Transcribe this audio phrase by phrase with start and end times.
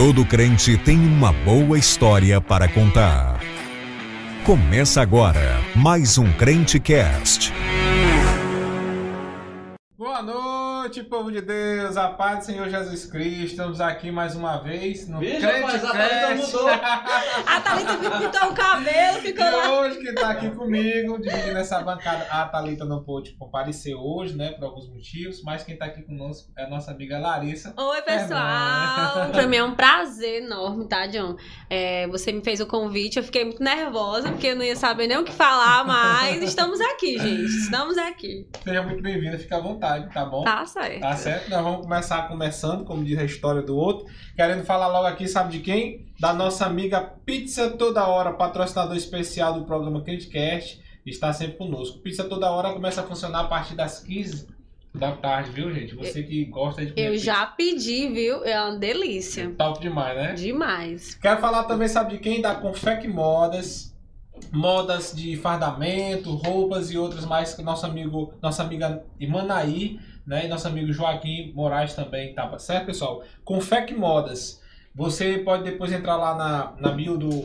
[0.00, 3.38] Todo crente tem uma boa história para contar.
[4.44, 7.52] Começa agora mais um Crente Cast.
[10.90, 13.44] Noite, povo de Deus, a paz do Senhor Jesus Cristo.
[13.52, 16.68] Estamos aqui mais uma vez no Vixe, Crente rapaz, a Thalita mudou.
[17.46, 19.80] A Thalita pintou o cabelo, ficou E lá.
[19.80, 24.50] hoje quem tá aqui comigo, dividindo essa bancada, a Thalita não pôde comparecer hoje, né,
[24.50, 27.72] por alguns motivos, mas quem tá aqui conosco é a nossa amiga Larissa.
[27.76, 29.30] Oi, pessoal!
[29.30, 31.36] Pra mim é um prazer enorme, tá, John?
[31.68, 35.06] É, você me fez o convite, eu fiquei muito nervosa, porque eu não ia saber
[35.06, 37.44] nem o que falar, mas estamos aqui, gente.
[37.44, 38.48] Estamos aqui.
[38.64, 40.42] Seja muito bem-vinda, fica à vontade, tá bom?
[40.42, 40.79] Tá certo.
[41.00, 41.50] Tá certo?
[41.50, 44.06] Nós vamos começar começando, como diz a história do outro.
[44.34, 46.06] Querendo falar logo aqui, sabe de quem?
[46.18, 50.80] Da nossa amiga Pizza Toda Hora, patrocinador especial do programa Criticast.
[51.04, 51.98] Está sempre conosco.
[51.98, 54.48] Pizza Toda Hora começa a funcionar a partir das 15
[54.94, 55.94] da tarde, viu, gente?
[55.94, 57.24] Você que gosta de comer Eu pizza.
[57.26, 58.44] já pedi, viu?
[58.44, 59.50] É uma delícia.
[59.56, 60.32] Top demais, né?
[60.34, 61.14] Demais.
[61.14, 62.40] Quero falar também, sabe de quem?
[62.40, 63.90] Da Confec Modas.
[64.52, 70.00] Modas de fardamento, roupas e outras mais que nosso amigo, nossa amiga Imanaí,
[70.30, 70.46] né?
[70.46, 73.24] E nosso amigo Joaquim Moraes também tava, certo, pessoal?
[73.44, 74.62] Confec Modas.
[74.94, 77.44] Você pode depois entrar lá na, na bio do,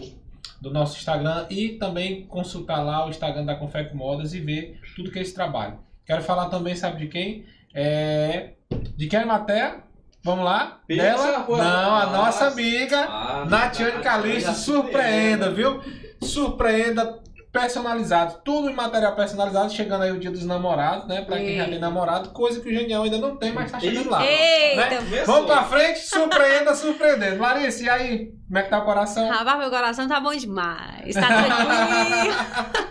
[0.62, 5.10] do nosso Instagram e também consultar lá o Instagram da Confec Modas e ver tudo
[5.10, 5.80] que é esse trabalho.
[6.06, 7.46] Quero falar também, sabe de quem?
[7.74, 8.52] É,
[8.96, 9.84] de quem Matéia?
[10.24, 10.80] Vamos lá?
[10.88, 11.46] Pizza, Dela?
[11.48, 12.48] Não, a nossa Nossa.
[12.48, 14.02] amiga Ah, Natiane tá.
[14.02, 15.82] Calixto, surpreenda, viu?
[16.22, 17.20] Surpreenda
[17.56, 21.22] personalizado, tudo em material personalizado, chegando aí o dia dos namorados, né?
[21.22, 24.10] Pra quem já tem namorado, coisa que o Genial ainda não tem, mas tá chegando
[24.10, 24.26] lá.
[24.26, 25.00] Eita!
[25.00, 25.24] Né?
[25.26, 27.42] Vamos pra frente, surpreenda, surpreendendo.
[27.42, 28.34] Larissa, e aí?
[28.46, 29.30] Como é que tá o coração?
[29.30, 31.14] Rapaz, meu coração tá bom demais.
[31.14, 32.36] Tá tranquilo.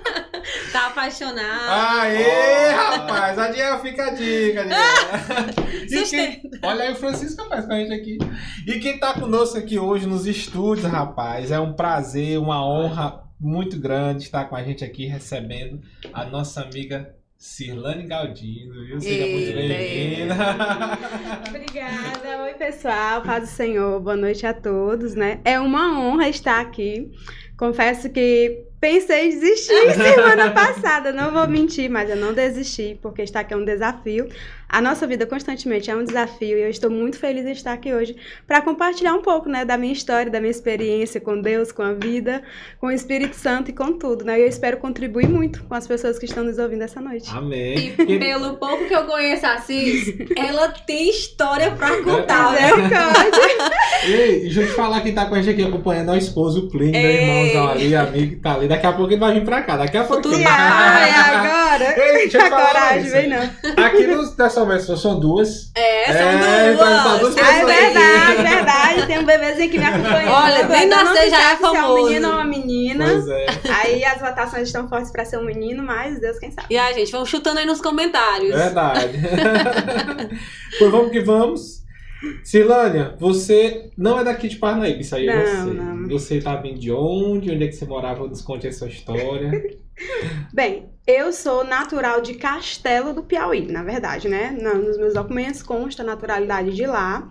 [0.73, 2.01] tá apaixonado.
[2.01, 4.65] Aê, rapaz, a Diel fica a dica,
[6.09, 6.43] quem-.
[6.63, 8.19] Olha aí o Francisco, rapaz, com a gente aqui.
[8.67, 13.79] E quem tá conosco aqui hoje nos estúdios, rapaz, é um prazer, uma honra muito
[13.79, 15.83] grande estar com a gente aqui recebendo
[16.13, 18.99] a nossa amiga Cirlane Galdino, viu?
[18.99, 20.35] Seja muito bem-vinda.
[21.51, 25.41] Obrigada, oi pessoal, paz do Senhor, boa noite a todos, né?
[25.45, 27.13] É uma honra estar aqui.
[27.55, 33.23] Confesso que pensei em desistir semana passada, não vou mentir, mas eu não desisti, porque
[33.23, 34.27] estar aqui é um desafio.
[34.69, 37.93] A nossa vida constantemente é um desafio e eu estou muito feliz em estar aqui
[37.93, 38.17] hoje
[38.47, 41.93] para compartilhar um pouco, né, da minha história, da minha experiência com Deus, com a
[41.93, 42.43] vida,
[42.81, 44.39] com o Espírito Santo e com tudo, né?
[44.39, 47.31] E eu espero contribuir muito com as pessoas que estão nos ouvindo essa noite.
[47.31, 47.95] Amém.
[47.99, 52.53] E pelo pouco que eu conheço a Cis, ela tem história pra contar.
[52.53, 53.75] Mas é o código.
[54.05, 56.67] Ei, deixa eu te falar quem tá com a gente aqui acompanhando é o esposo,
[56.67, 58.69] o Plínio, meu irmãozão ali, amigo que tá ali.
[58.69, 60.29] Daqui a pouco ele vai vir pra cá, daqui a pouco.
[60.29, 62.01] E ai, agora?
[62.01, 63.85] Ei, deixa eu te falar, coragem, vem não.
[63.85, 64.23] Aqui no,
[64.65, 65.71] versão são duas.
[65.75, 66.75] É, são É, duas.
[66.75, 69.07] então tá duas Ah, é verdade, verdade.
[69.07, 70.31] Tem um bebezinho que me acompanha.
[70.31, 72.05] Olha, bem nascer já é sabe se é um famoso.
[72.05, 73.05] menino ou uma menina.
[73.07, 73.47] Pois é.
[73.71, 76.69] Aí as votações estão fortes pra ser um menino, mas Deus quem sabe.
[76.71, 78.55] E aí, gente, vão chutando aí nos comentários.
[78.55, 79.19] Verdade.
[80.79, 81.83] pois vamos que vamos.
[82.43, 85.75] Silânia, você não é daqui de Parnaíba, isso aí eu Não, sei.
[85.75, 86.09] não.
[86.09, 87.51] Você tá vindo de onde?
[87.51, 88.27] Onde é que você morava?
[88.27, 89.51] Nos conte a sua história.
[90.53, 94.51] Bem, eu sou natural de Castelo do Piauí, na verdade, né?
[94.51, 97.29] Nos meus documentos consta a naturalidade de lá.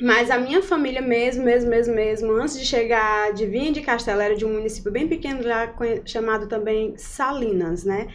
[0.00, 4.20] Mas a minha família mesmo, mesmo, mesmo, mesmo, antes de chegar de vir de Castelo,
[4.20, 5.40] era de um município bem pequeno,
[5.76, 8.06] conhe- chamado também Salinas, né?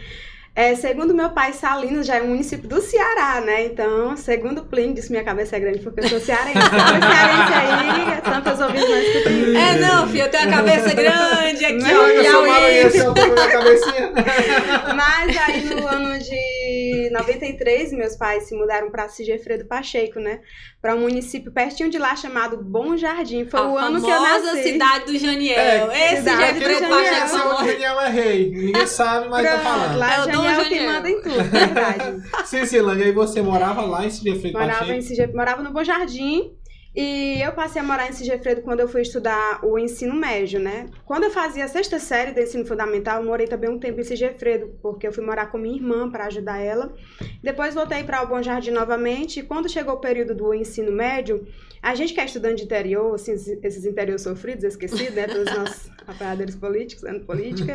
[0.55, 3.65] É, segundo meu pai, Salinas já é um município do Ceará, né?
[3.65, 6.59] Então, segundo Plínio, disse minha cabeça é grande porque eu sou cearense.
[6.59, 6.69] Então,
[7.09, 9.33] cearense aí, tantos ouvintes não escutam.
[9.59, 13.13] É, não, filho, eu tenho a cabeça grande aqui, Não, ó, eu sou maranhense, eu
[13.15, 14.11] tô com a minha cabecinha.
[14.95, 20.39] Mas aí no ano de 93, meus pais se mudaram para Sigefredo Pacheco, né?
[20.79, 23.45] Para um município pertinho de lá chamado Bom Jardim.
[23.45, 24.63] Foi a o ano que eu nasci.
[24.63, 25.89] cidade do Janiel.
[25.89, 27.21] É, Esse cidade jeito do Fredo Janiel.
[27.21, 27.65] Pacheco é.
[27.73, 28.51] Daniel é rei.
[28.51, 29.97] Ninguém sabe, mas tá Pronto, falando.
[29.97, 32.23] lá É o é Dom Janiel que manda em tudo, verdade.
[32.45, 35.01] Sim, Silânia, aí você morava lá em Sigefredo morava, em Pacheco?
[35.01, 35.27] Sige...
[35.33, 36.55] morava no Bom Jardim.
[36.95, 40.85] E eu passei a morar em Sigefredo quando eu fui estudar o ensino médio, né?
[41.05, 44.03] Quando eu fazia a sexta série do ensino fundamental, eu morei também um tempo em
[44.03, 46.93] Sigefredo, porque eu fui morar com minha irmã para ajudar ela.
[47.41, 51.47] Depois voltei para o Bom Jardim novamente, e quando chegou o período do ensino médio,
[51.83, 55.27] a gente que é estudante de interior, assim, esses- interiores sofridos, esquecidos, né?
[55.27, 57.73] Pelos nossos apoiadores políticos, ano política.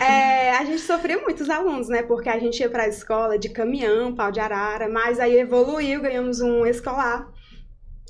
[0.00, 2.02] É, a gente sofria muitos alunos, né?
[2.02, 6.40] Porque a gente ia pra escola de caminhão, pau de arara, mas aí evoluiu, ganhamos
[6.40, 7.30] um escolar.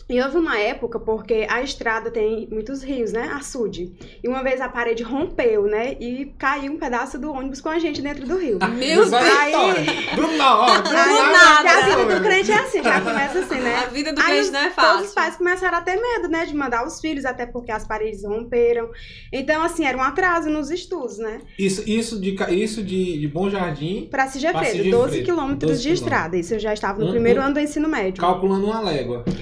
[0.09, 3.29] E houve uma época, porque a estrada tem muitos rios, né?
[3.35, 3.93] Açude.
[4.23, 5.97] E uma vez a parede rompeu, né?
[5.99, 8.57] E caiu um pedaço do ônibus com a gente dentro do rio.
[8.79, 9.85] Meu Mas olha a Aí- história.
[10.15, 10.83] Do, do nada,
[11.63, 13.77] que assim, começou, do do crente é assim, já começa assim, né?
[13.85, 15.05] A vida do Aí crente não é Todos fácil.
[15.07, 18.23] os pais começaram a ter medo, né, de mandar os filhos, até porque as paredes
[18.23, 18.89] romperam.
[19.33, 21.41] Então, assim, era um atraso nos estudos, né?
[21.59, 25.93] Isso, isso, de, isso de, de Bom Jardim, Pra Sigefredo, Sigefredo, 12 quilômetros 12 de
[25.93, 26.37] estrada.
[26.37, 27.45] Isso eu já estava no Hum, primeiro hum.
[27.47, 28.21] ano do ensino médio.
[28.21, 29.25] calculando uma légua.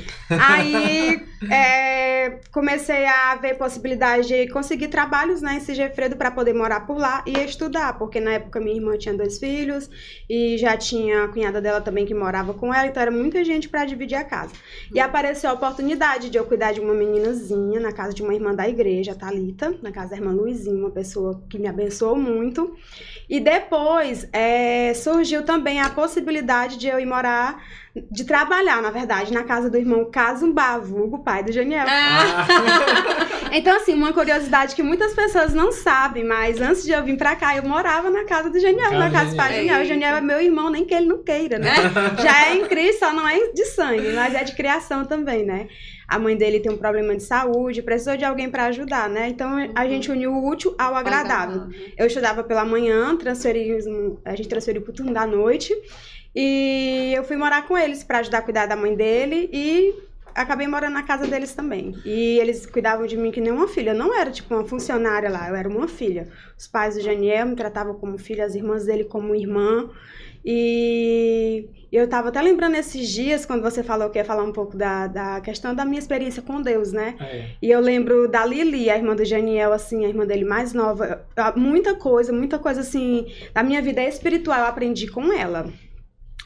[0.46, 6.86] Aí é, comecei a ver possibilidade de conseguir trabalhos né, em Sigefredo para poder morar
[6.86, 9.88] por lá e estudar, porque na época minha irmã tinha dois filhos
[10.28, 13.68] e já tinha a cunhada dela também que morava com ela, então era muita gente
[13.68, 14.52] para dividir a casa.
[14.92, 18.54] E apareceu a oportunidade de eu cuidar de uma meninazinha na casa de uma irmã
[18.54, 22.76] da igreja, a Thalita, na casa da irmã Luizinha, uma pessoa que me abençoou muito.
[23.28, 27.62] E depois é, surgiu também a possibilidade de eu ir morar,
[28.10, 31.86] de trabalhar, na verdade, na casa do irmão Casumbá, vulgo pai do Janiel.
[31.88, 32.46] Ah,
[33.52, 37.36] Então, assim, uma curiosidade que muitas pessoas não sabem, mas antes de eu vir pra
[37.36, 39.82] cá, eu morava na casa do Janiel, na casa do pai do Janiel.
[39.82, 41.72] O Janiel é meu irmão, nem que ele não queira, né?
[42.20, 45.68] Já é em Cristo, só não é de sangue, mas é de criação também, né?
[46.08, 49.28] A mãe dele tem um problema de saúde, precisou de alguém pra ajudar, né?
[49.28, 51.68] Então a gente uniu o útil ao agradável.
[51.96, 53.84] Eu estudava pela manhã, transferimos,
[54.24, 55.72] a gente transferiu pro turno da noite.
[56.34, 59.94] E eu fui morar com eles pra ajudar a cuidar da mãe dele e
[60.34, 61.94] acabei morando na casa deles também.
[62.04, 63.90] E eles cuidavam de mim que nem uma filha.
[63.90, 66.26] Eu não era tipo uma funcionária lá, eu era uma filha.
[66.58, 69.88] Os pais do Janiel me tratavam como filha, as irmãs dele como irmã.
[70.44, 74.76] E eu tava até lembrando esses dias, quando você falou que ia falar um pouco
[74.76, 77.14] da, da questão da minha experiência com Deus, né?
[77.20, 77.46] É.
[77.62, 81.24] E eu lembro da Lili, a irmã do Janiel, assim, a irmã dele mais nova.
[81.36, 85.66] Eu- Muita coisa, muita coisa, assim, da minha vida espiritual eu aprendi com ela.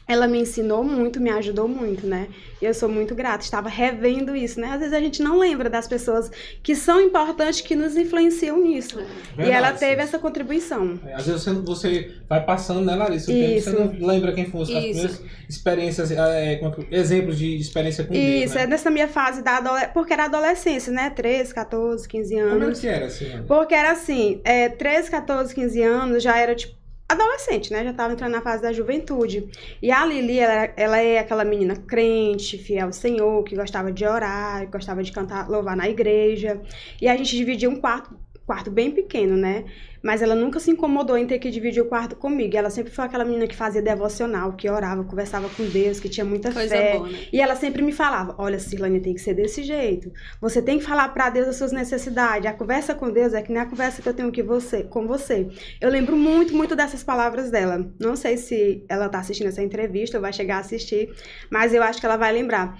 [0.09, 2.27] Ela me ensinou muito, me ajudou muito, né?
[2.59, 3.43] E eu sou muito grata.
[3.43, 4.69] Estava revendo isso, né?
[4.73, 6.31] Às vezes a gente não lembra das pessoas
[6.63, 8.99] que são importantes, que nos influenciam nisso.
[9.37, 10.07] e ela Verdade, teve sim.
[10.07, 10.99] essa contribuição.
[11.05, 13.31] É, Às vezes você, você vai passando, né, Larissa?
[13.31, 13.71] Isso.
[13.71, 14.79] tempo, Você não lembra quem foram as Isso.
[14.83, 18.65] primeiras experiências, é, é que- exemplos de experiência com Isso, Deus, é né?
[18.67, 21.11] nessa minha fase da adolescência, porque era adolescência, né?
[21.11, 22.79] 13, 14, 15 Como é anos.
[22.79, 23.43] que era, assim?
[23.47, 26.78] Porque era assim, é, 13, 14, 15 anos, já era tipo
[27.09, 27.83] adolescente, né?
[27.83, 29.49] Já tava entrando na fase da juventude.
[29.81, 34.05] E a Lili, ela, ela é aquela menina crente, fiel ao Senhor, que gostava de
[34.05, 36.61] orar, gostava de cantar, louvar na igreja.
[37.01, 38.15] E a gente dividia um quarto,
[38.49, 39.63] quarto bem pequeno, né?
[40.01, 42.57] Mas ela nunca se incomodou em ter que dividir o quarto comigo.
[42.57, 46.25] Ela sempre foi aquela menina que fazia devocional, que orava, conversava com Deus, que tinha
[46.25, 46.97] muita Coisa fé.
[46.97, 47.19] boa, né?
[47.31, 50.11] E ela sempre me falava: Olha, Cirlane, tem que ser desse jeito.
[50.41, 52.49] Você tem que falar pra Deus as suas necessidades.
[52.49, 55.05] A conversa com Deus é que nem a conversa que eu tenho que você, com
[55.05, 55.47] você.
[55.79, 57.85] Eu lembro muito, muito dessas palavras dela.
[57.99, 61.13] Não sei se ela tá assistindo essa entrevista ou vai chegar a assistir,
[61.51, 62.75] mas eu acho que ela vai lembrar.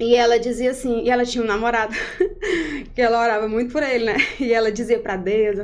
[0.00, 1.94] E ela dizia assim, e ela tinha um namorado
[2.94, 4.16] que ela orava muito por ele, né?
[4.40, 5.58] E ela dizia pra Deus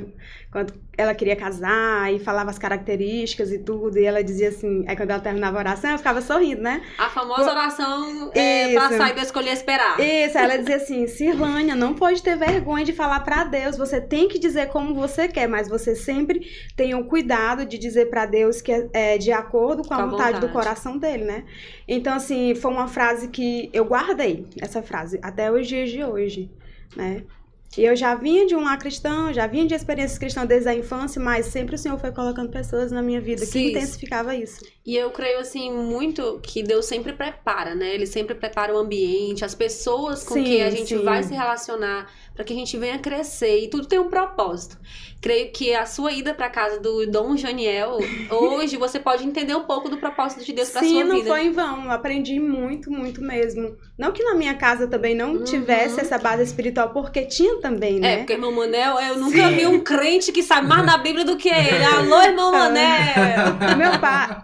[0.56, 4.96] quando ela queria casar e falava as características e tudo, e ela dizia assim, aí
[4.96, 6.80] quando ela terminava a oração, eu ficava sorrindo, né?
[6.96, 8.96] A famosa oração é, pra Isso.
[8.96, 10.00] sair da escolher esperar.
[10.00, 14.28] Isso, ela dizia assim, Cirlânia, não pode ter vergonha de falar pra Deus, você tem
[14.28, 18.62] que dizer como você quer, mas você sempre tenha o cuidado de dizer pra Deus
[18.62, 20.52] que é, é de acordo com a, Com a vontade, do vontade.
[20.54, 21.44] coração dele, né?
[21.86, 26.50] Então, assim, foi uma frase que eu guardei, essa frase, até os dias de hoje,
[26.96, 27.24] né?
[27.76, 30.74] E eu já vinha de um lar cristão, já vinha de experiências cristãs desde a
[30.74, 33.68] infância, mas sempre o Senhor foi colocando pessoas na minha vida que Sim.
[33.68, 34.64] intensificava isso.
[34.84, 37.94] E eu creio, assim, muito que Deus sempre prepara, né?
[37.94, 41.02] Ele sempre prepara o ambiente, as pessoas com Sim, que a gente sim.
[41.02, 43.64] vai se relacionar, para que a gente venha crescer.
[43.64, 44.78] E tudo tem um propósito.
[45.20, 47.98] Creio que a sua ida para casa do Dom Janiel,
[48.30, 51.28] hoje você pode entender um pouco do propósito de Deus para Sim, sua não vida.
[51.30, 51.84] foi em vão.
[51.84, 53.76] Eu aprendi muito, muito mesmo.
[53.98, 55.44] Não que na minha casa também não Uhum.
[55.44, 58.16] tivesse essa base espiritual, porque tinha também, É, né?
[58.18, 61.48] porque irmão Manel, eu nunca vi um crente que sabe mais da Bíblia do que
[61.48, 61.82] ele.
[61.84, 63.56] Alô, irmão Manel!
[63.76, 64.36] Meu pai,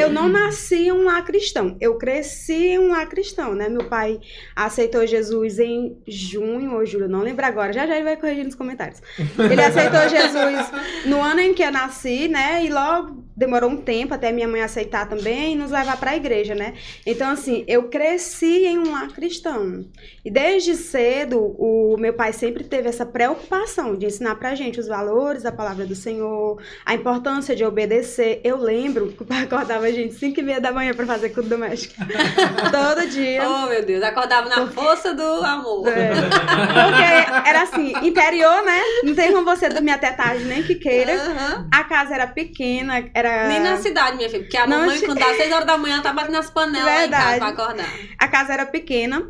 [0.00, 3.68] eu não nasci um lar cristão, eu cresci um lar cristão, né?
[3.68, 4.18] Meu pai
[4.56, 8.54] aceitou Jesus em junho ou julho, não lembro agora, já já ele vai corrigir nos
[8.54, 9.02] comentários.
[9.38, 10.70] Ele aceitou Jesus
[11.06, 12.64] no ano em que eu nasci, né?
[12.64, 16.16] E logo demorou um tempo até minha mãe aceitar também e nos levar para a
[16.16, 16.74] igreja, né?
[17.06, 19.86] Então, assim, eu cresci em um lar cristão.
[20.22, 24.86] E desde cedo, o meu pai sempre teve essa preocupação de ensinar pra gente os
[24.86, 28.42] valores da palavra do Senhor, a importância de obedecer.
[28.44, 31.30] Eu lembro que o pai acordava a gente 5 e meia da manhã pra fazer
[31.30, 31.94] culto doméstico.
[32.70, 33.40] Todo dia.
[33.48, 35.88] Oh, meu Deus, acordava na força do amor.
[35.88, 36.10] É.
[36.12, 38.82] Porque era assim, interior, né?
[39.02, 41.14] Não tem como você dormir até tarde, nem que queira.
[41.14, 41.68] Aham.
[41.72, 43.29] A casa era pequena, era.
[43.48, 44.42] Nem na cidade, minha filha.
[44.42, 46.84] Porque a Não mamãe, tinha- quando dá 6 horas da manhã, tá batendo nas panelas
[46.86, 47.38] lá em casa Verdade.
[47.38, 47.88] pra acordar.
[48.18, 49.22] A casa era pequena.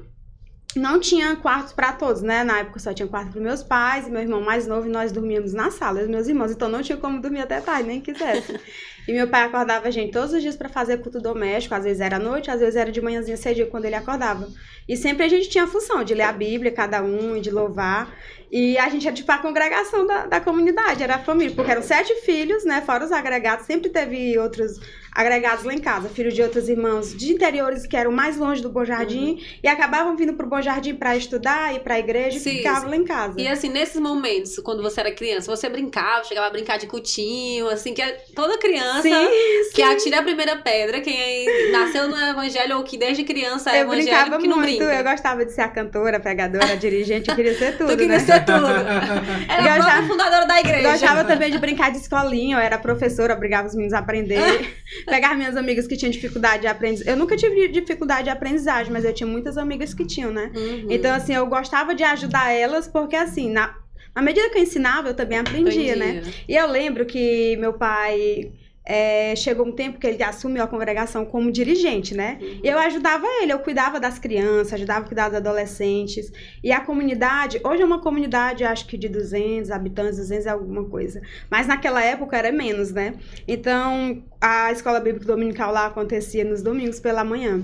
[0.77, 2.45] Não tinha quartos para todos, né?
[2.45, 5.11] Na época só tinha quarto para meus pais e meu irmão mais novo e nós
[5.11, 8.59] dormíamos na sala, os meus irmãos, então não tinha como dormir até tarde, nem quisesse.
[9.09, 12.01] E meu pai acordava a gente todos os dias para fazer culto doméstico, às vezes
[12.01, 14.47] era à noite, às vezes era de manhãzinha cedinho quando ele acordava.
[14.87, 17.51] E sempre a gente tinha a função de ler a Bíblia, cada um, e de
[17.51, 18.15] louvar.
[18.53, 21.83] E a gente era tipo a congregação da, da comunidade, era a família, porque eram
[21.83, 22.83] sete filhos, né?
[22.83, 24.79] Fora os agregados, sempre teve outros
[25.13, 28.69] agregados lá em casa, filhos de outros irmãos de interiores que eram mais longe do
[28.69, 29.41] Bom Jardim uhum.
[29.63, 32.91] e acabavam vindo pro Bom Jardim para estudar e para a igreja Sim, e ficavam
[32.91, 33.41] lá em casa.
[33.41, 37.69] E assim, nesses momentos, quando você era criança, você brincava, chegava a brincar de cutinho,
[37.69, 39.29] assim, que é toda criança sim,
[39.75, 43.83] que atira a primeira pedra, quem nasceu no evangelho ou que desde criança é eu
[43.83, 44.95] evangélico brincava que não muito, brinca.
[44.95, 48.21] Eu gostava de ser a cantora, pregadora, dirigente, eu queria ser tudo, tu queria né?
[48.21, 48.67] ser tudo.
[48.67, 50.91] Era a gostava, fundadora da igreja.
[50.91, 54.41] Gostava também de brincar de escolinha, eu era professora, obrigava os meninos a aprender.
[55.05, 57.13] pegar minhas amigas que tinham dificuldade de aprendizagem.
[57.13, 60.51] Eu nunca tive dificuldade de aprendizagem, mas eu tinha muitas amigas que tinham, né?
[60.55, 60.87] Uhum.
[60.89, 63.75] Então, assim, eu gostava de ajudar elas, porque, assim, na,
[64.15, 66.23] na medida que eu ensinava, eu também aprendia, né?
[66.49, 68.53] E eu lembro que meu pai
[68.85, 72.39] é, chegou um tempo que ele assumiu a congregação como dirigente, né?
[72.41, 72.61] Uhum.
[72.65, 76.33] Eu ajudava ele, eu cuidava das crianças, ajudava a cuidar dos adolescentes.
[76.63, 80.85] E a comunidade, hoje é uma comunidade, acho que de 200 habitantes, 200 é alguma
[80.85, 81.21] coisa.
[81.51, 83.15] Mas naquela época era menos, né?
[83.47, 87.63] Então, a escola bíblica dominical lá acontecia nos domingos pela manhã.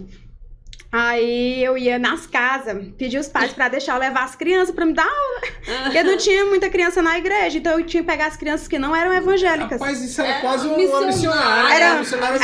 [0.98, 4.86] Aí eu ia nas casas, pedir os pais para deixar eu levar as crianças para
[4.86, 5.82] me dar aula.
[5.84, 8.78] Porque não tinha muita criança na igreja, então eu tinha que pegar as crianças que
[8.78, 9.78] não eram evangélicas.
[9.78, 11.74] Mas isso era é, quase uma missionária.
[11.74, 12.00] Era,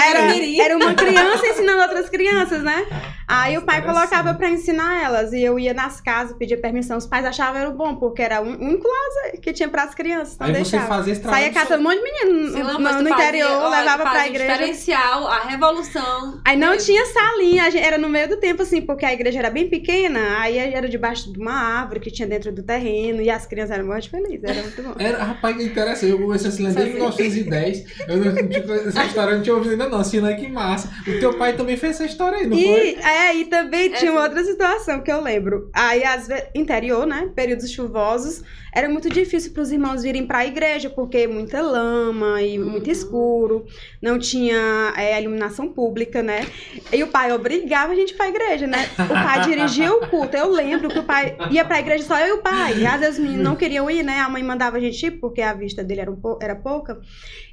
[0.06, 2.87] era, era uma criança ensinando outras crianças, né?
[3.26, 5.32] Aí o pai colocava para ensinar elas.
[5.32, 6.99] E eu ia nas casas, pedia permissão.
[6.99, 10.35] Os pais achavam era bom, porque era o único lá que tinha para as crianças.
[10.35, 10.82] Então Aí deixava.
[10.82, 11.42] você fazia esse trabalho.
[11.44, 14.52] Saía catando um monte de menino no, no, no interior, levava pra igreja.
[14.52, 16.42] diferencial, a revolução.
[16.44, 19.68] Aí não tinha salinha, era no meio do tempo, assim, porque a igreja era bem
[19.68, 20.40] pequena.
[20.40, 23.22] Aí era debaixo de uma árvore que tinha dentro do terreno.
[23.22, 24.94] E as crianças eram muito felizes, era muito bom.
[24.99, 26.11] Era, rapaz, que interessante.
[26.11, 27.84] Eu comecei a se lembrar em 1910.
[28.08, 30.02] Eu não, tipo, essa história eu não tinha ouvido ainda não.
[30.02, 30.34] Assim, né?
[30.34, 30.90] Que massa.
[31.06, 32.96] O teu pai também fez essa história aí, não e, foi?
[33.02, 35.70] É, e também tinha uma outra situação que eu lembro.
[35.72, 37.30] Aí, às vezes, interior, né?
[37.34, 38.42] Períodos chuvosos,
[38.75, 42.87] era muito difícil para os irmãos virem para a igreja, porque muita lama e muito
[42.87, 42.92] uhum.
[42.92, 43.66] escuro,
[44.00, 46.46] não tinha é, iluminação pública, né?
[46.90, 48.88] E o pai obrigava a gente para igreja, né?
[48.98, 50.36] O pai dirigia o culto.
[50.36, 52.78] Eu lembro que o pai ia para a igreja só eu e o pai.
[52.78, 54.20] E às vezes os meninos não queriam ir, né?
[54.20, 57.00] A mãe mandava a gente ir, porque a vista dele era, um era pouca.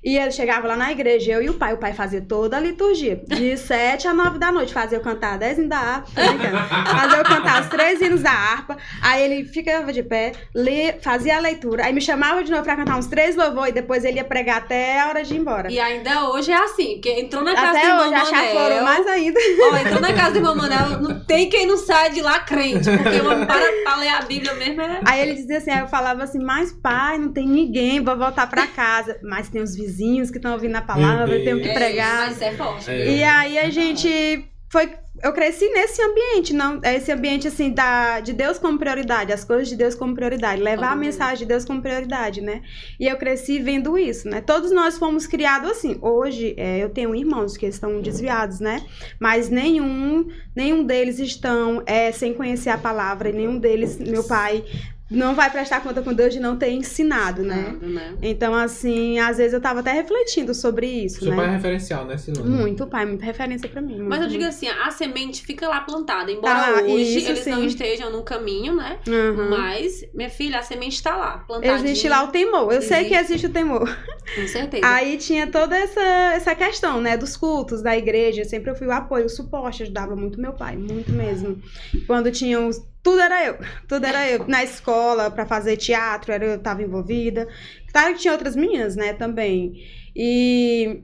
[0.03, 1.73] E ele chegava lá na igreja, eu e o pai.
[1.73, 4.73] O pai fazia toda a liturgia, de sete a nove da noite.
[4.73, 8.77] Fazia eu cantar dez hinos da harpa, fazia eu cantar os três hinos da harpa.
[9.01, 11.85] Aí ele ficava de pé, lia, fazia a leitura.
[11.85, 14.57] Aí me chamava de novo pra cantar uns três louvores e depois ele ia pregar
[14.57, 15.71] até a hora de ir embora.
[15.71, 18.83] E ainda hoje é assim, porque entrou na casa até do irmão hoje, Manel.
[18.83, 19.39] mais ainda.
[19.71, 20.55] Ó, entrou na casa do irmão
[20.99, 24.81] Não tem quem não sai de lá crente, porque para pra ler a Bíblia mesmo
[24.81, 25.01] é...
[25.05, 28.47] Aí ele dizia assim, aí eu falava assim, mas pai, não tem ninguém, vou voltar
[28.47, 29.19] pra casa.
[29.23, 32.23] Mas tem os vizinhos que estão ouvindo a palavra, eu tenho que pregar.
[32.23, 32.89] É, mas é forte.
[32.89, 33.17] É.
[33.17, 38.31] E aí a gente foi eu cresci nesse ambiente, não esse ambiente assim da de
[38.31, 41.81] Deus como prioridade, as coisas de Deus como prioridade, levar a mensagem de Deus como
[41.81, 42.61] prioridade, né?
[42.97, 44.39] E eu cresci vendo isso, né?
[44.39, 45.97] Todos nós fomos criados assim.
[46.01, 48.85] Hoje é, eu tenho irmãos que estão desviados, né?
[49.19, 54.63] Mas nenhum nenhum deles estão é, sem conhecer a palavra, e nenhum deles, meu pai
[55.09, 57.75] não vai prestar conta com Deus de não ter ensinado, né?
[57.81, 58.13] né?
[58.21, 61.35] Então, assim, às vezes eu tava até refletindo sobre isso, Seu né?
[61.35, 62.47] pai é referencial, né, Silvana?
[62.47, 63.99] Muito, pai, muita referência para mim.
[63.99, 67.51] Mas eu digo assim, a semente fica lá plantada, embora ah, hoje isso, eles sim.
[67.51, 68.99] não estejam no caminho, né?
[69.07, 69.49] Uhum.
[69.49, 71.83] Mas, minha filha, a semente tá lá, plantada.
[71.83, 72.87] Existe lá o temor, eu existe.
[72.87, 73.89] sei que existe o temor.
[74.35, 74.85] Com certeza.
[74.85, 78.91] Aí tinha toda essa, essa questão, né, dos cultos da igreja, sempre eu fui o
[78.91, 81.59] apoio, o suporte, ajudava muito meu pai, muito mesmo.
[82.05, 83.57] Quando tinha os tudo era eu.
[83.87, 84.47] Tudo era eu.
[84.47, 87.47] Na escola, para fazer teatro, era eu estava envolvida.
[87.91, 89.83] Claro que tinha outras meninas, né, também.
[90.15, 91.03] E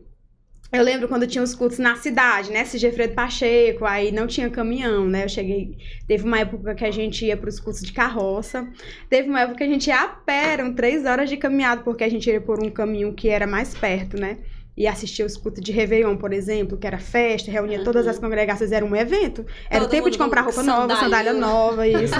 [0.72, 2.62] eu lembro quando tinha os cultos na cidade, né?
[2.62, 5.24] Esse Gefredo Pacheco, aí não tinha caminhão, né?
[5.24, 5.78] Eu cheguei.
[6.08, 8.68] Teve uma época que a gente ia para os cultos de carroça.
[9.10, 12.04] Teve uma época que a gente ia a pé, eram três horas de caminhada, porque
[12.04, 14.40] a gente ia por um caminho que era mais perto, né?
[14.77, 17.84] E assistir os cultos de Réveillon, por exemplo, que era festa, reunia uhum.
[17.86, 19.46] todas as congregações, era um evento.
[19.70, 20.88] Era Todo o tempo de comprar roupa sandália.
[20.88, 22.13] nova, sandália nova, isso.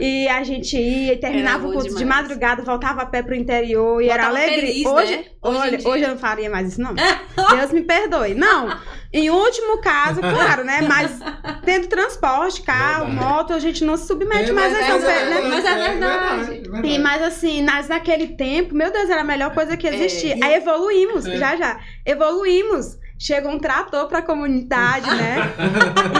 [0.00, 1.98] e a gente ia e terminava o culto demais.
[1.98, 4.60] de madrugada, voltava a pé pro interior e voltava era alegria.
[4.60, 5.24] Feliz, hoje, né?
[5.42, 6.94] hoje, olha, hoje eu não faria mais isso, não.
[7.56, 8.34] Deus me perdoe.
[8.34, 8.78] Não.
[9.12, 10.80] Em último caso, claro, né?
[10.80, 11.20] Mas
[11.64, 13.24] tendo transporte, carro, verdade.
[13.24, 15.40] moto, a gente não se submete é, mais a essa é, né?
[15.48, 16.62] Mas é verdade.
[16.82, 20.34] É e, mas assim, nas, naquele tempo, meu Deus, era a melhor coisa que existia.
[20.34, 20.44] É.
[20.44, 21.73] Aí evoluímos, já já.
[22.04, 22.98] Evoluímos.
[23.18, 25.36] chegou um trator pra comunidade, né?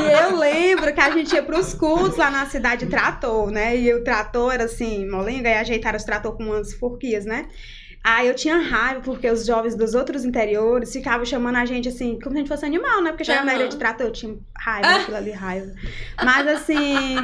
[0.01, 3.77] e eu lembro que a gente ia pros cultos lá na cidade trator, né?
[3.77, 7.47] E o trator era assim, molenga, e ajeitaram os trator com umas forquias, né?
[8.03, 12.19] Aí eu tinha raiva, porque os jovens dos outros interiores ficavam chamando a gente assim,
[12.21, 13.11] como se a gente fosse animal, né?
[13.11, 13.53] Porque chegava uhum.
[13.53, 15.73] na ilha de trator, eu tinha raiva, aquilo ali, raiva.
[16.23, 17.17] Mas assim,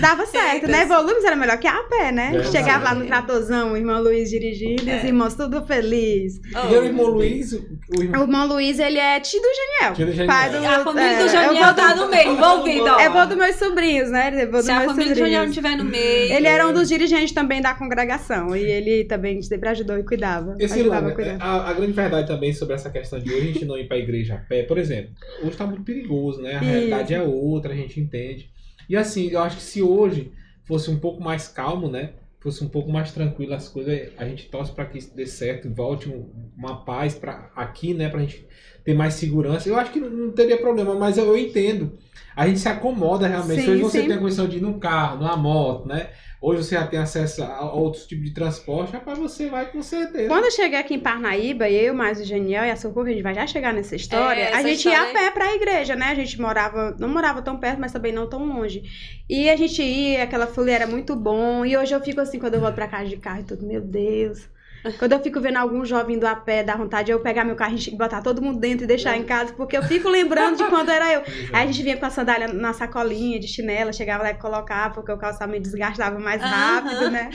[0.00, 0.86] Dava certo, né?
[0.86, 2.36] Volumes era melhor que a pé, né?
[2.36, 4.98] É, Chegava lá no tratorzão, o irmão Luiz dirigindo, é.
[4.98, 6.40] os irmãos tudo feliz.
[6.54, 7.52] Oh, e o irmão Luiz?
[7.52, 8.20] O irmão...
[8.20, 9.96] o irmão Luiz, ele é tio do Janiel.
[9.96, 10.26] Tio do Janiel.
[10.26, 12.88] Pai do, a família é, do Janiel tá no meio, envolvido.
[12.88, 14.42] É vô dos meus sobrinhos, né?
[14.42, 15.12] É vô Se a família sobrinhos.
[15.12, 16.32] do Janiel não estiver no meio.
[16.32, 18.54] Ele era um dos dirigentes também da congregação.
[18.54, 20.54] E ele também sempre ajudou e cuidava.
[20.60, 23.76] Esse ajudava a, a, grande verdade também sobre essa questão de hoje a gente não
[23.76, 25.10] ir pra igreja a pé, por exemplo,
[25.42, 26.56] hoje tá muito perigoso, né?
[26.56, 28.50] A realidade é outra, a gente entende.
[28.90, 30.32] E assim, eu acho que se hoje
[30.64, 32.14] fosse um pouco mais calmo, né?
[32.40, 35.68] Fosse um pouco mais tranquilo as coisas, a gente torce para que isso dê certo
[35.68, 38.08] e volte um, uma paz para aqui, né?
[38.08, 38.44] Pra gente
[38.84, 39.68] ter mais segurança.
[39.68, 41.98] Eu acho que não, teria problema, mas eu, eu, entendo.
[42.34, 43.60] A gente se acomoda realmente.
[43.60, 46.08] Sim, se hoje você tem a condição de ir num carro, numa moto, né?
[46.42, 50.26] Hoje você já tem acesso a outros tipos de transporte, rapaz, você vai com certeza.
[50.26, 53.22] Quando eu cheguei aqui em Parnaíba, eu, mais o Geniel e a Socorro, a gente
[53.22, 54.98] vai já chegar nessa história, é, a gente história...
[54.98, 56.06] ia a pé pra igreja, né?
[56.06, 58.82] A gente morava, não morava tão perto, mas também não tão longe.
[59.28, 62.54] E a gente ia, aquela folia era muito bom, e hoje eu fico assim, quando
[62.54, 64.48] eu volto pra casa de carro e tudo, meu Deus...
[64.98, 67.56] Quando eu fico vendo algum jovem indo a pé, dá vontade de eu pegar meu
[67.56, 70.64] carro e botar todo mundo dentro e deixar em casa, porque eu fico lembrando de
[70.64, 71.22] quando era eu.
[71.52, 74.94] Aí a gente vinha com a sandália na sacolinha de chinela, chegava lá e colocava,
[74.94, 77.30] porque o calçamento desgastava mais rápido, né?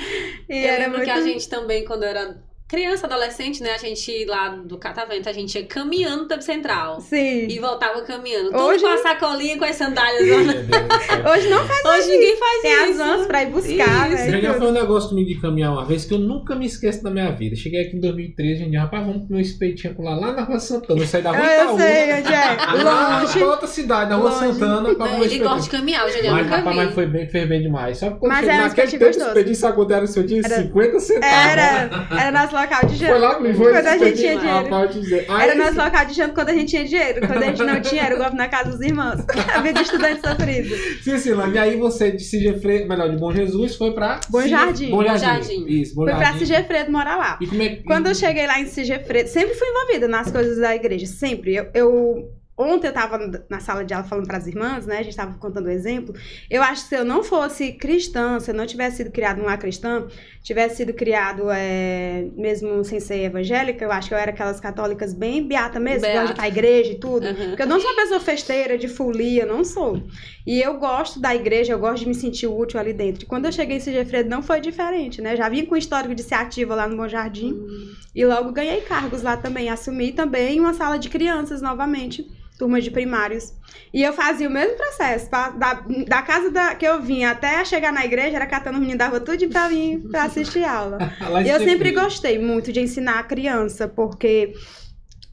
[0.50, 1.06] E eu era lembro muito...
[1.06, 2.38] que a gente também, quando era
[2.76, 3.72] criança, adolescente, né?
[3.74, 7.00] A gente lá do Catavento, a gente ia caminhando no tempo central.
[7.00, 7.48] Sim.
[7.48, 8.52] E voltava caminhando.
[8.52, 8.84] Tudo Hoje...
[8.84, 10.26] com a sacolinha, com as sandálias.
[11.32, 12.82] Hoje não faz Hoje ninguém faz Tem isso.
[12.82, 14.30] Tem as vans pra ir buscar, isso.
[14.30, 14.42] né?
[14.42, 17.10] Já foi um negócio comigo de caminhar uma vez que eu nunca me esqueço da
[17.10, 17.56] minha vida.
[17.56, 20.60] Cheguei aqui em 2013, a gente, rapaz, vamos comer um espetinho lá, lá na Rua
[20.60, 21.00] Santana.
[21.00, 22.56] Eu saí da Rua ah, Eu sei onde é.
[22.84, 23.40] Longe.
[23.40, 24.54] Lá outra cidade, na Rua Longe.
[24.54, 26.84] Santana, pra comer Ele gosta de caminhar, eu já mas, nunca rapaz, vi.
[26.84, 27.98] Mas foi bem, fez bem demais.
[27.98, 30.42] Só quando mas era naquele tempo, expediente, sabe quanto era o seu dia?
[30.44, 31.36] Era, 50 centavos.
[31.36, 33.12] Era, era nosso local de janta.
[33.12, 35.32] Foi lá foi quando a gente tinha dinheiro.
[35.42, 37.28] Era nosso local de janta quando a gente tinha dinheiro.
[37.28, 39.24] Quando a gente não tinha, era igual na casa dos irmãos.
[39.56, 40.76] A vida de estudante sofrido.
[41.04, 44.20] Sim, sim, E aí você de Sigefredo, melhor, de Bom Jesus, foi pra...
[44.30, 44.90] Bom Jardim.
[44.90, 45.66] Bom Jardim.
[45.68, 46.22] Isso, Bom Jardim.
[46.22, 47.38] Foi pra Sigefredo morar lá.
[47.42, 47.76] E como é...
[47.86, 51.06] Quando eu cheguei lá em Sigefredo, sempre fui envolvida nas coisas da igreja.
[51.06, 51.56] Sempre.
[51.56, 53.18] eu, eu Ontem eu estava
[53.50, 54.96] na sala de aula falando para as irmãs, né?
[54.96, 56.16] A gente estava contando um exemplo.
[56.50, 59.58] Eu acho que se eu não fosse cristã, se eu não tivesse sido criado numa
[59.58, 60.08] cristã,
[60.46, 65.12] tivesse sido criado é, mesmo sem ser evangélica, eu acho que eu era aquelas católicas
[65.12, 66.40] bem beata mesmo, beata.
[66.40, 67.26] a igreja e tudo.
[67.26, 67.48] Uhum.
[67.48, 70.04] Porque eu não sou uma pessoa festeira, de folia, não sou.
[70.46, 73.24] E eu gosto da igreja, eu gosto de me sentir útil ali dentro.
[73.24, 75.36] E quando eu cheguei em Sigefredo não foi diferente, né?
[75.36, 77.52] Já vim com histórico de ser ativa lá no Bom Jardim.
[77.52, 77.94] Uhum.
[78.14, 79.68] E logo ganhei cargos lá também.
[79.68, 82.24] Assumi também uma sala de crianças novamente
[82.58, 83.54] turmas de primários.
[83.94, 85.30] E eu fazia o mesmo processo.
[85.30, 85.74] Pra, da,
[86.08, 89.20] da casa da, que eu vinha até chegar na igreja, era catando os meninos, dava
[89.20, 90.98] tudo pra vir pra assistir aula.
[91.46, 94.54] e eu sempre gostei muito de ensinar a criança, porque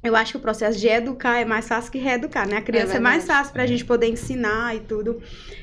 [0.02, 2.56] eu acho que o processo de educar é mais fácil que reeducar, né?
[2.56, 5.22] A criança é, é mais fácil pra gente poder ensinar e tudo.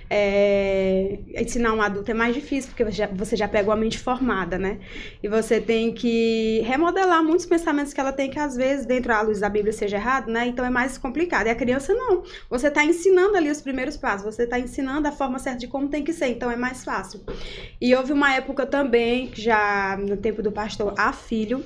[0.10, 1.20] É...
[1.36, 4.58] Ensinar um adulto é mais difícil, porque você já, você já pega uma mente formada,
[4.58, 4.80] né?
[5.22, 9.22] E você tem que remodelar muitos pensamentos que ela tem, que às vezes, dentro da
[9.22, 10.48] luz da Bíblia, seja errado, né?
[10.48, 11.48] Então é mais complicado.
[11.48, 12.24] E a criança não.
[12.50, 15.90] Você está ensinando ali os primeiros passos, você está ensinando a forma certa de como
[15.90, 17.22] tem que ser, então é mais fácil.
[17.82, 21.62] E houve uma época também, já no tempo do pastor A Filho,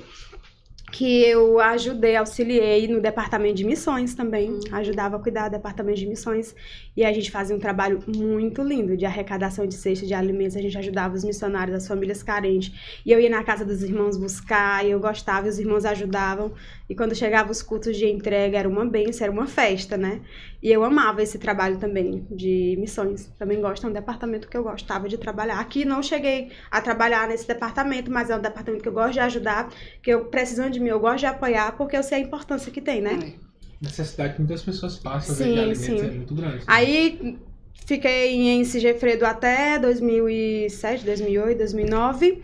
[0.92, 4.60] que eu ajudei, auxiliei no departamento de missões também, uhum.
[4.72, 6.54] ajudava a cuidar do departamento de missões
[6.96, 10.60] e a gente fazia um trabalho muito lindo de arrecadação de cestas de alimentos, a
[10.60, 12.72] gente ajudava os missionários, as famílias carentes,
[13.04, 16.52] e eu ia na casa dos irmãos buscar, e eu gostava, e os irmãos ajudavam,
[16.88, 20.20] e quando chegava os cultos de entrega era uma benção, era uma festa, né?
[20.62, 24.62] E eu amava esse trabalho também de missões, também gosto, é um departamento que eu
[24.62, 25.60] gostava de trabalhar.
[25.60, 29.20] Aqui não cheguei a trabalhar nesse departamento, mas é um departamento que eu gosto de
[29.20, 29.68] ajudar,
[30.02, 32.80] que eu precisando de mim, eu gosto de apoiar, porque eu sei a importância que
[32.80, 33.18] tem, né?
[33.40, 33.44] É.
[33.80, 36.00] Necessidade que muitas pessoas passam sim, de alimentos sim.
[36.00, 36.62] é muito grande.
[36.66, 37.38] Aí
[37.86, 42.42] fiquei em Sigefredo até 2007, 2008, 2009.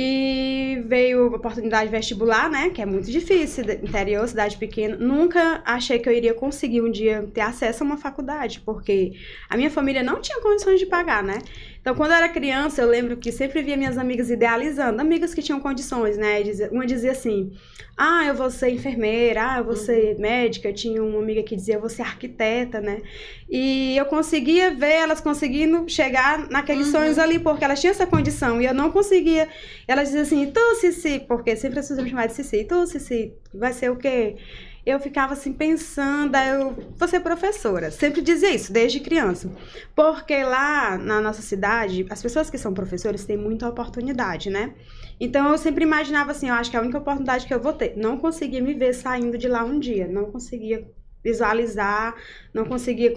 [0.00, 2.70] E veio a oportunidade vestibular, né?
[2.70, 4.96] Que é muito difícil, interior, cidade pequena.
[4.96, 9.14] Nunca achei que eu iria conseguir um dia ter acesso a uma faculdade, porque
[9.50, 11.38] a minha família não tinha condições de pagar, né?
[11.80, 15.42] Então, quando eu era criança, eu lembro que sempre via minhas amigas idealizando, amigas que
[15.42, 16.42] tinham condições, né?
[16.70, 17.52] Uma dizia assim:
[17.96, 20.20] ah, eu vou ser enfermeira, ah, eu vou ser uhum.
[20.20, 20.72] médica.
[20.72, 23.02] Tinha uma amiga que dizia, eu vou ser arquiteta, né?
[23.50, 26.92] E eu conseguia ver elas conseguindo chegar naqueles uhum.
[26.92, 29.48] sonhos ali, porque elas tinham essa condição e eu não conseguia.
[29.86, 33.32] Elas diziam assim: tu, Cici, porque sempre as pessoas me chamavam de Cici, tu, Cici,
[33.52, 34.36] vai ser o quê?
[34.88, 37.90] Eu ficava assim pensando, eu vou ser professora.
[37.90, 39.52] Sempre dizia isso, desde criança.
[39.94, 44.74] Porque lá na nossa cidade, as pessoas que são professores têm muita oportunidade, né?
[45.20, 47.72] Então eu sempre imaginava assim, eu acho que é a única oportunidade que eu vou
[47.72, 47.96] ter.
[47.96, 50.90] Não conseguia me ver saindo de lá um dia, não conseguia
[51.22, 52.14] visualizar,
[52.54, 53.12] não conseguia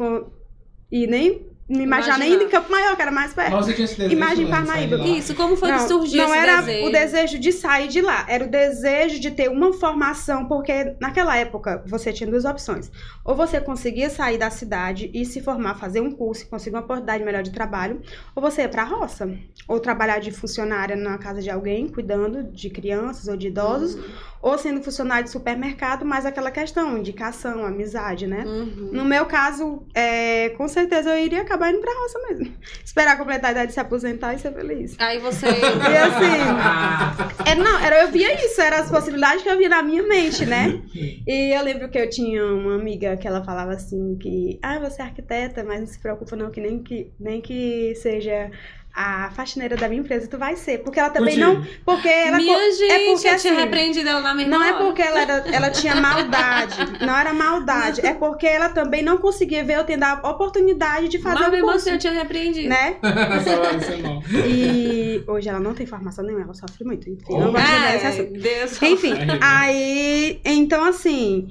[0.92, 3.52] e nem me imaginar nem em Campo Maior, que era mais perto.
[3.52, 4.74] Nossa, tinha esse desejo Imagem Parnaíba.
[4.74, 5.18] sair de lá.
[5.18, 6.88] Isso, como foi não, que surgiu não esse era desejo?
[6.88, 11.38] o desejo de sair de lá, era o desejo de ter uma formação, porque naquela
[11.38, 12.92] época você tinha duas opções.
[13.24, 16.82] Ou você conseguia sair da cidade e se formar, fazer um curso e conseguir uma
[16.84, 18.02] oportunidade melhor de trabalho,
[18.36, 19.30] ou você ia pra roça,
[19.68, 24.04] ou trabalhar de funcionária na casa de alguém, cuidando de crianças ou de idosos, Uhum.
[24.42, 28.44] ou sendo funcionário de supermercado, mas aquela questão, indicação, amizade, né?
[28.46, 28.90] Uhum.
[28.92, 32.54] No meu caso, é, com certeza eu iria acabar indo pra roça mesmo.
[32.84, 34.96] Esperar completar a idade de se aposentar e ser feliz.
[35.00, 35.46] Aí você.
[35.52, 39.70] E assim, Ah, é, não, era, eu via isso, eram as possibilidades que eu via
[39.70, 40.82] na minha mente, né?
[41.28, 45.02] E eu lembro que eu tinha uma amiga que ela falava assim que, ah, você
[45.02, 48.50] é arquiteta, mas não se preocupa não, que nem que, nem que seja
[48.94, 50.80] a faxineira da minha empresa, tu vai ser.
[50.84, 51.66] Porque ela também não.
[51.86, 52.38] Porque ela.
[52.38, 54.84] Minha co- gente, é porque, eu tinha assim, repreendido ela na mesma Não é hora.
[54.86, 56.76] porque ela, era, ela tinha maldade,
[57.06, 61.20] não era maldade, é porque ela também não conseguia ver eu tendo a oportunidade de
[61.20, 62.70] fazer Mas o mesmo curso, assim eu tinha repreendido.
[62.70, 62.98] né?
[64.02, 64.22] Não.
[64.48, 67.40] E hoje ela não tem formação nenhuma, ela sofre muito, enfim, Oh.
[67.40, 68.40] não gosto de entrar nesse É, assunto.
[68.40, 68.82] Deus.
[68.82, 69.40] Enfim, Aí, né?
[69.42, 71.48] aí, então assim,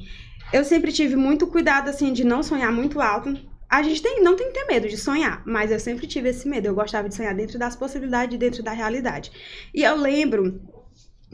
[0.53, 3.35] eu sempre tive muito cuidado assim de não sonhar muito alto.
[3.71, 6.49] A gente tem, não tem que ter medo de sonhar, mas eu sempre tive esse
[6.49, 6.67] medo.
[6.67, 9.31] Eu gostava de sonhar dentro das possibilidades, dentro da realidade.
[9.73, 10.61] E eu lembro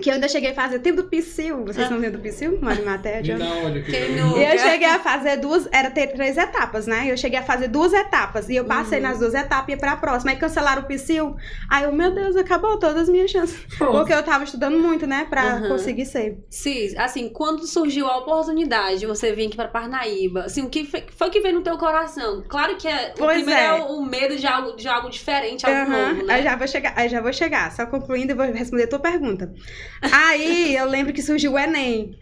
[0.01, 1.65] que eu ainda cheguei a fazer tempo do Psyu.
[1.65, 2.59] Vocês não lembram do Psyu?
[2.61, 3.39] Mário Matéria?
[3.39, 3.91] Não, olha aqui.
[3.91, 4.25] Quem olha.
[4.25, 7.11] não- E eu cheguei a fazer duas, era ter três etapas, né?
[7.11, 9.05] Eu cheguei a fazer duas etapas e eu passei Uhum.
[9.09, 10.33] nas duas etapas e ia pra próxima.
[10.33, 11.35] Aí cancelaram o Psyu.
[11.71, 13.59] Aí eu, meu Deus, acabou todas as minhas chances.
[13.79, 15.27] Porque eu tava estudando muito, né?
[15.31, 15.69] Pra Uhum.
[15.69, 16.45] conseguir ser.
[16.51, 20.85] Sim, assim, quando surgiu a oportunidade de você vir aqui pra Parnaíba, assim, o que
[20.85, 22.45] foi, foi que veio no teu coração?
[22.47, 23.79] Claro que é, o Pois primeiro é.
[23.79, 23.83] é.
[23.83, 26.43] o medo de algo, de algo diferente, algo Aham, novo, Aí né?
[26.43, 27.73] já vou chegar, aí já vou chegar.
[27.73, 29.53] Só concluindo e vou responder a tua pergunta.
[30.01, 32.19] Aí eu lembro que surgiu o Enem.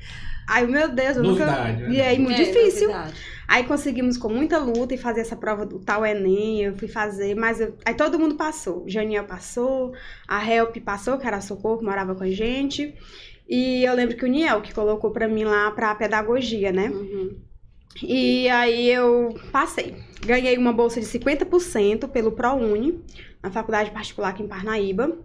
[0.47, 1.89] Aí, meu Deus, eu Novidade, nunca.
[1.89, 1.95] né?
[1.95, 2.89] E aí, muito É, difícil.
[2.89, 3.15] novidade.
[3.49, 6.63] Aí conseguimos com muita luta e fazer essa prova do tal Enem.
[6.65, 8.85] Eu fui fazer, mas eu- aí todo mundo passou.
[8.85, 9.93] O Janiel passou,
[10.29, 12.95] a Help passou, que era Socorro, que morava com a gente.
[13.49, 16.89] E eu lembro que o Niel que colocou pra mim lá pra pedagogia, né?
[16.89, 17.37] Uhum.
[18.03, 19.95] E aí eu passei.
[20.25, 23.03] Ganhei uma bolsa de 50% pelo ProUni,
[23.43, 25.17] na faculdade particular aqui em Parnaíba.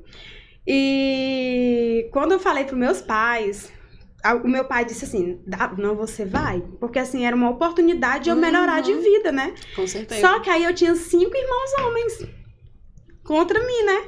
[0.71, 3.71] E quando eu falei para meus pais,
[4.43, 6.61] o meu pai disse assim: "Dá- não, você vai.
[6.79, 9.01] Porque assim, era uma oportunidade de eu melhorar de Uhum.
[9.01, 9.55] vida, né?
[9.75, 10.21] Com certeza.
[10.21, 12.27] Só que aí eu tinha cinco irmãos homens
[13.23, 14.03] contra mim, né?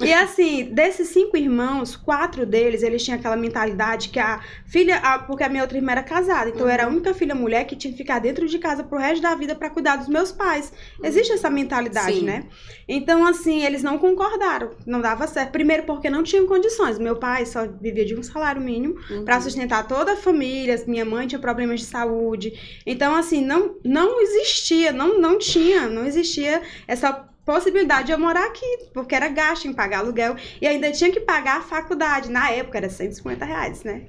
[0.00, 5.18] E assim, desses cinco irmãos, quatro deles, eles tinham aquela mentalidade que a filha, a-
[5.18, 7.74] porque a minha outra irmã era casada, então eu era a única filha mulher que
[7.74, 10.72] tinha que ficar dentro de casa pro resto da vida pra cuidar dos meus pais.
[11.02, 12.24] Existe essa mentalidade, Sim.
[12.24, 12.44] né?
[12.86, 15.50] Então, assim, eles não concordaram, não dava certo.
[15.50, 16.98] Primeiro porque não tinham condições.
[16.98, 19.24] Meu pai só vivia de um salário mínimo Uhum.
[19.24, 20.80] para sustentar toda a família.
[20.86, 22.80] Minha mãe tinha problemas de saúde.
[22.86, 28.44] Então, assim, não, não existia, não, não tinha, não existia essa possibilidade de eu morar
[28.44, 32.30] aqui, porque era gasto em pagar aluguel e ainda tinha que pagar a faculdade.
[32.30, 34.02] Na época era 150 reais, né?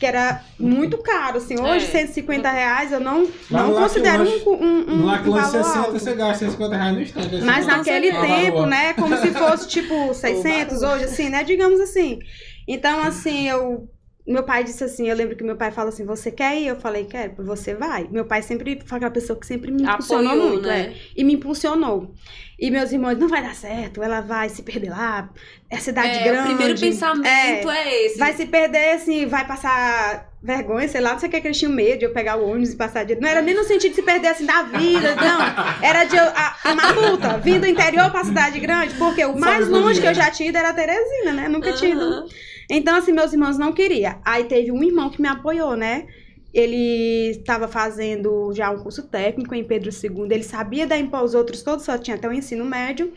[0.00, 1.60] Que era muito caro, assim.
[1.60, 1.88] Hoje, É.
[1.88, 5.78] 150 reais eu não, não considero Laclanche- um, um, um, No um Laclanche valor 60
[5.78, 5.92] alto.
[5.92, 7.34] você gasta 150 reais no instante.
[7.36, 8.66] assim, Mas naquele tempo, valor.
[8.66, 8.92] né?
[8.94, 11.44] Como se fosse, tipo, 600 hoje, assim, né?
[11.44, 12.18] Digamos assim.
[12.66, 13.88] Então, assim, eu...
[14.26, 16.66] Meu pai disse assim, eu lembro que meu pai falou assim, você quer ir?
[16.66, 18.08] Eu falei, quero, você vai.
[18.10, 20.80] Meu pai sempre foi aquela pessoa que sempre me impulsionou Apoiou, muito, né?
[20.80, 20.94] é.
[21.16, 22.12] E me impulsionou.
[22.58, 25.28] E meus irmãos, não vai dar certo, ela vai se perder lá,
[25.70, 26.52] é cidade É, grande.
[26.52, 27.26] o primeiro pensamento
[27.70, 28.18] é, esse.
[28.18, 31.58] Vai se perder, assim, vai passar vergonha, sei lá, não sei o que, que eles
[31.58, 33.14] tinham medo de eu pegar o ônibus e passar de...
[33.16, 35.84] Não era nem no sentido de se perder, assim, da vida, não.
[35.86, 39.78] Era de a, uma luta, vir do interior pra cidade grande, porque o mais Sabe
[39.78, 40.14] longe que eu é?
[40.14, 41.48] já tinha ido era Teresina, né?
[41.48, 42.26] Nunca tinha ido.
[42.70, 44.18] Então, assim, meus irmãos não queriam.
[44.24, 46.06] Aí teve um irmão que me apoiou, né?
[46.52, 50.26] Ele estava fazendo já um curso técnico em Pedro II.
[50.30, 53.12] Ele sabia dar para os outros todos, só tinha até o ensino médio.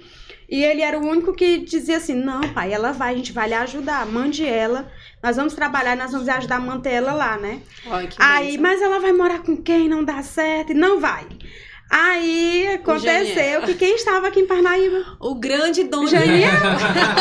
[0.50, 3.48] E ele era o único que dizia assim: Não, pai, ela vai, a gente vai
[3.48, 4.92] lhe ajudar, mande ela.
[5.24, 7.62] Nós vamos trabalhar, nós vamos ajudar a manter ela lá, né?
[7.86, 9.88] Olha que Aí, mas ela vai morar com quem?
[9.88, 10.72] Não dá certo.
[10.72, 11.26] E não vai.
[11.90, 15.18] Aí aconteceu que quem estava aqui em Parnaíba?
[15.20, 16.52] O grande Dom Janiel.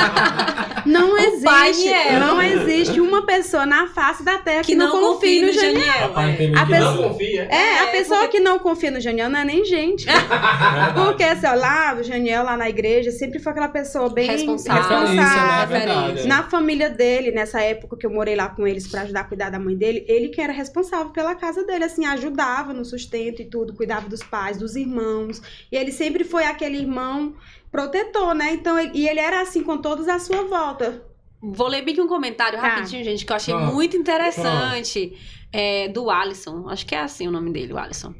[0.85, 5.41] não existe, não existe uma pessoa na face da terra que, que não, não confie
[5.41, 6.13] no Janiel.
[6.15, 6.59] Janiel.
[6.59, 7.43] A pessoa, não confia.
[7.45, 8.37] É, a é, pessoa porque...
[8.37, 10.07] que não confia no Janiel não é nem gente.
[10.95, 14.99] porque assim, ó, lá, o Janiel lá na igreja sempre foi aquela pessoa bem responsável,
[14.99, 15.79] responsável.
[15.79, 16.25] Né?
[16.27, 19.51] Na família dele, nessa época que eu morei lá com eles para ajudar a cuidar
[19.51, 23.47] da mãe dele, ele que era responsável pela casa dele, assim, ajudava no sustento e
[23.47, 25.41] tudo, cuidava dos pais, dos irmãos.
[25.71, 27.35] E ele sempre foi aquele irmão
[27.71, 28.53] protetor, né?
[28.53, 31.03] Então, ele, e ele era assim com todos à sua volta.
[31.41, 32.67] Vou ler bem um comentário tá.
[32.67, 35.17] rapidinho, gente, que eu achei muito interessante.
[35.51, 36.69] É, do Alisson.
[36.69, 38.15] Acho que é assim o nome dele, o Alisson.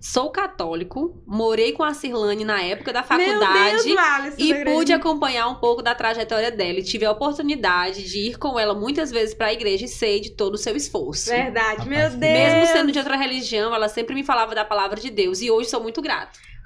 [0.00, 5.48] Sou católico, morei com a Cirlane na época da faculdade Deus, Alisson, e pude acompanhar
[5.48, 6.78] um pouco da trajetória dela.
[6.78, 10.20] E tive a oportunidade de ir com ela muitas vezes para a igreja e sei
[10.20, 11.30] de todo o seu esforço.
[11.30, 12.20] Verdade, meu Deus.
[12.20, 15.70] Mesmo sendo de outra religião, ela sempre me falava da palavra de Deus e hoje
[15.70, 16.00] sou muito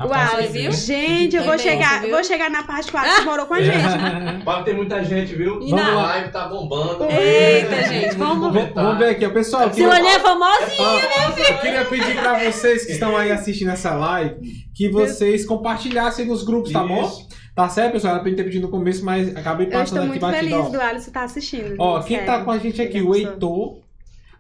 [0.01, 0.71] Uau, viu?
[0.71, 3.83] Gente, eu vou chegar, vou chegar na parte 4 que morou com a gente.
[4.45, 5.59] Pode ter muita gente, viu?
[5.59, 7.05] Vamos lá, live tá bombando.
[7.11, 9.73] Eita, gente, vamos, vamos, vamos ver aqui, pessoal.
[9.75, 11.49] Silane é famosinha, né, filho?
[11.49, 14.37] Eu queria pedir pra vocês que estão aí assistindo essa live
[14.73, 17.27] que vocês compartilhassem nos grupos, tá bom?
[17.57, 18.15] Tá certo, pessoal?
[18.15, 20.31] Era pra gente ter pedido no começo, mas acabei passando aqui batidão.
[20.31, 21.75] Eu estou muito feliz do Alisson estar tá assistindo.
[21.77, 23.81] Ó, quem tá com a gente aqui, o Heitor.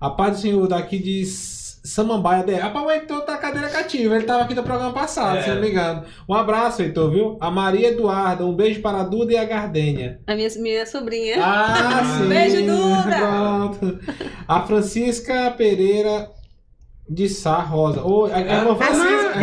[0.00, 1.57] A paz do Senhor daqui diz
[1.88, 4.14] Samambaia de Rapaz, o Heitor tá cadeira cativa.
[4.14, 5.42] Ele tava aqui no programa passado, é.
[5.42, 6.04] se não me engano.
[6.28, 7.38] Um abraço, Heitor, viu?
[7.40, 10.20] A Maria Eduarda, um beijo para a Duda e a Gardênia.
[10.26, 11.36] A minha, minha sobrinha.
[11.42, 12.28] Ah, sim.
[12.28, 13.16] Beijo, Duda!
[13.16, 13.98] Pronto.
[14.46, 16.30] A Francisca Pereira
[17.08, 18.04] de Sá Rosa.
[18.04, 19.38] Oi, a irmã Francisca.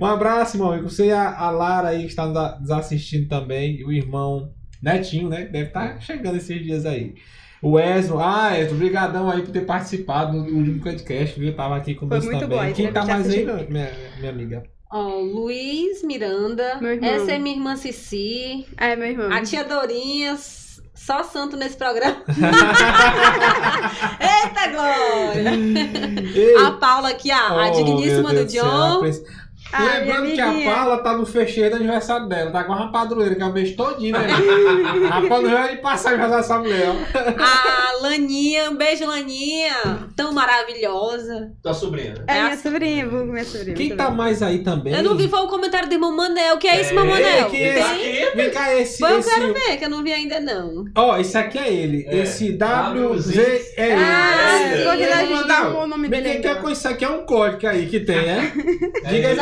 [0.00, 0.82] Um abraço, irmão.
[0.82, 2.26] Você e a, a Lara aí que está
[2.58, 3.84] nos assistindo também.
[3.84, 4.50] O irmão
[4.82, 5.44] Netinho, né?
[5.44, 7.14] Deve estar tá chegando esses dias aí.
[7.62, 11.54] O Ezro, ah, Ezro, obrigadão aí por ter participado no último podcast, viu?
[11.54, 12.68] Tava aqui com você também.
[12.68, 14.62] Bom, Quem tá mais aí, minha, minha amiga?
[14.90, 16.80] Ó, oh, Luiz Miranda.
[17.02, 18.66] Essa é minha irmã Cici.
[18.76, 19.30] É, meu irmão.
[19.30, 20.36] A tia Dorinha.
[20.94, 22.22] Só santo nesse programa.
[24.20, 25.52] Eita, Glória!
[26.34, 26.56] Ei.
[26.56, 29.00] A Paula aqui, a, oh, a digníssima do John.
[29.72, 33.34] Ai, Lembrando que a Paula tá no fecheiro do aniversário dela, tá com uma padroeira,
[33.34, 34.26] que é o mês todinho, né?
[35.10, 36.88] a Paula não vai passar aniversário dessa mulher.
[37.38, 40.08] A Laninha, um beijo, Laninha.
[40.16, 41.52] Tão maravilhosa.
[41.62, 42.14] Tua sobrinha.
[42.26, 43.76] É, é minha sobrinha, vou minha sobrinha.
[43.76, 44.94] Quem tá mais aí também?
[44.94, 46.58] Eu não vi, foi o comentário do irmão Manel.
[46.58, 47.50] Que é, é esse, irmão Manel?
[47.50, 48.36] Que é esse?
[48.36, 48.98] Vem cá, esse.
[48.98, 49.28] Foi, esse...
[49.28, 50.84] eu quero ver, que eu não vi ainda, não.
[50.96, 52.04] Ó, esse aqui é ele.
[52.08, 52.18] É.
[52.18, 53.36] Esse WZ.
[53.76, 55.08] É ah, ele.
[55.08, 55.26] Ah, é.
[55.26, 56.22] gente dar o nome dele.
[56.22, 58.52] Ninguém quer isso aqui, é um código aí que tem, né?
[59.08, 59.36] Diga aí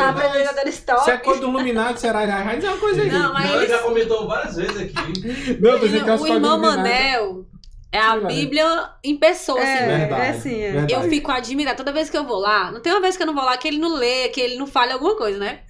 [1.03, 3.09] se é cor do Illuminati, será Raiz é uma coisa aí.
[3.09, 5.59] Não, mas ele já comentou várias vezes aqui.
[5.59, 7.45] Não, é o irmão Manel
[7.91, 9.97] é a Bíblia em pessoa, é, assim.
[9.97, 10.87] Verdade, é assim, é.
[10.89, 11.75] Eu fico admirada.
[11.75, 13.57] Toda vez que eu vou lá, não tem uma vez que eu não vou lá
[13.57, 15.61] que ele não lê, que ele não fale alguma coisa, né?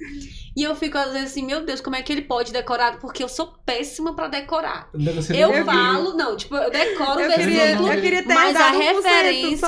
[0.56, 3.00] E eu fico às vezes assim, meu Deus, como é que ele pode decorar?
[3.00, 4.90] Porque eu sou péssima pra decorar.
[5.34, 8.70] Eu falo, não, tipo, eu decoro eu o versículo, queria, eu queria ter mas a
[8.70, 9.68] referência,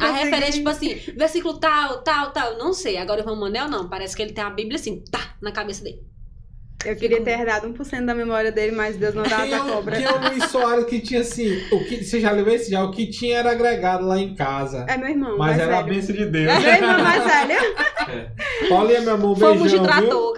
[0.00, 2.96] a referência, tipo assim, versículo tal, tal, tal, não sei.
[2.96, 6.11] Agora o Manel, não, parece que ele tem a Bíblia assim, tá, na cabeça dele.
[6.84, 9.96] Eu queria ter herdado 1% da memória dele, mas Deus não dá a cobra.
[9.96, 11.62] Tinha o Luiz Soares que tinha assim.
[11.70, 12.82] O que, você já leu esse já?
[12.84, 14.84] O que tinha era agregado lá em casa.
[14.88, 15.36] É meu irmão.
[15.38, 15.80] Mas era velho.
[15.80, 16.52] a bênção de Deus.
[16.52, 17.52] É meu irmão mais velho.
[18.02, 18.68] É.
[18.68, 19.54] Paulinha, meu amor, beijão.
[19.54, 20.32] Fomos de trator.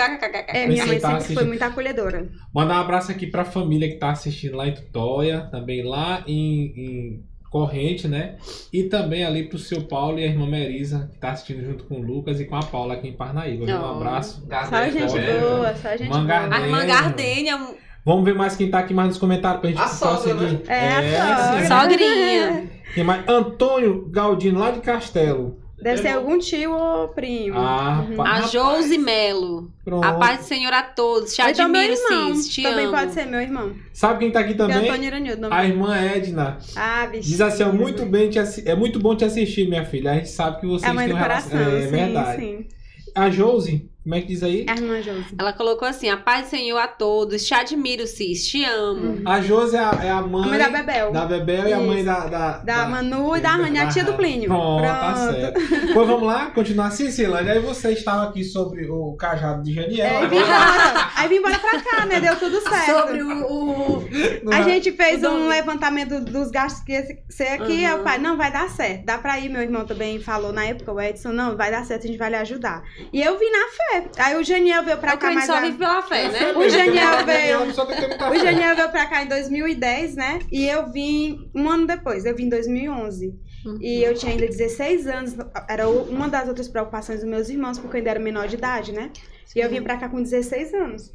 [0.48, 1.38] É, minha mãe tá sempre assistindo.
[1.38, 2.28] foi muito acolhedora.
[2.54, 6.72] Mandar um abraço aqui pra família que tá assistindo lá em Tutóia, também lá em,
[6.76, 8.34] em corrente, né?
[8.72, 12.00] E também ali pro seu Paulo e a irmã Merisa, que tá assistindo junto com
[12.00, 13.64] o Lucas e com a Paula aqui em Parnaíba.
[13.68, 13.70] Oh.
[13.70, 14.44] Um abraço.
[14.68, 16.50] Só gente boa, só gente boa.
[16.50, 17.56] A irmã Gardênia.
[18.04, 20.60] Vamos ver mais quem tá aqui mais nos comentários pra gente a sogra, né?
[20.66, 21.80] É, é a sogra.
[21.80, 22.70] Sogrinha.
[22.92, 23.28] Quem mais?
[23.28, 25.63] Antônio Galdino, lá de Castelo.
[25.84, 27.58] Deve ser algum tio ou primo.
[27.58, 28.22] Ah, uhum.
[28.22, 29.70] A Josi Melo.
[29.84, 30.02] Pronto.
[30.02, 31.34] A paz do Senhor a todos.
[31.34, 32.48] Te então, admiro, Cis.
[32.48, 32.96] Te Também amo.
[32.96, 33.76] pode ser meu irmão.
[33.92, 34.78] Sabe quem tá aqui também?
[34.78, 35.48] Antônio Iranildo.
[35.50, 36.56] A irmã Edna.
[36.74, 37.28] Ah, bicho.
[37.28, 40.12] Diz assim, é muito, bem te, é muito bom te assistir, minha filha.
[40.12, 41.76] A gente sabe que vocês é a mãe têm do coração, relação.
[41.76, 42.40] É sim, verdade.
[42.40, 42.68] Sim.
[43.14, 44.66] A Josi, como é que diz aí?
[44.68, 45.34] A irmã Josi.
[45.38, 47.42] Ela colocou assim: a paz do Senhor a todos.
[47.42, 48.46] Te admiro, Cis.
[48.46, 49.00] Te amo.
[49.00, 49.22] Uhum.
[49.24, 50.44] A Josi é a, é a, mãe.
[50.44, 51.10] A mãe da Bebel.
[51.10, 51.68] Da Bebel Isso.
[51.68, 52.14] e a mãe da.
[52.26, 54.50] Da, da, da Manu e da Rani, a tia do Plínio.
[54.50, 55.60] Pronto, tá certo.
[55.94, 57.48] pois vamos lá, continuar assim, Silane.
[57.48, 60.06] Aí você estava aqui sobre o cajado de Janiel.
[60.06, 61.10] É, vim embora.
[61.16, 62.20] aí vim embora pra cá, né?
[62.20, 62.84] Deu tudo certo.
[62.84, 64.00] Sobre o.
[64.02, 64.52] o...
[64.52, 67.72] A gente fez um levantamento dos gastos que ia ser aqui.
[67.72, 67.86] Uhum.
[67.86, 69.06] Aí o pai, não, vai dar certo.
[69.06, 69.48] Dá pra ir.
[69.48, 72.28] Meu irmão também falou na época, o Edson, não, vai dar certo, a gente vai
[72.28, 72.82] lhe ajudar.
[73.10, 73.93] E eu vim na fé.
[74.18, 75.46] Aí o Janiel veio pra o cá mais.
[75.46, 76.52] só vive pela fé, né?
[76.52, 77.59] O Janiel veio.
[77.62, 80.38] o Janiel veio pra cá em 2010, né?
[80.50, 83.35] E eu vim um ano depois, eu vim em 2011.
[83.64, 83.78] Uhum.
[83.80, 85.35] E eu tinha ainda 16 anos,
[85.68, 88.92] era uma das outras preocupações dos meus irmãos, porque eu ainda era menor de idade,
[88.92, 89.11] né?
[89.54, 91.12] E eu vim pra cá com 16 anos.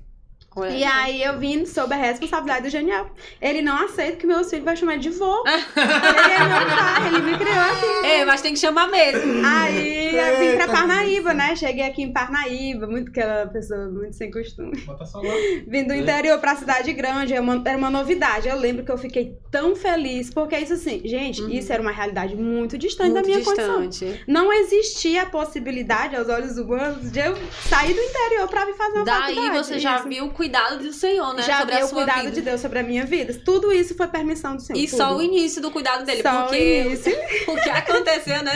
[0.57, 0.77] Ué.
[0.77, 3.09] E aí eu vim sob a responsabilidade do Genial.
[3.41, 5.43] Ele não aceita que meus filhos vai chamar de vô.
[5.45, 8.07] ele é meu pai, ele me criou aqui.
[8.07, 9.45] É, mas tem que chamar mesmo.
[9.45, 11.55] Aí eu vim pra Parnaíba, né?
[11.55, 14.75] Cheguei aqui em Parnaíba, muito aquela pessoa muito sem costume.
[14.81, 15.33] Bota só lá.
[15.67, 18.47] Vim do interior pra cidade grande, era uma, era uma novidade.
[18.47, 21.49] Eu lembro que eu fiquei tão feliz, porque isso assim, gente, uhum.
[21.49, 23.71] isso era uma realidade muito distante muito da minha distante.
[23.71, 24.13] condição.
[24.27, 27.35] Não existia a possibilidade, aos olhos humanos, de eu
[27.67, 29.49] sair do interior pra vir fazer uma Daí faculdade.
[29.49, 30.09] Daí você já isso.
[30.09, 31.43] viu cuidado do Senhor, né?
[31.43, 32.31] Já sobre o cuidado vida.
[32.31, 33.33] de Deus sobre a minha vida.
[33.43, 34.79] Tudo isso foi permissão do Senhor.
[34.79, 34.97] E tudo.
[34.97, 36.21] só o início do cuidado dele.
[36.21, 37.11] Só porque o início.
[37.45, 38.53] o que aconteceu, né?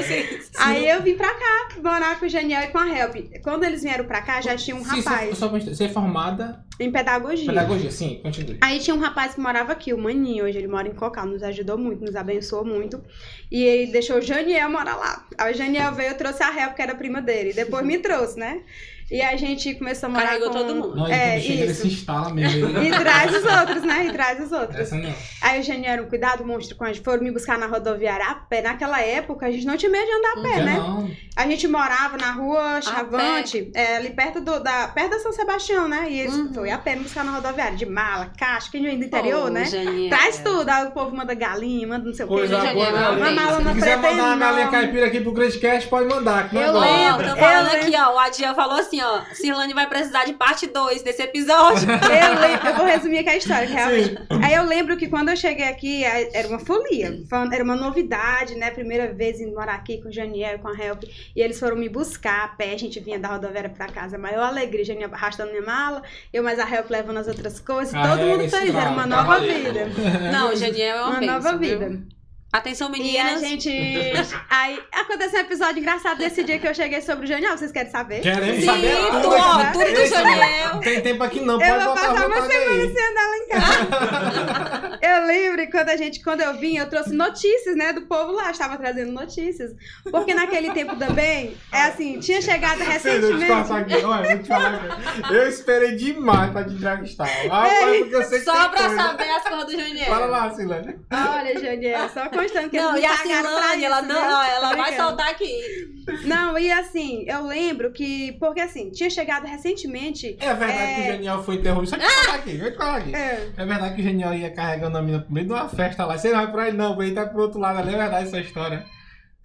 [0.59, 3.15] Aí eu vim pra cá, morar com o Janiel e com a Help.
[3.43, 5.37] Quando eles vieram pra cá, já tinha um sim, rapaz.
[5.37, 7.47] Só, você é formada em pedagogia.
[7.47, 8.57] Pedagogia, sim, continue.
[8.61, 11.43] Aí tinha um rapaz que morava aqui, o Maninho, hoje ele mora em Cocal, nos
[11.43, 13.03] ajudou muito, nos abençoou muito.
[13.51, 15.27] E ele deixou o Janiel morar lá.
[15.37, 17.51] Aí o Janiel veio, trouxe a Help, que era prima dele.
[17.51, 18.63] Depois me trouxe, né?
[19.11, 20.57] E a gente começou a morar Carregou com...
[20.57, 20.95] todo mundo.
[20.95, 21.51] Não, é, isso.
[21.51, 22.67] ele se instala mesmo.
[22.81, 24.07] e traz os outros, né?
[24.07, 24.79] E traz os outros.
[24.79, 25.13] Essa não.
[25.41, 28.61] Aí o Geniero, cuidado, monstro, quando a gente foram me buscar na rodoviária a pé.
[28.61, 30.75] Naquela época, a gente não tinha medo de andar a pé, não né?
[30.77, 31.11] Não.
[31.35, 35.87] A gente morava na rua Chavante, é, ali perto, do, da, perto da São Sebastião,
[35.87, 36.05] né?
[36.09, 36.53] E eles uhum.
[36.53, 39.65] foi a pé me buscar na rodoviária, de mala, caixa, quem vem do interior, né?
[40.09, 40.69] Traz tudo.
[40.69, 42.33] Aí o povo manda galinha, manda não sei o quê.
[42.35, 45.89] Coisa boa, Uma mala na Se quiser mandar uma galinha caipira aqui pro Grande Cast,
[45.89, 46.49] pode mandar.
[46.49, 48.13] Que eu lembro, tô falando aqui, ó.
[48.13, 49.21] O Adia falou assim, ó.
[49.33, 51.87] Cirlane vai precisar de parte 2 desse episódio.
[51.89, 54.09] eu, lembro, eu vou resumir aqui a história, que realmente.
[54.09, 54.43] Sim.
[54.43, 57.19] Aí eu lembro que quando eu cheguei aqui, era uma folia.
[57.51, 58.71] Era uma novidade, né?
[58.71, 61.03] Primeira vez em morar aqui com o Janiel, com a Help.
[61.35, 64.17] E eles foram me buscar a pé, a gente vinha da rodoviária pra casa.
[64.17, 66.01] Maior alegria, Janiel arrastando minha mala,
[66.31, 67.93] eu mais a Help levando as outras coisas.
[67.93, 69.87] Ah, todo é, mundo feliz, era uma nova vida.
[70.31, 72.03] Não, o Janiel é uma, uma nova vida.
[72.53, 73.41] Atenção, meninas.
[73.41, 73.69] E a gente.
[74.47, 77.57] Aí aconteceu um episódio engraçado desse dia que eu cheguei sobre o Janiel.
[77.57, 78.21] Vocês querem saber?
[78.21, 79.29] Queremos Sim, saber tudo.
[79.29, 80.73] Ó, tudo do Janiel.
[80.73, 81.59] Não tem tempo aqui não.
[81.59, 84.99] Eu Pode vou botar passar uma semana sem andar lá em casa.
[85.01, 88.51] eu lembro quando a gente, quando eu vim, eu trouxe notícias, né, do povo lá.
[88.51, 89.71] Estava trazendo notícias.
[90.11, 93.51] Porque naquele tempo também, é assim, tinha chegado recentemente.
[93.51, 94.05] Aqui.
[94.05, 95.01] Olha, vou te falar.
[95.31, 97.27] Eu esperei demais pra te entrevistar.
[97.49, 98.95] Ah, porque eu sei que Só pra coisa.
[98.95, 100.05] saber as cores do Janiel.
[100.05, 100.99] Fala lá, Silane.
[101.11, 105.93] Olha, Janiel, só constando que não, eles me Silane, ela, não, ela vai soltar aqui.
[106.25, 108.33] Não, e assim, eu lembro que.
[108.33, 110.35] Porque assim, tinha chegado recentemente.
[110.39, 110.95] É verdade é...
[110.95, 111.89] que o Genial foi interrompido.
[111.89, 112.09] Só que ah!
[112.09, 113.15] falar aqui, vou falar aqui.
[113.15, 113.49] É.
[113.55, 113.65] é.
[113.65, 116.17] verdade que o Genial ia carregando a mina pro meio de uma festa lá.
[116.17, 117.93] Você não vai pra ele, não, ele tá pro outro lado ali.
[117.93, 118.85] É verdade essa história.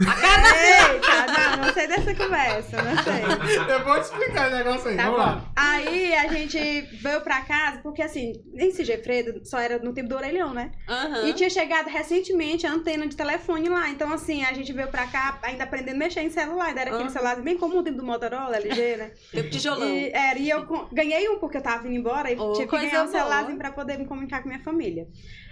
[0.06, 3.18] A cara Eita, não, não sei dessa conversa, não sei.
[3.68, 5.26] Eu vou te explicar o negócio aí, tá vamos bom.
[5.26, 5.52] lá.
[5.56, 10.14] Aí a gente veio pra casa, porque assim, em Sigefredo só era no tempo do
[10.14, 10.70] orelhão, né?
[10.88, 11.26] Uhum.
[11.26, 13.88] E tinha chegado recentemente a antena de telefone lá.
[13.90, 16.66] Então, assim, a gente veio pra cá ainda aprendendo a mexer em celular.
[16.66, 17.10] Ainda era aquele uhum.
[17.10, 19.10] celular bem comum, tempo do Motorola, LG, né?
[19.32, 19.88] Tempo tijolão.
[19.88, 22.78] E, era, e eu ganhei um porque eu tava indo embora e oh, tinha que
[22.78, 25.08] ganhar um celularzinho pra poder me comunicar com minha família.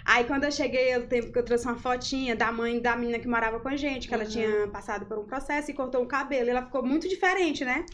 [0.06, 3.18] Aí quando eu cheguei, o tempo que eu trouxe uma fotinha da mãe da menina
[3.18, 4.30] que morava com a gente, que ela uhum.
[4.30, 6.46] tinha passado por um processo e cortou o cabelo.
[6.46, 7.84] E ela ficou muito diferente, né?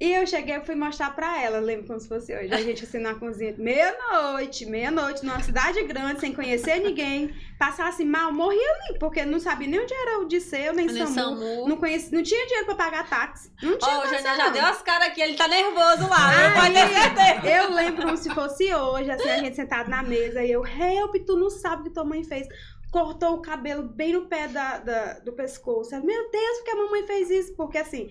[0.00, 2.52] E eu cheguei e fui mostrar pra ela, lembro como se fosse hoje.
[2.52, 8.32] A gente assim na cozinha, meia-noite, meia-noite, numa cidade grande, sem conhecer ninguém, passasse mal,
[8.32, 11.14] morria ali, porque não sabia nem onde era o Disseu, nem, nem SAMU.
[11.14, 11.68] SAMU.
[11.68, 13.52] Não, conhecia, não tinha dinheiro pra pagar táxi.
[13.62, 13.96] Não tinha.
[13.96, 17.56] Ó, oh, o já deu as caras aqui, ele tá nervoso lá, pode certeza.
[17.56, 21.14] Eu lembro como se fosse hoje, assim, a gente sentado na mesa e eu, help,
[21.24, 22.48] tu não sabe o que tua mãe fez
[22.94, 25.90] cortou o cabelo bem no pé da, da, do pescoço.
[26.00, 27.56] Meu Deus, porque a mamãe fez isso?
[27.56, 28.08] Porque assim,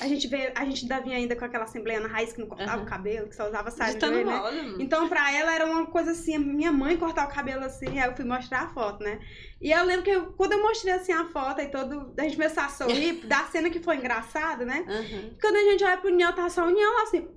[0.00, 2.46] a gente vê, a gente ainda vinha ainda com aquela assembleia na raiz que não
[2.46, 2.82] cortava uhum.
[2.84, 4.74] o cabelo, que só usava saia joelho, né?
[4.78, 8.14] Então, pra ela era uma coisa assim, minha mãe cortar o cabelo assim, aí eu
[8.14, 9.18] fui mostrar a foto, né?
[9.60, 12.36] E eu lembro que eu, quando eu mostrei assim a foto e todo, a gente
[12.36, 14.84] começou a sorrir, da cena que foi engraçada, né?
[14.86, 15.34] Uhum.
[15.40, 17.28] Quando a gente olha pro Niel, tava só o Niel lá assim.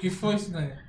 [0.00, 0.84] que foi isso, né?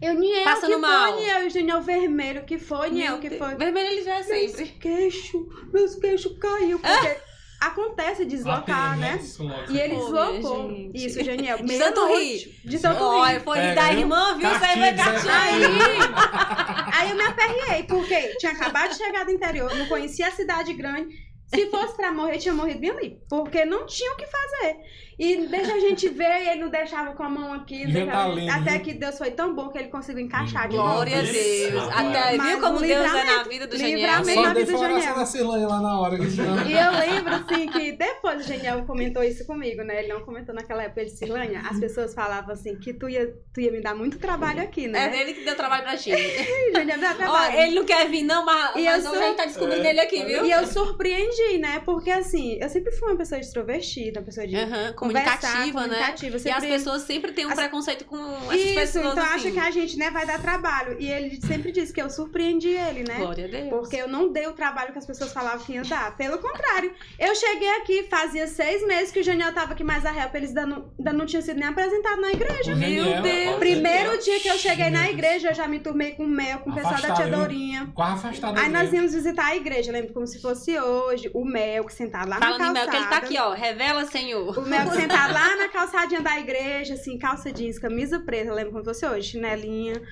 [0.00, 1.12] Eu, Niel, Passando que mal.
[1.12, 1.48] foi, Niel?
[1.48, 3.54] E o vermelho, que foi, Niel, que foi?
[3.56, 4.56] Vermelho ele já é sempre.
[4.56, 7.16] Meus queixos, meus queixos caiu, porque
[7.60, 9.20] acontece deslocar, né?
[9.68, 10.70] E ele deslocou.
[10.94, 11.58] Isso, Janiel.
[11.58, 12.60] De tanto rir.
[12.64, 13.40] De tanto rir.
[13.40, 14.48] foi é, da irmã, viu?
[14.48, 15.62] Você vai aí.
[16.94, 20.72] aí eu me aperriei, porque tinha acabado de chegar do interior, não conhecia a cidade
[20.74, 21.14] grande.
[21.48, 23.18] Se fosse pra morrer, tinha morrido bem ali.
[23.28, 24.76] Porque não tinha o que fazer.
[25.18, 27.90] E deixa a gente ver, e ele não deixava com a mão aqui.
[27.90, 28.26] Já tá
[28.56, 28.80] Até viu?
[28.82, 31.22] que Deus foi tão bom que ele conseguiu encaixar de Glória a.
[31.22, 31.88] Deus.
[31.92, 34.24] Até, Mas viu como Deus é na vida do Geniel?
[34.24, 36.16] Só na vida do Celanha lá na hora.
[36.18, 36.24] Que.
[36.24, 40.04] E eu lembro, assim, que depois o Geniel comentou isso comigo, né?
[40.04, 41.62] Ele não comentou naquela época de Silânia.
[41.68, 44.88] As pessoas falavam assim, que tu ia, tu ia me dar muito trabalho aqui, É
[44.88, 45.08] né?
[45.08, 46.10] dele que deu trabalho pra ti.
[46.74, 49.36] Geniel dá Ó, ele não quer vir, não, mas, E mas eu sou- a gente
[49.36, 50.44] tá descobrindo ele aqui, viu?
[50.46, 51.82] E eu surpreendi, né?
[51.84, 55.88] Porque assim, eu sempre fui uma pessoa extrovertida, uma pessoa de Aham, conversar, comunicativa, né?
[55.88, 56.36] comunicativa.
[56.36, 59.24] Eu E as sempre- pessoas sempre têm um As- preconceito com essas Isso, pessoas então
[59.24, 59.34] assim.
[59.34, 60.96] acha que a gente, né, vai dar trabalho.
[61.00, 63.16] E ele sempre disse que eu surpreendi ele, né?
[63.16, 63.68] Glória a Deus.
[63.70, 66.16] Porque eu não dei o trabalho que as pessoas falavam que ia dar.
[66.16, 70.14] Pelo contrário, eu cheguei aqui, fazia seis meses que o Janiel tava aqui mais a
[70.14, 72.74] help, eles ainda não, ainda não tinham sido nem apresentados na igreja.
[72.74, 73.54] Meu Deus.
[73.54, 75.12] ó, Primeiro dia que eu cheguei na Deus.
[75.14, 77.30] igreja, eu já me turmei com o Mel, com o pessoal da tia hein?
[77.30, 77.92] Dorinha.
[77.94, 78.58] Quase afastado.
[78.58, 81.30] Aí nós íamos visitar a igreja, lembro como se fosse hoje.
[81.34, 82.90] O Mel, que sentado lá Falando na em Mel, calçada.
[82.90, 83.52] que ele tá aqui, ó.
[83.54, 84.58] Revela, Senhor.
[84.58, 88.72] O Mel que sentado lá na calçadinha da igreja, assim, calça jeans, camisa preta, lembro
[88.72, 90.02] como se fosse hoje, chinelinha.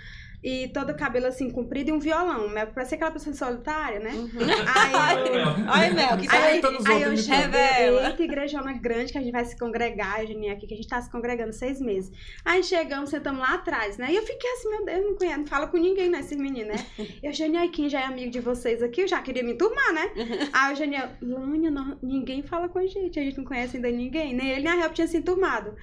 [0.43, 2.47] E todo o cabelo assim, comprido e um violão.
[2.47, 4.11] O Mel parecia aquela pessoa solitária, né?
[4.75, 5.71] Aí eu...
[5.71, 6.61] Olha, Mel, que Aí, aí.
[6.61, 8.09] Tá aí eu outros, cheguei, revela.
[8.09, 11.01] eita, igrejona grande que a gente vai se congregar, Eugenia, aqui, que a gente tá
[11.01, 12.13] se congregando seis meses.
[12.45, 14.09] Aí chegamos, sentamos lá atrás, né?
[14.13, 16.77] E eu fiquei assim, meu Deus, não conheço, não fala com ninguém, né, esses meninos,
[16.77, 16.87] né?
[17.23, 20.11] Eugenia, aí quem já é amigo de vocês aqui, eu já queria me turmar, né?
[20.53, 24.35] Aí Eugenia, Lânia, não- ninguém fala com a gente, a gente não conhece ainda ninguém,
[24.35, 25.75] nem ele nem a Help tinha se turmado.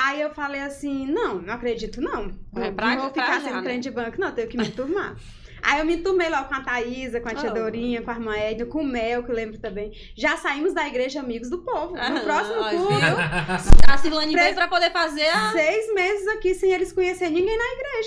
[0.00, 2.30] Aí eu falei assim, não, não acredito não.
[2.54, 3.78] É não pra- vou pra ficar já, sendo né?
[3.78, 5.16] de banco, não, tenho que me turmar.
[5.62, 7.54] Aí eu me turmei logo com a Thaísa, com a tia Oh.
[7.54, 9.92] Dorinha, com a irmã Edna, com o Mel, que eu lembro também.
[10.16, 11.94] Já saímos da igreja amigos do povo.
[11.94, 12.88] No Aham, próximo ó, viu?
[13.88, 15.50] A Cirlane Pre- veio pra poder fazer a...
[15.52, 17.64] seis meses aqui sem eles conhecerem ninguém na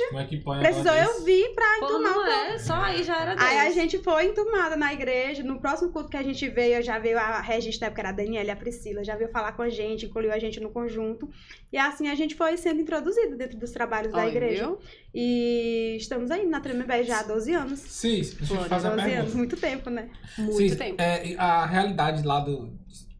[0.09, 2.53] Como é que põe Precisou eu vir pra Pô, enturmar o não povo.
[2.53, 3.49] é, só aí já era Deus.
[3.49, 5.43] Aí a gente foi enturmada na igreja.
[5.43, 8.13] No próximo culto que a gente veio, já veio a Regis, na época era a
[8.13, 11.29] Daniela e a Priscila, já veio falar com a gente, incluiu a gente no conjunto.
[11.71, 14.65] E assim a gente foi sendo introduzido dentro dos trabalhos da igreja.
[14.65, 14.79] viu?
[15.13, 17.79] E estamos aí na Tremembé já há 12 anos.
[17.79, 20.09] Sim, fazer uma 12 anos, muito tempo, né?
[20.37, 21.01] Muito Cis, tempo.
[21.01, 22.73] é, e a realidade lá do.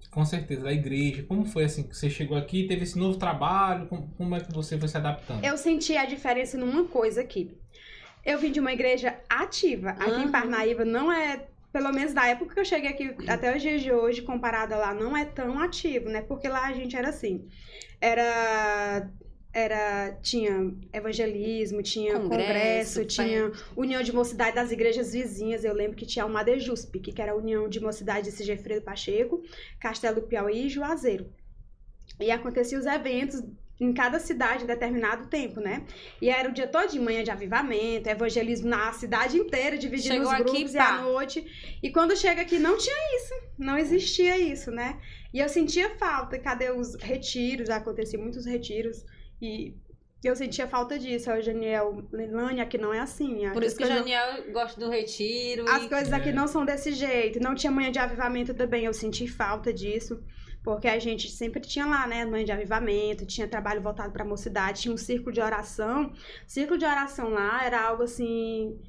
[0.09, 1.23] Com certeza, da igreja.
[1.23, 3.87] Como foi assim que você chegou aqui, teve esse novo trabalho?
[3.87, 5.43] Como, como é que você foi se adaptando?
[5.43, 7.57] Eu senti a diferença numa coisa aqui.
[8.25, 9.91] Eu vim de uma igreja ativa.
[9.91, 10.23] Aqui Aham.
[10.25, 13.81] em Parnaíba não é, pelo menos da época que eu cheguei aqui até os dias
[13.81, 16.21] de hoje, comparada lá, não é tão ativo, né?
[16.21, 17.47] Porque lá a gente era assim.
[17.99, 19.09] Era.
[19.53, 25.65] Era, tinha evangelismo, tinha Congresso, congresso, tinha união de mocidade das igrejas vizinhas.
[25.65, 29.43] Eu lembro que tinha uma Madejusp, que era a união de mocidade de Sigefredo Pacheco,
[29.79, 31.29] Castelo do Piauí e Juazeiro.
[32.19, 33.43] E acontecia os eventos
[33.81, 35.83] em cada cidade em determinado tempo, né?
[36.21, 40.27] E era o dia todo de manhã de avivamento, evangelismo na cidade inteira, dividindo Chegou
[40.27, 40.99] os aqui, grupos e pá.
[40.99, 41.77] à noite.
[41.81, 44.99] E quando chega aqui não tinha isso, não existia isso, né?
[45.33, 47.69] E eu sentia falta, cadê os retiros?
[47.69, 49.03] Aconteciam muitos retiros
[49.41, 49.75] e
[50.23, 51.31] eu sentia falta disso.
[51.31, 53.49] O Janiel, Lelânia, aqui não é assim.
[53.51, 55.67] Por isso que o Janiel gosta do retiro.
[55.67, 55.89] as e...
[55.89, 56.33] coisas aqui É.
[56.33, 57.39] não são desse jeito.
[57.41, 58.85] Não tinha manhã de avivamento também.
[58.85, 60.21] Eu senti falta disso.
[60.63, 62.23] Porque a gente sempre tinha lá, né?
[62.23, 66.13] Manhã de avivamento, tinha trabalho voltado pra mocidade, tinha um círculo de oração.
[66.45, 68.79] Círculo de oração lá era algo assim.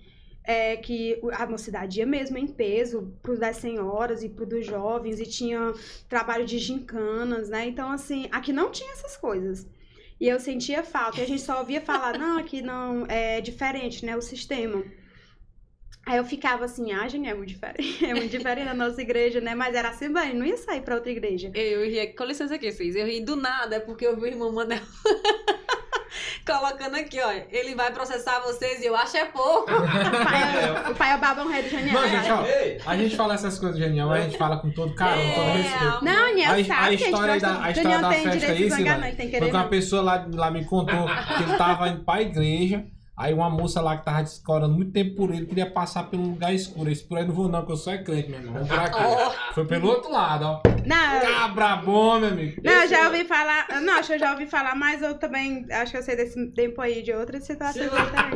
[0.44, 5.20] É, que a mocidade ia mesmo em peso para das senhoras e para dos jovens,
[5.20, 5.72] e tinha
[6.08, 7.64] trabalho de gincanas, né?
[7.64, 9.68] Então, assim, aqui não tinha essas coisas.
[10.22, 11.18] E eu sentia falta.
[11.18, 14.16] E a gente só ouvia falar, não, aqui não é diferente, né?
[14.16, 14.84] O sistema.
[16.04, 18.04] Aí eu ficava assim, ah, gente, é muito diferente.
[18.04, 19.54] É muito diferente da nossa igreja, né?
[19.54, 21.50] Mas era assim, bem, não ia sair pra outra igreja.
[21.54, 22.96] Eu ria, com licença aqui, Cis.
[22.96, 24.80] Eu ri do nada, porque eu vi o irmão Manel
[26.46, 27.30] colocando aqui, ó.
[27.50, 29.70] Ele vai processar vocês e eu acho é pouco.
[29.72, 31.94] O pai, o pai é o babão rei do Janiel.
[31.94, 34.94] Não, gente, ó, a gente fala essas coisas genial, mas a gente fala com todo
[34.94, 36.04] carinho, com todo É, respeito.
[36.04, 37.46] Não, Niel A- a sabe que a gente história gosta...
[37.48, 38.68] da- a o história Daniel da tem festa direito de aí,
[39.12, 39.68] que Foi querer que uma não.
[39.70, 42.84] pessoa lá, lá me contou que ele tava indo pra igreja,
[43.16, 46.52] aí uma moça lá que tava discorando muito tempo por ele, queria passar pelo lugar
[46.54, 46.90] escuro.
[46.90, 48.54] Esse por aí não vou não, que eu sou é crente, meu irmão.
[48.54, 49.36] Vamos por aqui.
[49.54, 50.62] Foi pelo outro lado, ó.
[50.84, 52.60] Não, Cabra bom, meu amigo.
[52.64, 53.80] não, eu já ouvi falar...
[53.82, 56.50] Não, acho que eu já ouvi falar, mas eu também acho que eu sei desse
[56.52, 57.84] tempo aí de outra situação.
[57.84, 57.90] Sim.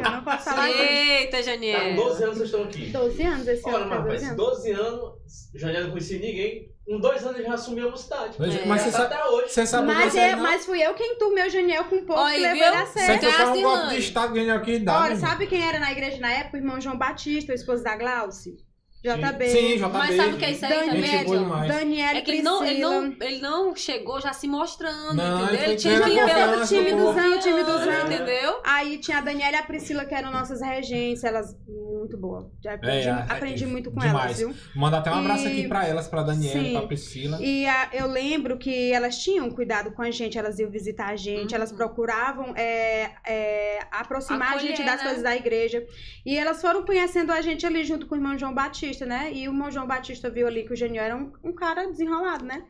[0.04, 0.70] Eu não posso falar.
[0.70, 1.96] Eita, tá, Janiel.
[1.96, 2.90] 12 anos vocês estão aqui.
[2.90, 4.36] 12 anos esse Olha, ano, faz mas 12 mas anos.
[4.36, 6.75] 12 anos, já não conheci ninguém.
[6.86, 8.36] Com dois anos ele já assumiu a mocidade.
[8.38, 8.64] Mas, É.
[8.64, 9.48] mas você tá sabe, até hoje.
[9.52, 12.04] você sabe Mas, você é, não- mas fui eu quem turmei o Janiel com um
[12.06, 12.64] pouco Olha, que levou viu?
[12.66, 13.20] ele a Você sério.
[13.32, 13.94] foi um Assim, golpe mãe.
[13.96, 15.00] de estado ganhou aqui dá.
[15.02, 16.56] Olha, sabe quem era na igreja na época?
[16.56, 18.56] O irmão João Batista, o esposo da Glauce.
[19.02, 19.48] JB.
[19.48, 19.88] Sim, JB.
[19.92, 21.66] Mas sabe o que é isso aí Daniel, também, boa.
[21.66, 25.54] Daniela É que ele não, ele, não, ele não chegou já se mostrando, Não, entendeu?
[25.62, 28.06] ele Ele tinha que tendo ir pela confiança, timidozão, timidozão.
[28.06, 28.60] entendeu?
[28.64, 32.46] Aí tinha a Daniela e a Priscila, que eram nossas regentes, elas muito boas.
[32.62, 34.24] Já aprendi, É, é, aprendi é, muito com demais.
[34.24, 34.54] elas, viu?
[34.74, 36.72] Manda até um abraço E- aqui pra elas, pra Daniela e Sim.
[36.72, 37.38] pra Priscila.
[37.40, 41.16] E a- eu lembro que elas tinham cuidado com a gente, elas iam visitar a
[41.16, 41.56] gente, Uhum.
[41.56, 45.04] elas procuravam é, é, aproximar a gente Acolher, das né?
[45.04, 45.84] coisas da igreja.
[46.24, 49.32] E elas foram conhecendo a gente ali junto com o irmão João Batista, né?
[49.32, 52.64] E o João Batista viu ali que o Geniel era um, um cara desenrolado, né?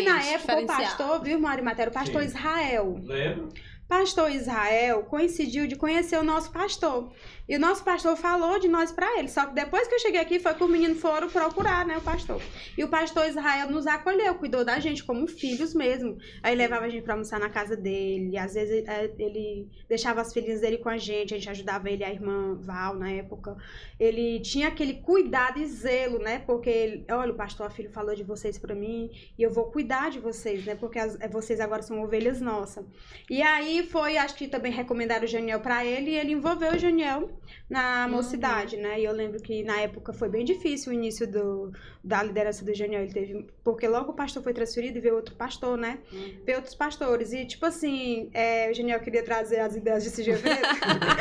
[0.00, 1.90] e na época o pastor, viu, Mari Matéria?
[1.90, 2.28] O pastor Sim.
[2.28, 3.00] Israel.
[3.02, 3.48] Lembro?
[3.88, 7.10] Pastor Israel coincidiu de conhecer o nosso pastor.
[7.48, 9.28] E o nosso pastor falou de nós pra ele.
[9.28, 12.02] Só que depois que eu cheguei aqui foi que os meninos foram procurar, né, o
[12.02, 12.42] pastor.
[12.76, 16.18] E o pastor Israel nos acolheu, cuidou da gente como filhos mesmo.
[16.42, 18.36] Aí levava a gente pra almoçar na casa dele.
[18.36, 22.04] Às vezes é, ele deixava as filhinhas dele com a gente, a gente ajudava ele,
[22.04, 23.56] a irmã Val na época.
[23.98, 26.40] Ele tinha aquele cuidado e zelo, né?
[26.40, 30.10] Porque ele, olha, o pastor filho falou de vocês pra mim e eu vou cuidar
[30.10, 30.74] de vocês, né?
[30.74, 32.84] Porque as- vocês agora são ovelhas nossas.
[33.30, 36.78] E aí foi, acho que também recomendaram o Janiel pra ele e ele envolveu o
[36.78, 37.30] Janiel
[37.68, 38.12] na Uhum.
[38.12, 39.00] mocidade, né?
[39.00, 41.72] E eu lembro que na época foi bem difícil o início do,
[42.02, 43.02] da liderança do Janiel.
[43.02, 43.46] Ele teve.
[43.62, 45.98] Porque logo o pastor foi transferido e veio outro pastor, né?
[46.12, 46.38] Uhum.
[46.44, 47.32] Veio outros pastores.
[47.32, 50.32] E, tipo assim, é, o Janiel queria trazer as ideias de CG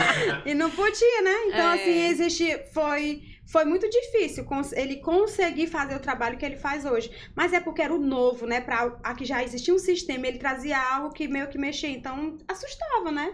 [0.45, 1.35] e não podia, né?
[1.47, 1.73] Então, É.
[1.75, 2.57] assim, existe.
[2.73, 3.21] Foi.
[3.47, 7.09] Foi muito difícil ele conseguir fazer o trabalho que ele faz hoje.
[7.33, 8.59] Mas é porque era o novo, né?
[8.59, 11.89] Pra, aqui já existia um sistema, ele trazia algo que meio que mexia.
[11.89, 13.33] Então, assustava, né?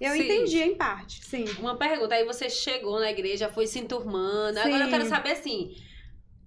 [0.00, 0.24] Eu Sim.
[0.24, 1.44] entendi em parte, sim.
[1.60, 4.58] Uma pergunta, aí você chegou na igreja, foi se enturmando.
[4.58, 4.90] Agora eu Sim.
[4.90, 5.76] quero saber assim.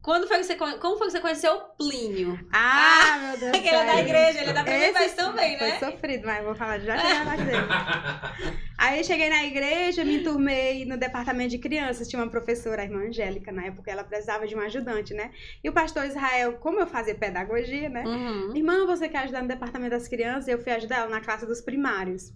[0.05, 2.39] Quando foi que você, como foi que você conheceu o Plínio?
[2.53, 5.79] Ah, meu Deus do Ele é da igreja, ele é da primeira vez também, né?
[5.79, 8.61] Foi sofrido, mas vou falar já chegar na parte dele.
[8.77, 12.07] Aí cheguei na igreja, me enturmei no departamento de crianças.
[12.07, 15.31] Tinha uma professora, a irmã Angélica, na época ela precisava de um ajudante, né?
[15.63, 18.03] E o pastor Israel, como eu fazia pedagogia, né?
[18.05, 18.55] Uhum.
[18.55, 20.47] Irmã, você quer ajudar no departamento das crianças?
[20.47, 22.31] Eu fui ajudar ela na classe dos primários.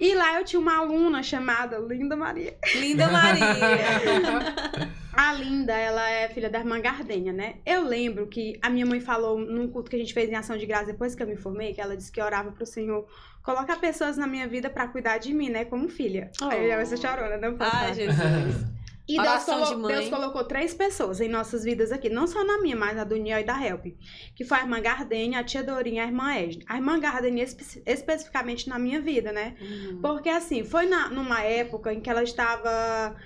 [0.00, 2.56] E lá eu tinha uma aluna chamada Linda Maria.
[2.74, 3.44] Linda Maria.
[5.12, 7.56] A Linda, ela é filha da irmã Gardenha, né?
[7.66, 10.56] Eu lembro que a minha mãe falou num culto que a gente fez em ação
[10.56, 13.06] de graça depois que eu me formei, que ela disse que orava pro Senhor
[13.42, 15.66] colocar pessoas na minha vida pra cuidar de mim, né?
[15.66, 16.30] Como filha.
[16.40, 17.94] Aí eu já vai ser chorona, não posso Ai.
[17.94, 18.64] Jesus.
[19.14, 19.94] E Deus, colo- de.
[19.94, 23.16] Deus colocou três pessoas em nossas vidas aqui, não só na minha, mas na do
[23.16, 23.86] Niel e da Help,
[24.34, 26.64] que foi a irmã Gardenia, a tia Dorinha e a irmã Edna.
[26.68, 29.54] A irmã Gardenia espe- especificamente na minha vida, né?
[29.60, 30.00] Uhum.
[30.00, 33.16] Porque assim, foi na, numa época em que ela estava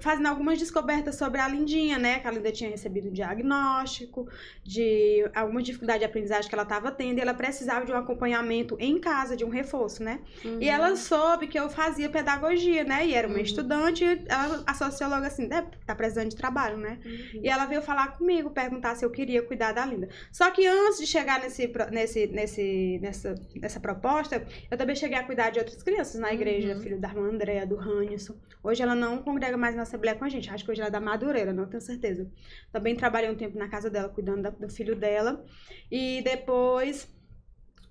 [0.00, 2.18] fazendo algumas descobertas sobre a Lindinha, né?
[2.20, 4.28] Que a Linda tinha recebido um diagnóstico
[4.64, 8.76] de alguma dificuldade de aprendizagem que ela estava tendo e ela precisava de um acompanhamento
[8.78, 10.20] em casa, de um reforço, né?
[10.44, 10.58] Uhum.
[10.60, 13.06] E ela soube que eu fazia pedagogia, né?
[13.06, 13.42] E era uma Uhum.
[13.42, 16.98] estudante, estudante, ela associou logo assim, deve tá precisando de trabalho, né?
[17.04, 17.40] Uhum.
[17.42, 20.08] E ela veio falar comigo, perguntar se eu queria cuidar da Linda.
[20.32, 25.24] Só que antes de chegar nesse, nesse, nesse, nessa, nessa proposta, eu também cheguei a
[25.24, 26.80] cuidar de outras crianças na igreja, Uhum.
[26.80, 28.34] filho da irmã Andréa, do Ranilson.
[28.62, 30.90] Hoje ela não congrega mais na Assembleia com a gente, acho que hoje ela é
[30.90, 32.28] da Madureira, não tenho certeza.
[32.72, 35.44] Também trabalhei um tempo na casa dela, cuidando da- do filho dela.
[35.90, 37.08] E depois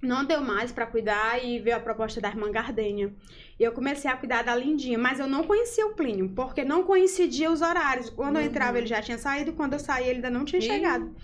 [0.02, 3.12] não deu mais pra cuidar e veio a proposta da irmã Gardenha.
[3.60, 6.84] E eu comecei a cuidar da Lindinha, mas eu não conhecia o Plínio, porque não
[6.84, 8.10] coincidia os horários.
[8.10, 8.48] Quando eu Uhum.
[8.48, 11.16] entrava, ele já tinha saído, quando eu saía, ele ainda não tinha chegado.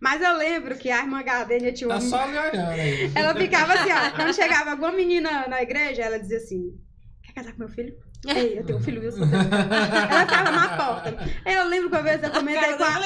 [0.00, 1.96] Mas eu lembro que a irmã Gardenha tinha uma.
[1.96, 3.10] Tá só me olhando aí.
[3.14, 4.10] Ela ficava assim, ó.
[4.16, 6.72] Quando chegava alguma menina na igreja, ela dizia assim:
[7.22, 7.94] Quer casar com meu filho?
[8.26, 9.10] Ei, eu tenho um filho?
[9.10, 9.36] Sou teu.
[9.38, 11.16] Ela ficava na porta.
[11.44, 12.88] Eu lembro que uma vez eu comentei com a.
[12.88, 13.00] Uma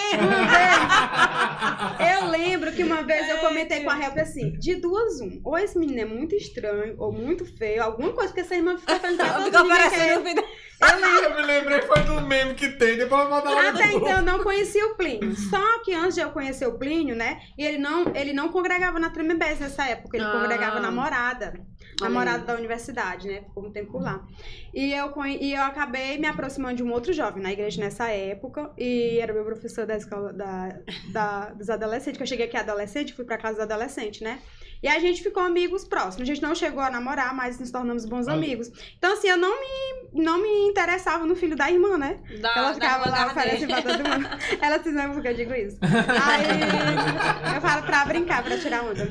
[1.96, 5.40] vez, eu lembro que uma vez eu comentei com a Help assim: de duas, um.
[5.42, 8.98] Ou esse menino é muito estranho, ou muito feio, alguma coisa, porque essa irmã fica
[8.98, 10.12] fazendo pra todo ficou mundo é.
[10.14, 10.44] Eu lembro.
[10.78, 14.08] Eu me lembrei, foi do meme que tem, depois eu vou mandar lá Até então
[14.10, 15.34] eu não conhecia o Plínio.
[15.34, 17.40] Só que antes de eu conhecer o Plínio, né?
[17.56, 20.18] E ele não, ele não congregava na Tremembés nessa época.
[20.18, 20.32] Ele Ah.
[20.32, 21.54] congregava na Morada.
[22.00, 22.46] Namorada aí.
[22.46, 23.42] da universidade, né?
[23.42, 24.26] Ficou um tempo lá.
[24.74, 28.70] E eu, e eu acabei me aproximando de um outro jovem na igreja nessa época.
[28.76, 30.78] E era meu professor da escola da,
[31.12, 34.40] da- dos adolescentes, que eu cheguei aqui adolescente, fui pra casa dos adolescentes, né?
[34.82, 36.20] E a gente ficou amigos próximos.
[36.22, 38.36] A gente não chegou a namorar, mas nos tornamos bons Olha.
[38.36, 38.68] amigos.
[38.98, 42.18] Então, assim, eu não me, não me interessava no filho da irmã, né?
[42.40, 43.26] Da, Ela ficava lá Gardenha.
[43.44, 44.28] oferecendo pra todo mundo.
[44.60, 45.78] Ela se esmama porque eu digo isso.
[45.82, 49.08] Aí eu falo pra brincar, pra tirar onda.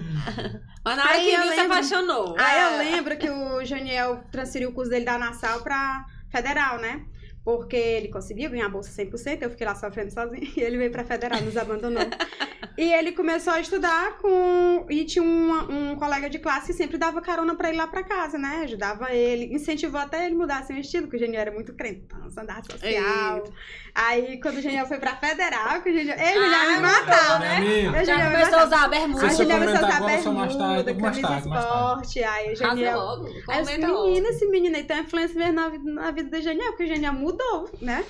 [0.83, 2.35] Mas na hora Aí que eu viu, se apaixonou.
[2.37, 2.77] Aí eu É.
[2.91, 7.01] lembro que o Janiel transferiu o curso dele da Nassau pra Federal, né?
[7.45, 10.91] Porque ele conseguiu ganhar a bolsa 100%, eu fiquei lá sofrendo sozinha, e ele veio
[10.91, 12.01] pra federal, nos abandonou.
[12.75, 14.87] e ele começou a estudar com.
[14.89, 18.03] E tinha um, um colega de classe que sempre dava carona pra ir lá pra
[18.03, 18.61] casa, né?
[18.63, 22.63] Ajudava ele, incentivou até ele mudar seu estilo, que o Geniel era muito crentão, andar
[22.63, 23.37] social.
[23.37, 23.53] Eita.
[23.93, 26.17] Aí, quando o Geniel foi pra federal, que o Geniel.
[26.17, 28.05] Ele ah, já me matou, né?
[28.05, 29.21] Já começou a usar a bermuda.
[29.21, 32.23] Aí o Geniel começou a usar bermuda, camisa esporte.
[32.23, 32.97] Aí o Geniel.
[32.97, 33.29] Logo.
[33.47, 36.71] Aí os meninos, esse menino aí tem uma influência mesmo na, na vida do Geniel,
[36.71, 38.05] porque o Geniel mudou, né?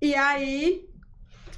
[0.00, 0.89] E aí,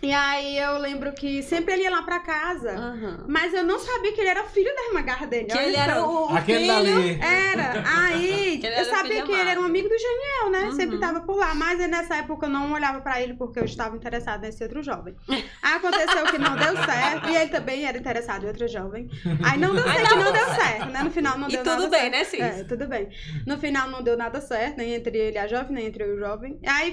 [0.02, 3.24] e aí eu lembro que sempre ele ia lá pra casa, uhum.
[3.28, 5.46] mas eu não sabia que ele era filho da irmã Gardenia.
[5.46, 6.72] Que ele era o, o Aquele filho.
[6.72, 7.20] Dali.
[7.20, 7.84] Era.
[7.86, 10.64] Aí eu sabia que ele era um amigo do Geniel, né?
[10.64, 10.72] Uhum.
[10.72, 11.54] Sempre tava por lá.
[11.54, 15.14] Mas nessa época eu não olhava pra ele porque eu estava interessada nesse outro jovem.
[15.28, 17.28] Aí aconteceu que não deu certo.
[17.28, 19.08] E ele também era interessado em outro jovem.
[19.44, 21.02] Aí não deu certo, não, não deu certo, né?
[21.04, 21.80] No final não e deu nada certo.
[21.80, 22.40] E tudo bem, né, Cis?
[22.40, 23.08] É, tudo bem.
[23.46, 26.08] No final não deu nada certo, nem entre ele e a jovem, nem entre eu
[26.08, 26.58] e o jovem.
[26.66, 26.92] Aí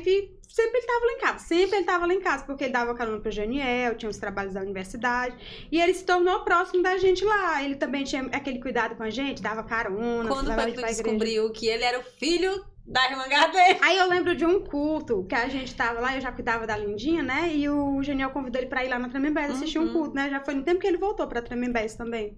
[0.50, 1.46] sempre ele tava lá em casa.
[1.46, 4.54] Sempre ele tava lá em casa, porque ele dava carona pro Janiel, tinha os trabalhos
[4.54, 5.38] da universidade.
[5.72, 7.64] E ele se tornou próximo da gente lá.
[7.64, 10.28] Ele também tinha aquele cuidado com a gente, dava carona.
[10.28, 13.80] Quando foi que descobriu que ele era o filho da irmã dele?
[13.82, 16.76] Aí eu lembro de um culto que a gente tava lá, eu já cuidava da
[16.76, 17.52] Lindinha, né?
[17.54, 19.90] E o Janiel convidou ele pra ir lá na Tremembés assistir uhum.
[19.90, 20.30] um culto, né?
[20.30, 22.38] Já foi no tempo que ele voltou pra Tremembés também.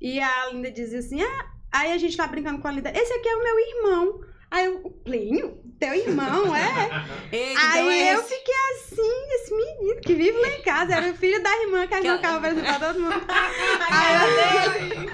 [0.00, 3.12] E a Linda dizia assim: ah, aí a gente tá brincando com a Linda, esse
[3.12, 4.33] aqui é o meu irmão.
[4.54, 6.88] Aí eu, Plínio, teu irmão, é?
[7.32, 11.42] Ei, aí eu fiquei assim, esse menino que vive lá em casa, era o filho
[11.42, 13.14] da irmã que a irmã ficava pra todo mundo.
[13.90, 15.08] aí,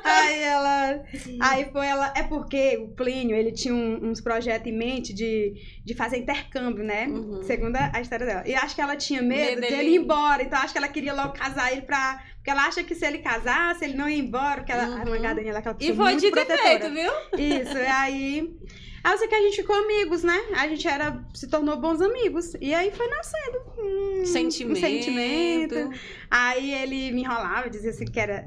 [0.02, 1.04] aí ela.
[1.40, 2.10] Aí foi ela.
[2.16, 5.52] É porque o Plínio, ele tinha um, uns projetos em mente de,
[5.84, 7.06] de fazer intercâmbio, né?
[7.06, 7.42] Uhum.
[7.42, 8.42] Segundo a história dela.
[8.46, 10.42] E acho que ela tinha medo, medo de ele ir embora.
[10.42, 13.20] Então acho que ela queria logo casar ele pra porque ela acha que se ele
[13.20, 15.00] casasse, ele não ia embora, porque ela, uhum.
[15.00, 17.10] a mangada ela aquela pessoa E foi de defeito, viu?
[17.38, 18.54] Isso, e aí...
[19.02, 20.38] Aí eu sei que a gente ficou amigos, né?
[20.54, 22.54] A gente era, se tornou bons amigos.
[22.60, 24.78] E aí foi nascendo um sentimento.
[24.78, 25.90] Um sentimento.
[26.30, 28.46] Aí ele me enrolava, dizia assim que era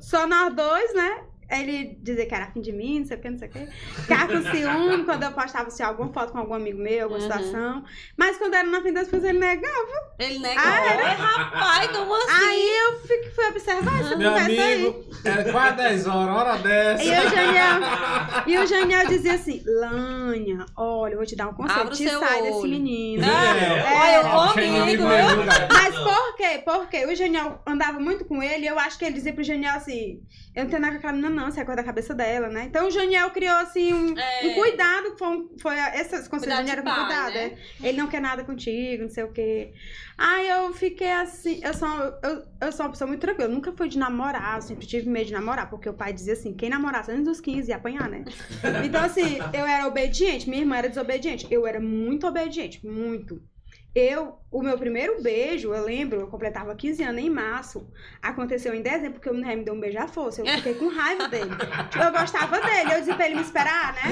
[0.00, 1.24] só nós dois, né?
[1.50, 3.66] Ele dizia que era afim de mim, não sei o que, não sei o que.
[3.66, 7.30] Ficava com ciúme quando eu postava assim, alguma foto com algum amigo meu, alguma uhum.
[7.30, 7.84] situação.
[8.16, 10.14] Mas quando era na fim das coisas, ele negava.
[10.18, 10.68] Ele negava?
[10.68, 11.12] Ah, era...
[11.14, 12.46] rapaz, como assim?
[12.46, 15.32] Aí eu fui, fui observar essa Meu conversa amigo, aí.
[15.32, 17.02] Era quase 10 horas, hora dessa.
[17.02, 17.80] E o Janiel,
[18.46, 22.42] e o Janiel dizia assim, Lânia, olha, eu vou te dar um conselho, te sai
[22.42, 22.52] olho.
[22.52, 23.24] desse menino.
[23.24, 25.02] É, é, olha, eu amigo,
[25.68, 26.62] Mas por quê?
[26.64, 29.74] Porque o Janiel andava muito com ele e eu acho que ele dizia pro Janiel
[29.74, 30.20] assim,
[30.54, 32.64] eu não tenho nada com aquela menina, não, você é coisa da cabeça dela, né?
[32.64, 34.46] Então o Janiel criou, assim, um, é.
[34.46, 37.56] um cuidado, foi, um, foi esses conselhos Janiel com cuidado, né?
[37.82, 37.88] é.
[37.88, 39.72] Ele não quer nada contigo, não sei o quê.
[40.16, 41.88] Aí eu fiquei assim, eu sou,
[42.22, 45.08] eu, eu sou uma pessoa muito tranquila, eu nunca fui de namorar, eu sempre tive
[45.08, 48.08] medo de namorar, porque o pai dizia assim, quem namorasse antes dos 15 ia apanhar,
[48.08, 48.24] né?
[48.84, 53.42] Então assim, eu era obediente, minha irmã era desobediente, eu era muito obediente, muito.
[53.94, 57.90] Eu, o meu primeiro beijo, eu lembro, eu completava 15 anos em março.
[58.22, 60.42] Aconteceu em dezembro, porque o Minerva me deu um beijo à força.
[60.42, 61.50] Eu fiquei com raiva dele.
[61.90, 62.92] Tipo, eu gostava dele.
[62.94, 64.02] Eu disse pra ele me esperar, né?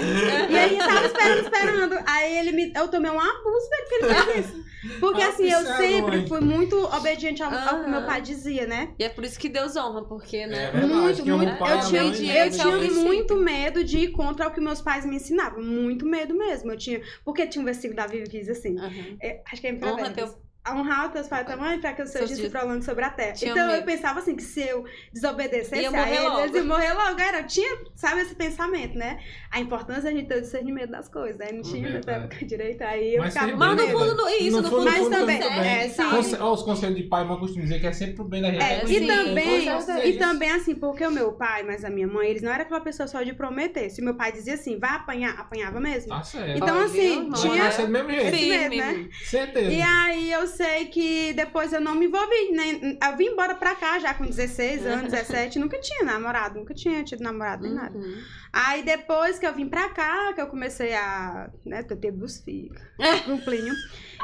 [0.50, 1.98] E ele tava esperando, esperando.
[2.06, 2.72] Aí ele me.
[2.74, 4.64] Eu tomei um abuso dele, porque ele fez isso.
[5.00, 8.94] Porque assim, eu sempre fui muito obediente ao, ao, que meu pai dizia, né?
[8.98, 10.70] E é por isso que Deus honra, porque, né?
[10.74, 11.64] É muito, muito.
[11.64, 15.62] Eu tinha, eu tinha muito medo de ir contra o que meus pais me ensinavam.
[15.62, 16.70] Muito medo mesmo.
[16.70, 17.00] Eu tinha.
[17.24, 18.78] Porque tinha um versículo da Bíblia que diz assim.
[18.78, 19.16] Uhum.
[19.20, 22.02] É, acho que é em Honra teu honrar teus pais e tua mãe para que
[22.02, 23.32] os seus dias prolonguem sobre a terra.
[23.32, 23.78] Tinha então medo.
[23.78, 27.20] eu pensava assim, que se eu desobedecesse ia a eles, eles iam morrer logo.
[27.20, 29.18] Era, tinha, sabe, esse pensamento, né?
[29.50, 31.40] A importância da gente ter o discernimento das coisas.
[31.40, 34.56] Aí não tinha nessa época direito, aí eu mas ficava Mas no fundo, no, isso,
[34.56, 36.02] no, no fundo, mas também, é, sim.
[36.02, 38.62] Os conselhos de pai, mas costumo dizer que é sempre pro bem da gente.
[38.62, 39.68] É, e, também,
[40.04, 42.80] e também, assim, porque o meu pai, mas a minha mãe, eles não eram aquela
[42.80, 43.90] pessoa só de prometer.
[43.90, 46.10] Se meu pai dizia assim, vai apanhar, apanhava mesmo.
[46.10, 46.56] Tá certo.
[46.56, 47.70] Então, assim, tinha...
[47.70, 49.08] Ser do mesmo né?
[49.24, 49.70] Certeza.
[49.70, 52.50] E aí eu sei que depois eu não me envolvi.
[52.50, 55.58] Nem, eu vim embora pra cá já com 16 anos, 17.
[55.58, 57.96] nunca tinha namorado, nunca tinha tido namorado nem nada.
[57.96, 58.20] Uhum.
[58.52, 61.48] Aí depois que eu vim pra cá, que eu comecei a.
[61.64, 62.76] né, teve dos filhos.
[63.28, 63.74] Um plinho.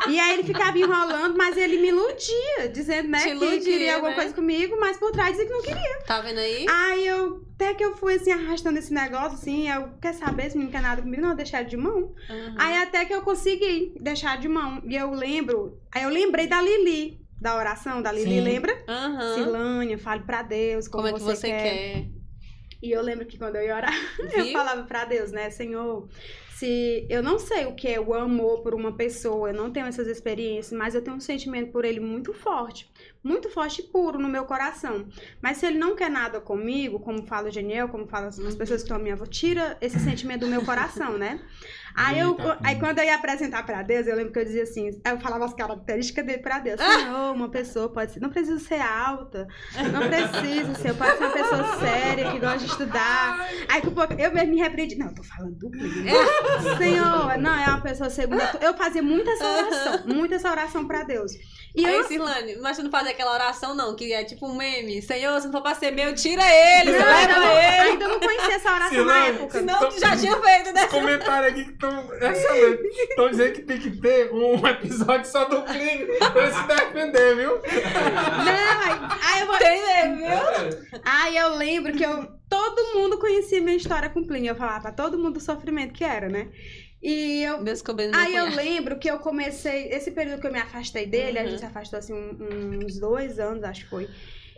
[0.08, 4.10] E aí ele ficava enrolando, mas ele me iludia, dizendo, né, iludia, que queria alguma
[4.10, 4.16] né?
[4.16, 5.98] coisa comigo, mas por trás dizia que não queria.
[6.06, 6.66] Tá vendo aí?
[6.68, 10.58] Aí eu, até que eu fui assim, arrastando esse negócio, assim, eu quer saber se
[10.58, 12.12] não quer nada comigo, não, eu deixar de mão.
[12.28, 12.54] Uhum.
[12.58, 14.82] Aí até que eu consegui deixar de mão.
[14.84, 18.40] E eu lembro, aí eu lembrei da Lili, da oração da Lili, Sim.
[18.40, 18.72] lembra?
[18.88, 19.34] Uhum.
[19.34, 21.62] Silânia, fale pra Deus como, como é que você, você quer.
[21.62, 22.06] quer.
[22.82, 23.94] E eu lembro que quando eu ia orar,
[24.34, 24.46] Viu?
[24.46, 26.06] eu falava pra Deus, né, Senhor,
[26.64, 29.86] se eu não sei o que é o amor por uma pessoa, eu não tenho
[29.86, 32.90] essas experiências, mas eu tenho um sentimento por ele muito forte,
[33.22, 35.06] muito forte e puro no meu coração.
[35.42, 38.80] Mas se ele não quer nada comigo, como fala o Geniel, como fala as pessoas
[38.80, 41.38] que estão à minha volta, tira esse sentimento do meu coração, né?
[41.94, 44.90] Aí, eu, aí quando eu ia apresentar pra Deus, eu lembro que eu dizia assim,
[45.04, 46.80] eu falava as características dele pra Deus.
[46.80, 49.46] Senhor, uma pessoa pode ser, não precisa ser alta,
[49.92, 53.48] não precisa ser, pode ser uma pessoa séria, que gosta de estudar.
[53.68, 53.80] Aí
[54.18, 55.70] eu mesmo me repreendi, não, eu tô falando do.
[56.78, 58.58] Senhor, não, é uma pessoa segunda.
[58.60, 61.32] Eu fazia muita essa oração, muita essa oração pra Deus.
[61.76, 62.04] E aí, eu...
[62.04, 65.02] Silane, mas você não faz aquela oração, não, que é tipo um meme.
[65.02, 67.90] Senhor, se não for pra ser meu, tira ele, não, leva não, ele.
[67.90, 69.58] Ainda não conhecia essa oração Silane, na época.
[69.58, 69.88] Senão tô...
[69.88, 70.86] tu já tinha feito, né?
[70.86, 72.08] Comentário aqui que estão.
[73.10, 77.56] Estão dizendo que tem que ter um episódio só do Plínio pra se defender, viu?
[77.56, 79.56] Não, aí eu vou...
[79.56, 81.00] Entendeu, viu?
[81.04, 82.28] Aí eu lembro que eu...
[82.54, 84.50] Todo mundo conhecia minha história com Plínio.
[84.50, 86.50] Eu falava pra todo mundo o sofrimento que era, né?
[87.02, 87.60] E eu.
[87.60, 87.82] Meus
[88.14, 89.88] aí eu lembro que eu comecei.
[89.88, 91.44] Esse período que eu me afastei dele, uhum.
[91.44, 94.08] a gente se afastou assim uns dois anos, acho que foi.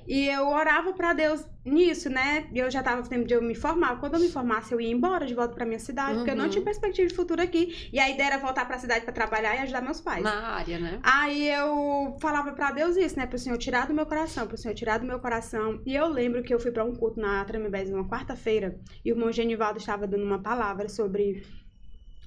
[0.06, 2.46] E eu orava para Deus nisso, né?
[2.52, 3.98] E eu já tava no tempo de eu me formar.
[3.98, 6.16] Quando eu me formasse, eu ia embora de volta para minha cidade, uhum.
[6.18, 6.64] porque eu não tinha uhum.
[6.64, 7.88] perspectiva de futuro aqui.
[7.92, 10.22] E a ideia era voltar para a cidade para trabalhar e ajudar meus pais.
[10.22, 11.00] Na área, né?
[11.02, 13.26] Aí eu falava para Deus isso, né?
[13.26, 15.80] Pro Senhor tirar do meu coração, pro Senhor tirar do meu coração.
[15.84, 19.14] E eu lembro que eu fui para um culto na Tremembés uma quarta-feira e o
[19.14, 21.42] irmão Genivaldo estava dando uma palavra sobre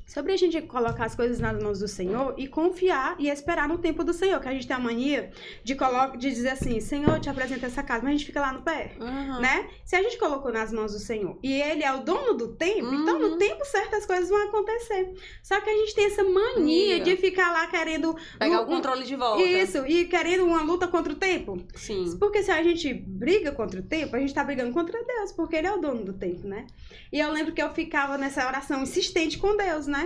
[0.09, 3.77] sobre a gente colocar as coisas nas mãos do Senhor e confiar e esperar no
[3.77, 5.29] tempo do Senhor, que a gente tem a mania
[5.63, 5.77] de,
[6.17, 8.93] de dizer assim, Senhor, te apresento essa casa, mas a gente fica lá no pé,
[8.99, 9.39] uhum.
[9.39, 9.69] né?
[9.85, 12.87] Se a gente colocou nas mãos do Senhor e Ele é o dono do tempo,
[12.87, 13.03] uhum.
[13.03, 13.37] então no uhum.
[13.37, 15.13] tempo certo as coisas vão acontecer.
[15.43, 18.15] Só que a gente tem essa mania de ficar lá querendo...
[18.39, 19.43] Pegar um, o controle de volta.
[19.43, 21.61] Isso, e querendo uma luta contra o tempo.
[21.75, 22.17] Sim.
[22.19, 25.55] Porque se a gente briga contra o tempo, a gente tá brigando contra Deus, porque
[25.55, 26.65] Ele é o dono do tempo, né?
[27.11, 29.98] E eu lembro que eu ficava nessa oração insistente com Deus, né?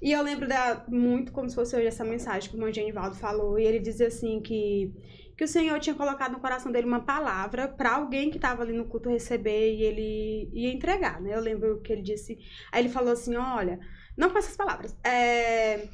[0.00, 3.16] E eu lembro da, muito como se fosse hoje essa mensagem que o irmão Genivaldo
[3.16, 3.58] falou.
[3.58, 4.92] E ele dizia assim que,
[5.36, 8.72] que o Senhor tinha colocado no coração dele uma palavra para alguém que estava ali
[8.72, 11.34] no culto receber e ele ia entregar, né?
[11.34, 12.38] Eu lembro que ele disse.
[12.70, 13.80] Aí ele falou assim: olha,
[14.16, 14.96] não com essas palavras.
[15.02, 15.88] É,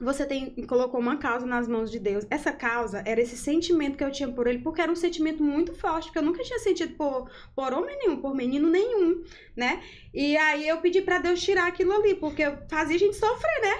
[0.00, 2.26] você tem, colocou uma causa nas mãos de Deus.
[2.30, 5.74] Essa causa era esse sentimento que eu tinha por ele, porque era um sentimento muito
[5.74, 9.24] forte, porque eu nunca tinha sentido por, por homem nenhum, por menino nenhum,
[9.56, 9.82] né?
[10.14, 13.78] E aí eu pedi para Deus tirar aquilo ali, porque fazia a gente sofrer, né?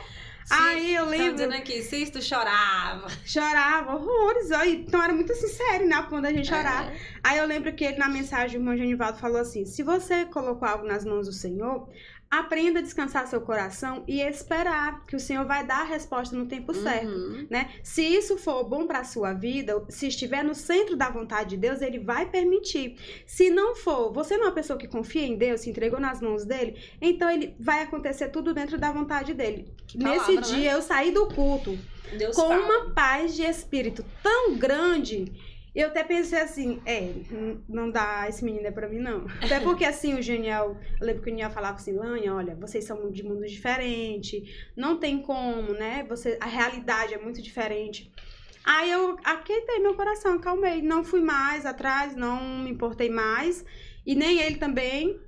[0.48, 1.26] Sim, aí eu lembro.
[1.26, 3.06] Tá dizendo aqui, Sisto chorava.
[3.26, 4.50] Chorava, horrores.
[4.66, 6.02] Então era muito sincero, né?
[6.08, 6.90] Quando a gente chorava.
[6.90, 6.96] É.
[7.22, 10.66] Aí eu lembro que ele, na mensagem, o irmão Genivaldo falou assim: se você colocou
[10.66, 11.86] algo nas mãos do Senhor,
[12.30, 16.46] Aprenda a descansar seu coração e esperar que o Senhor vai dar a resposta no
[16.46, 16.82] tempo uhum.
[16.82, 17.70] certo, né?
[17.82, 21.56] Se isso for bom para a sua vida, se estiver no centro da vontade de
[21.56, 22.96] Deus, ele vai permitir.
[23.26, 26.20] Se não for, você não é uma pessoa que confia em Deus, se entregou nas
[26.20, 29.72] mãos dele, então ele vai acontecer tudo dentro da vontade dele.
[29.98, 30.76] Palavra, Nesse dia né?
[30.76, 31.78] eu saí do culto
[32.16, 32.62] Deus com fala.
[32.62, 35.32] uma paz de espírito tão grande
[35.80, 37.12] eu até pensei assim, é,
[37.68, 39.26] não dá, esse menino é pra mim, não.
[39.40, 42.84] Até porque, assim, o Genial, eu lembro que o Genial falava assim, Lanha, olha, vocês
[42.84, 46.04] são de mundo diferente, não tem como, né?
[46.08, 48.12] Você, a realidade é muito diferente.
[48.64, 50.82] Aí eu aquietei meu coração, acalmei.
[50.82, 53.64] Não fui mais atrás, não me importei mais.
[54.04, 55.20] E nem ele também.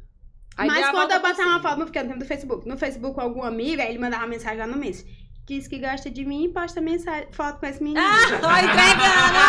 [0.56, 2.68] Aí Mas quando eu botar uma foto, não fiquei no tempo do Facebook.
[2.68, 5.06] No Facebook algum amigo, aí ele mandava mensagem lá no mês
[5.50, 8.00] diz que gosta de mim e posta mensagem, foto com esse menino.
[8.00, 9.40] Ah, tô entregando!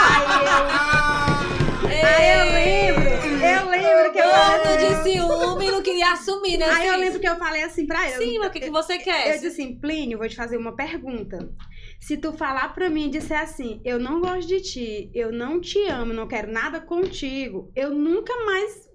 [1.88, 3.10] Aí eu, aí eu lembro,
[3.46, 6.66] eu lembro que eu assim, de ciúme e não queria assumir, né?
[6.66, 8.18] Aí eu lembro que eu falei assim pra ele.
[8.18, 9.28] Sim, mas o que, que você quer?
[9.28, 11.54] Eu disse assim, Plínio, vou te fazer uma pergunta.
[12.00, 15.62] Se tu falar pra mim e disser assim, eu não gosto de ti, eu não
[15.62, 18.90] te amo, não quero nada contigo, eu nunca mais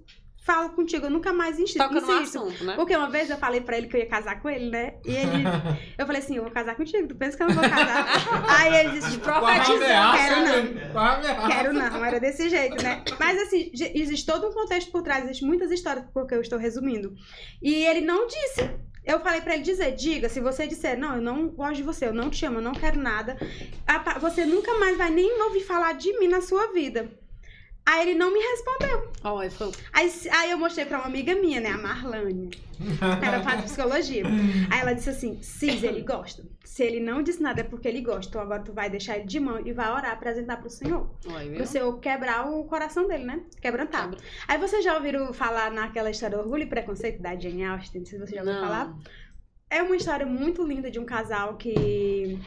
[0.47, 1.79] falo contigo, eu nunca mais insisto.
[1.79, 2.77] Toca no assunto, né?
[2.77, 4.95] Porque uma vez eu falei pra ele que eu ia casar com ele, né?
[5.05, 5.43] E ele.
[5.99, 8.07] eu falei assim, eu vou casar contigo, tu pensa que eu não vou casar?
[8.49, 9.81] Aí ele disse, profetizando,
[10.17, 11.49] quero não.
[11.49, 13.03] Quero não, era desse jeito, né?
[13.19, 17.13] Mas assim, existe todo um contexto por trás, existe muitas histórias, porque eu estou resumindo.
[17.61, 18.71] E ele não disse.
[19.05, 22.07] Eu falei para ele dizer, diga, se você disser, não, eu não gosto de você,
[22.07, 23.37] eu não te amo, eu não quero nada,
[24.21, 27.09] você nunca mais vai nem ouvir falar de mim na sua vida.
[27.87, 29.13] Aí ele não me respondeu.
[29.23, 29.71] Oh, foi...
[29.93, 32.51] aí, aí eu mostrei pra uma amiga minha, né, a Marlane.
[33.25, 34.25] Ela faz psicologia.
[34.71, 36.45] Aí ela disse assim: Cis, ele gosta.
[36.65, 38.29] Se ele não disse nada é porque ele gosta.
[38.29, 41.09] Então agora tu vai deixar ele de mão e vai orar, apresentar pro Senhor.
[41.27, 43.41] Oi, pro Senhor quebrar o coração dele, né?
[43.63, 44.11] Quebrantar.
[44.11, 44.25] Quebra.
[44.49, 48.01] Aí vocês já ouviram falar naquela história Orgulho e Preconceito da Jane Austen?
[48.01, 48.95] Não sei se vocês já ouviram falar.
[49.71, 52.39] É uma história muito linda de um casal que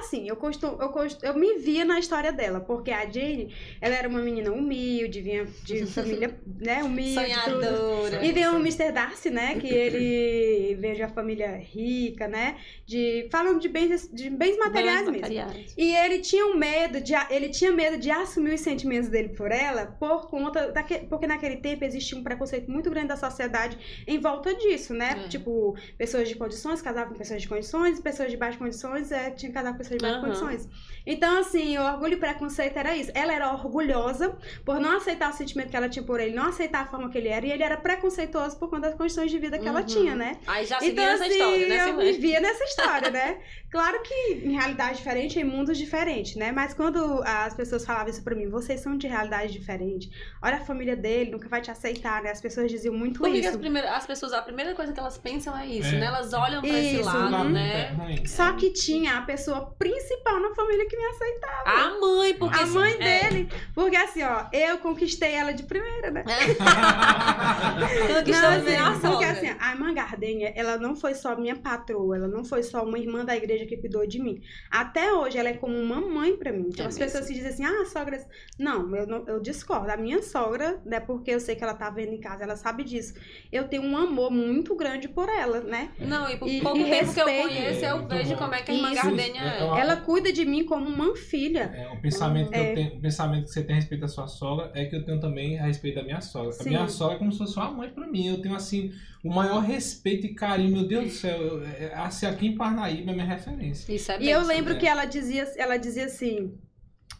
[0.00, 3.94] assim, eu, costumo, eu, costumo, eu me via na história dela, porque a Jane, ela
[3.94, 7.14] era uma menina humilde, vinha de família, né, humilde.
[7.14, 8.24] Sonhadora.
[8.24, 8.92] E veio o Mr.
[8.92, 14.28] Darcy, né, que ele veio de uma família rica, né, de, falando de bens, de
[14.30, 15.20] bens materiais Bens mesmo.
[15.20, 15.74] materiais.
[15.76, 19.50] E ele tinha um medo de ele tinha medo de assumir os sentimentos dele por
[19.50, 23.76] ela, por conta daque, porque naquele tempo existia um preconceito muito grande da sociedade
[24.06, 25.22] em volta disso, né?
[25.24, 25.28] É.
[25.28, 29.50] Tipo, pessoas de condições casavam com pessoas de condições, pessoas de baixas condições é, tinha
[29.50, 30.20] que casar com pessoas Aham.
[30.20, 30.68] condições.
[31.06, 33.10] Então, assim, o orgulho e preconceito era isso.
[33.14, 36.82] Ela era orgulhosa por não aceitar o sentimento que ela tinha por ele, não aceitar
[36.82, 39.58] a forma que ele era, e ele era preconceituoso por conta das condições de vida
[39.58, 39.86] que ela Uhum.
[39.86, 40.38] tinha, né?
[40.46, 42.04] Aí já se Então, assim, história, né, eu Silvana?
[42.04, 43.40] me via nessa história, né?
[43.70, 44.14] Claro que
[44.44, 46.50] em realidade diferente, em mundos diferentes, né?
[46.50, 50.10] Mas quando as pessoas falavam isso pra mim, vocês são de realidade diferente.
[50.42, 52.30] Olha a família dele, nunca vai te aceitar, né?
[52.32, 53.48] As pessoas diziam muito Porque isso.
[53.50, 55.98] as, primeiras, as pessoas, a primeira coisa que elas pensam é isso, É.
[56.00, 56.06] né?
[56.06, 57.50] Elas olham pra esse Isso, lado, uhum.
[57.50, 57.90] né?
[57.92, 58.26] ruim.
[58.26, 61.70] Só que tinha a pessoa principal na família que me aceitava.
[61.70, 62.58] A mãe, porque...
[62.58, 63.48] a mãe é, dele.
[63.72, 66.24] Porque assim, ó, eu conquistei ela de primeira, né?
[68.16, 69.30] Conquistou Não, assim, a assim, porque sogra.
[69.30, 72.98] assim, a irmã Gardênia, ela não foi só minha patroa, ela não foi só uma
[72.98, 74.40] irmã da igreja que cuidou de mim.
[74.70, 76.66] Até hoje, ela é como uma mãe pra mim.
[76.68, 77.04] Então, É as mesmo?
[77.12, 78.18] pessoas se dizem assim, ah, a sogra...
[78.58, 79.90] Não, eu, não, eu discordo.
[79.90, 82.84] A minha sogra, né, porque eu sei que ela tá vendo em casa, ela sabe
[82.84, 83.14] disso.
[83.50, 85.90] Eu tenho um amor muito grande por ela, né?
[85.98, 87.48] Não, e por E- pouco e tempo que eu respeito.
[87.48, 89.02] conheço, eu vejo como é que a irmã Isso.
[89.02, 89.80] Gardênia É, é.
[89.80, 91.72] Ela cuida de mim como uma filha.
[91.74, 92.70] É, o pensamento que É.
[92.70, 95.04] eu tenho, o pensamento que você tem a respeito da sua sogra é que eu
[95.04, 96.50] tenho também a respeito da minha sogra.
[96.50, 96.68] A Sim.
[96.70, 98.26] minha sogra é como se fosse uma mãe pra mim.
[98.28, 98.92] Eu tenho assim
[99.22, 100.72] o maior respeito e carinho.
[100.72, 103.92] Meu Deus do céu, eu, é, assim, aqui em Parnaíba é minha referência.
[103.92, 104.76] Isso é E eu lembro é.
[104.76, 106.58] que ela dizia, ela dizia assim.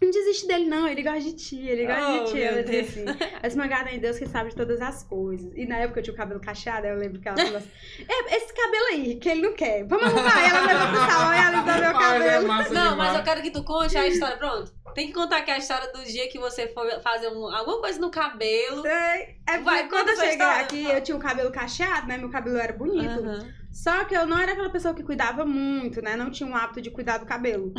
[0.03, 0.89] Não desiste dele, não.
[0.89, 2.43] Ele gosta de ti, ele gosta Oh, de ti.
[2.43, 2.89] Ela Deus.
[2.89, 3.05] assim.
[3.45, 5.53] Esmagada em Deus que sabe de todas as coisas.
[5.55, 7.69] E na época eu tinha o cabelo cacheado, aí eu lembro que ela falou assim:
[8.09, 9.85] "É, esse cabelo aí, que ele não quer.
[9.85, 10.49] Vamos arrumar.
[10.49, 12.49] Ela levou pro salão e alisou meu Mas é cabelo.
[12.49, 13.17] massa Não, mas demais.
[13.19, 14.37] eu quero que tu conte a história.
[14.39, 14.73] Pronto.
[14.95, 18.01] Tem que contar aqui a história do dia que você foi fazer um- alguma coisa
[18.01, 18.85] no cabelo.
[18.87, 22.17] É, é Vai, porque quando eu cheguei história, aqui, eu tinha o cabelo cacheado, né?
[22.17, 23.23] Meu cabelo era bonito.
[23.71, 26.17] Só que eu não era aquela pessoa que cuidava muito, né?
[26.17, 27.73] Não tinha o hábito de cuidar do cabelo.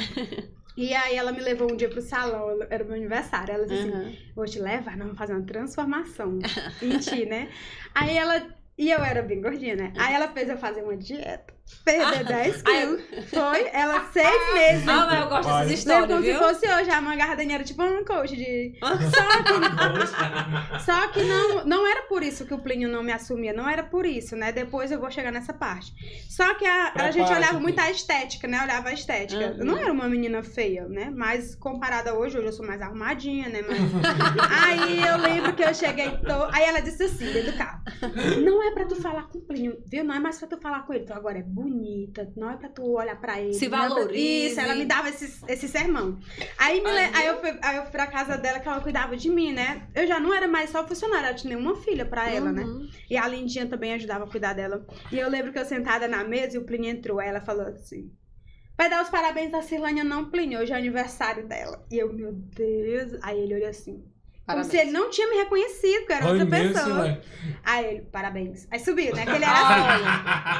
[0.76, 3.54] E aí ela me levou um dia pro salão, era meu aniversário.
[3.54, 4.14] Ela disse assim: Aham.
[4.36, 6.40] vou te levar, nós vamos fazer uma transformação
[6.82, 7.50] em ti, né?
[7.94, 8.42] Aí ela.
[8.78, 9.94] E eu era bem gordinha, né?
[9.98, 11.54] Aí ela fez eu fazer uma dieta.
[11.84, 13.02] Perder 10 Aí quilos.
[13.30, 14.88] Foi, ela seis meses.
[14.88, 15.64] Ah, mas eu gosto Olha.
[15.64, 16.34] dessas histórias, como viu?
[16.34, 18.74] se fosse hoje, a manga Gardenha era tipo um coach de.
[18.80, 23.54] Só que, só que não, não era por isso que o Plínio não me assumia,
[23.54, 24.52] não era por isso, né?
[24.52, 25.94] Depois eu vou chegar nessa parte.
[26.30, 28.62] Só que a, a gente olhava muito a estética, né?
[28.64, 29.52] Olhava a estética.
[29.52, 29.58] Uhum.
[29.58, 31.12] Eu não era uma menina feia, né?
[31.16, 33.62] Mas comparada hoje, hoje eu sou mais arrumadinha, né?
[33.62, 33.80] Mas...
[34.66, 36.10] Aí eu lembro que eu cheguei.
[36.18, 36.44] Tô...
[36.52, 37.82] Aí ela disse assim, dentro do carro:
[38.44, 40.04] Não é pra tu falar com o Plínio, viu?
[40.04, 41.06] Não é mais pra tu falar com ele.
[41.06, 43.54] Tu agora é bonita, não é pra tu olhar pra ele.
[43.54, 44.48] Se é pra- valorize.
[44.52, 46.20] Isso, ela me dava esse, esse sermão.
[46.58, 49.16] Aí, me le- aí, eu fui, aí eu fui pra casa dela que ela cuidava
[49.16, 49.88] de mim, né?
[49.96, 52.64] Eu já não era mais só funcionária, eu tinha uma filha pra ela, né?
[52.64, 52.90] Uhum.
[53.10, 54.86] E a Lindinha também ajudava a cuidar dela.
[55.12, 57.20] E eu lembro que eu sentada na mesa e o Plínio entrou.
[57.22, 58.12] Ela falou assim:
[58.78, 60.60] Vai dar os parabéns à Cirlânia, não, Plínio.
[60.60, 61.86] Hoje é aniversário dela.
[61.92, 63.14] E eu, meu Deus.
[63.22, 64.04] Aí ele olhou assim.
[64.52, 64.68] Como Parabéns.
[64.72, 66.86] se ele não tinha me reconhecido, que eu era outra mesmo, pessoa.
[66.86, 67.22] Silane?
[67.64, 68.68] Aí ele, parabéns.
[68.72, 69.24] Aí subiu, né?
[69.26, 70.04] Que ele era assim.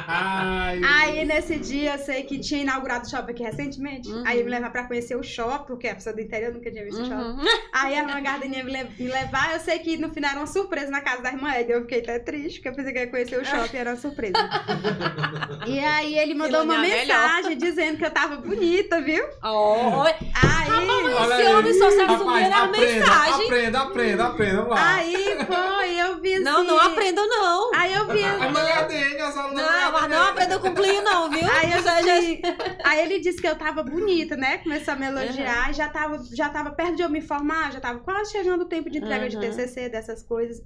[0.08, 4.08] Ai, Aí nesse dia eu sei que tinha inaugurado o shopping aqui recentemente.
[4.08, 4.22] Uhum.
[4.26, 7.02] Aí me levar pra conhecer o shopping, porque a pessoa do interior nunca tinha visto
[7.02, 7.22] o shopping.
[7.40, 7.44] Uhum.
[7.72, 10.46] Aí a irmã Gardenia me, le- me levar, eu sei que no final era uma
[10.46, 11.70] surpresa na casa da irmã Ed.
[11.72, 14.32] Eu fiquei até triste, porque eu pensei que ia conhecer o shopping, era uma surpresa.
[15.66, 16.98] e aí ele mandou uma é a melhor.
[17.06, 19.24] mensagem dizendo que eu tava bonita, viu?
[19.42, 20.12] Oh, Aí.
[20.72, 21.54] Olha esse aí.
[21.54, 23.46] homem só sabe subir a aprenda, mensagem.
[23.46, 24.56] Aprenda, aprenda, aprenda.
[24.62, 24.94] Vamos lá.
[24.94, 26.44] Aí foi, eu vi assim.
[26.44, 27.74] Não, não aprendam, não.
[27.74, 28.24] Aí eu vi.
[28.24, 31.46] A mulher dele, as alunas Não, mas não aprendam com o Plinio, não, viu?
[31.50, 32.42] Aí, seja, assim,
[32.84, 34.58] aí ele disse que eu tava bonita, né?
[34.58, 37.80] Começou a me elogiar, e já tava, já tava perto de eu me formar, já
[37.80, 39.42] tava quase chegando o tempo de entrega de Uhum.
[39.42, 40.62] TCC, dessas coisas.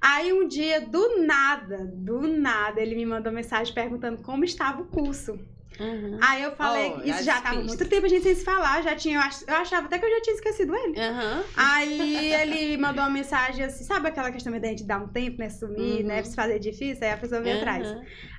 [0.00, 4.86] Aí um dia, do nada, do nada, ele me mandou mensagem perguntando como estava o
[4.86, 5.38] curso.
[5.78, 6.18] Uhum.
[6.20, 8.82] Aí eu falei, Oh, isso as já tava muito tempo a gente sem se falar,
[8.82, 11.00] já tinha, eu ach- eu achava até que eu já tinha esquecido ele.
[11.00, 11.44] Aham.
[11.56, 15.48] Aí ele mandou uma mensagem assim, sabe aquela questão da gente dar um tempo, né?
[15.48, 16.06] Sumir, Uhum.
[16.08, 16.22] né?
[16.22, 17.88] Se fazer difícil, aí a pessoa vem atrás.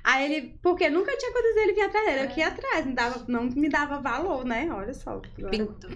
[0.04, 2.94] Aí ele, porque nunca tinha acontecido ele vir atrás dele, eu que ia atrás, não,
[2.94, 4.68] dava, não me dava valor, né?
[4.72, 5.20] Olha só.
[5.50, 5.88] Pinto-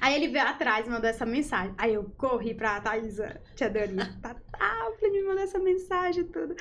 [0.00, 1.74] Aí ele veio atrás e mandou essa mensagem.
[1.76, 4.16] Aí eu corri pra Thaisa, tia Dorinha.
[4.22, 4.36] Tá,
[5.00, 6.54] Plínio me mandou essa mensagem e tudo.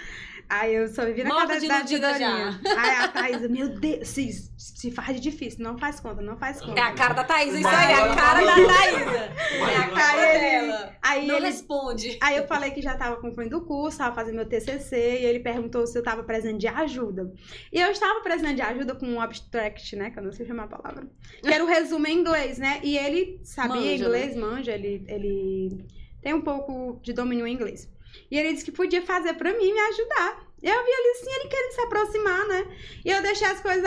[0.53, 2.09] Aí eu só vi na Morta cara de da.
[2.77, 6.61] Aí a Thaisa, meu Deus, se, se faz de difícil, não faz conta, não faz
[6.61, 6.79] conta.
[6.79, 8.53] É a cara da Thaísa, isso aí, é a cara da.
[8.53, 9.33] Thaísa.
[9.71, 10.95] É a cara dela.
[11.01, 12.19] Aí Não ele responde.
[12.21, 15.39] Aí eu falei que já tava concluindo o curso, tava fazendo meu TCC, e ele
[15.39, 17.33] perguntou se eu tava precisando de ajuda.
[17.71, 20.65] E eu estava precisando de ajuda com um abstract, né, que eu não sei chamar
[20.65, 21.07] a palavra,
[21.41, 25.85] que era o resumo em inglês, né, e ele sabia Manja, inglês, manja, ele, ele
[26.21, 27.91] tem um pouco de domínio em inglês.
[28.29, 30.47] E ele disse que podia fazer pra mim, me ajudar.
[30.61, 32.77] Eu vi ali assim, ele querendo se aproximar, né?
[33.03, 33.83] E eu deixei as coisas.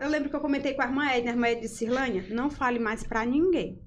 [0.00, 2.50] Eu lembro que eu comentei com a irmã Edna, a irmã Edna de Cirlânia, não
[2.50, 3.80] fale mais pra ninguém.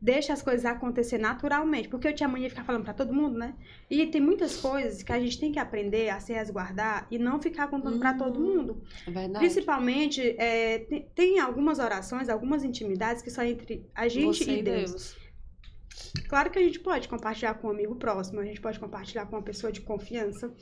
[0.00, 1.88] Deixa as coisas acontecer naturalmente.
[1.88, 3.54] Porque eu tinha mania de ficar falando pra todo mundo, né?
[3.90, 7.40] E tem muitas coisas que a gente tem que aprender a se resguardar e não
[7.40, 8.56] ficar contando pra todo Uhum.
[8.56, 8.82] mundo.
[9.06, 9.38] É verdade.
[9.44, 14.62] Principalmente, é, tem, tem algumas orações, algumas intimidades que são entre a gente Você e
[14.62, 15.16] Deus.
[16.28, 19.36] Claro que a gente pode compartilhar com um amigo próximo, a gente pode compartilhar com
[19.36, 20.52] uma pessoa de confiança.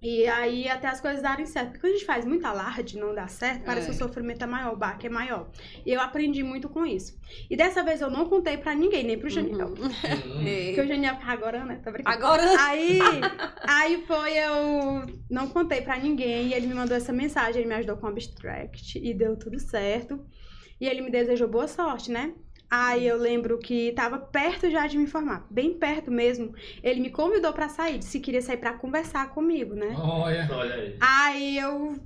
[0.00, 1.70] E aí até as coisas darem certo.
[1.70, 3.90] Porque quando a gente faz muito alarde e não dá certo, parece É.
[3.90, 5.50] que o sofrimento é maior, o baque é maior.
[5.84, 7.18] E eu aprendi muito com isso.
[7.50, 9.70] E dessa vez eu não contei pra ninguém, nem pro Janiel.
[9.70, 9.74] Uhum.
[10.68, 10.86] Porque o É.
[10.86, 11.80] Janiel agora, né?
[11.82, 12.16] Tá brincando.
[12.16, 12.44] Agora.
[12.60, 13.00] Aí,
[13.66, 17.74] aí foi, eu não contei pra ninguém e ele me mandou essa mensagem, ele me
[17.74, 20.24] ajudou com o abstract e deu tudo certo.
[20.80, 22.34] E ele me desejou boa sorte, né?
[22.70, 26.54] Aí eu lembro que tava perto já de me formar, bem perto mesmo.
[26.82, 29.94] Ele me convidou pra sair, disse que queria sair pra conversar comigo, né?
[29.98, 30.48] Olha.
[30.52, 30.96] Olha aí.
[31.00, 31.96] Aí eu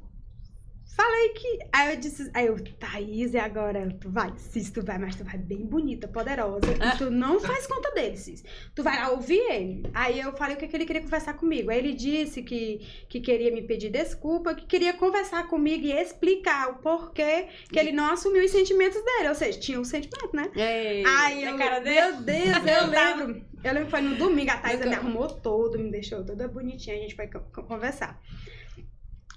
[0.96, 1.58] falei que.
[1.72, 2.30] Aí eu disse.
[2.34, 3.88] Aí eu, Thaís, e agora?
[4.00, 6.60] Tu vai, Cis, tu vai, mas tu vai bem bonita, poderosa.
[6.72, 8.44] E tu não faz conta dele, Cis.
[8.74, 9.82] Tu vai lá ouvir ele.
[9.94, 11.70] Aí eu falei o que, que ele queria conversar comigo.
[11.70, 16.70] Aí ele disse que, que queria me pedir desculpa, que queria conversar comigo e explicar
[16.70, 19.28] o porquê que ele não assumiu os sentimentos dele.
[19.28, 20.50] Ou seja, tinha um sentimento, né?
[20.56, 21.02] É.
[21.06, 22.00] Aí eu, cara dele.
[22.00, 23.52] meu Deus, eu lembro.
[23.62, 26.96] Eu lembro que foi no domingo, a Thaisa me arrumou todo, me deixou toda bonitinha,
[26.96, 28.20] a gente foi co- conversar.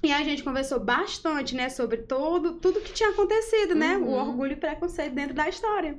[0.06, 3.98] E a gente conversou bastante, né, sobre todo, tudo que tinha acontecido, né?
[3.98, 4.14] O Uhum.
[4.30, 5.98] orgulho e preconceito dentro da história.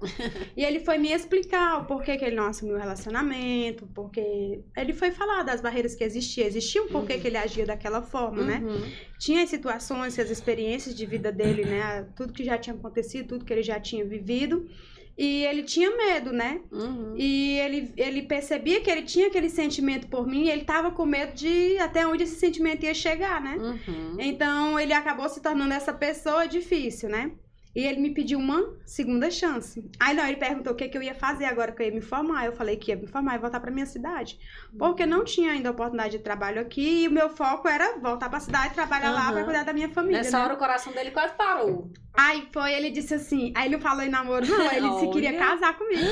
[0.57, 4.92] e ele foi me explicar o porquê que ele não assumiu o relacionamento, porque ele
[4.92, 7.20] foi falar das barreiras que existiam, existia um porquê Uhum.
[7.20, 8.62] que ele agia daquela forma, né?
[8.64, 8.80] Uhum.
[9.18, 12.07] tinha as situações, as experiências de vida dele, né?
[12.14, 14.68] Tudo que já tinha acontecido, tudo que ele já tinha vivido.
[15.16, 16.60] E ele tinha medo, né?
[16.70, 17.14] Uhum.
[17.16, 21.06] E ele, ele percebia que ele tinha aquele sentimento por mim e ele tava com
[21.06, 23.56] medo de até onde esse sentimento ia chegar, né?
[23.56, 24.16] Uhum.
[24.18, 27.32] Então ele acabou se tornando essa pessoa difícil, né?
[27.76, 29.86] E ele me pediu uma segunda chance.
[30.00, 32.00] Aí não, ele perguntou o que, que eu ia fazer agora que eu ia me
[32.00, 32.46] formar.
[32.46, 34.40] Eu falei que ia me formar e voltar pra minha cidade.
[34.78, 38.40] Porque não tinha ainda oportunidade de trabalho aqui e o meu foco era voltar pra
[38.40, 39.32] cidade, trabalhar lá Aham.
[39.34, 40.22] pra cuidar da minha família.
[40.22, 40.44] Nessa né?
[40.44, 41.92] hora o coração dele quase parou.
[42.14, 43.52] Aí foi, ele disse assim.
[43.54, 44.72] Aí ele não falou em namoro, não.
[44.72, 46.10] Ele disse que queria casar comigo.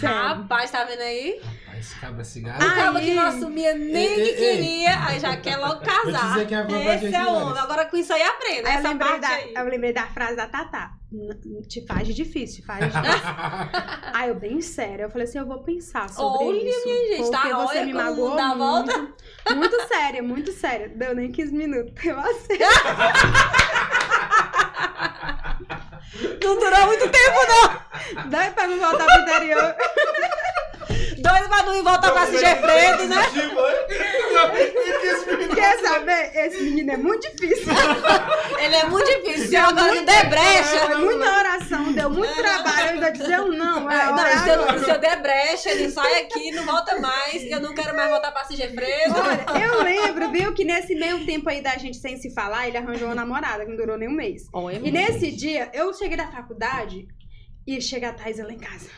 [0.00, 0.16] Sério.
[0.34, 1.40] Rapaz, tá vendo aí?
[1.76, 2.56] Rapaz, cabra cigarro.
[2.64, 4.56] O cara que não assumia nem Ei, que ei, ei.
[4.56, 6.38] queria, aí já quer logo casar.
[6.38, 7.58] é Esse é o homem.
[7.58, 8.68] Agora com isso aí aprenda.
[8.68, 9.54] Aí eu Essa lembrei, parte da, aí.
[9.54, 10.92] eu lembrei da frase da Tatá.
[11.68, 13.28] Te faz difícil, te faz de difícil.
[14.12, 16.84] Aí eu, bem sério, eu falei assim, eu vou pensar sobre Olha, isso.
[16.84, 17.56] minha gente, porque tá?
[17.58, 19.14] você Olha me magoou dá a muito.
[19.54, 20.88] Muito séria, muito séria.
[20.88, 21.92] Deu nem 15 minutos.
[22.04, 22.58] Eu assim.
[26.42, 28.30] Não durou muito tempo, não.
[28.30, 29.74] Dói pra não voltar pro interior.
[31.26, 33.16] Doido pra não ir voltar pra se Gefredo, né?
[35.54, 36.30] Quer saber?
[36.34, 37.72] Esse menino é muito difícil.
[38.58, 39.48] Ele é muito difícil.
[39.48, 40.86] Se agora não der brecha.
[40.86, 42.86] Foi muita oração, deu muito trabalho.
[42.86, 43.90] Eu ainda dizer um não.
[43.90, 47.42] É, É, não, se eu, se eu der brecha, ele sai aqui, não volta mais.
[47.50, 49.14] Eu não quero mais voltar pra se Gefredo.
[49.16, 52.76] Olha, eu lembro, viu, que nesse meio tempo aí da gente sem se falar, ele
[52.78, 54.42] arranjou uma namorada que não durou nem um mês.
[54.86, 57.06] E nesse dia, eu cheguei da faculdade
[57.66, 58.88] e chega a Thaisa lá em casa.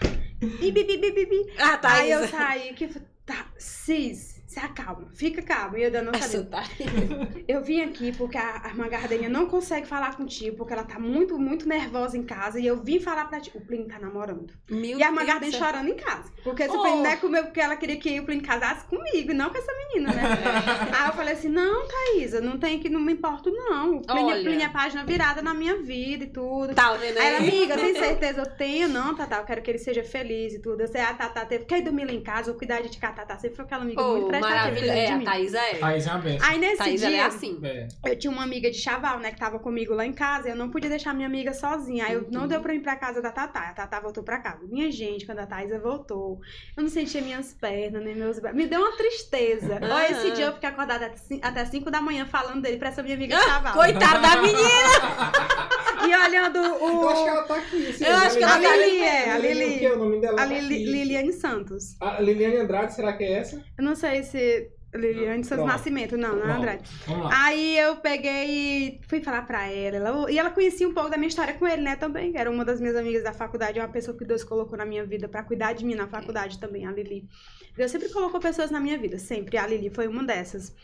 [0.41, 1.53] Bi, bi, bi, bi, bi.
[1.59, 1.95] Ah, tá.
[1.95, 2.89] Aí eu saí, que
[3.27, 5.79] tá, Cis, se acalma, fica calma.
[5.79, 6.45] E eu sabia.
[6.45, 6.65] Tá.
[7.47, 8.89] Eu vim aqui porque a a irmã
[9.29, 12.59] não consegue falar contigo, porque ela tá muito, muito nervosa em casa.
[12.59, 13.51] E eu vim falar pra ti.
[13.55, 14.53] O Plínio tá namorando.
[14.71, 15.23] Meu e a irmã
[15.53, 16.33] chorando em casa.
[16.43, 16.79] Porque se Oh.
[16.79, 19.51] o Plínio não é comeu porque ela queria que o Plínio casasse comigo, e não
[19.51, 20.23] com essa menina, né?
[20.99, 23.97] Aí eu falei assim: não, Thaisa, não tem que, não me importo, não.
[23.97, 24.43] O Plínio, Olha.
[24.43, 26.75] Plínio é página virada na minha vida e tudo.
[26.75, 28.41] Tá vendo Aí ela, amiga, tem certeza?
[28.41, 30.81] Eu tenho, não, Tatá, eu quero que ele seja feliz e tudo.
[30.81, 33.39] Eu sei, a Tatá teve, quer dormir lá em casa, vou cuidar de ti, Tatá
[33.39, 35.25] sempre foi aquela amiga muito Cuidando É, de a mim.
[35.25, 35.75] Thaisa é.
[35.75, 36.49] Thaís é uma benção.
[36.49, 37.61] Aí nesse Thaís, ela dia, é assim.
[37.63, 37.89] É.
[38.07, 40.57] eu tinha uma amiga de Chaval, né, que tava comigo lá em casa, e eu
[40.57, 42.07] não podia deixar minha amiga sozinha.
[42.07, 42.49] Aí eu, não Uhum.
[42.49, 44.67] deu pra ir pra casa da Tatá, a Tatá voltou pra casa.
[44.69, 46.39] Minha gente, quando a Thaisa voltou,
[46.77, 48.57] eu não sentia minhas pernas, nem meus braços.
[48.57, 49.79] Me deu uma tristeza.
[49.83, 52.89] Olha, esse dia eu fiquei acordada até cin- até 5 da manhã falando dele pra
[52.89, 53.73] essa minha amiga de Chaval.
[53.75, 54.59] Coitada da menina.
[56.09, 57.03] e olhando o.
[57.03, 57.93] Eu acho que ela tá aqui.
[57.93, 59.65] sim, Eu acho que ela tá Lili é, a Lili.
[59.77, 60.35] O que é o nome dela?
[60.43, 60.85] A Tá Lili.
[60.85, 61.97] Liliane Santos.
[62.01, 63.63] A Liliane Andrade, será que é essa?
[63.77, 64.71] Eu não sei se.
[64.95, 65.67] Liliane Santos.
[65.67, 66.53] Nascimento, não, não é.
[66.53, 66.83] Andrade.
[67.31, 71.19] Aí eu peguei e fui falar pra ela, ela- E ela conhecia um pouco da
[71.19, 72.33] minha história com ele, né, também.
[72.35, 75.29] Era uma das minhas amigas da faculdade, uma pessoa que Deus colocou na minha vida
[75.29, 77.29] pra cuidar de mim na faculdade também, a Lili.
[77.77, 79.59] Deus sempre colocou pessoas na minha vida, sempre.
[79.59, 80.75] A Lili foi uma dessas.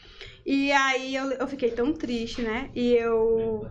[0.44, 2.68] E aí eu, eu fiquei tão triste, né?
[2.74, 3.66] E eu.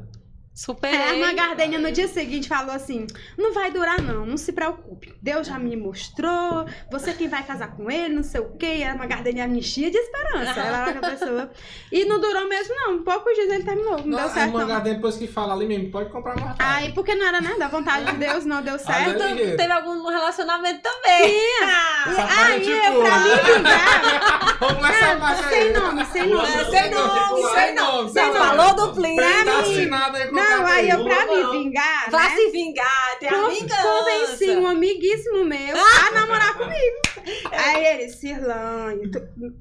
[0.55, 0.95] Superei.
[0.95, 4.51] É, a Irmã Gardênia no dia seguinte falou assim: não vai durar, não, não se
[4.53, 5.13] preocupe.
[5.21, 8.75] Deus já me mostrou, você quem vai casar com ele, não sei o quê.
[8.77, 10.59] E a Irmã Gardênia me enchia de esperança.
[10.59, 11.51] Ela era a pessoa.
[11.91, 12.95] E não durou mesmo, não.
[12.95, 13.97] Em poucos dias ele terminou.
[13.99, 14.47] Não, Não, deu a certo.
[14.47, 14.67] irmã Não.
[14.67, 16.85] Gardênia, depois que fala ali mesmo, pode comprar mais tarde.
[16.87, 17.55] Aí, porque não era, né?
[17.57, 19.17] Da vontade de Deus, não deu certo.
[19.17, 21.33] daí- Tu teve algum relacionamento também.
[22.07, 24.57] Essa parte Aí, te pra me vingar.
[24.59, 25.35] Vamos lá.
[25.49, 26.47] Sem nome, sem nome.
[26.69, 28.09] Sem nome, sem nome.
[28.11, 28.39] Sem Você nome.
[28.39, 29.15] falou do Plínio.
[29.15, 29.71] Pra Tá mim.
[29.71, 32.35] assinado aí, Não, aí eu, Não, pra me vingar, Pra né?
[32.35, 33.81] se vingar, tem a Con- vingança.
[33.83, 37.03] Convenci um amiguíssimo meu a namorar comigo.
[37.53, 39.19] Aí ele, Cirlane, tu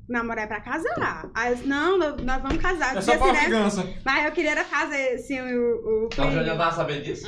[0.08, 1.30] namorar é pra casar.
[1.34, 2.96] Aí eu disse, não, nós vamos casar.
[2.96, 3.44] É só pra assim, né?
[3.44, 3.88] vingança.
[4.04, 5.46] Mas eu queria era fazer assim o.
[5.76, 7.26] o Então já já tava sabendo disso?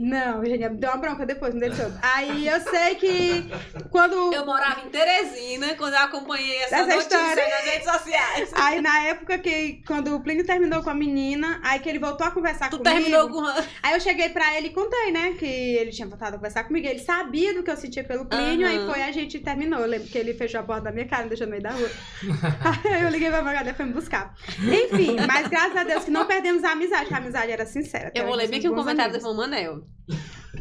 [0.00, 1.98] Não, Eugênia, deu uma bronca depois, não todo.
[2.00, 3.50] Aí eu sei que
[3.90, 4.32] quando.
[4.32, 7.48] Eu morava em Teresina quando eu acompanhei essa, Essa notícia história.
[7.48, 8.50] nas redes sociais.
[8.54, 12.24] Aí na época que, quando o Plínio terminou com a menina, aí que ele voltou
[12.28, 12.94] a conversar Tu comigo.
[12.94, 13.44] terminou com.
[13.82, 15.34] Aí eu cheguei pra ele e contei, né?
[15.36, 16.86] Que ele tinha voltado a conversar comigo.
[16.86, 18.78] Ele sabia do que eu sentia pelo Plínio, Aham.
[18.78, 19.80] aí foi a gente terminou.
[19.80, 21.70] Eu lembro que ele fechou a porta da minha cara, me deixou no meio da
[21.70, 21.90] rua.
[22.94, 24.32] aí eu liguei pra Magalhães e foi me buscar.
[24.60, 28.12] Enfim, mas graças a Deus que não perdemos a amizade, que a amizade era sincera.
[28.14, 29.87] Eu vou ler bem aqui um comentário do irmão Manel.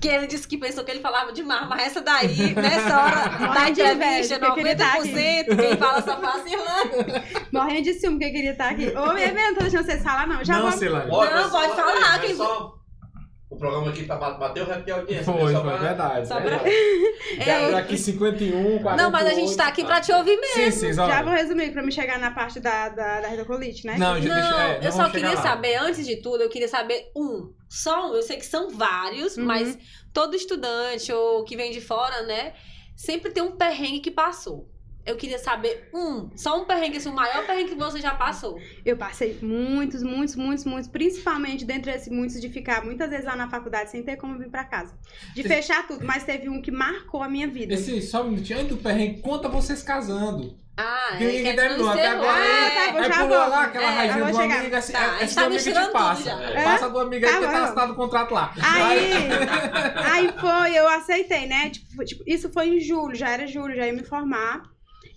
[0.01, 3.69] Que ele disse que pensou que ele falava demais, mas essa daí, nessa hora da
[3.69, 7.23] entrevista, inveja, porque ele tá 90% quem fala só fala assim, Irlanda.
[7.51, 8.87] Morrendo de ciúme que eu queria estar aqui.
[8.95, 10.43] Ô, minha não tô deixando vocês falar, não.
[10.43, 11.07] Já Não, vou.
[11.07, 12.76] Bora, Não, pode falar, quem- só-
[13.49, 15.23] O programa aqui tá, bateu o recorde de audiência.
[15.23, 15.59] Foi, né?
[15.61, 16.27] Foi, pra- verdade.
[16.27, 17.49] Só pra- verdade.
[17.49, 18.97] É, Daqui 51, 48.
[18.97, 20.55] não, mas a gente tá aqui pra te ouvir mesmo.
[20.63, 21.23] Sim, sim, Já olha.
[21.23, 23.95] vou resumir pra me chegar na parte da, da, da redocolite, né?
[23.97, 25.41] Não, já deixa, Não, é, eu vamos só queria lá.
[25.41, 27.53] saber, antes de tudo, eu queria saber um.
[27.69, 29.45] Só um, eu sei que são vários, Uhum.
[29.45, 29.77] mas
[30.13, 32.53] todo estudante ou que vem de fora, né,
[32.97, 34.67] sempre tem um perrengue que passou.
[35.07, 38.59] Eu queria saber um, só um perrengue, assim, o maior perrengue que você já passou.
[38.85, 43.35] Eu passei muitos, muitos, muitos, muitos, principalmente dentre esses muitos de ficar muitas vezes lá
[43.35, 44.93] na faculdade sem ter como vir pra casa.
[45.33, 47.73] De fechar tudo, mas teve um que marcou a minha vida.
[47.73, 50.55] Esse, só um minutinho, antes do perrengue, conta vocês casando.
[50.79, 52.31] Ah, Que é que gente terminou até agora.
[52.37, 53.49] Ah, tá Aí já pulou vou.
[53.49, 54.59] lá aquela É, raizinha do chegar.
[54.59, 56.29] amigo, assim, Tá, a é, gente esse tá do amigo te passa.
[56.29, 56.63] É.
[56.63, 57.51] Passa do amigo aí Tá que bom.
[57.51, 58.53] tá assinado o contrato lá.
[58.61, 59.11] Aí,
[60.11, 61.71] aí foi, eu aceitei, né?
[61.71, 64.61] Tipo, tipo, isso foi em julho, já era julho, já ia me formar.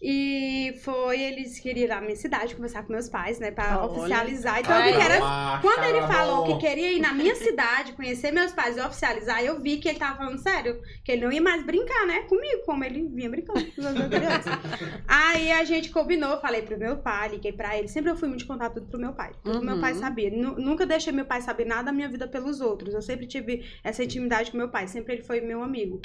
[0.03, 3.51] E foi, eles queriam ir lá na minha cidade conversar com meus pais, né?
[3.51, 3.91] Pra Olha.
[4.01, 4.61] oficializar.
[4.61, 7.35] Então eu Ai, vi que era Ah, Quando ele falou que queria ir na minha
[7.35, 10.81] cidade, conhecer meus pais e oficializar, eu vi que ele tava falando sério.
[11.05, 12.21] Que ele não ia mais brincar, né?
[12.23, 14.53] Comigo, como ele vinha brincando com as crianças.
[15.07, 17.87] Aí a gente combinou, falei pro meu pai, liguei pra ele.
[17.89, 19.33] Sempre eu fui muito de contar tudo pro meu pai.
[19.45, 19.65] Tudo Uhum.
[19.65, 20.31] meu pai sabia.
[20.31, 22.95] Nu- nunca deixei meu pai saber nada da minha vida pelos outros.
[22.95, 24.89] Eu sempre tive essa intimidade com meu pai.
[24.89, 26.01] Sempre ele foi meu amigo.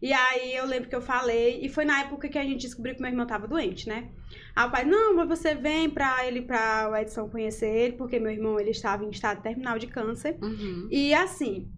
[0.00, 2.94] E aí eu lembro que eu falei, e foi na época que a gente descobriu
[2.94, 4.10] que meu irmão tava doente, né?
[4.54, 8.20] Aí o pai, não, mas você vem pra ele, pra o Edson conhecer ele, porque
[8.20, 10.38] meu irmão ele estava em estado terminal de câncer.
[10.40, 10.88] Uhum.
[10.90, 11.68] E assim,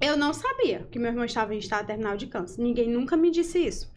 [0.00, 2.60] eu não sabia que meu irmão estava em estado terminal de câncer.
[2.60, 3.90] Ninguém nunca me disse isso.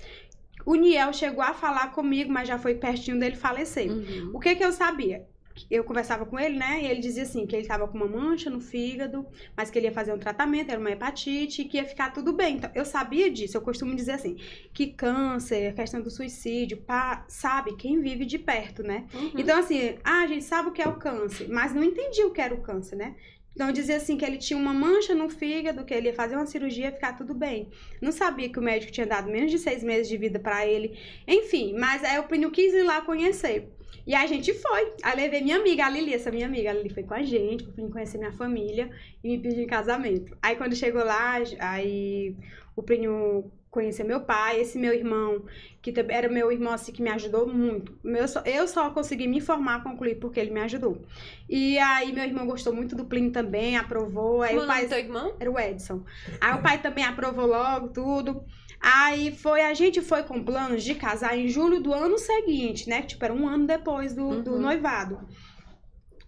[0.65, 3.89] O Niel chegou a falar comigo, mas já foi pertinho dele falecer.
[3.89, 4.32] Uhum.
[4.34, 5.25] O que que eu sabia?
[5.70, 6.82] Eu conversava com ele, né?
[6.82, 9.88] E ele dizia assim, que ele tava com uma mancha no fígado, mas que ele
[9.88, 12.58] ia fazer um tratamento, era uma hepatite, e que ia ficar tudo bem.
[12.58, 13.58] Então, eu sabia disso.
[13.58, 14.38] Eu costumo dizer assim,
[14.74, 19.05] que câncer, a questão do suicídio, pá, sabe quem vive de perto, né?
[19.14, 19.32] Uhum.
[19.38, 22.32] Então, assim, ah, a gente sabe o que é o câncer, mas não entendi o
[22.32, 23.16] que era o câncer, né?
[23.58, 26.45] Então, dizia assim que ele tinha uma mancha no fígado, que ele ia fazer uma
[26.45, 27.70] cirurgia e ficar tudo bem.
[27.99, 30.95] Não sabia que o médico tinha dado menos de seis meses de vida pra ele.
[31.28, 33.68] Enfim, mas aí o Plínio quis ir lá conhecer.
[34.08, 34.93] E a gente foi.
[35.03, 36.70] Aí levei minha amiga, a Lili, essa minha amiga.
[36.70, 38.89] A Lili foi com a gente, Plínio conhecer minha família
[39.22, 40.36] e me pedir em casamento.
[40.41, 42.34] Aí quando chegou lá, aí
[42.76, 45.43] o Plínio conheceu meu pai, esse meu irmão,
[45.82, 47.99] que era meu irmão assim que me ajudou muito.
[48.03, 51.01] Meu, só- eu só consegui me formar, concluir porque ele me ajudou.
[51.49, 54.41] E aí meu irmão gostou muito do Plínio também, aprovou.
[54.41, 55.36] Aí Como o pai do teu irmão?
[55.39, 56.01] era o Edson.
[56.39, 58.43] Aí o pai também aprovou logo tudo.
[58.80, 63.01] Aí foi, a gente foi com planos de casar em julho do ano seguinte, né?
[63.01, 64.59] Tipo, era um ano depois do, do Uhum.
[64.59, 65.28] noivado.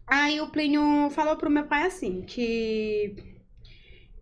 [0.07, 3.15] Aí o Plínio falou pro meu pai assim, que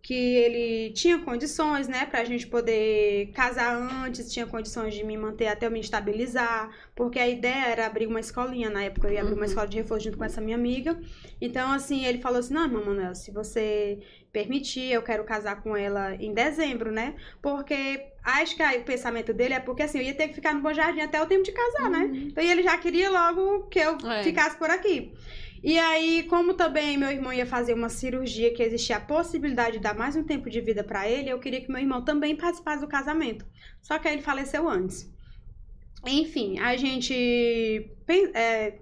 [0.01, 5.47] que ele tinha condições, né, pra gente poder casar antes, tinha condições de me manter
[5.47, 9.19] até eu me estabilizar, porque a ideia era abrir uma escolinha, na época eu ia
[9.19, 9.45] abrir uma Uhum.
[9.47, 10.97] escola de reforço junto com essa minha amiga.
[11.41, 13.99] Então, assim, ele falou assim: "Não, irmã Manuel, se você
[14.31, 17.15] permitir, eu quero casar com ela em dezembro, né?
[17.41, 20.53] Porque acho que aí o pensamento dele é porque assim, eu ia ter que ficar
[20.53, 22.09] no Bom Jardim até o tempo de casar, né?
[22.27, 24.23] Então ele já queria logo que eu É.
[24.23, 25.13] ficasse por aqui.
[25.63, 29.79] E aí, como também meu irmão ia fazer uma cirurgia que existia a possibilidade de
[29.83, 32.81] dar mais um tempo de vida pra ele, eu queria que meu irmão também participasse
[32.81, 33.45] do casamento.
[33.81, 35.11] Só que aí ele faleceu antes.
[36.05, 37.91] Enfim, a gente.
[38.33, 38.75] é,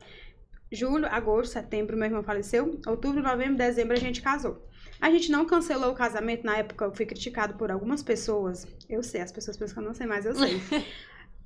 [0.71, 2.79] julho, agosto, setembro, meu irmão faleceu.
[2.85, 4.61] Outubro, novembro, dezembro a gente casou.
[4.99, 6.45] A gente não cancelou o casamento.
[6.45, 8.67] Na época eu fui criticado por algumas pessoas.
[8.89, 10.61] Eu sei, as pessoas pensam que eu não sei, mas eu sei.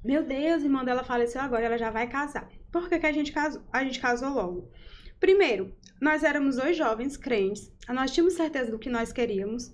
[0.04, 2.50] Meu Deus, irmã dela faleceu agora, ela já vai casar.
[2.72, 3.62] Por que, que a gente casou?
[3.72, 4.72] A gente casou logo.
[5.20, 9.74] Primeiro, nós éramos dois jovens crentes, nós tínhamos certeza do que nós queríamos.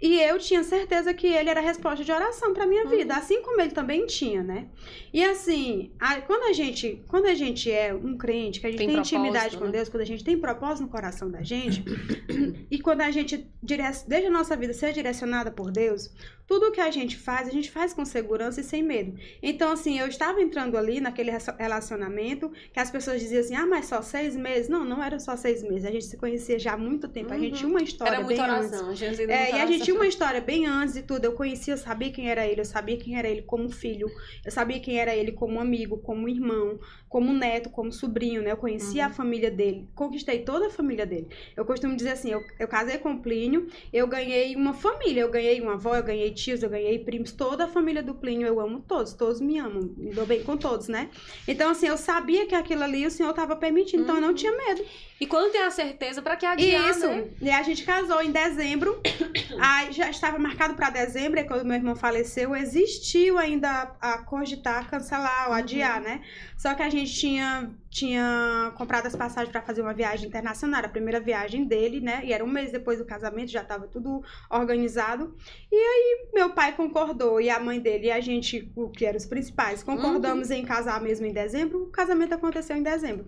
[0.00, 3.42] E eu tinha certeza que ele era a resposta de oração pra minha vida, assim
[3.42, 4.68] como ele também tinha, né?
[5.12, 8.78] E assim, a- quando a gente, quando a gente é um crente, que a gente
[8.78, 9.72] Tem tem, intimidade com né?
[9.72, 11.82] Deus, quando a gente tem propósito no coração da gente,
[12.70, 16.10] e quando a gente dire- deixa a nossa vida ser direcionada por Deus,
[16.48, 19.14] tudo que a gente faz, a gente faz com segurança e sem medo.
[19.42, 23.66] Então, assim, eu estava entrando ali naquele relacion- relacionamento que as pessoas diziam assim: ah,
[23.66, 24.68] mas só seis meses?
[24.68, 25.84] Não, não era só seis meses.
[25.84, 27.32] A gente se conhecia já há muito tempo.
[27.32, 28.72] A gente tinha uma história Era bem antes.
[28.72, 28.94] oração.
[28.94, 31.24] Jesus, muita É, e a gente tinha uma história bem antes de tudo.
[31.26, 34.08] Eu conhecia, eu sabia quem era ele, eu sabia quem era ele como filho,
[34.44, 36.80] eu sabia quem era ele como amigo, como irmão,
[37.10, 38.52] como neto, como sobrinho, né?
[38.52, 39.10] Eu conhecia Uhum.
[39.10, 41.28] a família dele, conquistei toda a família dele.
[41.56, 45.30] Eu costumo dizer assim: eu, eu casei com o Plínio, eu ganhei uma família, eu
[45.30, 48.60] ganhei uma avó, eu ganhei tios, eu ganhei primos, toda a família do Plínio, eu
[48.60, 51.08] amo todos, todos me amam, me dou bem com todos, né?
[51.46, 54.52] Então, assim, eu sabia que aquilo ali o Senhor estava permitindo, então eu não tinha
[54.52, 54.84] medo.
[55.20, 57.06] E quando tem a certeza, pra que adiar, Isso.
[57.08, 57.28] né?
[57.40, 59.00] E a gente casou em dezembro.
[59.60, 63.68] Aí já estava marcado para dezembro, e quando meu irmão faleceu, existiu ainda
[64.00, 65.58] a, a cogitar, cancelar ou Uhum.
[65.58, 66.22] adiar, né?
[66.56, 70.88] Só que a gente tinha, tinha comprado as passagens para fazer uma viagem internacional, a
[70.88, 72.20] primeira viagem dele, né?
[72.24, 75.34] E era um mês depois do casamento, já estava tudo organizado.
[75.72, 79.16] E aí meu pai concordou, e a mãe dele e a gente, o que eram
[79.16, 81.84] os principais, concordamos em casar mesmo em dezembro.
[81.84, 83.26] O casamento aconteceu em dezembro.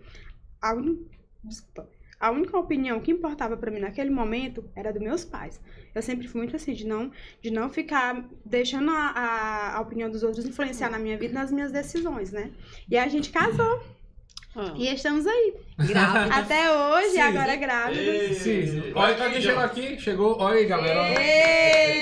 [0.61, 1.05] A un-
[1.43, 1.89] Desculpa.
[2.19, 5.59] A única opinião que importava pra mim naquele momento era dos meus pais.
[5.95, 7.11] Eu sempre fui muito assim, de não,
[7.43, 11.51] de não ficar deixando a, a, a opinião dos outros influenciar na minha vida, nas
[11.51, 12.51] minhas decisões, né?
[12.91, 13.81] E a gente casou.
[14.55, 15.55] Ah, E estamos aí.
[15.87, 16.35] Grávida.
[16.35, 17.21] Até hoje, Sim.
[17.21, 18.07] agora grávidas.
[18.07, 18.93] Ei, Sim.
[18.95, 19.99] olha pra quem chegou aqui.
[20.01, 20.37] Chegou.
[20.41, 21.03] Olha aí, galera.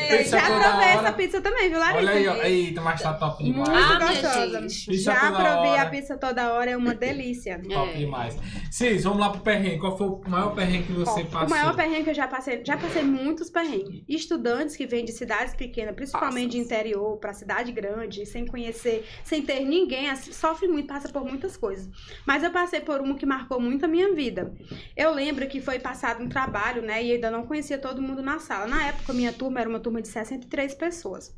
[0.08, 1.98] Pizza já provei essa pizza também, viu, Larissa?
[1.98, 2.42] Olha aí, ó.
[2.42, 3.68] Eita, mas tá top demais.
[3.68, 4.66] Muito Ah, gostosa.
[4.94, 5.82] Já provei hora.
[5.82, 7.60] a pizza toda hora, é uma delícia.
[7.68, 7.94] Top É.
[7.98, 8.36] demais.
[8.70, 9.78] Cis, vamos lá pro perrengue.
[9.78, 11.46] Qual foi o maior perrengue que você Ó, passou?
[11.46, 14.02] O maior perrengue que eu já passei, já passei muitos perrengues.
[14.08, 19.42] Estudantes que vêm de cidades pequenas, principalmente de interior, pra cidade grande, sem conhecer, sem
[19.42, 21.88] ter ninguém, assim, sofre muito, passa por muitas coisas.
[22.26, 24.52] Mas eu passei por uma que marcou muito a minha vida.
[24.96, 28.38] Eu lembro que foi passado um trabalho, né, e ainda não conhecia todo mundo na
[28.38, 28.66] sala.
[28.66, 31.34] Na época, minha turma era uma turma de 63 pessoas.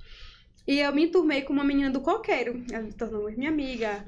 [0.67, 2.63] E eu me enturmei com uma menina do coqueiro.
[2.71, 4.05] Ela me tornou muito minha amiga.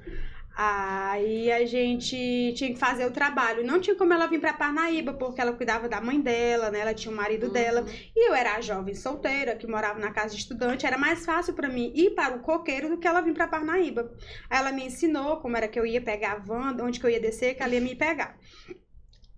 [0.54, 3.64] Aí a gente tinha que fazer o trabalho.
[3.64, 6.80] Não tinha como ela vir pra Parnaíba, porque ela cuidava da mãe dela, né?
[6.80, 7.86] Ela tinha o marido dela.
[8.14, 10.84] E eu era a jovem solteira, que morava na casa de estudante.
[10.86, 14.12] Era mais fácil pra mim ir para o coqueiro do que ela vir pra Parnaíba.
[14.50, 17.10] Aí ela me ensinou como era que eu ia pegar a van, onde que eu
[17.10, 18.36] ia descer, que ela ia me pegar.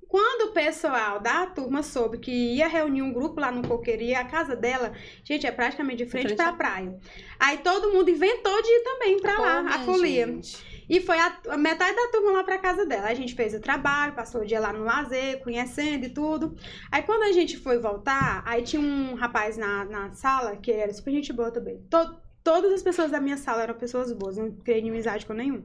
[0.09, 4.15] Quando o pessoal da turma soube que ia reunir um grupo lá no coqueiro e
[4.15, 4.93] a casa dela,
[5.24, 6.97] gente, é praticamente de frente Frente pra à- praia.
[7.41, 10.27] Aí todo mundo inventou de ir também pra lá, a folia.
[10.27, 10.73] gente.
[10.89, 13.09] E foi a, a metade da turma lá pra casa dela.
[13.09, 16.56] A gente fez o trabalho, passou o dia lá no lazer, conhecendo e tudo.
[16.90, 20.93] Aí quando a gente foi voltar, aí tinha um rapaz na, na sala que era
[20.93, 21.78] super gente boa também.
[21.90, 25.65] To- todas as pessoas da minha sala eram pessoas boas, não criei inimizade com nenhum.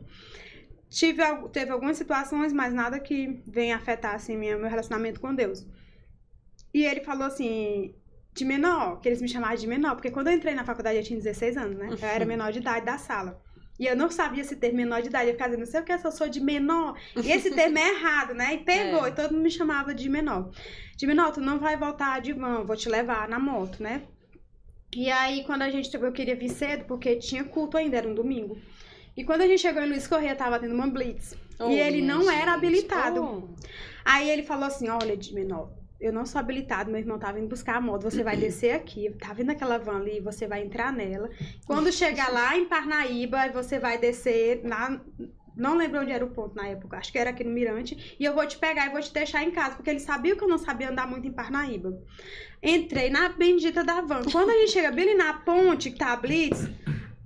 [0.90, 1.22] Tive,
[1.52, 5.66] teve algumas situações, mas nada que venha afetar assim, minha, meu relacionamento com Deus.
[6.74, 7.94] E ele falou assim,
[8.34, 11.04] de menor, que eles me chamavam de menor, porque quando eu entrei na faculdade eu
[11.04, 11.90] tinha 16 anos, né?
[11.92, 13.40] Eu era menor de idade da sala.
[13.80, 15.28] E eu não sabia esse termo menor de idade.
[15.28, 16.98] Eu ficava dizendo, não sei o que, eu sou de menor.
[17.16, 18.56] E esse termo é errado, né?
[18.56, 19.10] E pegou, É.
[19.10, 20.52] e todo mundo me chamava de menor.
[20.98, 24.04] De menor, tu não vai voltar de van, vou te levar na moto, né?
[24.94, 25.94] E aí, quando a gente.
[25.96, 28.58] Eu queria vir cedo, porque tinha culto ainda, era um domingo.
[29.16, 31.36] E quando a gente chegou em Luiz Correia, tava tendo uma blitz.
[31.60, 32.50] Oh, e ele não era gente.
[32.50, 33.22] habilitado.
[33.24, 33.56] Oh.
[34.04, 37.50] Aí ele falou assim: olha, de menor, eu não sou habilitado, meu irmão tava indo
[37.50, 40.94] buscar a moto, você vai descer aqui, tá vendo aquela van ali, você vai entrar
[40.94, 41.30] nela.
[41.66, 45.00] Quando chegar lá em Parnaíba, você vai descer na,
[45.56, 46.98] Não lembro onde era o ponto na época.
[46.98, 48.16] Acho que era aqui no Mirante.
[48.18, 49.76] E eu vou te pegar e vou te deixar em casa.
[49.76, 52.02] Porque ele sabia que eu não sabia andar muito em Parnaíba.
[52.64, 54.22] Entrei na bendita da van.
[54.32, 56.70] Quando a gente chega bem ali na ponte, que tá a Blitz,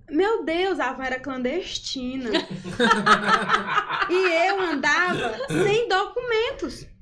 [0.10, 2.32] meu Deus, a van era clandestina.
[4.10, 6.93] e eu andava sem documentos.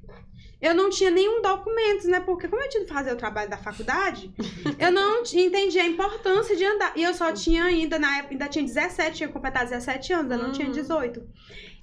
[0.61, 2.19] Eu não tinha nenhum documento, né?
[2.19, 4.31] Porque como eu tinha que fazer o trabalho da faculdade,
[4.77, 6.93] eu não entendi a importância de andar.
[6.95, 10.38] E eu só tinha ainda, na época, ainda tinha 17, tinha completado 17 anos, eu
[10.38, 10.51] não uhum.
[10.51, 11.21] tinha 18.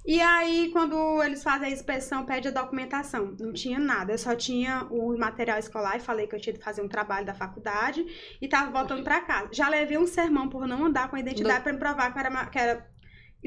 [0.05, 3.35] E aí, quando eles fazem a inspeção, pede a documentação.
[3.39, 6.63] Não tinha nada, eu só tinha o material escolar e falei que eu tinha que
[6.63, 8.05] fazer um trabalho da faculdade
[8.41, 9.49] e tava voltando para casa.
[9.51, 12.45] Já levei um sermão por não andar com a identidade para me provar que era,
[12.47, 12.89] que era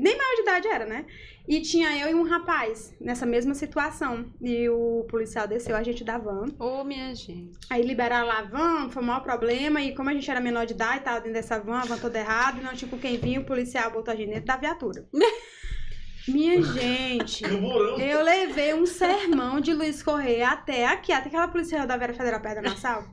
[0.00, 1.04] nem maior de idade era, né?
[1.46, 4.32] E tinha eu e um rapaz nessa mesma situação.
[4.40, 6.46] E o policial desceu a gente da van.
[6.58, 7.50] Ô, oh, minha gente.
[7.68, 9.82] Aí liberaram a van, foi o maior problema.
[9.82, 12.18] E como a gente era menor de idade, tava dentro dessa van, a van toda
[12.18, 15.06] errada, e não tinha com quem vir, o policial botou a gente dentro da viatura.
[16.28, 17.42] Minha gente,
[17.98, 22.56] eu levei um sermão de Luiz Correia até aqui, até aquela polícia rodoviária federal perto
[22.56, 23.04] da Nassau.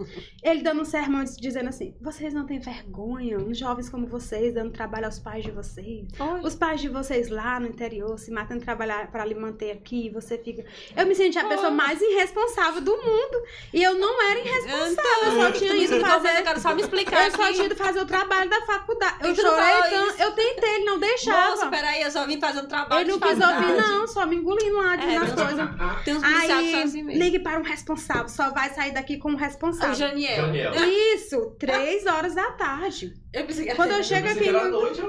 [0.44, 4.72] Ele dando um sermão dizendo assim: vocês não têm vergonha, uns jovens como vocês, dando
[4.72, 6.08] trabalho aos pais de vocês.
[6.20, 6.42] Oi.
[6.44, 10.38] Os pais de vocês lá no interior se matando trabalhar para lhe manter aqui, você
[10.38, 10.64] fica.
[10.96, 11.50] Eu me senti a Oi.
[11.50, 13.44] pessoa mais irresponsável do mundo.
[13.74, 16.38] E eu não era irresponsável, então, eu só tinha ido fazer.
[16.38, 17.26] Eu quero só me explicar.
[17.26, 19.28] Eu só tinha ido fazer o trabalho da faculdade.
[19.28, 21.52] Eu chorei tanto, eu tentei, ele não deixava.
[21.52, 24.36] Moça, peraí, eu só vim fazer um trabalho ele não quis ouvir, não, só me
[24.36, 25.70] engolindo lá, dizendo é, as coisas.
[26.06, 27.24] Tem uns Aí, assim mesmo.
[27.24, 29.94] ligue para um responsável, só vai sair daqui com um responsável.
[29.94, 30.46] O Janiel.
[30.48, 30.74] Janiel.
[31.16, 33.14] Isso, três horas da tarde.
[33.32, 35.02] Eu pensei que quando eu chego aqui em noite,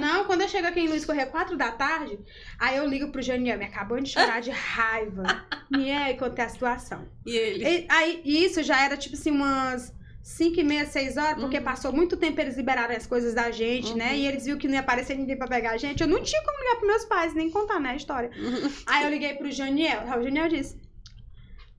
[0.00, 2.18] Não, quando eu chego aqui em Luiz Correia, quatro da tarde,
[2.58, 5.24] aí eu ligo pro Janiel, me acabou de chorar de raiva.
[5.76, 7.08] E aí, contei a situação.
[7.26, 7.64] E ele?
[7.64, 9.92] E, aí, isso já era tipo assim, umas
[10.26, 11.62] 5 e meia, 6 horas, porque uhum.
[11.62, 14.06] passou muito tempo eles liberaram as coisas da gente, né?
[14.06, 14.10] uhum.
[14.10, 14.16] né?
[14.16, 16.00] E eles viram que não ia aparecer ninguém pra pegar a gente.
[16.00, 18.28] Eu não tinha como ligar pros meus pais, nem contar, né, a história.
[18.36, 18.72] Uhum.
[18.86, 20.00] Aí eu liguei pro Janiel.
[20.04, 20.80] Aí o Janiel disse: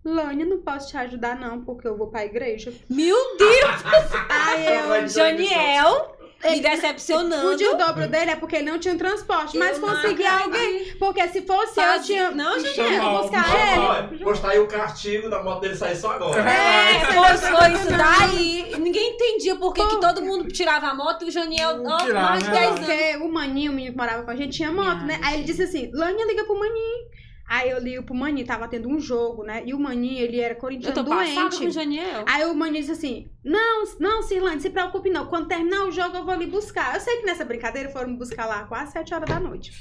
[0.02, 2.74] Lânia, não posso te ajudar, não, porque eu vou pra igreja.
[2.90, 3.84] Meu Deus!
[4.30, 5.08] Aí eu.
[5.10, 6.17] Janiel!
[6.44, 7.48] Me decepcionando.
[7.48, 10.96] O o dobro dele é porque ele não tinha um transporte, mas conseguia alguém.
[10.98, 12.02] Porque se fosse Faz...
[12.02, 12.32] eu, tinha.
[12.32, 14.24] Não, gente, eu buscar ele.
[14.24, 16.42] Postar aí o castigo da moto dele sair só agora.
[16.42, 18.76] É, foi isso daí.
[18.80, 22.44] Ninguém entendia por que, que todo mundo tirava a moto e o Janiel, ó, mais
[22.44, 22.80] de 10 anos.
[22.80, 25.20] Porque o maninho, o menino que morava com a gente, tinha moto, né?
[25.24, 27.18] Aí ele disse assim: Lânia, liga pro maninho.
[27.48, 29.64] Aí eu ligo pro Maninho, tava tendo um jogo, né?
[29.66, 31.58] E o Maninho, ele era corintiano doente.
[31.58, 32.26] Com o Janiel.
[32.28, 35.28] Aí o Maninho disse assim: Não, não, Cirlane, se preocupe não.
[35.28, 36.96] Quando terminar o jogo, eu vou lhe buscar.
[36.96, 39.72] Eu sei que nessa brincadeira foram me buscar lá quase 7 horas da noite.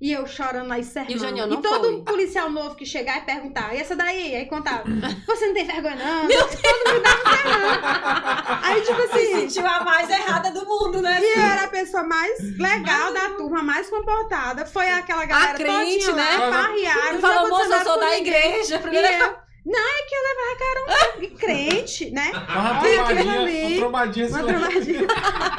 [0.00, 1.10] E eu chorando lá e sermão.
[1.10, 2.02] E, o Janiel não e todo foi.
[2.02, 4.36] policial novo que chegar e perguntar, e essa daí?
[4.36, 4.84] Aí contava,
[5.26, 6.24] você não tem vergonha não?
[6.24, 6.62] Meu Deus.
[6.62, 8.60] Todo mundo dava sermão.
[8.62, 9.18] Aí tipo assim...
[9.18, 11.18] Se sentiu a mais errada do mundo, né?
[11.20, 14.64] E eu era a pessoa mais legal da turma, mais comportada.
[14.64, 16.36] Foi aquela galera a crente, todinha né?
[16.36, 17.20] lá.
[17.20, 18.78] Falou, moça, eu sou da igreja.
[18.78, 19.47] Primeira...
[19.64, 22.30] Não, é que eu levava carona de crente, né?
[22.32, 24.28] Uma trombadinha, ali, uma trombadinha.
[24.28, 25.06] Uma trombadinha.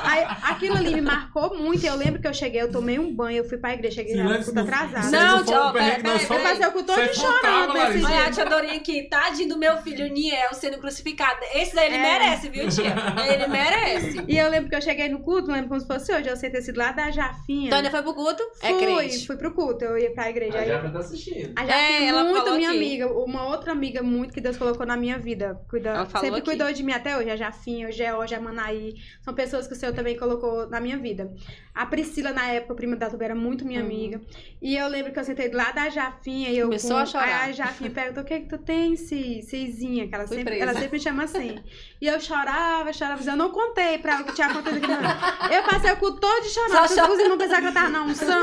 [0.03, 1.85] Aí, aquilo ali me marcou muito.
[1.85, 4.43] Eu lembro que eu cheguei, eu tomei um banho, eu fui pra igreja, cheguei já
[4.43, 5.11] culto atrasada.
[5.11, 6.23] Não, tchau, peraí, peraí.
[6.23, 9.77] Eu passei o culto todo chorando desse Olha, a tia Dorinha aqui, tadinho do meu
[9.77, 11.39] filho Niel sendo crucificado.
[11.53, 12.01] Esse daí ele é.
[12.01, 12.95] merece, viu, tia?
[13.31, 14.23] Ele merece.
[14.27, 16.49] E eu lembro que eu cheguei no culto, lembro como se fosse hoje, eu sei
[16.49, 17.69] ter sido lá da Jafinha.
[17.69, 18.43] Tânia foi pro culto?
[18.61, 19.27] É fui, é crente.
[19.27, 20.57] Fui pro culto, eu ia pra igreja.
[20.57, 21.53] A Jafinha tá assistindo.
[21.55, 24.95] A Jafinha é, ela muito minha amiga, uma outra amiga muito que Deus colocou na
[24.95, 25.59] minha vida.
[25.69, 26.41] Cuida, sempre aqui.
[26.41, 27.29] cuidou de mim até hoje.
[27.29, 28.95] A Jafinha, o George, a Manaí.
[29.21, 31.33] São pessoas que o Senhor também colocou na minha vida.
[31.73, 33.85] A Priscila, na época, prima da Tuba, era muito minha uhum.
[33.85, 34.21] amiga.
[34.61, 36.67] E eu lembro que eu sentei lado da Jafinha e eu.
[36.67, 37.43] Começou com, a chorar.
[37.43, 40.07] Aí a Jafinha perguntou: o que é que tu tem, Cizinha?
[40.07, 41.57] Que ela sempre, ela sempre me chama assim.
[42.01, 43.21] E eu chorava, chorava.
[43.29, 44.87] Eu não contei pra ela o que tinha acontecido aqui.
[44.87, 45.51] Não.
[45.51, 46.87] Eu passei o cu todo de chorar.
[46.87, 48.41] Só os irmãos pensavam que eu tava na unção.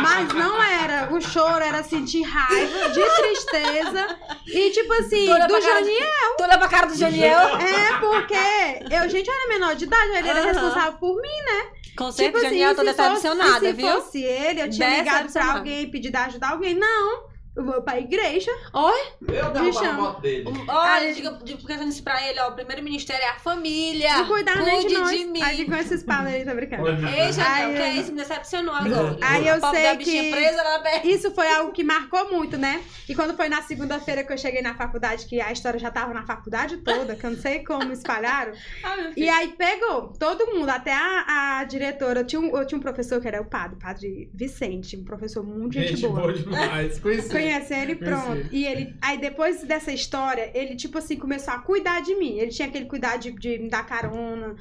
[0.00, 1.12] Mas não era.
[1.12, 4.18] O choro era assim de raiva, de tristeza.
[4.46, 6.36] E tipo assim, do Janiel.
[6.36, 7.40] Tu olha pra cara do Janiel.
[7.58, 11.66] É, porque eu, gente, eu era menor de idade, ele era responsável por mim, né?
[11.96, 13.88] Com certeza, tipo assim, Janiel, tô decepcionada, se viu?
[13.88, 16.74] Se fosse ele, eu tinha ligado pra alguém, pedido ajuda alguém.
[16.74, 17.33] Não.
[17.56, 18.50] Eu vou pra igreja.
[18.72, 19.00] Oi?
[19.28, 20.44] Eu derrubar a moto dele.
[20.66, 22.48] Olha, diga, diga isso pra ele, ó.
[22.48, 24.22] O primeiro ministério é a família.
[24.22, 25.10] De cuidar Cuide de, nós.
[25.16, 25.40] de mim.
[25.40, 26.88] Aí com esses palos aí, tá brincando.
[26.88, 28.10] Ei, Janel, o que é isso?
[28.10, 29.16] Me decepcionou agora.
[29.20, 30.62] Aí eu sei que presa,
[31.04, 32.82] isso foi algo que marcou muito, né?
[33.08, 36.12] E quando foi na segunda-feira que eu cheguei na faculdade, que a história já tava
[36.12, 38.52] na faculdade toda, que eu não sei como espalharam.
[38.82, 42.20] ah, e aí pegou todo mundo, até a, a diretora.
[42.20, 45.04] Eu tinha, um, eu tinha um professor que era o padre, o padre Vicente, um
[45.04, 46.20] professor muito gente, gente boa.
[46.22, 46.98] boa demais.
[46.98, 47.43] Conheci.
[47.44, 48.48] Conhece ele, pronto.
[48.50, 52.38] E ele, aí depois dessa história, ele, tipo assim, começou a cuidar de mim.
[52.38, 54.56] Ele tinha aquele cuidado de, de me dar carona.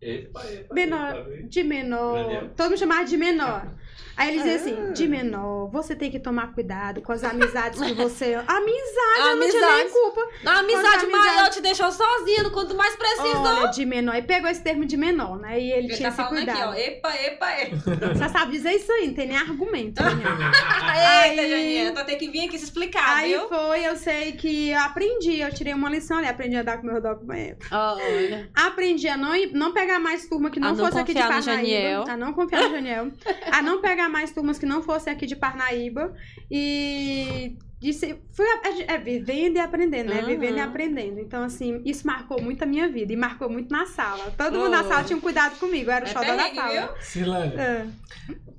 [0.00, 2.50] Epa, epa, Menor, epa, de menor.
[2.56, 3.72] Todo mundo chamava de menor.
[4.16, 4.56] Aí ele dizia Ah.
[4.56, 8.34] assim, de menor, você tem que tomar cuidado com as amizades que você...
[8.46, 10.28] Amizade, eu não tinha nem culpa.
[10.42, 11.34] Na amizade Quanto amizade.
[11.36, 13.42] maior te deixou sozinha, quando mais precisou.
[13.42, 14.14] Olha, de menor.
[14.16, 15.58] E pegou esse termo de menor, né?
[15.58, 16.58] E ele Ele tinha tá esse cuidado.
[16.58, 16.74] aqui, ó.
[16.74, 17.76] Epa, epa, epa.
[18.18, 20.02] Só sabe dizer isso aí, não tem nem argumento.
[20.02, 20.28] Daniel.
[20.32, 23.48] Eita, Aí- Janinha, tu tem que vir aqui se explicar, Aí viu?
[23.48, 26.86] foi, eu sei que eu aprendi, eu tirei uma lição ali, aprendi a andar com
[26.86, 27.66] meu documento.
[27.70, 28.50] Olha.
[28.54, 31.38] Aprendi a não, não pegar mais turma que não, A não fosse aqui de confiar
[31.38, 32.10] no Parnaíba.
[32.12, 33.10] A não confiar no Janiel.
[33.50, 36.14] a não pegar mais turmas que não fossem aqui de Parnaíba.
[36.50, 40.20] E disse, fui a- é, vivendo e aprendendo, né?
[40.20, 40.26] Uhum.
[40.28, 41.18] Vivendo e aprendendo.
[41.20, 43.12] Então, assim, isso marcou muito a minha vida.
[43.12, 44.32] E marcou muito na sala.
[44.38, 44.88] Todo mundo na Oh.
[44.88, 45.90] sala tinha um cuidado comigo.
[45.90, 46.94] Era o É xodó da sala.
[47.00, 47.86] Silane, É.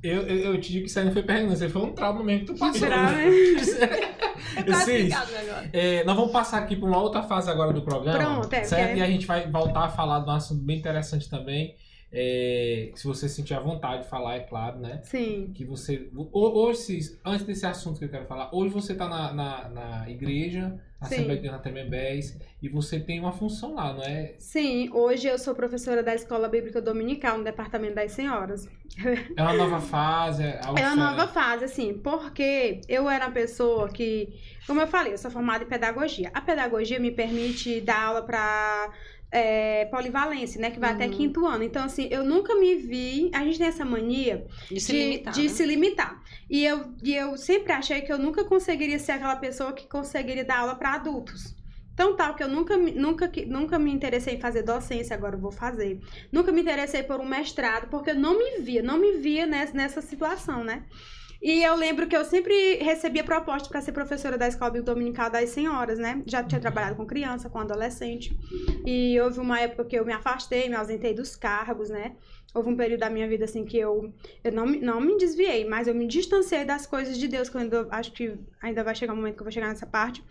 [0.04, 1.94] eu, eu, eu te digo que isso aí não foi pergunta, isso aí foi um
[1.94, 2.80] trauma mesmo que tu passou.
[2.80, 3.26] Será, né?
[4.56, 4.96] É Sim.
[4.96, 5.70] explicado agora.
[5.74, 8.20] É, nós vamos passar aqui para uma outra fase agora do programa.
[8.20, 8.98] Pronto, é, certo?
[8.98, 11.76] E a gente vai voltar a falar de um assunto bem interessante também.
[12.16, 15.02] É, se você sentir a vontade de falar, é claro, né?
[15.04, 15.52] Sim.
[15.56, 16.10] Que você.
[16.16, 20.10] ho- Hoje, antes desse assunto que eu quero falar, hoje você está na, na, na
[20.10, 21.16] igreja, na Sim.
[21.16, 24.36] Assembleia de na Temembés, e você tem uma função lá, não é?
[24.38, 28.70] Sim, hoje eu sou professora da Escola Bíblica Dominical no Departamento das Senhoras.
[29.36, 33.90] É uma nova fase, é É uma nova fase, assim, porque eu era uma pessoa
[33.90, 34.30] que,
[34.68, 36.30] como eu falei, eu sou formada em pedagogia.
[36.34, 38.94] A pedagogia me permite dar aula para
[39.90, 40.70] polivalência, né?
[40.72, 41.12] Que vai até Uhum.
[41.12, 41.64] quinto ano.
[41.64, 43.32] Então, assim, eu nunca me vi.
[43.34, 45.34] A gente tem essa mania De se de, limitar.
[45.34, 45.50] de né?
[45.50, 46.22] se limitar.
[46.50, 50.46] E eu, e eu sempre achei que eu nunca conseguiria ser aquela pessoa que conseguiria
[50.46, 51.56] dar aula para adultos.
[51.94, 55.40] Então, tal que eu nunca, me- nunca, nunca me interessei em fazer docência, agora eu
[55.40, 56.00] vou fazer.
[56.32, 59.74] Nunca me interessei por um mestrado, porque eu não me via, não me via nessa,
[59.74, 60.84] nessa situação, né?
[61.46, 65.50] E eu lembro que eu sempre recebia proposta para ser professora da Escola Dominical das
[65.50, 66.24] Senhoras, né?
[66.26, 68.34] Já tinha trabalhado com criança, com adolescente.
[68.86, 72.16] E houve uma época que eu me afastei, me ausentei dos cargos, né?
[72.56, 75.66] Houve um período da minha vida, assim, que eu, eu não, me- não me desviei,
[75.68, 79.12] mas eu me distanciei das coisas de Deus, que eu acho que ainda vai chegar
[79.12, 80.24] um momento que eu vou chegar nessa parte.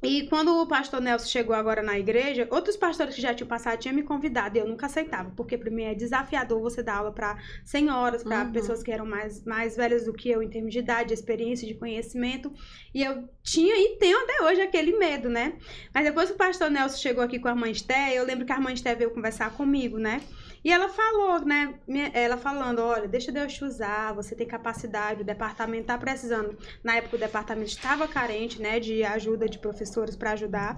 [0.00, 3.78] E quando o pastor Nelson chegou agora na igreja, outros pastores que já tinham passado
[3.80, 7.12] tinham me convidado e eu nunca aceitava, porque para mim é desafiador você dar aula
[7.12, 8.52] para senhoras, para Uhum.
[8.52, 11.66] pessoas que eram mais, mais velhas do que eu em termos de idade, de experiência,
[11.66, 12.52] de conhecimento.
[12.94, 15.58] E eu tinha e tenho até hoje aquele medo, né?
[15.92, 18.52] Mas depois que o pastor Nelson chegou aqui com a irmã Esté, eu lembro que
[18.52, 20.20] a irmã Esté veio conversar comigo, né?
[20.68, 21.80] E ela falou, né?
[22.12, 26.58] Ela falando: olha, deixa Deus te usar, você tem capacidade, o departamento tá precisando.
[26.84, 28.78] Na época o departamento estava carente, né?
[28.78, 30.76] De ajuda de professores para ajudar.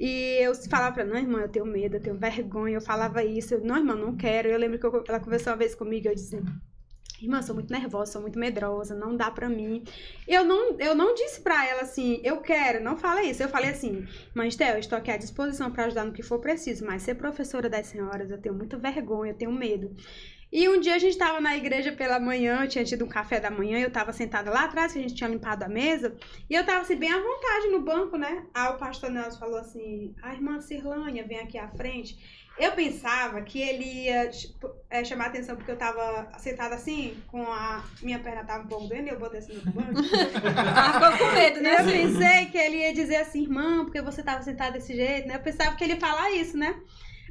[0.00, 2.78] E eu falava pra ela, não, irmã, eu tenho medo, eu tenho vergonha.
[2.78, 4.48] Eu falava isso, eu, não, irmã, não quero.
[4.48, 6.42] Eu lembro que eu- ela conversou uma vez comigo, eu disse,
[7.22, 9.84] irmã, sou muito nervosa, sou muito medrosa, não dá pra mim.
[10.26, 13.42] Eu não, eu não disse pra ela assim, eu quero, não fala isso.
[13.42, 16.84] Eu falei assim, mãe eu estou aqui à disposição pra ajudar no que for preciso,
[16.84, 19.94] mas ser professora das senhoras, eu tenho muita vergonha, eu tenho medo.
[20.52, 23.38] E um dia a gente estava na igreja pela manhã, eu tinha tido um café
[23.38, 26.16] da manhã, eu estava sentada lá atrás, que a gente tinha limpado a mesa,
[26.48, 28.44] e eu estava assim, bem à vontade no banco, né?
[28.52, 32.18] Aí o pastor Nelson falou assim: a irmã Cirlânia vem aqui à frente.
[32.60, 37.42] Eu pensava que ele ia tipo, é, chamar atenção porque eu estava sentada assim, com
[37.50, 39.94] a minha perna tava um pouco doendo, e eu botei assim no banco.
[40.76, 41.80] Ah, ficou com medo, né?
[41.80, 45.36] Eu pensei que ele ia dizer assim, irmã, porque você tava sentada desse jeito, né?
[45.36, 46.78] Eu pensava que ele ia falar isso, né?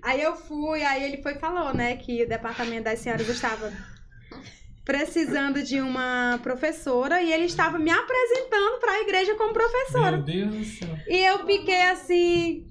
[0.01, 3.71] Aí eu fui, aí ele foi e falou, né, que o departamento das senhoras estava
[4.83, 10.17] precisando de uma professora e ele estava me apresentando para a igreja como professora.
[10.17, 10.97] Meu Deus do céu.
[11.07, 12.68] E eu fiquei assim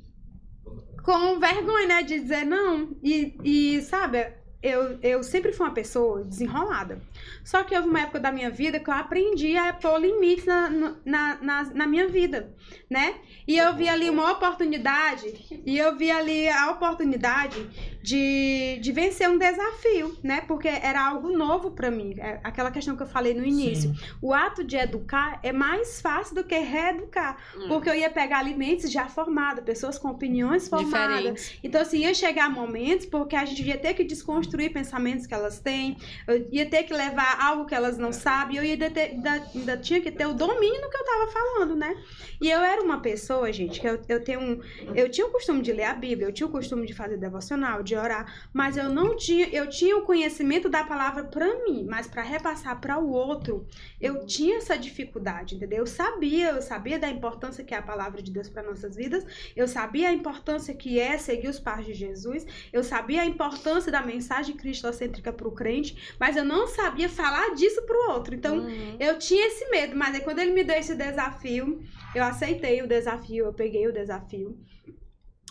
[1.09, 2.91] com vergonha, né, de dizer não.
[3.03, 4.31] E, e sabe,
[4.63, 7.01] eu, eu sempre fui uma pessoa desenrolada.
[7.45, 10.71] Só que houve uma época da minha vida que eu aprendi a pôr limites na,
[11.05, 12.55] na, na, na minha vida,
[12.89, 13.15] né?
[13.47, 17.67] E eu vi ali uma oportunidade, e eu vi ali a oportunidade
[18.03, 20.43] de, de vencer um desafio, né?
[20.43, 22.15] Porque era algo novo pra mim.
[22.19, 23.95] É aquela questão que eu falei no início.
[23.95, 24.01] Sim.
[24.21, 27.37] O ato de educar é mais fácil do que reeducar.
[27.57, 27.69] Hum.
[27.69, 31.19] Porque eu ia pegar alimentos já formados, pessoas com opiniões formadas.
[31.19, 31.59] Diferentes.
[31.63, 35.59] Então, assim, ia chegar momentos porque a gente ia ter que desconstruir pensamentos que elas
[35.61, 35.97] têm,
[36.27, 40.01] eu ia ter que levar algo que elas não sabem, eu ainda, ainda, ainda tinha
[40.01, 41.97] que ter o domínio no que eu tava falando, né?
[42.41, 44.61] E eu era uma pessoa, gente, que eu, eu tenho um.
[44.95, 47.83] Eu tinha o costume de ler a Bíblia, eu tinha o costume de fazer devocional,
[47.83, 52.07] de orar, mas eu não tinha, eu tinha o conhecimento da palavra pra mim, mas
[52.07, 53.67] pra repassar para o outro,
[54.01, 55.79] eu tinha essa dificuldade, entendeu?
[55.79, 59.25] Eu sabia, eu sabia da importância que é a palavra de Deus para nossas vidas,
[59.57, 63.91] eu sabia a importância que é seguir os passos de Jesus, eu sabia a importância
[63.91, 68.35] da mensagem cristocêntrica para o crente, mas eu não sabia falar disso para o outro.
[68.35, 68.97] Então, Uhum.
[68.99, 71.83] eu tinha esse medo, mas aí quando ele me deu esse desafio,
[72.15, 74.59] eu aceitei o desafio, eu peguei o desafio.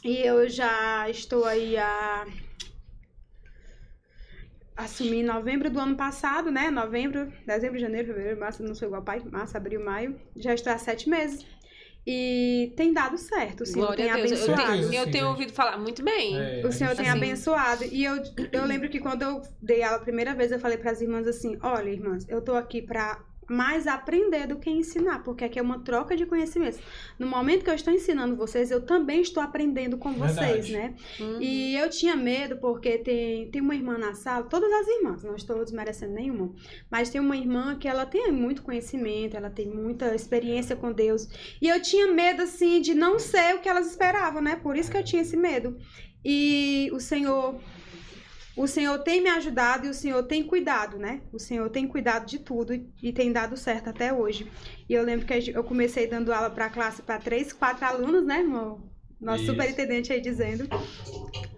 [0.03, 2.25] E eu já estou aí há
[4.75, 6.69] assumi em novembro do ano passado, né?
[6.69, 10.19] Novembro, dezembro, janeiro, fevereiro, março, não sou igual pai, março, abril, maio.
[10.35, 11.45] Já estou há sete meses.
[12.09, 14.07] E tem dado certo, o Senhor Glória tem.
[14.07, 14.61] Eu abençoado.
[14.71, 16.39] tenho, eu Sim, tenho ouvido falar muito bem.
[16.39, 17.17] É, O Senhor tem Assim.
[17.17, 17.83] abençoado.
[17.83, 18.15] E eu,
[18.53, 21.27] eu lembro que quando eu dei aula a primeira vez, eu falei para as irmãs
[21.27, 23.19] assim: olha, irmãs, eu tô aqui para
[23.49, 26.79] mais aprender do que ensinar, porque aqui é uma troca de conhecimentos.
[27.17, 30.73] No momento que eu estou ensinando vocês, eu também estou aprendendo com vocês, Verdade.
[30.73, 30.95] né?
[31.19, 31.41] Uhum.
[31.41, 35.35] E eu tinha medo porque tem, tem uma irmã na sala, todas as irmãs, não
[35.35, 36.53] estou desmerecendo nenhuma,
[36.89, 41.27] mas tem uma irmã que ela tem muito conhecimento, ela tem muita experiência com Deus.
[41.61, 44.55] E eu tinha medo, assim, de não ser o que elas esperavam, né?
[44.55, 45.77] Por isso que eu tinha esse medo.
[46.23, 47.55] E o Senhor.
[48.57, 51.21] O Senhor tem me ajudado e o Senhor tem cuidado, né?
[51.31, 54.51] O Senhor tem cuidado de tudo e, tem dado certo até hoje.
[54.89, 58.41] E eu lembro que eu comecei dando aula para classe para três, quatro alunos, né?
[58.41, 58.81] No,
[59.19, 59.51] nosso Isso.
[59.51, 60.67] superintendente aí dizendo,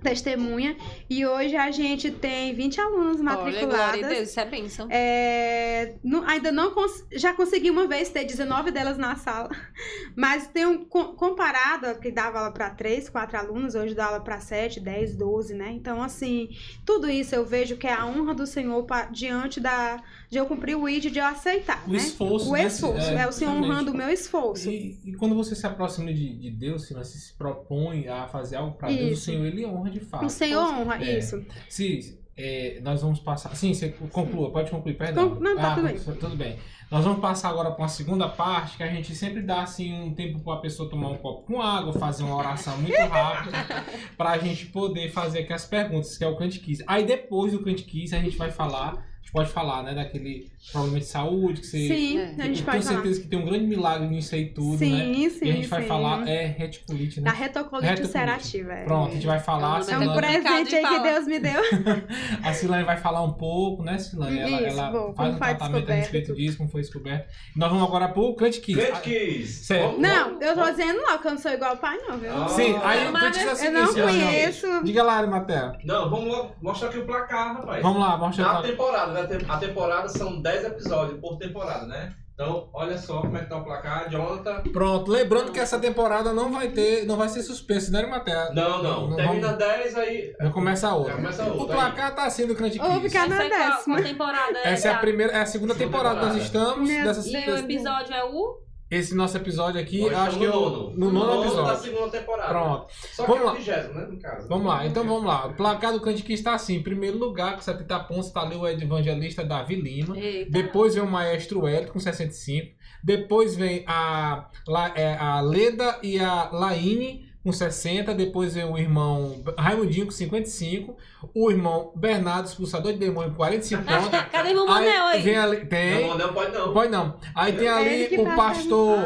[0.02, 0.78] testemunha.
[1.10, 4.08] E hoje a gente tem 20 alunos Olha, glória a matriculadas.
[4.08, 4.88] Deus, isso é bênção.
[4.90, 9.50] É, não- ainda não cons- já consegui uma vez ter 19 delas na sala,
[10.16, 14.22] mas tenho co- comparado a que dava aula para 3, 4 alunos, hoje dá aula
[14.22, 15.72] para 7, 10, 12, né?
[15.72, 16.50] Então, assim,
[16.86, 20.46] tudo isso eu vejo que é a honra do Senhor pa- diante da de eu
[20.46, 21.98] cumprir o ID, de eu aceitar, O né?
[21.98, 22.66] esforço, O né?
[22.66, 24.70] esforço, é, o Senhor honrando o meu esforço.
[24.70, 28.58] E, e quando você se aproxima de, de Deus, se você se propõe a fazer
[28.58, 29.22] algo para Deus, o.
[29.22, 30.26] Senhor ele honra de fato.
[30.26, 31.18] O Senhor honra É.
[31.18, 31.44] isso.
[31.68, 33.54] Se é, nós vamos passar.
[33.56, 35.36] Sim, você conclua, pode concluir, perdão.
[35.40, 36.00] Não, tá Ah, tudo bem.
[36.00, 36.58] Tudo bem.
[36.90, 40.14] Nós vamos passar agora para uma segunda parte, que a gente sempre dá assim um
[40.16, 43.58] tempo para a pessoa tomar um copo com água, fazer uma oração muito rápida,
[44.18, 46.62] para a gente poder fazer aqui as perguntas, que é o Cante.
[46.88, 47.86] Aí depois do Cante
[48.16, 51.78] a gente vai falar, a gente pode falar, né, daquele problema de saúde que você.
[51.88, 52.24] Sim, É.
[52.24, 52.82] a gente eu tenho pode falar.
[52.84, 54.92] certeza que tem um grande milagre nisso aí tudo, sim,
[55.24, 55.30] né?
[55.30, 55.88] sim, e a gente vai sim.
[55.88, 57.38] falar, é reticulite, Da né?
[57.38, 58.02] retocolite Retocolite.
[58.02, 58.74] ulcerativa.
[58.74, 58.84] é.
[58.86, 61.00] Pronto, a gente vai falar, É um presente aí que.
[61.00, 61.62] Deus me deu.
[62.44, 64.40] a Silane vai falar um pouco, né, Silane?
[64.40, 65.14] Ela, Isso, ela vou.
[65.14, 67.28] faz Como um foi tratamento a descoberto respeito disso, como foi descoberto.
[67.56, 68.80] Nós vamos agora pro Cante Kiss.
[68.80, 69.66] Grande Ah, Kiss.
[69.66, 70.00] Sério?
[70.00, 72.32] Não, eu tô dizendo logo que eu não sou igual ao pai, não, viu?
[72.36, 72.48] Ah.
[72.50, 74.84] Sim, aí o Kiss é o mas eu não conheço.
[74.84, 75.74] Diga lá, Arimatea.
[75.84, 77.82] Não, vamos mostrar aqui o placar, rapaz.
[77.84, 78.62] Vamos lá, mostra Na lá.
[78.64, 79.09] temporada, né?
[79.09, 79.09] Tem-
[79.48, 82.14] A temporada são 10 episódios por temporada, né?
[82.34, 84.10] Então, olha só como é que tá o placar.
[84.10, 84.62] Jonathan.
[84.72, 88.52] Pronto, lembrando que essa temporada não vai ter, não vai ser suspense, né, Arimatea?
[88.54, 89.10] Não, não.
[89.10, 90.34] Não, Termina vamos- 10 aí.
[90.42, 91.12] Já começa a outra.
[91.12, 93.10] Já começa a O outra, placar tá assim do Cante Ou Kiss.
[93.10, 94.02] ficar na Essa é décima.
[94.02, 96.70] temporada Essa é a primeira, é a segunda Segunda temporada que nós temporada.
[96.72, 96.90] estamos.
[96.90, 98.58] Meu Dessa, E o episódio é o...
[98.90, 100.98] esse nosso episódio aqui, Nós acho que é estamos o, no nono.
[100.98, 101.82] no nono da episódio.
[101.84, 102.50] segunda temporada.
[102.50, 102.86] Pronto.
[103.14, 103.52] Só que Vamos é lá.
[103.52, 104.08] o vigésimo, né?
[104.10, 104.48] No caso.
[104.48, 105.46] Vamos lá, então vamos lá.
[105.48, 108.68] O placar do Kiss está assim: em primeiro lugar, com 70 pontos, está ali o
[108.68, 110.18] evangelista Davi Lima.
[110.18, 110.52] Eita.
[110.52, 112.76] Depois vem o maestro Hélio com 65.
[113.04, 114.50] Depois vem a,
[114.96, 118.14] é, a Leda e a Laine com 60.
[118.14, 120.96] Depois vem o irmão Raimundinho com 55.
[121.34, 124.10] O irmão Bernardo, expulsador de demônio, com 45 pontos.
[124.32, 125.22] Cadê meu Manel aí?
[125.22, 126.08] vem ali, tem.
[126.08, 126.74] Não, não pode não.
[126.74, 127.18] Pode não.
[127.36, 129.00] Aí tem ali que o pastor.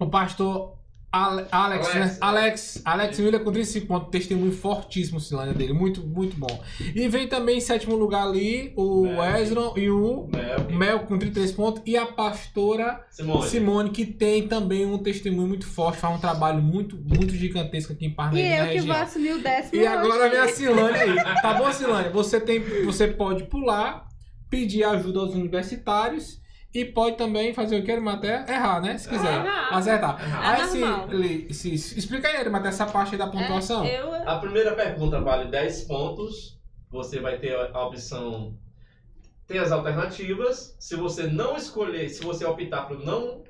[0.00, 0.77] O pastor
[1.10, 1.94] Alex, Alex.
[1.94, 2.16] né?
[2.20, 6.62] Alex, Alex Miller com 35 pontos, testemunho fortíssimo, Silânia dele, muito, muito bom.
[6.94, 9.36] E vem também em sétimo lugar ali o Mel.
[9.36, 10.70] Ezron e o Mel.
[10.70, 13.48] Mel com 33 pontos e a pastora Simone.
[13.48, 18.04] Simone, que tem também um testemunho muito forte, faz um trabalho muito, muito gigantesco aqui
[18.04, 20.98] em E Parnaíba, na eu que vou assumir o décimo E agora vem a Silane
[20.98, 21.14] aí.
[21.40, 22.10] Tá bom, Silane?
[22.10, 24.06] Você, tem, você pode pular,
[24.50, 26.38] pedir ajuda aos universitários
[26.74, 28.44] e pode também fazer o que, Arimaté?
[28.48, 28.96] Errar, né?
[28.98, 29.32] Se quiser.
[29.44, 29.74] Errar.
[29.74, 30.22] Acertar.
[30.22, 30.50] Errar.
[30.54, 31.14] Aí É se.
[31.16, 33.84] Li- se, se- Explica aí, Arimaté, essa parte aí da pontuação.
[33.84, 34.14] é, eu...
[34.28, 36.58] A primeira pergunta vale 10 pontos.
[36.90, 38.54] Você vai ter a opção.
[39.46, 40.76] Tem as alternativas.
[40.78, 43.42] Se você não escolher, se você optar por não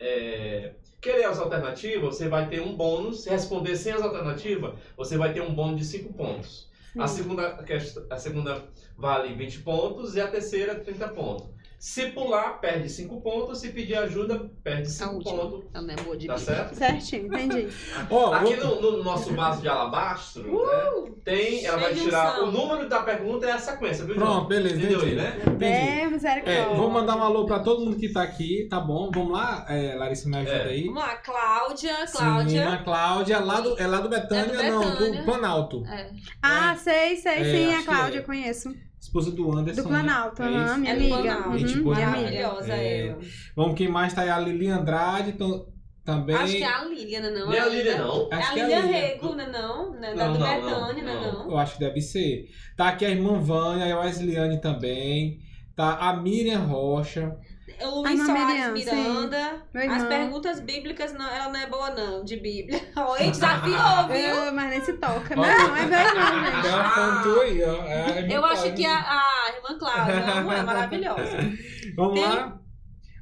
[0.00, 3.22] é, querer as alternativas, você vai ter um bônus.
[3.22, 6.68] Se responder sem as alternativas, você vai ter um bônus de 5 pontos.
[6.98, 7.64] A segunda,
[8.10, 8.64] a segunda
[8.96, 11.46] vale 20 pontos e a terceira 30 pontos.
[11.86, 13.58] Se pular, perde 5 pontos.
[13.60, 15.36] Se pedir ajuda, perde A 5 última.
[15.36, 15.64] pontos.
[15.74, 16.38] Não é boa de Tá mim.
[16.38, 16.74] certo?
[16.76, 17.68] Certinho, entendi.
[18.10, 22.88] Ó, Aqui no, no nosso vaso de alabastro, né, tem, ela vai tirar o número
[22.88, 25.10] da pergunta e a sequência, viu, Pronto, beleza, Entendeu entendi.
[25.10, 25.42] aí, né?
[25.46, 26.46] Entendi.
[26.48, 26.54] É.
[26.60, 29.10] É, vou mandar um alô pra todo mundo que tá aqui, tá bom?
[29.14, 30.68] Vamos lá, é, Larissa, me ajuda É.
[30.68, 30.84] aí.
[30.86, 32.68] Vamos lá, Cláudia, Sim, Cláudia.
[32.72, 35.18] a Cláudia, lá do, é lá do Betânia, É do não, Betânia.
[35.20, 35.84] do Planalto.
[35.86, 36.10] É.
[36.42, 38.22] Ah, sei, sei, É, sim, acho a Cláudia, é.
[38.22, 38.74] conheço.
[39.04, 39.82] Esposa do Anderson.
[39.82, 40.48] Do Planalto, né?
[40.48, 41.16] É minha É do amiga.
[41.22, 41.48] Planalto.
[41.50, 41.94] Uhum, Gente boa.
[41.94, 43.06] Maravilhosa É.
[43.08, 43.18] ela.
[43.54, 44.30] Vamos, quem mais tá aí?
[44.30, 45.66] A Lili Andrade, então,
[46.04, 46.34] também.
[46.36, 47.50] Acho que é a Liliana, não.
[47.50, 48.28] Nem a Lilian- Lília, não.
[48.32, 48.80] É a é Lilian.
[48.80, 49.48] Rego, né?
[49.52, 50.14] Não, né?
[50.14, 51.20] Da Não, do não, Betânia, não, né?
[51.32, 51.32] não.
[51.44, 51.50] Não.
[51.50, 52.46] Eu acho que deve ser.
[52.76, 55.38] Tá aqui a irmã Vânia, a Wesleyane também.
[55.76, 57.36] Tá a Miriam Rocha.
[57.82, 59.66] Luiz Irmã Soares Miriam, Miranda.
[59.90, 62.80] As perguntas bíblicas, não, ela não é boa, não, de Bíblia.
[62.96, 64.18] Oi, desafiou, viu?
[64.18, 65.36] Eu, mas nem se toca.
[65.36, 66.62] Não, é meu irmão, gente.
[66.62, 67.84] Tem uma fã tua aí, ó.
[67.84, 71.36] É irmã Eu acho que a, a irmã Cláudia não, é maravilhosa.
[71.96, 72.60] Vamos Tem- lá.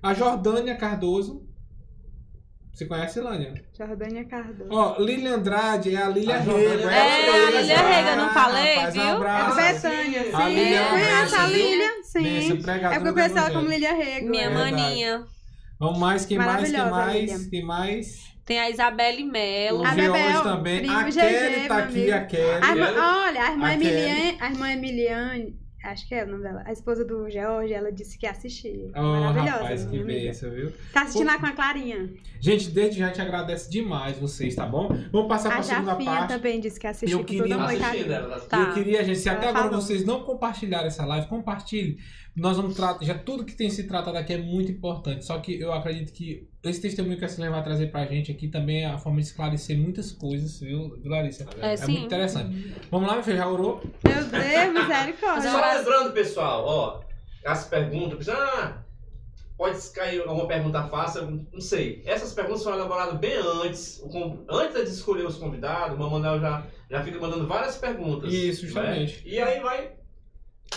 [0.03, 1.47] A Jordânia Cardoso.
[2.73, 3.53] Você conhece, Lânia?
[3.77, 4.71] Jordânia Cardoso.
[4.71, 6.91] Ó, Lília Andrade é a Lília A Rega.
[6.91, 7.51] É, a.
[7.51, 9.03] Lília Rega, não falei, rapaz, viu?
[9.05, 9.73] Um É.
[9.73, 10.31] Betânia, sim.
[10.35, 11.47] A Lília é Conhece a?
[11.47, 11.91] Lília?
[12.03, 12.23] Sim.
[12.23, 13.69] Benção, É porque eu conheço ela como.
[13.69, 14.29] Lília Rego.
[14.31, 14.49] Minha é.
[14.49, 15.25] Maninha.
[15.79, 18.07] Vamos mais, quem mais, quem mais, quem mais?
[18.47, 19.83] Tem a Isabelle Melo.
[19.83, 20.79] O A Bebel, também.
[20.81, 22.17] primo A GG, Kelly tá meu aqui, amigo.
[22.17, 22.61] a Kelly.
[22.65, 23.75] A irmã- olha, a irmã A.
[23.75, 27.91] Emiliane, a irmã Emiliane, acho que é o nome dela, a esposa do George, ela
[27.93, 28.91] disse que assistia.
[28.97, 29.51] Oh, Maravilhosa.
[29.63, 30.73] rapaz, que bênção, viu?
[30.93, 32.11] Tá assistindo lá com a Clarinha.
[32.41, 34.89] Gente, desde já te agradece demais vocês, tá bom?
[35.13, 36.29] Vamos passar para A a segunda Jafinha parte.
[36.29, 38.13] também disse que assistiu Eu queria assistindo carinho.
[38.13, 38.41] ela.
[38.41, 38.59] Tá.
[38.61, 39.81] Eu queria, gente, se Ela até agora falou.
[39.81, 41.99] vocês não compartilharam essa live, compartilhe.
[42.35, 45.25] Nós vamos tratar, já tudo que tem se tratado aqui é muito importante.
[45.25, 48.49] Só que eu acredito que esse testemunho que a Silene vai trazer pra gente aqui
[48.49, 51.47] também é a forma de esclarecer muitas coisas, viu, Larissa?
[51.61, 51.93] É, É sim.
[51.93, 52.75] muito interessante.
[52.91, 53.83] Vamos lá, meu filho, já orou?
[54.03, 55.51] Meu Deus, misericórdia.
[55.51, 57.01] Só lembrando, pessoal, ó,
[57.45, 58.83] as perguntas, ah,
[59.59, 62.03] pode cair uma pergunta fácil, não sei.
[62.07, 64.03] Essas perguntas foram elaboradas bem antes,
[64.49, 68.33] antes de escolher os convidados, o Mamanel já, já fica mandando várias perguntas.
[68.33, 68.69] Isso, né?
[68.69, 69.23] justamente.
[69.25, 69.93] E aí vai,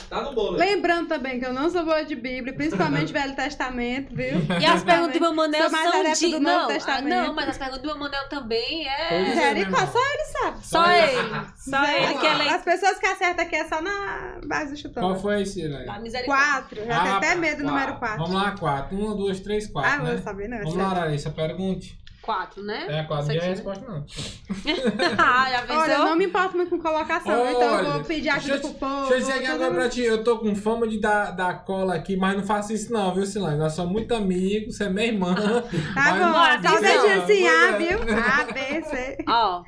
[0.10, 0.58] tá no bolo.
[0.58, 4.38] Lembrando também que eu não sou boa de Bíblia, principalmente Velho Testamento, viu?
[4.60, 6.36] E as perguntas do mais são de...
[6.36, 7.08] do Novo Não, ah, Testamento.
[7.28, 9.16] não, mas as perguntas do Mamanel também é...
[9.16, 10.66] É, Misericórdia, meu só ele sabe.
[10.66, 11.46] Só ele.
[11.66, 15.02] Só ele que é As pessoas que acertam aqui é só na base do chutão.
[15.04, 16.00] Qual foi esse, Silene?
[16.00, 16.46] misericórdia.
[16.46, 16.86] Quatro.
[16.86, 17.36] Já Ah, tenho até tá.
[17.36, 18.18] medo do número quatro.
[18.18, 18.96] Vamos lá, quatro.
[18.98, 20.14] Uma, duas, três, quatro, Ah, né?
[20.14, 20.58] vou saber, não.
[20.60, 21.98] Vamos lá, Larissa, pergunte.
[22.26, 22.88] Quatro, né?
[22.90, 24.04] É, quatro, não é a resposta, não.
[25.16, 25.78] ah, já pensou?
[25.78, 28.74] Olha, eu não me importo muito com colocação, então eu vou Olha, pedir ajuda pro
[28.74, 29.10] povo.
[29.10, 31.94] Deixa eu dizer aqui agora pra ti, eu tô com fama de dar, dar cola
[31.94, 33.60] aqui, mas não faço isso não, viu, Silane?
[33.60, 35.36] Nós somos muito amigos, você é minha irmã.
[35.94, 36.82] Tá bom, atenção.
[36.82, 37.78] dedinho assim, A, é.
[37.78, 38.00] viu?
[38.00, 39.18] A, B, C.
[39.28, 39.64] Ó,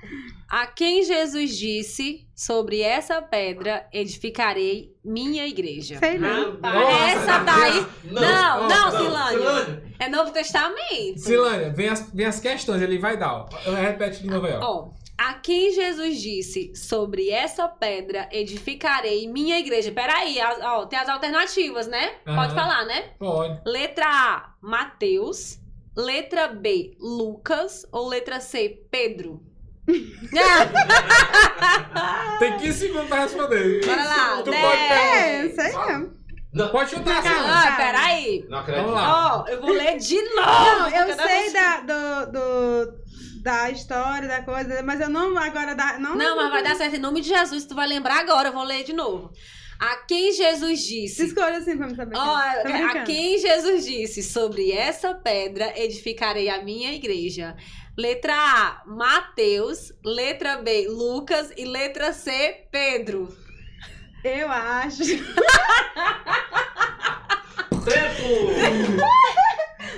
[0.49, 5.97] a quem Jesus disse sobre essa pedra edificarei minha igreja.
[5.99, 6.53] Sei não.
[6.53, 7.85] Nossa, Essa daí.
[8.05, 9.37] Não, não, não, Silândia.
[9.39, 9.83] Silândia.
[9.99, 11.19] É Novo Testamento.
[11.19, 13.33] Silane, vem as, vem as questões, ele vai dar.
[13.33, 13.49] ó.
[13.65, 14.59] Eu repete de novo aí, ó.
[14.61, 19.91] Ó, a quem Jesus disse sobre essa pedra edificarei minha igreja.
[19.91, 22.15] Peraí, as- ó, tem as alternativas, né?
[22.25, 22.35] Aham.
[22.41, 23.01] Pode falar, né?
[23.17, 23.59] Pode.
[23.65, 25.59] Letra A, Mateus.
[25.95, 27.83] Letra B, Lucas.
[27.91, 29.41] Ou letra C, Pedro?
[32.39, 33.85] Tem 15 segundos pra responder.
[33.85, 34.61] Bora lá, Tu dez.
[34.61, 36.18] pode, É, sei não.
[36.53, 37.39] Não, pode chutar, Calma.
[37.39, 37.68] Silane.
[37.68, 38.45] Ah, peraí.
[38.49, 38.85] não acredito.
[38.85, 39.43] Vamos lá.
[39.45, 40.41] Ó, eu vou ler de novo.
[40.41, 43.07] Não, eu cada sei vez- da, do, do-
[43.43, 45.99] da história, da coisa, mas eu não agora da.
[45.99, 47.65] Não, Não, mas vai dar certo em nome de Jesus.
[47.65, 49.31] Tu vai lembrar agora, eu vou ler de novo.
[49.80, 51.27] A quem Jesus disse.
[51.27, 52.18] Escolha assim pra me saber.
[52.18, 57.55] Ó, Tô a quem Jesus disse sobre essa pedra edificarei a minha igreja.
[57.97, 59.91] Letra A, Mateus.
[60.05, 61.51] Letra B, Lucas.
[61.57, 63.27] E letra C, Pedro.
[64.23, 65.03] Eu acho.
[67.85, 68.27] Tempo!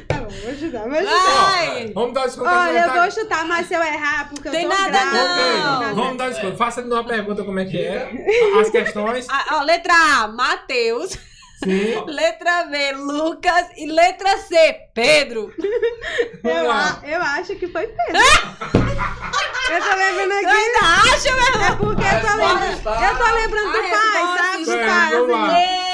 [0.08, 1.04] Tá bom, vou chutar, vou.
[1.04, 1.92] Vai!
[1.94, 2.50] Vamos dar desconto.
[2.50, 5.88] Olha, eu vou chutar, mas se eu errar, porque Tem eu tô nada grávida.
[5.88, 5.96] não.
[5.96, 6.58] Vamos dar desconto.
[6.58, 8.10] Faça de novo a pergunta como é que é.
[8.62, 9.28] As questões.
[9.30, 11.18] Ah, ó, letra A, Mateus.
[11.64, 11.96] Sim.
[12.08, 13.68] Letra B, Lucas.
[13.76, 14.56] E letra C,
[15.02, 15.54] Pedro.
[16.44, 18.22] Eu, a- eu acho que foi Pedro.
[19.72, 20.46] eu tô lembrando aqui.
[20.46, 21.64] ainda acha, meu irmão?
[21.64, 23.04] É porque eu tô lembrando.
[23.04, 24.66] Eu tô lembrando do pai, sabe?
[24.66, 25.90] Do pai, assim.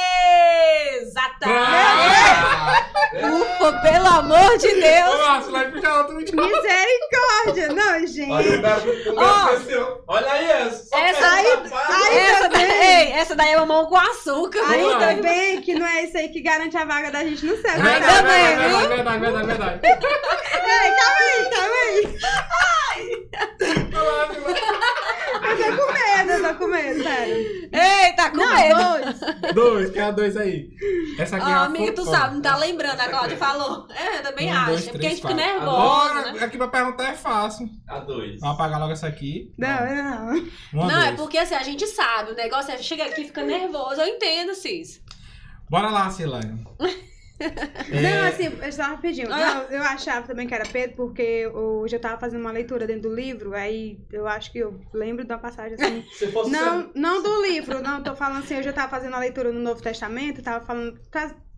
[1.02, 1.66] Exatamente.
[3.24, 5.46] Ufa, pelo amor de Deus.
[5.46, 6.16] Silane, puxa outro.
[6.16, 7.68] Misericórdia.
[7.74, 8.58] Não, Olha, gente.
[8.60, 9.46] Beto- o Ó.
[9.46, 10.04] Beto esqueceu.
[10.08, 10.98] Olha aí, essa.
[10.98, 11.48] Essa aí-
[12.12, 14.60] Essa ei, essa daí é mamão com açúcar.
[14.70, 17.72] Ainda bem que não é isso aí que garante a vaga da gente no céu.
[17.76, 18.22] Tá?
[18.24, 18.95] bem, viu?
[18.96, 19.80] Verdade, verdade, verdade.
[19.86, 23.16] Ei, calma aí, calma aí.
[23.60, 24.46] Silane.
[25.46, 27.70] Eu tô com medo, eu tô com medo, sério.
[27.72, 28.76] Ei, tá com Não, medo.
[28.80, 29.54] dois.
[29.54, 30.70] Dois, quer a dois aí.
[31.20, 33.88] Essa aqui Ó, é a amigo, tu sabe, não tá lembrando, a Cláudia falou.
[33.94, 34.66] É, eu também Um, acho.
[34.68, 36.44] dois, é porque três, a gente fica nervosa, Agora, né?
[36.44, 37.70] aqui pra perguntar é fácil.
[37.88, 38.40] A dois.
[38.40, 39.54] Vamos apagar logo essa aqui.
[39.58, 40.48] Não, não.
[40.74, 41.20] Uma, Não, é dois.
[41.20, 44.02] porque assim, a gente sabe, o negócio é chega aqui e fica nervoso.
[44.02, 45.02] Eu entendo, Cis.
[45.70, 46.10] Bora lá,
[47.38, 48.02] Silane.
[48.02, 49.32] Não, É, assim, eu só rapidinho.
[49.32, 49.38] Ah.
[49.70, 53.10] Não, eu achava também que era Pedro, porque hoje eu tava fazendo uma leitura dentro
[53.10, 56.04] do livro, aí eu acho que eu lembro de uma passagem assim.
[56.14, 59.20] Se fosse Não, não do livro, não, tô falando assim, eu já tava fazendo a
[59.20, 61.00] leitura no Novo Testamento, tava falando,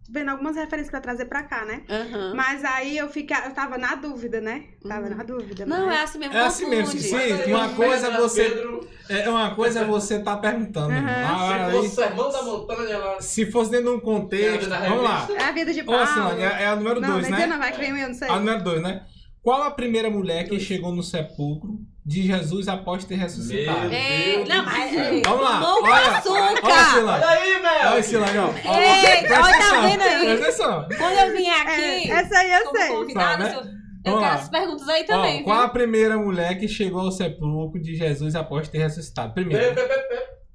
[0.10, 1.82] vendo algumas referências pra trazer pra cá, né?
[1.90, 2.34] Aham.
[2.36, 4.66] Mas aí eu fiquei, eu tava na dúvida, né?
[4.88, 5.66] Tava na dúvida.
[5.66, 6.00] Não, mas...
[6.00, 6.34] é assim mesmo.
[6.36, 7.16] É assim mesmo, sim.
[7.16, 10.92] Aí, uma coisa é Pedro- você- Pedro, É uma coisa é você tá perguntando.
[10.94, 11.26] Aham.
[11.26, 13.22] Ah, se aí, fosse sermão da montanha lá.
[13.22, 14.70] se fosse dentro de um contexto.
[14.70, 15.28] Da Vamos lá.
[15.38, 16.06] É a vida de Paulo.
[16.08, 17.48] Silane, é, é a número não, 2, não né?
[17.48, 18.28] não, vai que vem eu não sei.
[18.30, 19.06] A número 2, né?
[19.42, 23.90] Qual a primeira mulher que chegou no sepulcro de Jesus após ter ressuscitado?
[23.90, 24.94] Deus não, mas.
[24.94, 25.60] ei, Vamos lá.
[25.60, 26.60] Mão com Olha, açúcar.
[26.64, 27.24] Olha, Silane.
[27.26, 27.92] Olha aí, Mel!
[27.92, 28.46] Olha, Silane, ó.
[28.46, 30.20] Ó, Ei, presta olha, tá atenção, vendo aí?
[30.38, 30.88] Presta atenção.
[30.98, 32.88] Quando eu vim aqui, É, essa aí eu como sei.
[32.88, 33.56] convidada, Tá, né?
[33.58, 34.34] eu- Vamos quero lá.
[34.36, 38.36] as perguntas aí também, Ó, qual a primeira mulher que chegou ao sepulcro de Jesus
[38.36, 39.34] após ter ressuscitado?
[39.34, 39.76] Primeiro.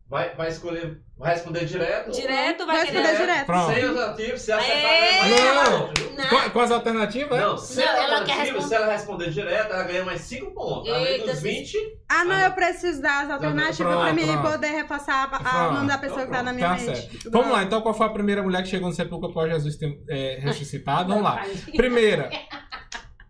[0.08, 1.00] Vai, vai escolher.
[1.22, 2.10] Vai responder direto?
[2.10, 3.46] Direto, vai Vai responder direto.
[3.46, 3.72] Pronto.
[3.74, 5.28] Sem alternativas, se acertar, É.
[5.28, 6.28] ganha mais Não.
[6.28, 7.40] Com, com as alternativas?
[7.40, 10.92] Não, sem Não, ela quer responder- se ela responder direto, ela ganha mais 5 pontos.
[10.92, 11.78] Além dos se- 20,
[12.08, 14.50] Ah, não, Ah, eu preciso das alternativas Pronto, pra mim pronto.
[14.50, 16.84] poder reforçar a- o nome da pessoa que tá na minha Tá mente.
[16.96, 17.30] certo.
[17.30, 19.96] Vamos lá, então qual foi a primeira mulher que chegou no sepulcro após Jesus ter
[20.10, 21.08] é, ressuscitado?
[21.08, 21.42] Vamos lá.
[21.76, 22.28] Primeira,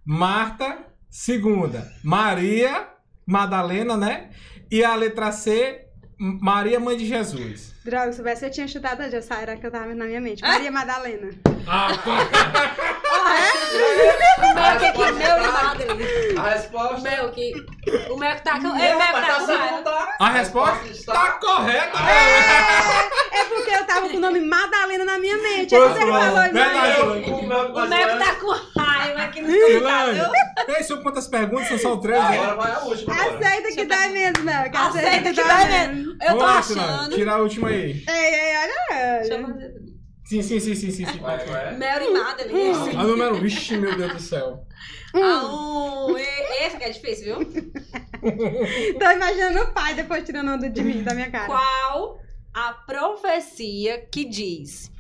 [0.04, 0.78] Marta.
[1.10, 2.88] Segunda, Maria
[3.26, 4.30] Madalena, né?
[4.70, 5.82] E a letra C,
[6.18, 7.74] Maria, mãe de Jesus.
[7.84, 10.40] Droga, se soubesse eu tinha chutado a essa era que eu tava na minha mente.
[10.42, 11.30] Maria Madalena.
[11.66, 11.88] Ah,
[14.42, 16.38] O meu que aqui, resposta meu e tá- Madeline.
[16.38, 17.10] a O resposta.
[17.10, 17.52] meu que.
[18.10, 18.62] O meu que tá com.
[18.62, 19.70] Não, o meu que tá tá raiva.
[19.76, 20.16] não tá?
[20.20, 21.98] a resposta está- tá correta.
[23.32, 25.74] É porque eu tava com o nome Madalena na minha mente.
[25.74, 26.44] Aí você não, falou.
[26.44, 29.80] Eu, o meu O que tá com raiva aqui no viu?
[30.68, 31.68] ei, são quantas perguntas?
[31.68, 32.38] São só três, né?
[32.38, 33.14] Agora vai a última.
[33.14, 33.36] agora.
[33.38, 34.70] Aceita que dá mesmo, Mel.
[34.70, 36.16] que Aceita que dá mesmo.
[36.22, 37.14] Eu tô achando.
[37.14, 37.71] Tira a última.
[37.74, 39.18] Ei, ei, olha.
[39.20, 39.54] Deixa eu olha.
[39.54, 39.74] fazer.
[40.24, 41.04] Sim, sim, sim, sim, sim.
[41.06, 41.18] sim.
[41.18, 41.76] Vai, vai.
[41.76, 42.96] Mary e Madeline.
[42.96, 43.34] A número.
[43.36, 44.64] Vixe, meu Deus do céu.
[45.14, 45.44] Ah,
[46.08, 46.16] um.
[46.16, 47.52] E- Esse que é difícil, viu?
[48.98, 51.46] Tô imaginando o pai depois tirando onda de mim, da minha cara.
[51.46, 52.18] Qual
[52.54, 54.90] a profecia que diz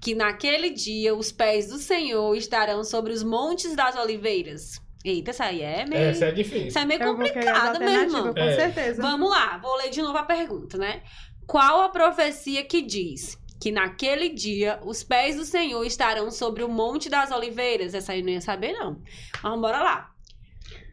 [0.00, 4.80] que naquele dia os pés do Senhor estarão sobre os montes das oliveiras?
[5.04, 6.02] Eita, essa aí é meio.
[6.02, 6.66] Essa é difícil.
[6.68, 8.34] Essa é meio complicada, meu irmão.
[8.34, 8.54] com É.
[8.56, 9.00] certeza.
[9.00, 11.02] Vamos lá, vou ler de novo a pergunta, né?
[11.48, 16.68] Qual a profecia que diz que naquele dia os pés do Senhor estarão sobre o
[16.68, 17.94] Monte das Oliveiras?
[17.94, 19.00] Essa aí eu não ia saber, não.
[19.42, 20.10] Mas bora lá.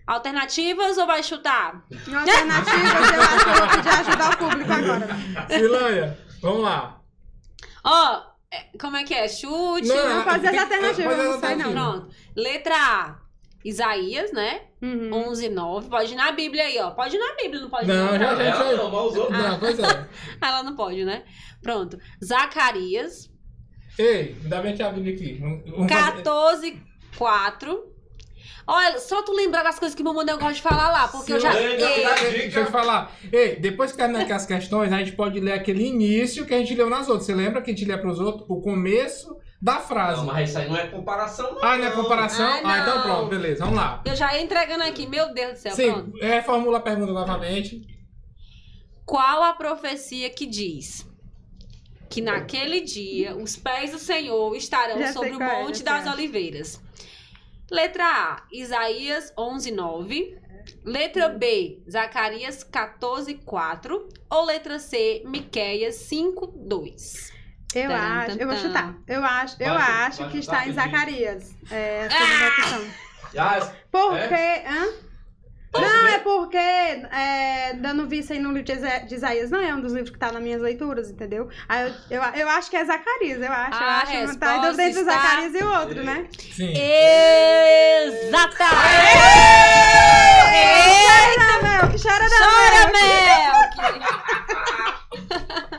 [0.08, 1.84] Alternativas ou vai chutar?
[2.08, 2.78] Uma alternativa,
[3.16, 5.08] eu acho que eu vou pedir ajudar o público agora.
[5.50, 7.02] Silânia, vamos lá.
[7.84, 9.28] Ó, é, como é que é?
[9.28, 9.88] Chute?
[9.90, 11.72] Não, pode ser as tem- alternativas, pode ser eu não sei, não.
[11.72, 12.16] Pronto.
[12.36, 13.25] Letra A.
[13.66, 14.62] Isaías, né?
[14.82, 15.10] Uhum.
[15.30, 15.90] 11, 9.
[15.90, 16.92] Pode ir na Bíblia aí, ó.
[16.92, 18.20] Pode ir na Bíblia, não pode Não, não.
[18.20, 19.38] já- Ela não, mas os outros.
[19.40, 20.08] Não, pois é.
[20.42, 21.24] Ela não pode, né?
[21.64, 21.98] Pronto.
[22.24, 23.30] Zacarias,
[23.98, 25.38] Ei, ainda bem que a Bíblia aqui.
[25.40, 26.84] Vamos- vamos fazer- 14,
[27.18, 27.96] 4.
[28.68, 31.40] Olha, só tu lembrar das coisas que o Mamãe gosta de falar lá, porque eu
[31.40, 31.54] já.
[31.60, 32.32] Ei, Ei.
[32.42, 33.16] Deixa eu falar.
[33.32, 36.58] Ei, depois que terminar aqui as questões, a gente pode ler aquele início que a
[36.58, 37.26] gente leu nas outras.
[37.26, 38.46] Você lembra que a gente lê para os outros?
[38.50, 40.18] O começo da frase.
[40.20, 41.64] Não, mas isso aí não é comparação, não.
[41.64, 42.46] Ah, não é comparação?
[42.46, 44.02] Ah, Ah, então pronto, beleza, vamos lá.
[44.06, 46.18] eu já ia entregando aqui, meu Deus do céu, pronto.
[46.18, 47.82] Sim, reformula a pergunta novamente.
[49.06, 51.06] Qual a profecia que diz
[52.10, 56.04] que naquele dia os pés do Senhor estarão Já sobre o qual é, Monte das
[56.04, 56.12] sei.
[56.12, 56.82] Oliveiras?
[57.70, 60.38] Letra A, Isaías 11, 9.
[60.84, 64.10] Letra B, Zacarias 14, 4.
[64.30, 67.32] Ou letra C, Miqueias 5, 2.
[67.76, 68.94] Eu acho, eu vou chutar.
[69.08, 70.74] Eu acho, eu Vai acho vai que está em.
[70.74, 71.56] Zacarias.
[71.70, 72.86] É a segunda opção.
[73.34, 74.64] Já, Porque.
[74.68, 74.88] Hã?
[75.72, 79.60] posso Não, é porque, é, dando vista aí no livro de Isa- de Isaías, não
[79.60, 81.50] é um dos livros que tá nas minhas leituras, entendeu?
[81.68, 83.78] Aí eu, eu, eu acho que é Zacarias, eu acho.
[83.78, 86.28] A eu acho que tá entre o está- Zacarias e o outro, né?
[86.56, 86.72] Sim.
[86.78, 88.66] Exata!
[91.36, 91.82] Chora, Mel!
[92.02, 93.16] Chora da Chora, Mel!
[93.84, 94.06] Mel!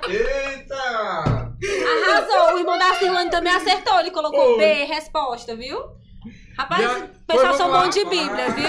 [0.09, 1.46] Eita!
[1.65, 2.55] Arrasou!
[2.55, 3.99] O irmão da Cirlane também acertou.
[4.01, 4.59] Ele colocou Oi.
[4.59, 5.79] B, resposta, viu?
[6.59, 8.05] Rapaz, Já- o pessoal são bom de.
[8.05, 8.69] Bíblia, viu?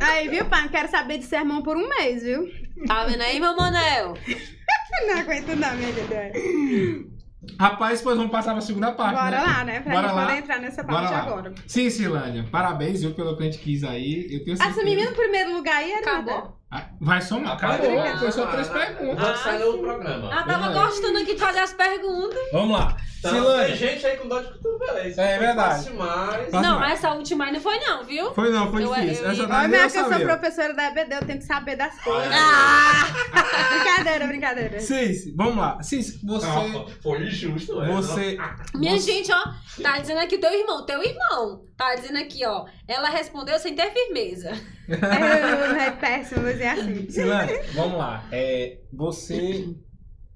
[0.00, 0.68] Aí, viu, pai?
[0.68, 2.48] Quero saber de sermão por um mês, viu?
[2.86, 4.14] Tá vendo aí, meu Manel?
[5.06, 7.10] Não aguento não, minha gente.
[7.58, 9.14] Rapaz, depois vamos passar para a segunda parte.
[9.14, 9.42] Bora né?
[9.42, 9.80] lá, né?
[9.80, 10.26] Pra Bora gente lá.
[10.26, 11.54] poder entrar nessa parte agora.
[11.66, 12.46] Sim, Silânia.
[12.50, 14.24] Parabéns, viu, pelo que a gente quis aí.
[14.30, 14.64] Eu tenho certeza.
[14.70, 16.00] Essa menina no primeiro lugar aí era.
[16.00, 16.34] Acabou?
[16.34, 16.52] Ah,
[17.00, 17.54] Vai somar.
[17.54, 17.78] Acabou.
[17.78, 18.18] brincadeira.
[18.18, 19.24] Foi só três Ah, perguntas.
[19.28, 20.30] Antes sai no programa.
[20.30, 20.74] Ela tava Verdade.
[20.74, 22.38] gostando aqui de fazer as perguntas.
[22.52, 22.96] Vamos lá.
[23.18, 24.96] Então, tem gente aí com dor de cotovelo.
[24.98, 25.90] É foi verdade.
[25.90, 26.92] Faz não, mais.
[26.94, 28.32] essa última aí não foi não, viu?
[28.32, 29.24] Foi não, foi Eu- difícil.
[29.24, 31.76] eu- Essa eu- daí eu minha eu sou professora da EBD, eu tenho que saber
[31.76, 32.32] das coisas.
[32.32, 33.06] Ah!
[33.74, 34.80] brincadeira, brincadeira.
[34.80, 35.82] Cis, vamos lá.
[35.82, 36.46] Cis, você...
[36.46, 37.88] Ah, foi injusto, é.
[37.92, 38.38] Você...
[38.74, 39.44] Minha você- gente, ó,
[39.82, 41.66] tá dizendo aqui teu irmão, teu irmão.
[41.76, 42.64] Tá dizendo aqui, ó.
[42.90, 44.50] Ela respondeu sem ter firmeza.
[44.90, 47.08] É, é péssimo, mas é assim.
[47.08, 48.26] Silane, vamos lá.
[48.32, 49.72] É, você.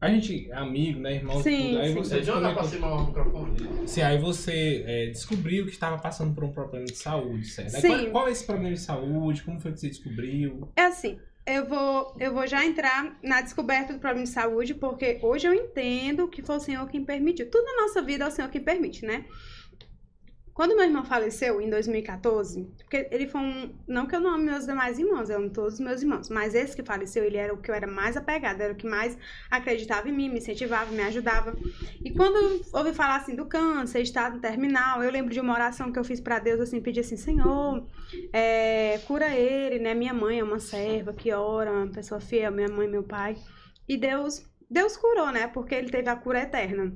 [0.00, 1.42] A gente é amigo, né, irmão?
[1.42, 1.78] Sim, tudo.
[1.80, 1.94] Aí sim.
[1.94, 3.88] você Você joga pra cima o microfone.
[3.88, 7.80] Sim, aí você é, descobriu que estava passando por um problema de saúde, certo?
[7.80, 7.88] Sim.
[7.88, 9.42] Qual, qual é esse problema de saúde?
[9.42, 10.70] Como foi que você descobriu?
[10.76, 15.18] É assim, eu vou, eu vou já entrar na descoberta do problema de saúde, porque
[15.20, 17.50] hoje eu entendo que foi o Senhor quem permitiu.
[17.50, 19.24] Tudo na nossa vida é o Senhor quem permite, né?
[20.54, 23.74] Quando meu irmão faleceu em 2014, porque ele foi um.
[23.88, 26.54] Não que eu não ame meus demais irmãos, eu amo todos os meus irmãos, mas
[26.54, 29.18] esse que faleceu, ele era o que eu era mais apegada, era o que mais
[29.50, 31.56] acreditava em mim, me incentivava, me ajudava.
[32.04, 35.98] E quando ouvi falar assim do câncer, estado terminal, eu lembro de uma oração que
[35.98, 37.84] eu fiz pra Deus, assim, pedi assim: Senhor,
[38.32, 39.92] é, cura ele, né?
[39.92, 43.36] Minha mãe é uma serva que ora, uma pessoa fiel, minha mãe, meu pai.
[43.88, 45.48] E Deus, Deus curou, né?
[45.48, 46.92] Porque ele teve a cura eterna.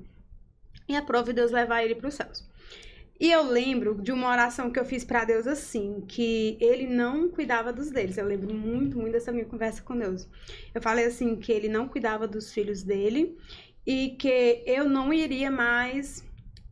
[0.88, 2.47] E aprove Deus levar ele para os céus.
[3.20, 7.28] E eu lembro de uma oração que eu fiz para Deus assim, que ele não
[7.28, 8.16] cuidava dos deles.
[8.16, 10.28] Eu lembro muito, muito dessa minha conversa com Deus.
[10.72, 13.36] Eu falei assim que ele não cuidava dos filhos dele
[13.84, 16.24] e que eu não iria mais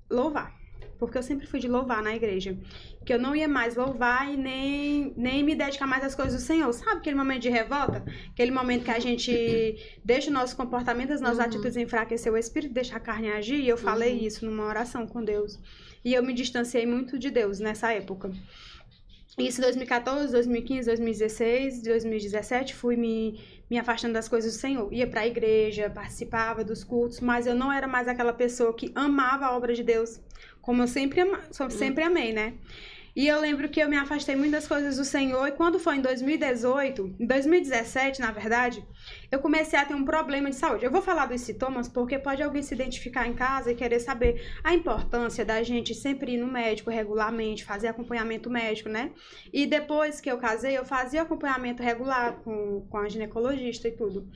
[0.08, 0.54] louvar.
[1.00, 2.56] Porque eu sempre fui de louvar na igreja.
[3.04, 6.46] Que eu não ia mais louvar e nem, nem me dedicar mais às coisas do
[6.46, 6.72] Senhor.
[6.72, 8.04] Sabe aquele momento de revolta?
[8.30, 11.44] Aquele momento que a gente deixa o nosso comportamento, as nossas Uhum.
[11.44, 13.60] atitudes enfraquecer o espírito, deixa a carne agir.
[13.60, 14.26] E eu falei Uhum.
[14.26, 15.58] isso numa oração com Deus.
[16.06, 18.30] E eu me distanciei muito de Deus nessa época.
[19.36, 24.88] Isso em 2014, 2015, 2016, 2017, fui me, me afastando das coisas do Senhor.
[24.94, 29.46] Ia pra igreja, participava dos cultos, mas eu não era mais aquela pessoa que amava
[29.46, 30.20] a obra de Deus,
[30.62, 32.54] como eu sempre, ama, sempre amei, né?
[33.16, 35.96] E eu lembro que eu me afastei muito das coisas do Senhor, e quando foi
[35.96, 38.86] em 2018, em 2017, na verdade,
[39.30, 40.84] eu comecei a ter um problema de saúde.
[40.84, 44.42] Eu vou falar dos sintomas porque pode alguém se identificar em casa e querer saber
[44.62, 49.10] a importância da gente sempre ir no médico regularmente, fazer acompanhamento médico, né?
[49.52, 54.28] E depois que eu casei, eu fazia acompanhamento regular com, com a ginecologista e tudo.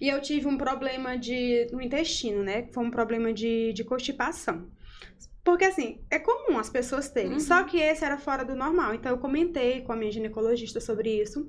[0.00, 2.68] E eu tive um problema de, no intestino, né?
[2.72, 4.66] Foi um problema de, de constipação.
[5.48, 7.40] Porque assim, é comum as pessoas terem, Uhum.
[7.40, 8.92] só que esse era fora do normal.
[8.92, 11.48] Então eu comentei com a minha ginecologista sobre isso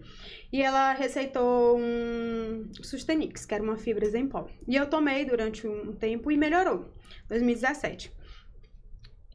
[0.54, 4.48] e ela receitou um Sustenix, que era uma fibra em pó.
[4.66, 6.86] E eu tomei durante um tempo e melhorou.
[7.28, 8.10] 2017.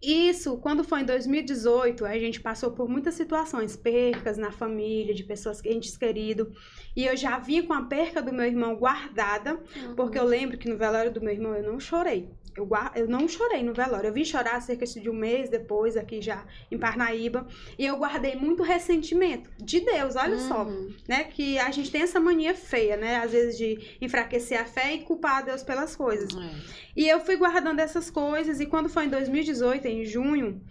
[0.03, 5.24] Isso, quando foi em 2018, a gente passou por muitas situações, percas na família, de
[5.24, 6.49] pessoas entes queridos.
[6.97, 9.59] E eu já vinha com a perca do meu irmão guardada,
[9.95, 12.31] porque eu lembro que no velório do meu irmão eu não chorei.
[12.56, 14.09] Eu, eu não chorei no velório.
[14.09, 17.47] Eu vim chorar cerca de um mês depois, aqui já em Parnaíba.
[17.78, 20.94] E eu guardei muito ressentimento de Deus, olha só Uhum.
[21.09, 21.24] né?
[21.24, 23.16] Que a gente tem essa mania feia, né?
[23.16, 26.32] Às vezes de enfraquecer a fé e culpar a Deus pelas coisas.
[26.36, 26.51] É.
[26.97, 30.62] E eu fui guardando essas coisas, e quando foi em 2018, em junho,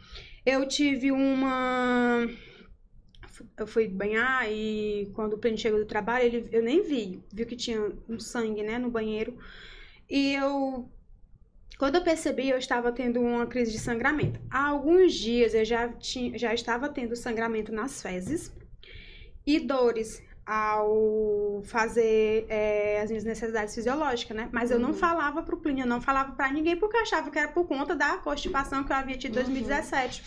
[0.45, 2.27] eu tive uma.
[3.57, 7.45] Eu fui banhar e quando o Plínio chegou do trabalho, ele, eu nem vi, viu
[7.45, 9.38] que tinha um sangue, né, no banheiro.
[10.10, 10.89] E eu.
[11.78, 14.40] Quando eu percebi, eu estava tendo uma crise de sangramento.
[14.50, 18.52] Há alguns dias eu já, tinha, já estava tendo sangramento nas fezes
[19.45, 24.50] e dores ao fazer é, as minhas necessidades fisiológicas, né?
[24.52, 24.95] Mas eu não Uhum.
[24.95, 27.95] falava pro Plínio, eu não falava pra ninguém porque eu achava que era por conta
[27.95, 29.44] da constipação que eu havia tido em Uhum.
[29.45, 30.24] 2017.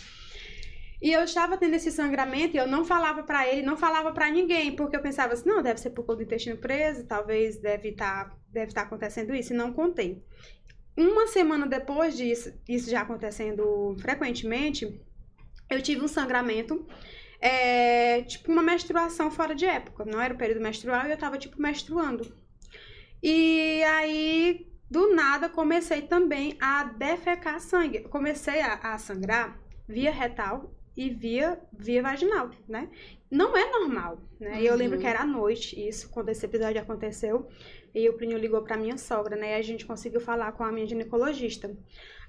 [0.99, 4.31] E eu estava tendo esse sangramento e eu não falava pra ele, não falava pra
[4.31, 7.89] ninguém, porque eu pensava assim, não, deve ser por conta do intestino preso, talvez deve
[7.89, 10.23] estar deve tá acontecendo isso, e não contei.
[10.97, 14.99] Uma semana depois disso, isso já acontecendo frequentemente,
[15.69, 16.85] eu tive um sangramento
[17.39, 20.03] é, tipo uma menstruação fora de época.
[20.05, 22.33] Não era o período menstrual e eu tava, tipo, menstruando.
[23.21, 27.99] E aí, do nada, comecei também a defecar sangue.
[28.01, 32.89] Comecei a, a sangrar via retal e via, via vaginal, né?
[33.29, 34.61] Não é normal, né?
[34.61, 35.01] E eu lembro Uhum.
[35.01, 37.47] que era à noite, isso, quando esse episódio aconteceu.
[37.93, 39.51] E o Plínio ligou pra minha sogra, né?
[39.51, 41.75] E a gente conseguiu falar com a minha ginecologista.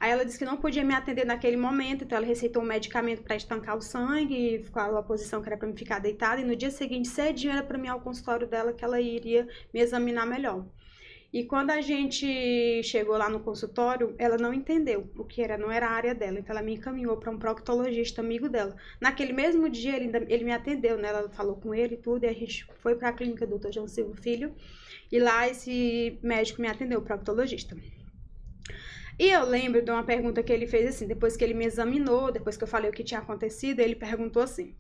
[0.01, 3.23] Aí ela disse que não podia me atender naquele momento, então ela receitou um medicamento
[3.23, 6.55] para estancar o sangue, falou a posição que era para me ficar deitada, e no
[6.55, 10.65] dia seguinte, cedinho, era para mim ao consultório dela que ela iria me examinar melhor.
[11.31, 15.71] E quando a gente chegou lá no consultório, ela não entendeu o que era, não
[15.71, 18.75] era a área dela, então ela me encaminhou para um proctologista amigo dela.
[18.99, 21.09] Naquele mesmo dia, ele, ainda- ele me atendeu, né?
[21.09, 23.73] Ela falou com ele e tudo, e a gente foi para a clínica do Dr.
[23.73, 24.55] João Silva Filho,
[25.11, 27.77] e lá esse médico me atendeu, o proctologista.
[29.19, 32.31] E eu lembro de uma pergunta que ele fez assim, depois que ele me examinou,
[32.31, 34.77] depois que eu falei o que tinha acontecido, ele perguntou assim: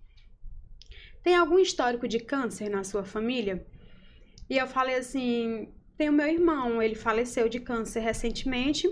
[1.22, 3.66] Tem algum histórico de câncer na sua família?
[4.48, 5.68] E eu falei assim:
[5.98, 8.88] tem o meu irmão, ele faleceu de câncer recentemente.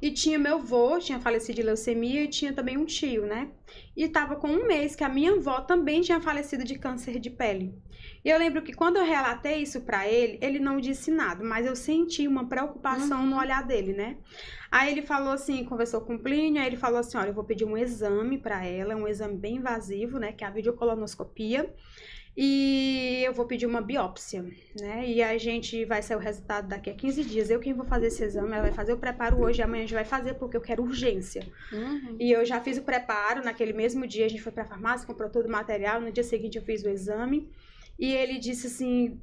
[0.00, 3.50] E tinha meu avô, tinha falecido de leucemia, e tinha também um tio, né?
[3.94, 7.28] E tava com um mês que a minha avó também tinha falecido de câncer de
[7.28, 7.74] pele.
[8.26, 11.64] E eu lembro que quando eu relatei isso para ele, ele não disse nada, mas
[11.64, 13.26] eu senti uma preocupação uhum.
[13.26, 14.16] no olhar dele, né?
[14.68, 17.44] Aí ele falou assim, conversou com o Plínio, aí ele falou assim, olha, eu vou
[17.44, 21.72] pedir um exame para ela, um exame bem invasivo, né, que é a videocolonoscopia.
[22.36, 24.44] E eu vou pedir uma biópsia,
[24.78, 25.08] né?
[25.08, 27.48] E a gente vai sair o resultado daqui a 15 dias.
[27.48, 29.94] Eu quem vou fazer esse exame, ela vai fazer o preparo hoje, amanhã a gente
[29.94, 31.46] vai fazer porque eu quero urgência.
[31.72, 32.16] Uhum.
[32.18, 35.30] E eu já fiz o preparo, naquele mesmo dia a gente foi pra farmácia, comprou
[35.30, 37.48] todo o material, no dia seguinte eu fiz o exame.
[37.98, 39.20] E ele disse assim: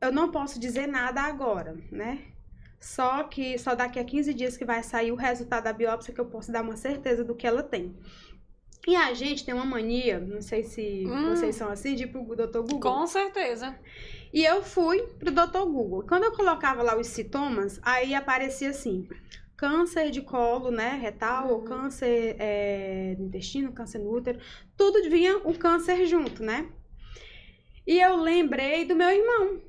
[0.00, 2.22] "Eu não posso dizer nada agora, né?
[2.80, 6.20] Só que só daqui a 15 dias que vai sair o resultado da biópsia que
[6.20, 7.94] eu posso dar uma certeza do que ela tem.
[8.86, 11.30] E a gente tem uma mania, não sei se hum.
[11.30, 12.60] vocês são assim, de ir pro Dr.
[12.60, 12.80] Google.
[12.80, 13.76] Com certeza.
[14.32, 15.66] E eu fui pro Dr.
[15.66, 16.04] Google.
[16.08, 19.06] Quando eu colocava lá os sintomas, aí aparecia assim:
[19.56, 21.54] câncer de colo, né, retal, uhum.
[21.54, 24.38] ou câncer é, no intestino, câncer no útero,
[24.76, 26.68] tudo vinha o câncer junto, né?
[27.88, 29.60] E eu lembrei do meu irmão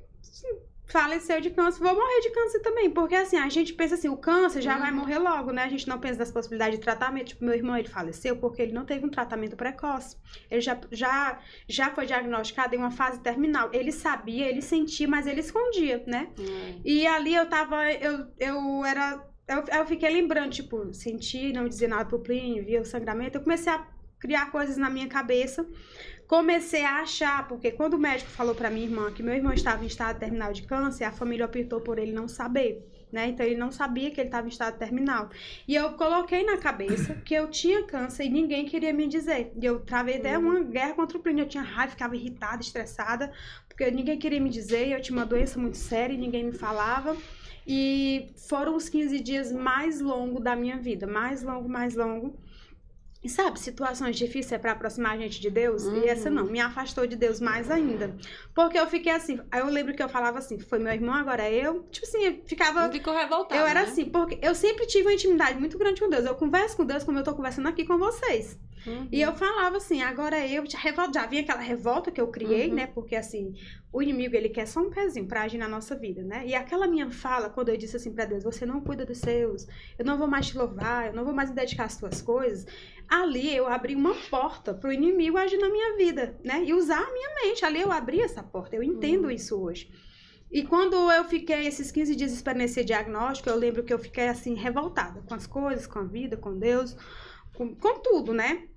[0.90, 2.90] faleceu de câncer, vou morrer de câncer também.
[2.90, 4.80] Porque assim, a gente pensa assim, o câncer já uhum.
[4.80, 5.64] vai morrer logo, né?
[5.64, 7.28] A gente não pensa nas possibilidades de tratamento.
[7.28, 10.16] Tipo, meu irmão, ele faleceu porque ele não teve um tratamento precoce.
[10.50, 11.38] Ele já, já,
[11.68, 13.70] já foi diagnosticado em uma fase terminal.
[13.72, 16.28] Ele sabia, ele sentia, mas ele escondia, né?
[16.38, 16.80] Uhum.
[16.84, 19.24] E ali eu tava, eu, eu era...
[19.48, 23.38] Eu, eu fiquei lembrando, tipo, senti, não dizia nada pro Plínio, via o sangramento.
[23.38, 23.84] Eu comecei a
[24.20, 25.66] criar coisas na minha cabeça
[26.30, 29.82] comecei a achar, porque quando o médico falou para minha irmã que meu irmão estava
[29.82, 32.88] em estado terminal de câncer, a família optou por ele não saber.
[33.10, 33.30] Né?
[33.30, 35.28] Então ele não sabia que ele estava em estado terminal.
[35.66, 39.52] E eu coloquei na cabeça que eu tinha câncer e ninguém queria me dizer.
[39.60, 40.50] E eu travei até uhum.
[40.50, 41.42] uma guerra contra o Plínio.
[41.42, 43.32] Eu tinha raiva, ficava irritada, estressada,
[43.68, 44.86] porque ninguém queria me dizer.
[44.86, 47.16] Eu tinha uma doença muito séria e ninguém me falava.
[47.66, 51.08] E foram os 15 dias mais longos da minha vida.
[51.08, 52.38] Mais longo, mais longo.
[53.22, 55.98] E sabe, situações difíceis é para aproximar a gente de Deus, uhum.
[55.98, 58.16] e essa não, me afastou de Deus mais ainda.
[58.54, 61.42] Porque eu fiquei assim, aí eu lembro que eu falava assim, foi meu irmão, agora
[61.42, 61.82] é eu.
[61.90, 62.90] Tipo assim, eu ficava.
[62.90, 63.60] Ficou revoltada.
[63.60, 63.88] Eu era né?
[63.88, 66.24] assim, porque eu sempre tive uma intimidade muito grande com Deus.
[66.24, 68.58] Eu converso com Deus como eu tô conversando aqui com vocês.
[68.86, 69.08] Uhum.
[69.12, 70.78] E eu falava assim, agora eu já,
[71.12, 72.74] já vinha aquela revolta que eu criei, uhum.
[72.74, 72.86] né?
[72.86, 73.54] Porque assim,
[73.92, 76.46] o inimigo ele quer só um pezinho para agir na nossa vida, né?
[76.46, 79.66] E aquela minha fala, quando eu disse assim para Deus, você não cuida dos seus,
[79.98, 82.66] eu não vou mais te louvar, eu não vou mais me dedicar às tuas coisas.
[83.08, 86.62] Ali eu abri uma porta pro inimigo agir na minha vida, né?
[86.64, 87.64] E usar a minha mente.
[87.64, 89.30] Ali eu abri essa porta, eu entendo uhum.
[89.30, 89.90] isso hoje.
[90.52, 94.28] E quando eu fiquei esses 15 dias esperando esse diagnóstico, eu lembro que eu fiquei
[94.28, 96.96] assim, revoltada com as coisas, com a vida, com Deus,
[97.54, 98.68] com, com tudo, né?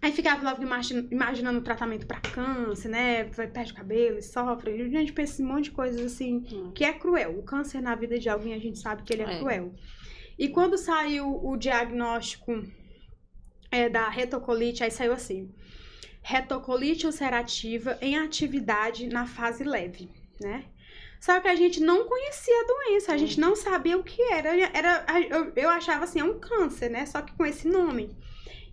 [0.00, 0.62] Aí ficava logo
[1.12, 3.24] imaginando o tratamento para câncer, né?
[3.24, 4.82] Perde o cabelo e sofre.
[4.82, 6.72] A gente pensa em um monte de coisas assim, hum.
[6.74, 7.38] que é cruel.
[7.38, 9.38] O câncer na vida de alguém, a gente sabe que ele é, é.
[9.38, 9.72] cruel.
[10.36, 12.64] E quando saiu o diagnóstico
[13.70, 15.54] é, da retocolite, aí saiu assim:
[16.20, 20.10] retocolite ulcerativa em atividade na fase leve,
[20.40, 20.64] né?
[21.20, 24.48] Só que a gente não conhecia a doença, a gente não sabia o que era.
[24.76, 27.06] era eu, eu achava assim, é um câncer, né?
[27.06, 28.16] Só que com esse nome.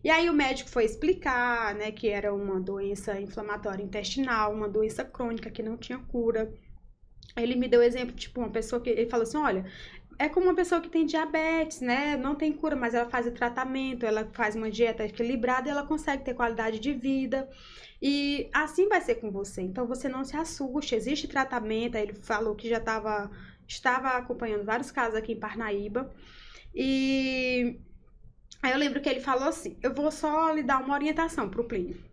[0.04, 5.04] E aí o médico foi explicar, né, que era uma doença inflamatória intestinal, uma doença
[5.04, 6.54] crônica que não tinha cura.
[7.36, 9.66] Ele me deu exemplo, tipo, uma pessoa que ele falou assim, olha,
[10.18, 12.18] é como uma pessoa que tem diabetes, né?
[12.18, 16.26] Não tem cura, mas ela faz o tratamento, ela faz uma dieta equilibrada ela consegue
[16.26, 17.50] ter qualidade de vida.
[18.02, 19.62] E assim vai ser com você.
[19.62, 21.96] Então você não se assuste, existe tratamento.
[21.96, 23.32] Aí ele falou que já estava
[23.68, 26.14] estava acompanhando vários casos aqui em Parnaíba.
[26.76, 27.80] E
[28.62, 31.64] Aí eu lembro que ele falou assim: eu vou só lhe dar uma orientação pro
[31.64, 32.04] Plínio.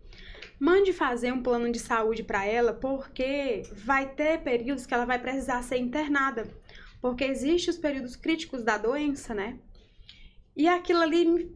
[0.59, 5.19] Mande fazer um plano de saúde para ela, porque vai ter períodos que ela vai
[5.19, 6.49] precisar ser internada.
[6.99, 9.59] Porque existem os períodos críticos da doença, né?
[10.55, 11.55] E aquilo ali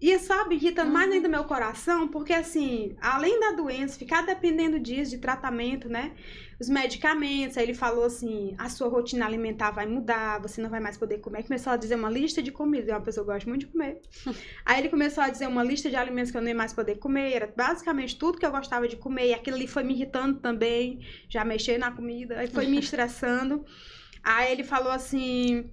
[0.00, 0.90] e sabe, irrita uhum.
[0.90, 6.12] mais ainda meu coração, porque assim, além da doença, ficar dependendo disso, de tratamento, né?
[6.58, 10.80] Os medicamentos, aí ele falou assim, a sua rotina alimentar vai mudar, você não vai
[10.80, 11.42] mais poder comer.
[11.42, 13.72] Começou a dizer uma lista de comidas, eu é uma pessoa que gosta muito de
[13.72, 14.00] comer.
[14.64, 17.34] aí ele começou a dizer uma lista de alimentos que eu nem mais poder comer,
[17.34, 21.04] era basicamente tudo que eu gostava de comer, e aquilo ali foi me irritando também,
[21.28, 23.66] já mexer na comida, aí foi me estressando.
[24.22, 25.70] aí ele falou assim,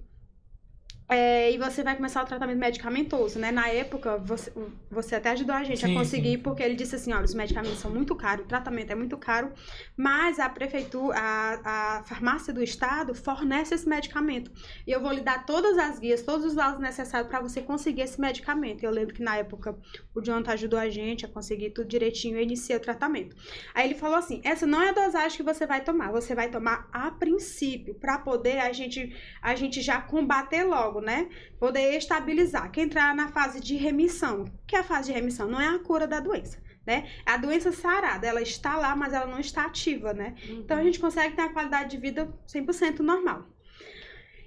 [1.08, 3.50] É, e você vai começar o tratamento medicamentoso, né?
[3.50, 4.52] Na época, você,
[4.90, 6.38] você até ajudou a gente sim, a conseguir, sim.
[6.38, 9.50] porque ele disse assim, olha, os medicamentos são muito caros, o tratamento é muito caro,
[9.96, 14.50] mas a prefeitura, a, a farmácia do estado fornece esse medicamento.
[14.86, 18.02] E eu vou lhe dar todas as guias, todos os laudos necessários para você conseguir
[18.02, 18.84] esse medicamento.
[18.84, 19.78] Eu lembro que na época
[20.14, 23.34] o Jonathan ajudou a gente a conseguir tudo direitinho e iniciar o tratamento.
[23.74, 26.50] Aí ele falou assim, essa não é a dosagem que você vai tomar, você vai
[26.50, 31.28] tomar a princípio, para poder a gente, a gente já combater logo logo, né?
[31.58, 34.42] Poder estabilizar, que entrar na fase de remissão.
[34.42, 35.48] O que é a fase de remissão?
[35.48, 36.58] Não é a cura da doença.
[36.86, 37.10] Né?
[37.26, 40.34] A doença sarada, ela está lá, mas ela não está ativa, né?
[40.48, 40.60] Uhum.
[40.60, 43.46] Então a gente consegue ter a qualidade de vida 100% normal.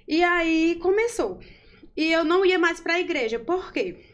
[0.08, 1.38] E aí começou.
[1.96, 3.38] E eu não ia mais para a igreja.
[3.38, 4.11] Por quê?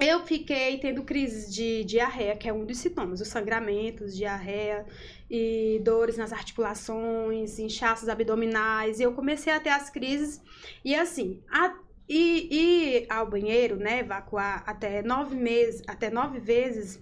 [0.00, 4.86] Eu fiquei tendo crises de diarreia, que é um dos sintomas, os sangramentos, diarreia
[5.28, 8.98] e dores nas articulações, inchaços abdominais.
[8.98, 10.40] E eu comecei a ter as crises
[10.82, 11.76] e assim, a,
[12.08, 16.98] e ir ao banheiro, né, evacuar até nove meses, até nove vezes,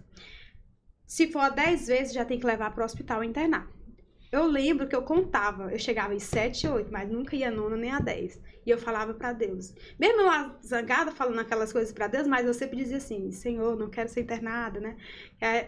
[1.07, 3.78] se for dez vezes já tem que levar para o hospital internar.
[4.31, 7.91] Eu lembro que eu contava, eu chegava em 7, 8, mas nunca ia nona nem
[7.91, 8.41] a 10.
[8.67, 9.75] E eu falava para Deus.
[9.99, 13.89] Mesmo lá zangada, falando aquelas coisas para Deus, mas eu sempre dizia assim: Senhor, não
[13.89, 14.97] quero ser internada, né?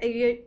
[0.03, 0.45] E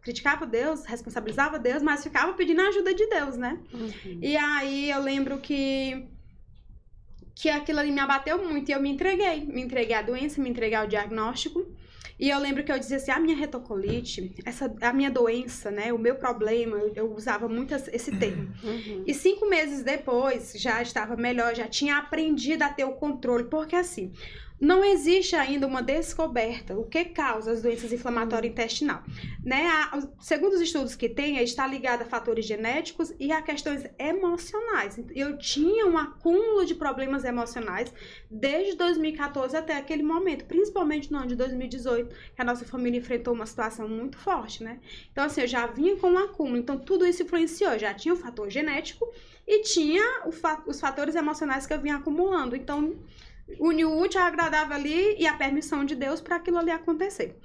[0.00, 3.58] criticava Deus, responsabilizava Deus, mas ficava pedindo a ajuda de Deus, né?
[3.74, 4.18] Uhum.
[4.22, 6.08] E aí eu lembro que
[7.34, 9.46] que aquilo ali me abateu muito e eu me entreguei.
[9.46, 11.66] Me entreguei à doença, me entreguei ao diagnóstico.
[12.20, 15.90] E eu lembro que eu dizia assim, a minha retocolite, essa, a minha doença, né,
[15.90, 18.52] o meu problema, eu, usava muito esse termo.
[18.62, 19.04] Uhum.
[19.06, 23.74] E cinco meses depois, já estava melhor, já tinha aprendido a ter o controle, porque
[23.74, 24.12] assim,
[24.60, 29.02] não existe ainda uma descoberta o que causa as doenças inflamatórias intestinal.
[29.42, 29.66] Né?
[29.66, 35.00] A, segundo os estudos que tem, está ligado a fatores genéticos e a questões emocionais.
[35.14, 37.92] Eu tinha um acúmulo de problemas emocionais
[38.30, 43.32] desde 2014 até aquele momento, principalmente no ano de 2018, que a nossa família enfrentou
[43.32, 44.78] uma situação muito forte, né?
[45.10, 47.78] Então, assim, eu já vinha com um acúmulo, então tudo isso influenciou.
[47.78, 49.10] Já tinha o fator genético
[49.46, 52.54] e tinha fa os fatores emocionais que eu vinha acumulando.
[52.54, 52.94] Então,
[53.58, 57.36] une o útil ao agradável ali e a permissão de Deus para aquilo ali acontecer.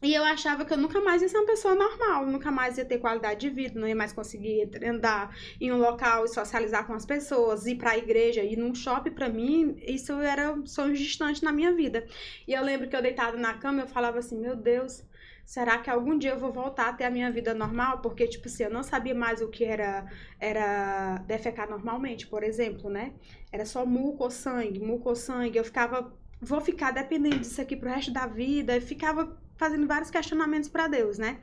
[0.00, 2.84] E eu achava que eu nunca mais ia ser uma pessoa normal, nunca mais ia
[2.84, 6.92] ter qualidade de vida, não ia mais conseguir andar em um local e socializar com
[6.92, 11.42] as pessoas, ir para a igreja, ir num shopping, para mim, isso era sonhos distantes
[11.42, 12.06] na minha vida.
[12.46, 15.02] E eu lembro que eu deitada na cama, eu falava assim: "Meu Deus,
[15.48, 18.02] será que algum dia eu vou voltar a ter a minha vida normal?
[18.02, 20.04] Porque, tipo assim, eu não sabia mais o que era,
[20.38, 23.14] era defecar normalmente, por exemplo, né?
[23.50, 25.56] Era só muco ou sangue, muco ou sangue.
[25.56, 28.76] Eu ficava, vou ficar dependendo disso aqui pro resto da vida.
[28.76, 31.38] Eu ficava fazendo vários questionamentos para Deus, né?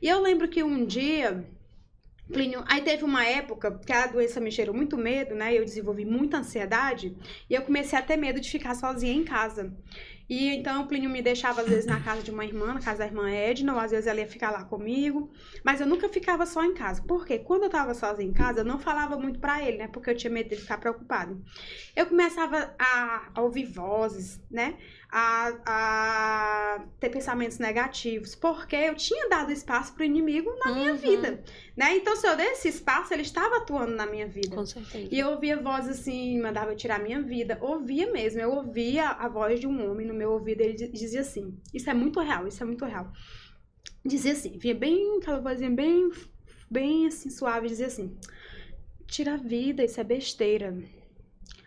[0.00, 1.46] E eu lembro que um dia.
[2.32, 5.52] Plínio, aí teve uma época que a doença me gerou muito medo, né?
[5.52, 7.14] Eu desenvolvi muita ansiedade
[7.50, 9.76] e eu comecei a ter medo de ficar sozinha em casa.
[10.32, 13.00] E então o Plínio me deixava às vezes na casa de uma irmã, na casa
[13.00, 15.30] da irmã Edna, ou às vezes ela ia ficar lá comigo.
[15.62, 17.02] Mas eu nunca ficava só em casa.
[17.06, 19.88] Porque quando eu tava sozinha em casa, eu não falava muito para ele, né?
[19.88, 21.38] Porque eu tinha medo de ficar preocupado.
[21.94, 24.78] Eu começava a ouvir vozes, né?
[25.14, 30.78] A, a ter pensamentos negativos, porque eu tinha dado espaço para o inimigo na uhum.
[30.78, 31.44] minha vida,
[31.76, 31.94] né?
[31.98, 34.56] Então, se eu dei esse espaço, ele estava atuando na minha vida.
[34.56, 35.08] Com certeza.
[35.12, 39.06] E eu ouvia vozes assim, mandava eu tirar a minha vida, ouvia mesmo, eu ouvia
[39.10, 42.48] a voz de um homem no meu ouvido, ele dizia assim, isso é muito real,
[42.48, 43.12] isso é muito real.
[44.02, 46.10] Dizia assim, via bem, aquela vozinha bem,
[46.70, 48.16] bem assim, suave, dizia assim,
[49.06, 50.74] tira a vida, isso é besteira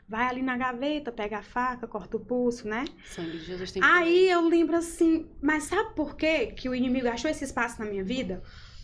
[0.08, 2.86] vai ali na gaveta, pega a faca, corta o pulso, né?
[3.06, 7.08] Sangue de Jesus tem Aí eu lembro assim, mas sabe por quê que o inimigo
[7.08, 8.44] achou esse espaço na minha vida?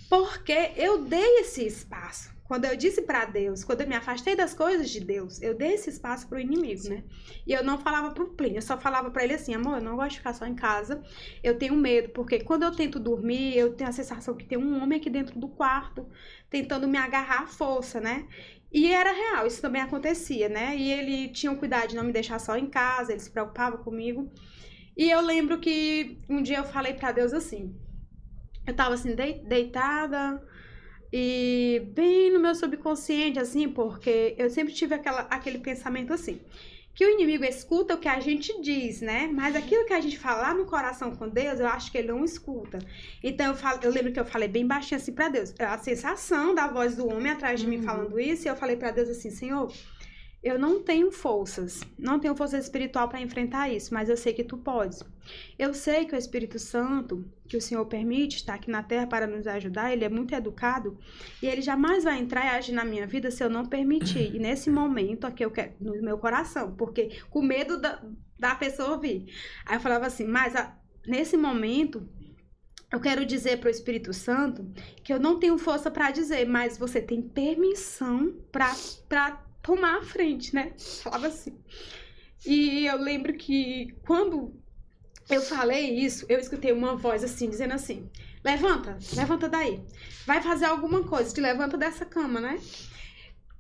[0.10, 2.32] Porque eu dei esse espaço.
[2.52, 5.76] Quando eu disse para Deus, quando eu me afastei das coisas de Deus, eu dei
[5.76, 7.02] esse espaço pro inimigo, né?
[7.48, 9.96] E eu não falava pro Plínio, eu só falava para ele assim, amor, eu não
[9.96, 11.02] gosto de ficar só em casa,
[11.42, 14.84] eu tenho medo, porque quando eu tento dormir, eu tenho a sensação que tem um
[14.84, 16.06] homem aqui dentro do quarto,
[16.50, 18.28] tentando me agarrar à força, né?
[18.72, 20.76] E era real, isso também acontecia, né?
[20.76, 23.78] E ele tinha o cuidado de não me deixar só em casa, ele se preocupava
[23.78, 24.32] comigo.
[24.96, 27.76] E eu lembro que um dia eu falei para Deus assim.
[28.66, 30.42] Eu tava assim, deitada
[31.12, 36.40] e bem no meu subconsciente, assim, porque eu sempre tive aquela, aquele pensamento assim
[36.94, 39.30] que o inimigo escuta o que a gente diz, né?
[39.32, 42.24] Mas aquilo que a gente fala no coração com Deus, eu acho que ele não
[42.24, 42.80] escuta.
[43.24, 46.54] Então eu, falo, eu lembro que eu falei bem baixinho assim para Deus, a sensação
[46.54, 47.72] da voz do homem atrás de uhum.
[47.72, 49.72] mim falando isso, e eu falei para Deus assim, Senhor,
[50.44, 54.44] eu não tenho forças, não tenho força espiritual para enfrentar isso, mas eu sei que
[54.44, 55.04] tu podes.
[55.58, 59.28] Eu sei que o Espírito Santo, que o Senhor permite estar aqui na terra para
[59.28, 60.98] nos ajudar, ele é muito educado
[61.44, 64.36] e ele jamais vai entrar e agir na minha vida se eu não permitir.
[64.36, 68.02] E nesse momento aqui eu quero, no meu coração, porque com medo da,
[68.40, 69.32] da pessoa ouvir.
[69.64, 72.10] Aí eu falava assim, mas a, nesse momento
[72.92, 74.66] eu quero dizer para o Espírito Santo
[75.04, 78.74] que eu não tenho força para dizer, mas você tem permissão para
[79.62, 80.74] tomar a frente, né?
[81.04, 81.58] Falava assim.
[82.46, 84.54] E eu lembro que quando
[85.30, 88.10] eu falei isso, eu escutei uma voz assim, dizendo assim:
[88.44, 89.82] levanta, levanta daí.
[90.26, 92.60] Vai fazer alguma coisa, te levanta dessa cama, né?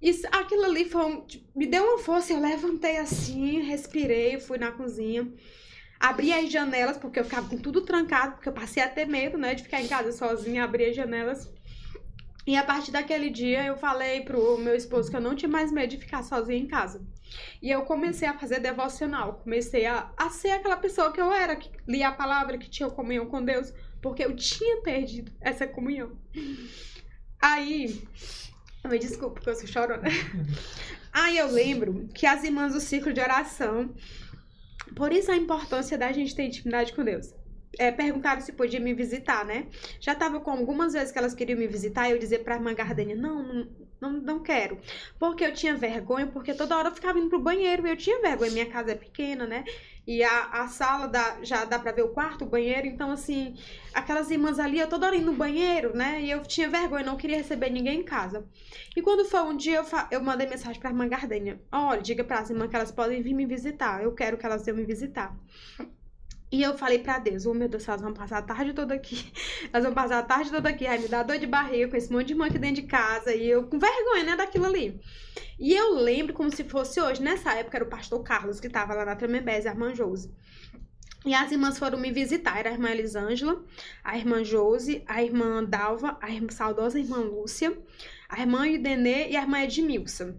[0.02, 1.26] Isso, aquilo ali foi um,
[1.56, 5.32] me deu uma força, eu levantei assim, respirei, fui na cozinha.
[5.99, 9.38] Abri as janelas, porque eu ficava com tudo trancado, porque eu passei a ter medo,
[9.38, 11.48] né, de ficar em casa sozinha, abri as janelas.
[12.45, 15.72] E a partir daquele dia eu falei pro meu esposo que eu não tinha mais
[15.72, 17.01] medo de ficar sozinha em casa.
[17.61, 21.55] E eu comecei a fazer devocional, comecei a, a ser aquela pessoa que eu era,
[21.55, 26.18] que lia a palavra, que tinha comunhão com Deus, porque eu tinha perdido essa comunhão.
[27.39, 28.01] Aí,
[28.85, 30.03] me desculpa, porque eu sou chorona.
[31.13, 33.93] Aí eu lembro que as irmãs do ciclo de oração
[34.95, 37.34] por isso a importância da gente ter intimidade com Deus.
[37.80, 39.68] É, perguntaram se podia me visitar, né?
[39.99, 42.73] Já tava com algumas vezes que elas queriam me visitar e eu dizer pra irmã
[42.73, 43.68] Gardenia, não,
[44.02, 44.77] não, não, quero.
[45.19, 48.19] Porque eu tinha vergonha, porque toda hora eu ficava indo pro banheiro e eu tinha
[48.19, 48.52] vergonha.
[48.52, 49.64] Minha casa é pequena, né?
[50.07, 52.88] E a, a sala dá, já dá pra ver o quarto, o banheiro.
[52.88, 53.56] Então, assim,
[53.93, 56.22] aquelas irmãs ali, eu toda hora indo no banheiro, né?
[56.22, 58.43] E eu tinha vergonha, não queria receber ninguém em casa.
[58.95, 61.61] E quando foi um dia, eu, eu mandei mensagem pra irmã Gardênia.
[61.72, 64.03] Olha, diga pras irmãs que elas podem vir me visitar.
[64.03, 65.38] Eu quero que elas venham me visitar.
[66.52, 69.32] E eu falei pra Deus, oh meu Deus, elas vão passar a tarde toda aqui.
[69.72, 70.86] Elas vão passar a tarde toda aqui.
[70.86, 73.34] Aí me dá dor de barriga com esse monte de irmã aqui dentro de casa.
[73.34, 74.99] E eu com vergonha, né, daquilo ali.
[75.57, 77.22] E eu lembro como se fosse hoje.
[77.22, 80.30] Nessa época era o pastor Carlos que tava lá na Tremembés, a irmã Josi.
[81.26, 82.60] E as irmãs foram me visitar.
[82.60, 83.64] Era a irmã Elisângela,
[84.03, 87.78] a irmã Josi, a irmã Dalva, a irmã, saudosa irmã Lúcia,
[88.28, 90.36] a irmã Idenê e a irmã Edmilson.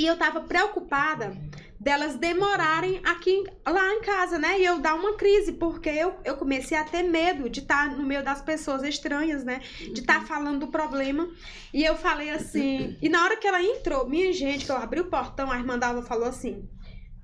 [0.00, 1.36] E eu tava preocupada
[1.78, 4.58] delas demorarem aqui lá em casa, né?
[4.58, 7.94] E eu dar uma crise, porque eu, eu comecei a ter medo de estar tá
[7.94, 9.60] no meio das pessoas estranhas, né?
[9.92, 11.28] De estar tá falando do problema.
[11.70, 12.96] E eu falei assim.
[13.02, 15.78] E na hora que ela entrou, minha gente, que eu abri o portão, a irmã
[15.78, 16.66] Dalva falou assim: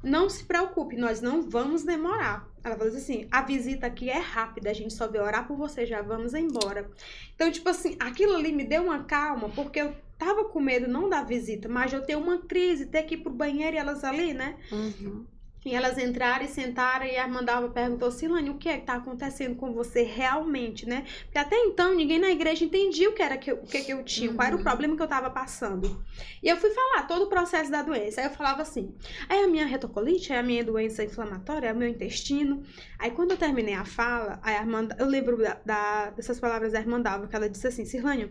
[0.03, 2.47] Não se preocupe, nós não vamos demorar.
[2.63, 5.87] Ela falou assim: a visita aqui é rápida, a gente só veio orar por você,
[5.87, 6.91] já vamos embora.
[7.35, 11.09] Então, tipo assim, aquilo ali me deu uma calma, porque eu tava com medo não
[11.09, 14.33] da visita, mas eu ter uma crise, ter que ir pro banheiro e elas ali,
[14.33, 14.57] né?
[14.73, 15.27] Uhum.
[15.67, 18.95] E elas entraram e sentaram e a Dalva perguntou, Silane, o que é que tá
[18.95, 21.05] acontecendo com você realmente, né?
[21.25, 23.93] Porque até então ninguém na igreja entendia o que era que eu, o que, que
[23.93, 24.37] eu tinha, uhum.
[24.37, 24.65] qual era o uhum.
[24.65, 26.05] problema que eu tava passando.
[26.41, 28.21] E eu fui falar todo o processo da doença.
[28.21, 28.95] Aí eu falava assim,
[29.29, 32.63] é a minha retocolite, é a minha doença inflamatória, é o meu intestino.
[32.97, 36.79] Aí quando eu terminei a fala, a irmã, eu lembro da, da, dessas palavras da
[36.79, 38.31] irmã Dalva, que ela disse assim, Silane,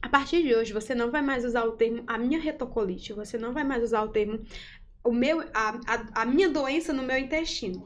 [0.00, 3.36] a partir de hoje, você não vai mais usar o termo a minha retocolite, você
[3.36, 4.40] não vai mais usar o termo
[5.04, 7.82] o meu, a, a, a minha doença no meu intestino.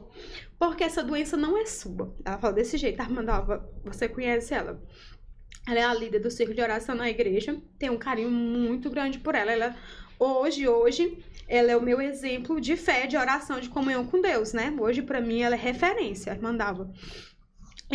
[0.59, 2.13] Porque essa doença não é sua.
[2.25, 4.81] Ela fala desse jeito, Armandova, você conhece ela.
[5.67, 9.19] Ela é a líder do círculo de oração na igreja, tem um carinho muito grande
[9.19, 9.51] por ela.
[9.51, 9.75] Ela
[10.19, 14.51] hoje, hoje, ela é o meu exemplo de fé, de oração, de comunhão com Deus,
[14.53, 14.75] né?
[14.77, 16.91] Hoje, para mim, ela é referência, Armandava.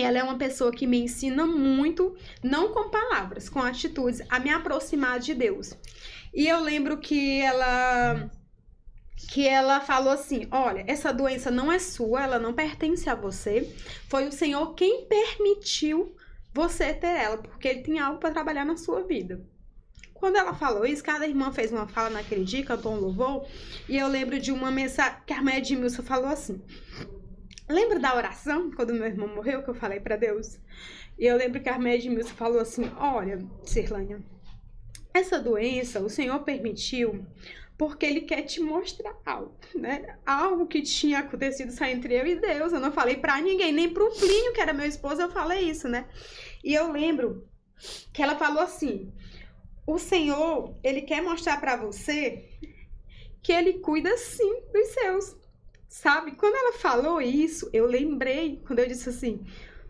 [0.05, 4.51] Ela é uma pessoa que me ensina muito, não com palavras, com atitudes, a me
[4.51, 5.75] aproximar de Deus.
[6.33, 8.31] E eu lembro que ela
[9.31, 13.75] que ela falou assim: "Olha, essa doença não é sua, ela não pertence a você.
[14.09, 16.15] Foi o Senhor quem permitiu
[16.53, 19.45] você ter ela, porque ele tem algo para trabalhar na sua vida."
[20.15, 23.47] Quando ela falou isso, cada irmã fez uma fala naquele dia, cantou um louvor,
[23.89, 26.61] e eu lembro de uma mensagem que a irmã Edmilson falou assim:
[27.69, 30.59] Lembra da oração quando meu irmão morreu que eu falei para Deus?
[31.19, 34.23] E eu lembro que a irmã Edmilson falou assim: Olha, Cirlânia,
[35.13, 37.27] essa doença o Senhor permitiu
[37.79, 40.19] porque Ele quer te mostrar algo, né?
[40.27, 42.73] Algo que tinha acontecido só entre eu e Deus.
[42.73, 45.89] Eu não falei para ninguém, nem pro Plínio, que era meu esposo, eu falei isso,
[45.89, 46.09] né?
[46.65, 47.49] E eu lembro
[48.13, 49.13] que ela falou assim:
[49.87, 52.49] O Senhor, Ele quer mostrar para você
[53.43, 55.37] que Ele cuida sim dos seus.
[55.89, 56.33] Sabe?
[56.33, 59.45] Quando ela falou isso, eu lembrei, quando eu disse assim,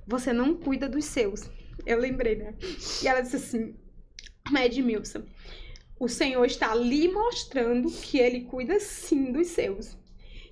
[0.06, 1.50] você não cuida dos seus.
[1.84, 2.54] Eu lembrei, né?
[3.02, 3.76] E ela disse assim,
[4.56, 5.24] Edmilson,
[5.98, 9.98] o Senhor está lhe mostrando que ele cuida sim dos seus.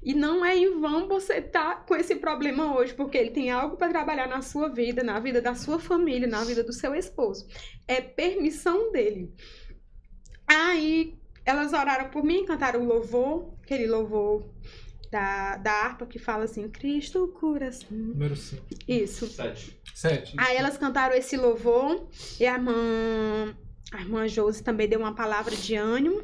[0.02, 3.51] E não é em vão você estar tá com esse problema hoje, porque ele tem
[3.51, 6.94] algo para trabalhar na sua vida, na vida da sua família, na vida do seu
[6.94, 7.47] esposo.
[7.89, 9.32] É permissão dele.
[10.47, 14.48] Aí elas oraram por mim, cantaram o louvor, aquele louvor
[15.11, 17.70] da, da harpa que fala assim, Cristo cura.
[17.91, 18.62] Número 5.
[18.87, 19.27] Isso.
[19.28, 19.78] Sete.
[19.95, 20.35] 7.
[20.39, 22.09] Aí elas cantaram esse louvor
[22.39, 23.57] e a irmã,
[23.93, 26.23] a irmã Josi também deu uma palavra de ânimo.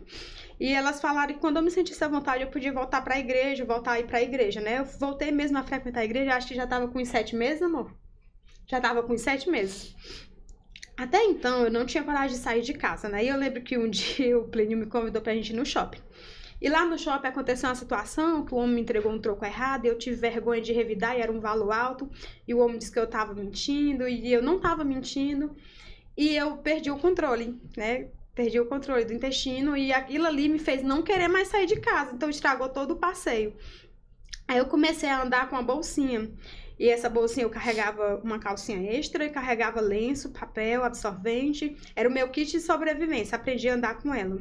[0.60, 3.64] E elas falaram que quando eu me sentisse à vontade, eu podia voltar pra igreja,
[3.64, 4.78] voltar a ir pra igreja, né?
[4.78, 7.62] Eu voltei mesmo a frequentar a igreja, acho que já tava com uns sete meses,
[7.62, 7.92] amor?
[8.66, 9.96] Já tava com uns sete meses.
[10.96, 13.24] Até então, eu não tinha coragem de sair de casa, né?
[13.24, 16.00] E eu lembro que um dia o Plínio me convidou pra gente ir no shopping.
[16.62, 19.84] E lá no shopping aconteceu uma situação que o homem me entregou um troco errado,
[19.84, 22.08] eu tive vergonha de revidar e era um valor alto,
[22.46, 25.56] e o homem disse que eu tava mentindo, e eu não tava mentindo,
[26.16, 28.10] e eu perdi o controle, né?
[28.32, 31.80] Perdi o controle do intestino, e aquilo ali me fez não querer mais sair de
[31.80, 33.56] casa, então estragou todo o passeio.
[34.46, 36.30] Aí eu comecei a andar com uma bolsinha.
[36.78, 41.76] E essa bolsinha eu carregava uma calcinha extra carregava lenço, papel, absorvente.
[41.94, 43.36] Era o meu kit de sobrevivência.
[43.36, 44.40] Aprendi a andar com ela.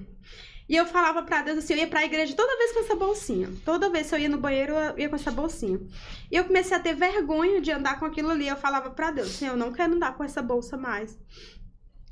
[0.72, 3.50] E eu falava pra Deus assim, eu ia pra igreja toda vez com essa bolsinha.
[3.66, 5.82] Toda vez que eu ia no banheiro, eu ia com essa bolsinha.
[6.32, 8.48] E eu comecei a ter vergonha de andar com aquilo ali.
[8.48, 11.20] Eu falava pra Deus, Senhor, eu não quero andar com essa bolsa mais.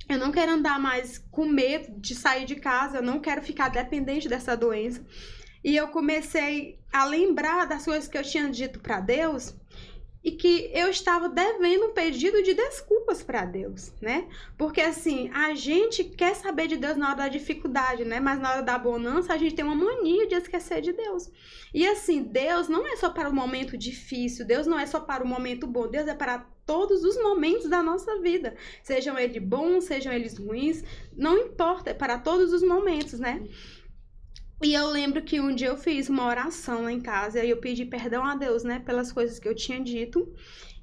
[0.09, 2.97] Eu não quero andar mais com medo de sair de casa.
[2.97, 5.01] Eu não quero ficar dependente dessa doença.
[5.63, 9.55] E eu comecei a lembrar das coisas que eu tinha dito pra Deus
[10.23, 14.27] e que eu estava devendo um pedido de desculpas para Deus, né?
[14.57, 18.19] Porque assim, a gente quer saber de Deus na hora da dificuldade, né?
[18.19, 21.31] Mas na hora da bonança a gente tem uma mania de esquecer de Deus.
[21.73, 25.23] E assim, Deus não é só para o momento difícil, Deus não é só para
[25.23, 29.85] o momento bom, Deus é para todos os momentos da nossa vida, sejam eles bons,
[29.85, 30.83] sejam eles ruins,
[31.17, 33.41] não importa, é para todos os momentos, né?
[34.61, 37.57] E eu lembro que um dia eu fiz uma oração lá em casa e eu
[37.57, 40.29] pedi perdão a Deus, né, pelas coisas que eu tinha dito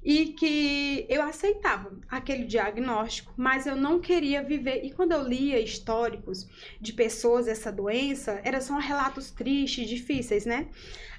[0.03, 4.83] e que eu aceitava aquele diagnóstico, mas eu não queria viver.
[4.83, 6.47] E quando eu lia históricos
[6.81, 10.69] de pessoas essa doença, eram só relatos tristes, difíceis, né?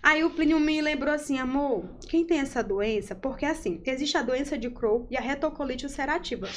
[0.03, 3.15] Aí o Plínio me lembrou assim, amor, quem tem essa doença?
[3.15, 6.49] Porque assim, existe a doença de Crohn e a retocolite ulcerativa.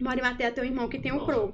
[0.00, 1.52] Mori Matheus tem um irmão que tem o Crohn.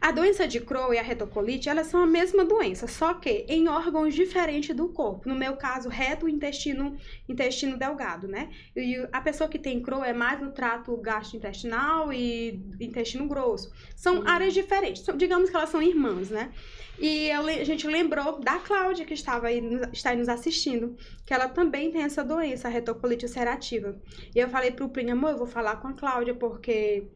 [0.00, 3.68] A doença de Crohn e a retocolite, elas são a mesma doença, só que em
[3.68, 5.28] órgãos diferentes do corpo.
[5.28, 6.96] No meu caso, reto intestino,
[7.28, 8.50] intestino delgado, né?
[8.76, 13.72] E a pessoa que tem Crohn é mais no trato gastrointestinal e intestino grosso.
[13.96, 14.28] São uhum.
[14.28, 15.04] áreas diferentes.
[15.16, 16.50] Digamos que elas são irmãs, né?
[16.98, 19.60] E a gente lembrou da Cláudia, que estava aí,
[19.92, 20.96] está aí nos assistindo,
[21.26, 23.98] que ela também tem essa doença, a retocolite ulcerativa.
[24.34, 27.08] E eu falei pro Plínio, amor, eu vou falar com a Cláudia, porque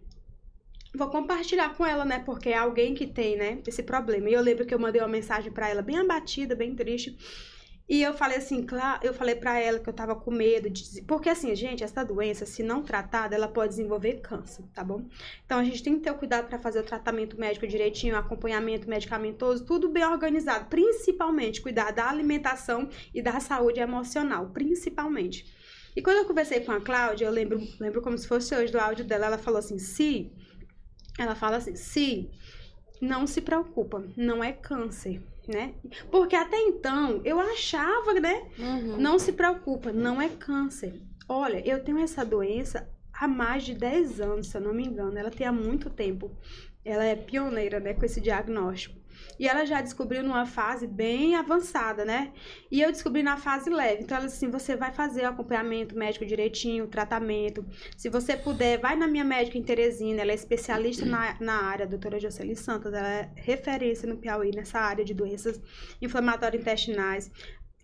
[0.94, 2.18] vou compartilhar com ela, né?
[2.20, 4.28] Porque é alguém que tem, né, esse problema.
[4.28, 7.16] E eu lembro que eu mandei uma mensagem para ela bem abatida, bem triste.
[7.88, 11.00] E eu falei assim, claro, eu falei para ela que eu tava com medo de
[11.02, 15.06] porque assim, gente, essa doença, se não tratada, ela pode desenvolver câncer, tá bom?
[15.46, 18.86] Então a gente tem que ter o cuidado para fazer o tratamento médico direitinho, acompanhamento
[18.86, 25.46] medicamentoso, tudo bem organizado, principalmente cuidar da alimentação e da saúde emocional, principalmente.
[25.96, 28.78] E quando eu conversei com a Cláudia, eu lembro, lembro como se fosse hoje do
[28.78, 30.30] áudio dela, ela falou assim: "Se
[31.18, 32.30] ela fala assim: se
[33.00, 35.74] não se preocupa, não é câncer, né?
[36.10, 38.48] Porque até então eu achava, né?
[38.58, 38.96] Uhum.
[38.98, 41.02] Não se preocupa, não é câncer.
[41.28, 45.18] Olha, eu tenho essa doença há mais de 10 anos, se eu não me engano.
[45.18, 46.30] Ela tem há muito tempo.
[46.84, 48.97] Ela é pioneira, né, com esse diagnóstico.
[49.38, 52.32] E ela já descobriu numa fase bem avançada, né?
[52.70, 54.02] E eu descobri na fase leve.
[54.02, 57.64] Então, ela assim: você vai fazer o acompanhamento médico direitinho, o tratamento.
[57.96, 60.22] Se você puder, vai na minha médica em Teresina.
[60.22, 62.92] Ela é especialista na, na área, a doutora Jocely Santos.
[62.92, 65.60] Ela é referência no Piauí nessa área de doenças
[66.00, 67.30] inflamatórias intestinais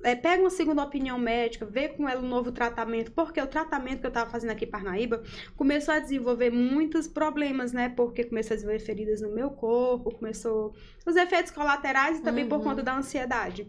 [0.04, 4.00] é, pega uma segunda opinião médica, vê com ela um novo tratamento, porque o tratamento
[4.00, 5.22] que eu estava fazendo aqui em Parnaíba
[5.56, 7.88] começou a desenvolver muitos problemas, né?
[7.88, 10.74] Porque começou a desenvolver feridas no meu corpo, começou
[11.06, 12.50] os efeitos colaterais e também uhum.
[12.50, 13.66] por conta da ansiedade.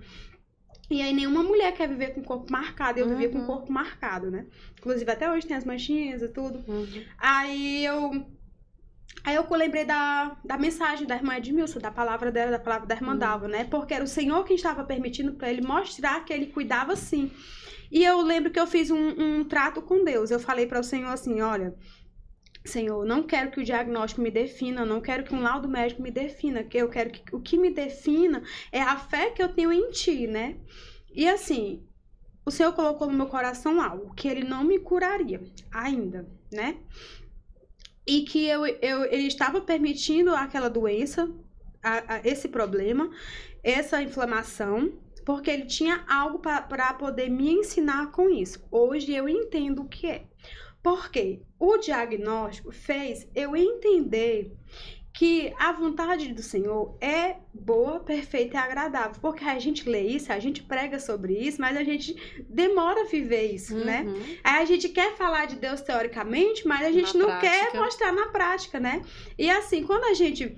[0.89, 2.99] E aí nenhuma mulher quer viver com o corpo marcado.
[2.99, 3.13] Eu uhum.
[3.13, 3.47] vivia com o uhum.
[3.47, 4.45] corpo marcado, né?
[4.77, 6.63] Inclusive até hoje tem as manchinhas e tudo.
[6.67, 7.03] Uhum.
[7.17, 8.25] Aí eu
[9.23, 12.95] Aí eu lembrei da, da mensagem da irmã Edmilson, da palavra dela, da palavra da
[12.95, 13.17] irmã uhum.
[13.17, 13.63] Dalva, né?
[13.63, 17.31] Porque era o Senhor quem estava permitindo para ele mostrar que ele cuidava sim.
[17.91, 20.29] E eu lembro que eu fiz um, um trato com Deus.
[20.29, 21.75] Eu falei para o Senhor assim: olha,
[22.65, 26.11] Senhor, não quero que o diagnóstico me defina, não quero que um laudo médico me
[26.11, 29.71] defina, que eu quero que o que me defina é a fé que eu tenho
[29.71, 30.57] em Ti, né?
[31.13, 31.87] E assim,
[32.45, 36.77] o Senhor colocou no meu coração algo que Ele não me curaria ainda, né?
[38.05, 41.29] E que eu, eu, ele estava permitindo aquela doença,
[41.81, 43.09] a, a, esse problema,
[43.63, 44.93] essa inflamação,
[45.25, 48.63] porque ele tinha algo para poder me ensinar com isso.
[48.69, 50.25] Hoje eu entendo o que é.
[50.83, 54.55] Porque o diagnóstico fez eu entender
[55.15, 59.15] que a vontade do Senhor é boa, perfeita e agradável.
[59.21, 62.13] Porque a gente lê isso, a gente prega sobre isso, mas a gente
[62.49, 64.03] demora a viver isso, né?
[64.05, 64.37] Uhum.
[64.43, 67.81] Aí a gente quer falar de Deus teoricamente, mas a gente Na não quer prática.
[67.81, 69.01] mostrar na prática, né?
[69.37, 70.57] E assim, quando a gente.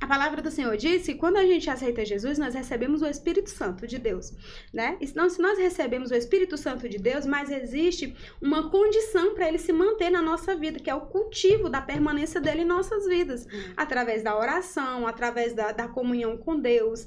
[0.00, 3.50] A palavra do Senhor diz que quando a gente aceita Jesus, nós recebemos o Espírito
[3.50, 4.32] Santo de Deus,
[4.72, 4.96] né?
[5.00, 9.48] E senão, se nós recebemos o Espírito Santo de Deus, mas existe uma condição para
[9.48, 13.06] ele se manter na nossa vida, que é o cultivo da permanência dele em nossas
[13.06, 13.72] vidas, Hum.
[13.76, 17.06] através da oração, através da, da comunhão com Deus,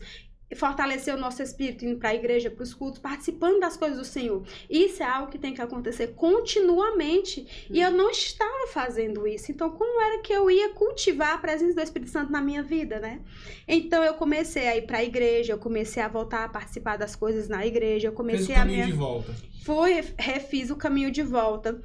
[0.55, 4.05] fortalecer o nosso espírito indo para a igreja, para os cultos, participando das coisas do
[4.05, 4.43] Senhor.
[4.69, 7.67] Isso é algo que tem que acontecer continuamente.
[7.69, 9.51] E eu não estava fazendo isso.
[9.51, 12.99] Então, como era que eu ia cultivar a presença do Espírito Santo na minha vida,
[12.99, 13.21] né?
[13.67, 17.15] Então, eu comecei a ir para a igreja, eu comecei a voltar a participar das
[17.15, 19.35] coisas na igreja, eu comecei a caminho me de volta.
[19.65, 21.81] fui, refiz o caminho de volta.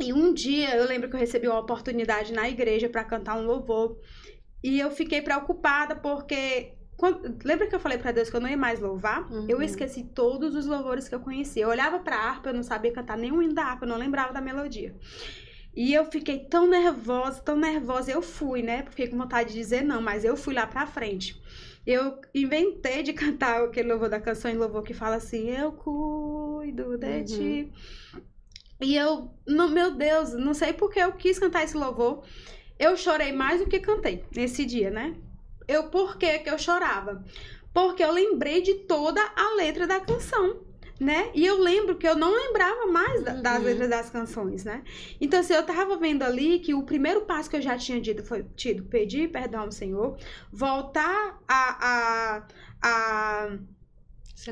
[0.00, 3.46] E um dia eu lembro que eu recebi uma oportunidade na igreja para cantar um
[3.46, 3.98] louvor.
[4.62, 6.74] E eu fiquei preocupada porque.
[7.02, 9.28] Quando- lembra que eu falei para Deus que eu não ia mais louvar?
[9.28, 9.46] Uhum.
[9.48, 11.64] Eu esqueci todos os louvores que eu conhecia.
[11.64, 14.32] Eu olhava pra harpa, eu não sabia cantar nenhum hino da harpa, eu não lembrava
[14.32, 14.94] da melodia.
[15.74, 18.12] E eu fiquei tão nervosa, tão nervosa.
[18.12, 18.84] Eu fui, né?
[18.88, 21.42] Fiquei com vontade de dizer não, mas eu fui lá pra frente.
[21.84, 26.96] Eu inventei de cantar aquele louvor da canção em louvor que fala assim: Eu cuido
[26.98, 27.24] de Uhum.
[27.24, 27.72] ti.
[28.80, 32.22] E eu, no, meu Deus, não sei porque eu quis cantar esse louvor.
[32.78, 35.14] Eu chorei mais do que cantei nesse dia, né?
[35.68, 37.24] Eu, por que que eu chorava?
[37.72, 40.60] Porque eu lembrei de toda a letra da canção,
[41.00, 41.30] né?
[41.34, 43.64] E eu lembro que eu não lembrava mais da- das Uhum.
[43.64, 44.82] letras das canções, né?
[45.20, 48.22] Então, assim, eu tava vendo ali que o primeiro passo que eu já tinha dito
[48.24, 50.16] foi tido pedir perdão ao Senhor,
[50.52, 52.46] voltar a, a,
[52.82, 53.58] a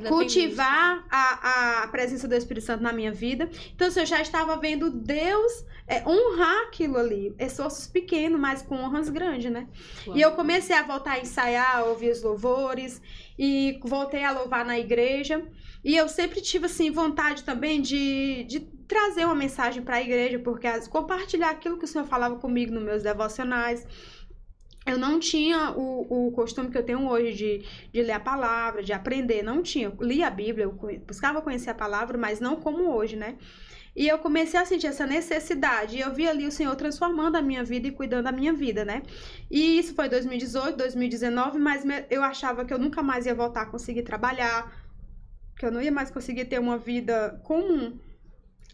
[0.08, 3.50] cultivar a, a presença do Espírito Santo na minha vida.
[3.74, 7.34] Então, assim, eu já estava vendo Deus é, honrar aquilo ali.
[7.38, 9.66] Esforços pequenos, mas com honras grandes, né?
[10.14, 13.02] E eu comecei a voltar a ensaiar, a ouvir os louvores
[13.38, 15.44] e voltei a louvar na igreja.
[15.82, 20.38] E eu sempre tive assim vontade também de, de trazer uma mensagem para a igreja,
[20.38, 23.86] porque as, compartilhar aquilo que o Senhor falava comigo nos meus devocionais.
[24.90, 28.82] Eu não tinha o, o costume que eu tenho hoje de, de ler a palavra,
[28.82, 29.42] de aprender.
[29.42, 29.86] Não tinha.
[29.86, 30.72] Eu lia a Bíblia, eu
[31.06, 33.36] buscava conhecer a palavra, mas não como hoje, né?
[33.94, 35.96] E eu comecei a sentir essa necessidade.
[35.96, 38.84] E eu vi ali o Senhor transformando a minha vida e cuidando da minha vida,
[38.84, 39.02] né?
[39.50, 43.66] E isso foi 2018, 2019, mas eu achava que eu nunca mais ia voltar a
[43.66, 44.72] conseguir trabalhar,
[45.56, 47.98] que eu não ia mais conseguir ter uma vida comum.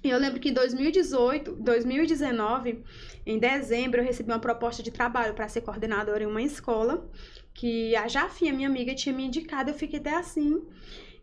[0.04, 2.84] E eu lembro que em 2018, 2019,
[3.26, 7.10] em dezembro, eu recebi uma proposta de trabalho para ser coordenadora em uma escola,
[7.54, 10.62] que a Jafinha, minha amiga, tinha me indicado, eu fiquei até assim.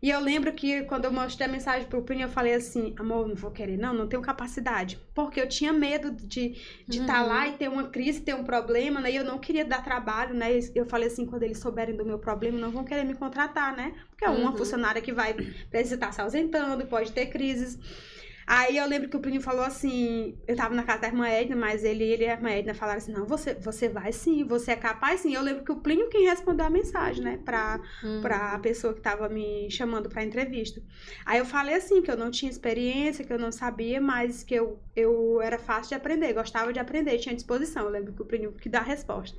[0.02, 3.26] E eu lembro que quando eu mostrei a mensagem pro Pini, eu falei assim, amor,
[3.26, 5.00] não vou querer, não, não tenho capacidade.
[5.14, 7.28] Porque eu tinha medo de estar de tá Uhum.
[7.28, 9.10] lá e ter uma crise, ter um problema, né?
[9.12, 10.48] E eu não queria dar trabalho, né?
[10.74, 13.94] Eu falei assim, quando eles souberem do meu problema, não vão querer me contratar, né?
[14.10, 14.56] Porque é uma Uhum.
[14.56, 15.34] funcionária que vai
[15.70, 17.78] precisar estar se ausentando, pode ter crises.
[18.46, 21.56] Aí eu lembro que o Plínio falou assim, eu tava na casa da irmã Edna,
[21.56, 24.72] mas ele, ele e a irmã Edna falaram assim, não, você, você vai sim, você
[24.72, 25.34] é capaz sim.
[25.34, 28.20] Eu lembro que o Plínio quem respondeu a mensagem, né, pra, Uhum.
[28.20, 30.82] pra pessoa que tava me chamando pra entrevista.
[31.24, 34.54] Aí eu falei assim, que eu não tinha experiência, que eu não sabia, mas que
[34.54, 37.84] eu, eu era fácil de aprender, gostava de aprender, tinha disposição.
[37.84, 39.36] Eu lembro que o Plínio que dá a resposta.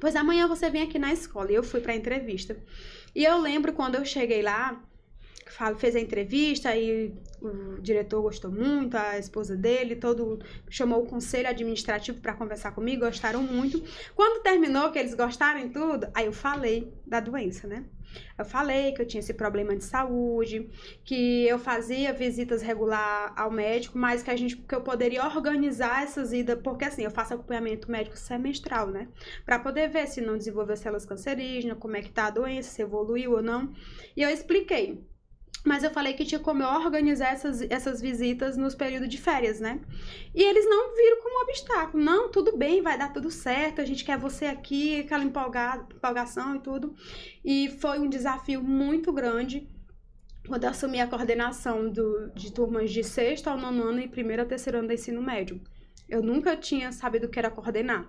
[0.00, 1.50] Pois amanhã você vem aqui na escola.
[1.50, 2.56] E eu fui pra entrevista.
[3.14, 4.80] E eu lembro quando eu cheguei lá,
[5.48, 10.38] falo, fez a entrevista, aí o diretor gostou muito, a esposa dele, todo
[10.68, 13.82] chamou o conselho administrativo para conversar comigo, gostaram muito.
[14.14, 17.84] Quando terminou, que eles gostaram e tudo, aí eu falei da doença, né?
[18.38, 20.70] Eu falei que eu tinha esse problema de saúde,
[21.04, 26.04] que eu fazia visitas regular ao médico, mas que a gente que eu poderia organizar
[26.04, 29.08] essas idas, porque assim, eu faço acompanhamento médico semestral, né?
[29.44, 32.82] Para poder ver se não desenvolveu células cancerígenas, como é que tá a doença, se
[32.82, 33.72] evoluiu ou não.
[34.16, 35.04] E eu expliquei.
[35.68, 39.60] Mas eu falei que tinha como eu organizar essas, essas visitas nos períodos de férias,
[39.60, 39.78] né?
[40.34, 42.02] E eles não viram como obstáculo.
[42.02, 46.56] Não, tudo bem, vai dar tudo certo, a gente quer você aqui, aquela empolga- empolgação
[46.56, 46.94] e tudo.
[47.44, 49.68] E foi um desafio muito grande
[50.46, 54.40] quando eu assumi a coordenação do, de turmas de sexto ao nono ano e primeiro
[54.40, 55.60] ao terceiro ano do ensino médio.
[56.08, 58.08] Eu nunca tinha sabido o que era coordenar.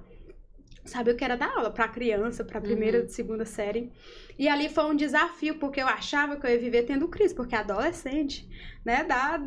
[0.90, 3.91] Sabia o que era dar aula para criança, para primeira, segunda série.
[4.38, 7.56] E ali foi um desafio, porque eu achava que eu ia viver tendo crise, porque
[7.56, 8.49] adolescente,
[8.84, 9.40] né, dá,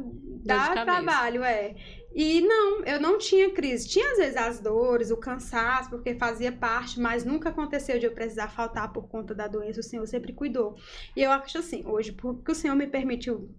[0.45, 1.75] dá trabalho, é.
[2.15, 3.89] E não, eu não tinha crise.
[3.89, 8.13] Tinha às vezes as dores, o cansaço, porque fazia parte, mas nunca aconteceu de eu
[8.13, 9.81] precisar faltar por conta da doença.
[9.81, 10.77] O Senhor sempre cuidou.
[11.17, 13.51] E eu acho assim, hoje, porque o Senhor me permitiu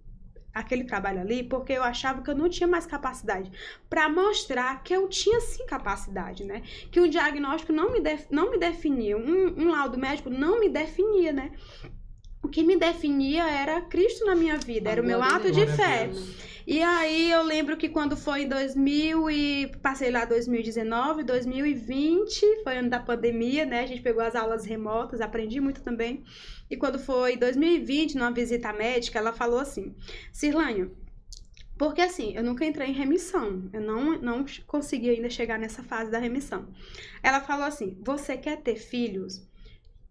[0.53, 3.51] aquele trabalho ali porque eu achava que eu não tinha mais capacidade
[3.89, 6.61] para mostrar que eu tinha sim capacidade, né?
[6.91, 10.69] Que um diagnóstico não me, def, não me definia, um, um laudo médico não me
[10.69, 11.51] definia, né?
[12.43, 16.11] O que me definia era Cristo na minha vida, era o meu ato de fé.
[16.67, 22.77] E aí eu lembro que quando foi em 2000 e passei lá 2019, 2020, foi
[22.77, 23.81] ano da pandemia, né?
[23.81, 26.23] A gente pegou as aulas remotas, aprendi muito também.
[26.69, 29.93] E quando foi 2020, numa visita médica, ela falou assim:
[30.31, 30.95] Cirlânio,
[31.77, 33.69] porque assim, eu nunca entrei em remissão.
[33.73, 36.67] Eu não, não consegui ainda chegar nessa fase da remissão.
[37.21, 39.45] Ela falou assim: Você quer ter filhos?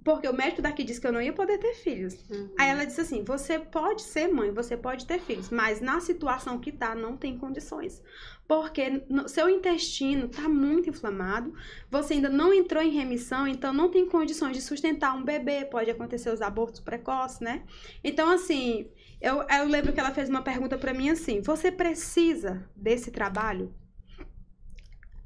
[0.04, 2.14] Porque o médico daqui disse que eu não ia poder ter filhos.
[2.28, 2.50] Uhum.
[2.58, 6.58] Aí ela disse assim: você pode ser mãe, você pode ter filhos, mas na situação
[6.58, 8.02] que tá, não tem condições.
[8.48, 11.54] Porque no, seu intestino tá muito inflamado,
[11.90, 15.90] você ainda não entrou em remissão, então não tem condições de sustentar um bebê, pode
[15.90, 17.62] acontecer os abortos precoces, né?
[18.02, 22.68] Então, assim, eu, eu lembro que ela fez uma pergunta para mim assim: você precisa
[22.74, 23.72] desse trabalho?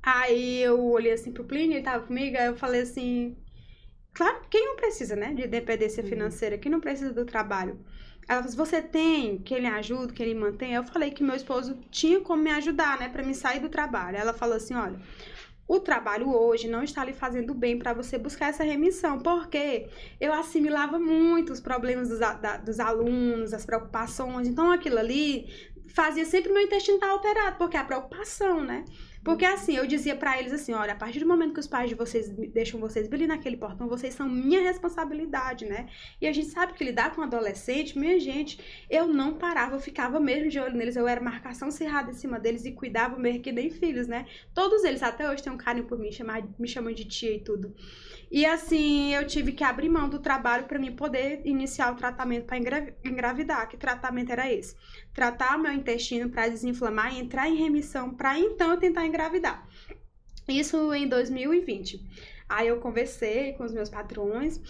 [0.03, 3.37] Aí eu olhei assim pro Plínio, ele tava comigo, aí eu falei assim,
[4.17, 6.09] Claro, quem não precisa, né, de dependência uhum.
[6.09, 6.57] financeira?
[6.57, 7.79] Quem não precisa do trabalho?
[8.27, 10.79] Ela falou, você tem que ele ajude, que ele mantenha?
[10.79, 14.17] Eu falei que meu esposo tinha como me ajudar, né, para me sair do trabalho.
[14.17, 14.99] Ela falou assim, olha,
[15.69, 19.87] o trabalho hoje não está lhe fazendo bem para você buscar essa remissão, porque
[20.19, 25.47] eu assimilava muito os problemas dos, da, dos alunos, as preocupações, então aquilo ali
[25.89, 28.83] fazia sempre meu intestino estar alterado, porque é a preocupação, né?
[29.27, 31.89] Porque assim, eu dizia para eles assim, olha, a partir do momento que os pais
[31.89, 35.89] de vocês deixam vocês ali naquele portão, vocês são minha responsabilidade, né?
[36.21, 40.21] E a gente sabe que lidar com adolescente, minha gente, eu não parava, eu ficava
[40.21, 43.51] mesmo de olho neles, eu era marcação cerrada em cima deles e cuidava mesmo que
[43.51, 44.27] nem filhos, né?
[44.55, 47.41] Todos eles até hoje têm um carinho por mim, chamar, me chamam de tia e
[47.41, 47.75] tudo.
[48.31, 52.45] E assim, eu tive que abrir mão do trabalho para mim poder iniciar o tratamento
[52.45, 52.59] para
[53.05, 53.69] engravidar.
[53.69, 54.75] Que tratamento era esse?
[55.15, 59.67] Tratar meu intestino para desinflamar e entrar em remissão para então eu tentar engravidar.
[60.49, 62.01] Isso em 2020.
[62.49, 64.61] Aí eu conversei com os meus patrões,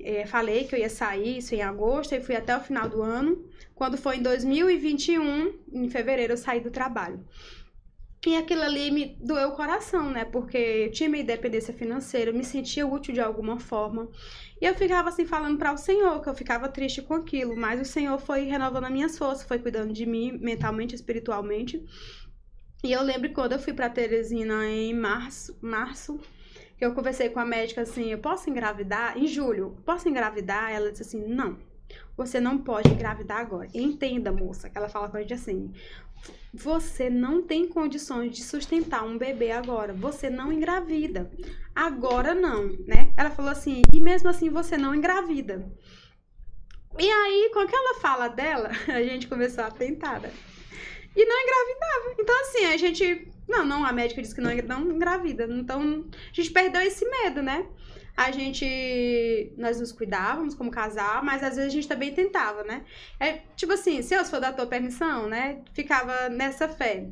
[0.00, 3.02] é, falei que eu ia sair isso em agosto e fui até o final do
[3.02, 3.44] ano.
[3.74, 7.22] Quando foi em 2021, em fevereiro, eu saí do trabalho.
[8.26, 10.24] E aquilo ali me doeu o coração, né?
[10.24, 14.08] Porque eu tinha minha independência financeira, me sentia útil de alguma forma.
[14.60, 17.80] E eu ficava assim falando para o Senhor que eu ficava triste com aquilo, mas
[17.80, 21.80] o Senhor foi renovando as minhas forças, foi cuidando de mim mentalmente, espiritualmente.
[22.82, 26.18] E eu lembro quando eu fui para Teresina em março, março,
[26.76, 29.76] que eu conversei com a médica assim, eu posso engravidar em julho?
[29.84, 30.72] Posso engravidar?
[30.72, 31.56] Ela disse assim: "Não.
[32.16, 33.68] Você não pode engravidar agora.
[33.74, 35.72] Entenda, moça, que ela fala com a gente assim:
[36.52, 39.92] você não tem condições de sustentar um bebê agora.
[39.92, 41.30] Você não engravida.
[41.74, 43.12] Agora não, né?
[43.16, 45.70] Ela falou assim, e mesmo assim você não engravida.
[46.98, 50.32] E aí, com aquela fala dela, a gente começou a tentar, né?
[51.14, 52.14] E não engravidava.
[52.18, 53.32] Então, assim, a gente.
[53.48, 55.46] Não, não, a médica disse que não, não engravida.
[55.48, 57.66] Então, a gente perdeu esse medo, né?
[58.16, 59.52] A gente.
[59.58, 62.84] Nós nos cuidávamos como casal, mas às vezes a gente também tentava, né?
[63.20, 65.60] É, tipo assim, se eu for dar tua permissão, né?
[65.74, 67.08] Ficava nessa fé.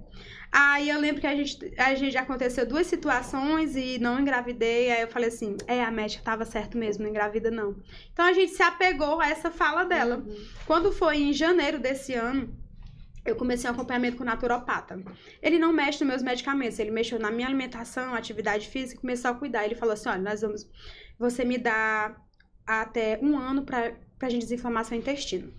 [0.51, 4.91] Aí eu lembro que a gente, a gente já aconteceu duas situações e não engravidei.
[4.91, 7.77] Aí eu falei assim: é, a médica tava certo mesmo, não engravida não.
[8.13, 10.19] Então a gente se apegou a essa fala dela.
[10.19, 10.47] Uhum.
[10.65, 12.57] Quando foi em janeiro desse ano,
[13.25, 15.01] eu comecei um acompanhamento com o naturopata.
[15.43, 19.35] Ele não mexe nos meus medicamentos, ele mexeu na minha alimentação, atividade física, começou a
[19.35, 19.65] cuidar.
[19.65, 20.69] Ele falou assim: olha, nós vamos.
[21.19, 22.15] Você me dá
[22.67, 25.53] até um ano para a gente desinflamar seu intestino.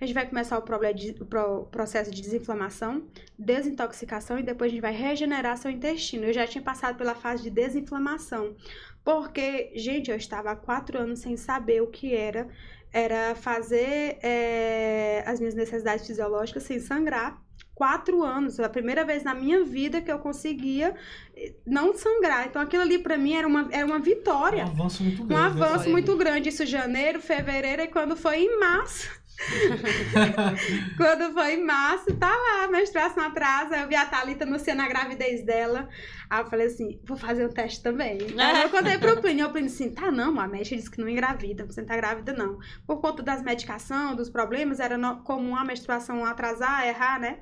[0.00, 3.06] A gente vai começar o, de, o processo de desinflamação,
[3.38, 6.24] desintoxicação e depois a gente vai regenerar seu intestino.
[6.24, 8.56] Eu já tinha passado pela fase de desinflamação,
[9.04, 12.48] porque, gente, eu estava há quatro anos sem saber o que era
[12.92, 17.40] era fazer é, as minhas necessidades fisiológicas sem sangrar.
[17.74, 20.94] Quatro anos, foi a primeira vez na minha vida que eu conseguia
[21.34, 22.46] eh, não sangrar.
[22.46, 24.66] Então aquilo ali para mim era uma, era uma vitória.
[24.66, 25.34] Um avanço muito grande.
[25.34, 26.48] Um avanço muito grande.
[26.50, 29.08] Isso janeiro, fevereiro, e quando foi em março,
[30.96, 33.76] Quando foi em março, tá lá, menstruação atrasa.
[33.76, 35.88] Eu vi a Thalita anunciando a gravidez dela.
[36.28, 38.18] Aí eu falei assim: vou fazer um teste também.
[38.38, 39.46] Aí eu contei pro Plínio.
[39.46, 42.32] O Plínio assim: tá, não, a médica disse que não engravida, você não tá grávida,
[42.32, 42.58] não.
[42.86, 47.38] Por conta das medicações, dos problemas, era comum a menstruação atrasar, errar, né?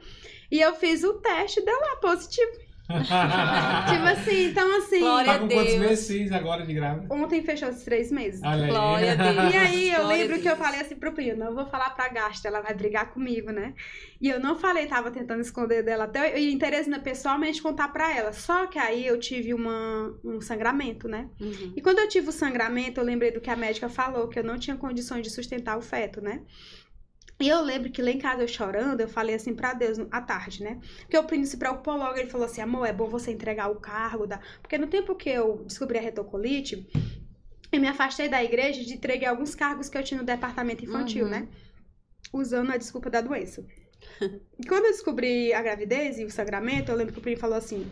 [0.51, 2.70] E eu fiz o teste, deu lá positivo.
[2.99, 5.01] Tipo assim, então assim.
[5.01, 7.15] Glória tá com quantos meses agora de grávida?
[7.15, 8.41] Ontem fechou os três meses.
[8.43, 8.71] Olha aí.
[8.71, 9.55] Glória a Deus.
[9.55, 12.09] E aí eu Glória lembro que eu falei assim pro Pio, não vou falar pra
[12.09, 13.75] Gasta, ela vai brigar comigo, né?
[14.21, 16.39] E eu não falei, tava tentando esconder dela até.
[16.39, 18.33] E interesse pessoalmente contar pra ela.
[18.33, 21.29] Só que aí eu tive uma, um sangramento, né?
[21.41, 21.73] Uhum.
[21.77, 24.45] E quando eu tive o sangramento, eu lembrei do que a médica falou, que eu
[24.45, 26.43] não tinha condições de sustentar o feto, né?
[27.41, 30.21] E eu lembro que lá em casa eu chorando, eu falei assim pra Deus à
[30.21, 30.79] tarde, né?
[31.01, 33.77] Porque o Plínio se preocupou logo, ele falou assim: amor, é bom você entregar o
[33.77, 34.39] cargo da.
[34.61, 36.87] Porque no tempo que eu descobri a retocolite,
[37.73, 41.25] eu me afastei da igreja e entreguei alguns cargos que eu tinha no departamento infantil,
[41.25, 41.31] Uhum.
[41.31, 41.49] né?
[42.33, 43.65] Usando a desculpa da doença.
[44.59, 47.57] E quando eu descobri a gravidez e o sangramento, eu lembro que o Plínio falou
[47.57, 47.91] assim: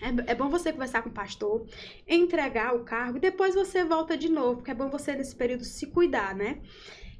[0.00, 1.66] é, é bom você conversar com o pastor,
[2.06, 5.64] entregar o cargo e depois você volta de novo, porque é bom você nesse período
[5.64, 6.60] se cuidar, né?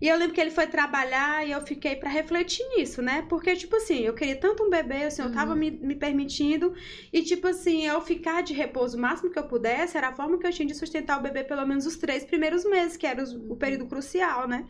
[0.00, 3.26] E eu lembro que ele foi trabalhar e eu fiquei pra refletir nisso, né?
[3.28, 6.74] Porque, tipo assim, eu queria tanto um bebê, o senhor tava me, me permitindo,
[7.12, 10.38] e, tipo assim, eu ficar de repouso o máximo que eu pudesse era a forma
[10.38, 13.22] que eu tinha de sustentar o bebê pelo menos os três primeiros meses, que era
[13.22, 14.66] os- o período crucial, né?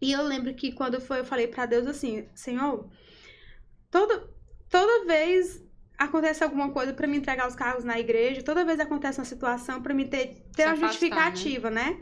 [0.00, 2.90] E eu lembro que quando foi, eu falei pra Deus assim, Senhor,
[3.90, 4.28] toda,
[4.68, 5.62] toda vez
[6.00, 9.82] acontece alguma coisa pra me entregar os cargos na igreja, toda vez acontece uma situação
[9.82, 11.98] pra me ter, ter Se uma afastar, justificativa, né?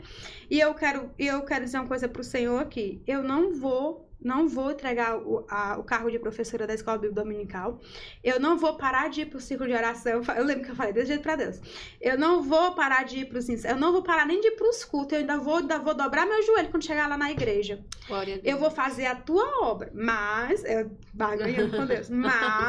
[0.49, 3.03] E eu quero, e eu quero dizer uma coisa pro Senhor aqui.
[3.05, 7.21] Eu não vou, não vou entregar o, a- o cargo de professora da escola bíblica
[7.21, 7.79] dominical.
[8.23, 10.21] Eu não vou parar de ir pro círculo de oração.
[10.35, 11.59] Eu lembro que eu falei desse jeito pra Deus.
[12.01, 14.83] Eu não vou parar de ir pros eu não vou parar nem de ir pros
[14.83, 15.13] cultos.
[15.13, 17.83] Eu ainda vou, ainda vou dobrar meu joelho quando chegar lá na igreja.
[18.43, 22.09] Eu vou fazer a tua obra, mas eu barganhando com Deus.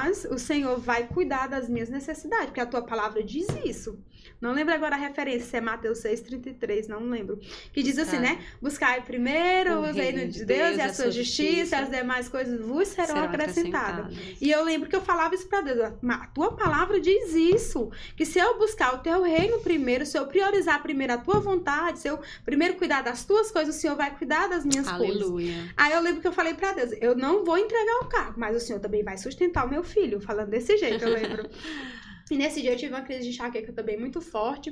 [0.01, 3.99] Mas o Senhor vai cuidar das minhas necessidades, porque a tua palavra diz isso.
[4.41, 7.39] Não lembro agora a referência, se é Mateus 6,33, não lembro.
[7.73, 8.23] Que diz assim, Tá.
[8.23, 8.39] né?
[8.61, 13.09] Buscai primeiro O reino de Deus e a sua justiça, as demais coisas vos serão,
[13.09, 14.07] Serão acrescentadas.
[14.07, 14.41] acrescentadas.
[14.41, 15.93] E eu lembro que eu falava isso pra Deus.
[16.01, 17.91] "Mas A tua palavra diz isso.
[18.17, 21.99] Que se eu buscar o teu reino primeiro, se eu priorizar primeiro a tua vontade,
[21.99, 25.17] se eu primeiro cuidar das tuas coisas, o Senhor vai cuidar das minhas coisas.
[25.23, 25.55] Aleluia.
[25.77, 28.57] Aí eu lembro que eu falei pra Deus, eu não vou entregar o carro, mas
[28.57, 31.49] o Senhor também vai sustentar o meu filho, falando desse jeito, eu lembro.
[32.35, 34.71] e nesse dia eu tive uma crise de enxaqueca também muito forte.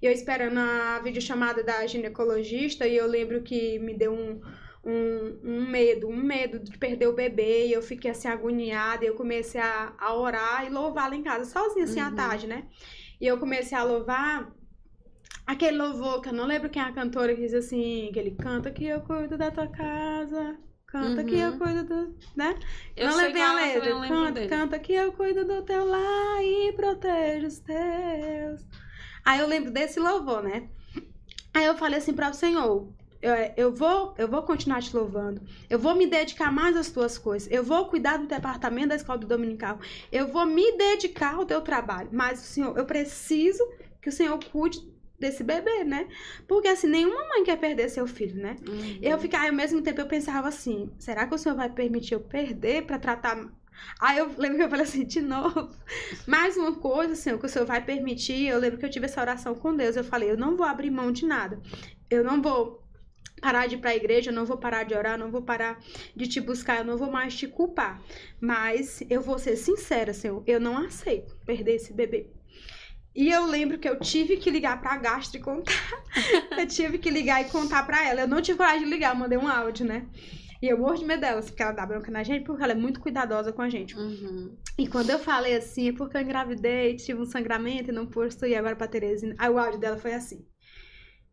[0.00, 4.40] E eu esperando a videochamada da ginecologista, e eu lembro que me deu um,
[4.84, 9.08] um, um medo, um medo de perder o bebê, e eu fiquei assim agoniada, e
[9.08, 12.14] eu comecei a, a orar e louvar lá em casa, sozinha assim à Uhum.
[12.14, 12.66] tarde, né?
[13.20, 14.52] E eu comecei a louvar
[15.46, 18.32] aquele louvor que eu não lembro quem é a cantora que diz assim, que ele
[18.32, 20.58] canta que eu cuido da tua casa,
[20.92, 21.58] canta que eu Uhum.
[21.58, 22.54] cuido do, né?
[22.96, 23.90] Eu não bem a mas letra.
[23.90, 24.48] eu Canta, dele.
[24.48, 28.60] canta que eu cuido do teu lar e protejo os teus.
[29.24, 30.68] Aí eu lembro desse louvor, né?
[31.54, 32.88] Aí eu falei assim para o Senhor,
[33.20, 35.40] eu, eu vou, eu vou continuar te louvando.
[35.70, 37.48] Eu vou me dedicar mais às tuas coisas.
[37.50, 39.78] Eu vou cuidar do departamento da escola do dominical.
[40.10, 42.08] Eu vou me dedicar ao teu trabalho.
[42.12, 43.62] Mas, Senhor, eu preciso
[44.00, 44.91] que o Senhor cuide
[45.22, 46.06] desse bebê, né?
[46.46, 48.56] Porque assim, nenhuma mãe quer perder seu filho, né?
[48.68, 48.98] Uhum.
[49.00, 52.20] Eu ficava, ao mesmo tempo eu pensava assim, será que o senhor vai permitir eu
[52.20, 53.50] perder pra tratar
[53.98, 55.70] Aí eu lembro que eu falei assim, de novo.
[56.26, 58.46] Mais uma coisa, Senhor, que o Senhor vai permitir.
[58.46, 59.96] Eu lembro que eu tive essa oração com Deus.
[59.96, 61.60] Eu falei, eu não vou abrir mão de nada.
[62.08, 62.82] Eu não vou
[63.40, 65.80] parar de ir pra igreja, eu não vou parar de orar, eu não vou parar
[66.14, 68.00] de te buscar, eu não vou mais te culpar.
[68.40, 72.30] Mas eu vou ser sincera, Senhor, eu não aceito perder esse bebê.
[73.14, 75.72] E eu lembro que eu tive que ligar pra Gastro e contar.
[76.58, 78.22] eu tive que ligar e contar pra ela.
[78.22, 80.06] Eu não tive coragem de ligar, eu mandei um áudio, né?
[80.62, 82.76] E eu morro de medo dela, porque ela dá bronca na gente, porque ela é
[82.76, 83.96] muito cuidadosa com a gente.
[83.98, 84.56] Uhum.
[84.78, 88.46] E quando eu falei assim, é porque eu engravidei, tive um sangramento e não posto
[88.46, 89.34] ir agora pra Teresina.
[89.38, 90.46] Aí o áudio dela foi assim.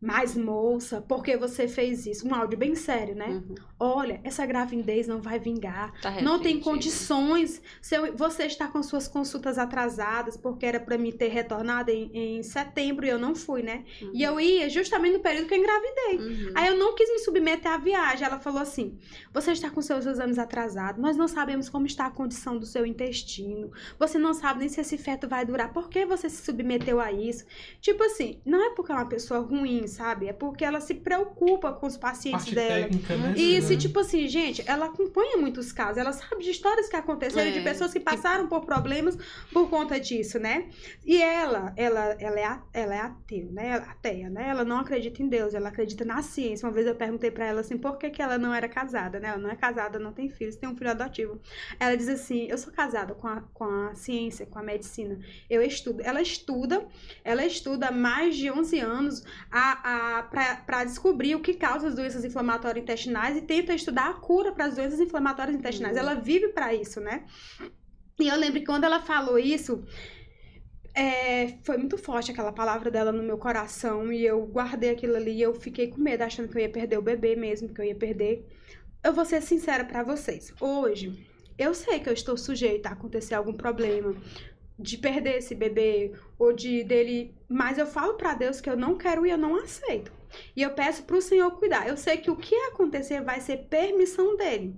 [0.00, 2.26] Mas, moça, por que você fez isso?
[2.26, 3.26] Um áudio bem sério, né?
[3.28, 3.54] Uhum.
[3.78, 5.92] Olha, essa gravidez não vai vingar.
[6.00, 7.60] Tá Não tem condições.
[7.82, 12.10] Se eu- você está com suas consultas atrasadas, porque era pra mim ter retornado em,
[12.38, 13.84] em setembro e eu não fui, né?
[14.00, 14.10] Uhum.
[14.14, 16.16] E eu ia justamente no período que eu engravidei.
[16.18, 16.52] Uhum.
[16.54, 18.24] Aí eu não quis me submeter à viagem.
[18.26, 18.98] Ela falou assim:
[19.34, 22.86] Você está com seus exames atrasados, nós não sabemos como está a condição do seu
[22.86, 23.70] intestino.
[23.98, 25.72] Você não sabe nem se esse feto vai durar.
[25.72, 27.44] Por que você se submeteu a isso?
[27.80, 30.28] Tipo assim, não é porque é uma pessoa ruim, sabe?
[30.28, 32.82] É porque ela se preocupa com os pacientes Parte dela.
[32.84, 33.34] técnica, né?
[33.36, 33.62] E Uhum.
[33.66, 37.52] se, tipo assim, gente, ela acompanha muitos casos, ela sabe de histórias que aconteceram, É.
[37.52, 39.18] de pessoas que passaram por problemas
[39.52, 40.68] por conta disso, né?
[41.04, 43.68] E ela, ela, ela é, ela é ateu, né?
[43.70, 44.48] Ela- Ateia, né?
[44.48, 46.66] Ela não acredita em Deus, ela acredita na ciência.
[46.66, 49.28] Uma vez eu perguntei pra ela assim, por que, que ela não era casada, né?
[49.28, 51.38] Ela não é casada, não tem filhos, tem um filho adotivo.
[51.78, 55.18] Ela diz assim, eu sou casada com a, com a ciência, com a medicina.
[55.50, 56.00] Eu estudo.
[56.02, 56.86] Ela estuda,
[57.24, 62.24] ela estuda há mais de 11 anos a, para descobrir o que causa as doenças
[62.24, 65.96] inflamatórias intestinais e tenta estudar a cura para as doenças inflamatórias intestinais.
[65.96, 66.02] Uhum.
[66.02, 67.24] Ela vive para isso, né?
[68.18, 69.82] E eu lembro que quando ela falou isso,
[70.94, 75.32] é, foi muito forte aquela palavra dela no meu coração e eu guardei aquilo ali
[75.32, 77.84] e eu fiquei com medo, achando que eu ia perder o bebê mesmo, que eu
[77.84, 78.46] ia perder.
[79.02, 80.52] Eu vou ser sincera para vocês.
[80.60, 81.26] Hoje,
[81.56, 84.14] eu sei que eu estou sujeita a acontecer algum problema
[84.80, 88.96] de perder esse bebê ou de dele, mas eu falo para Deus que eu não
[88.96, 90.10] quero e eu não aceito.
[90.56, 91.88] E eu peço para o Senhor cuidar.
[91.88, 94.74] Eu sei que o que acontecer vai ser permissão dele.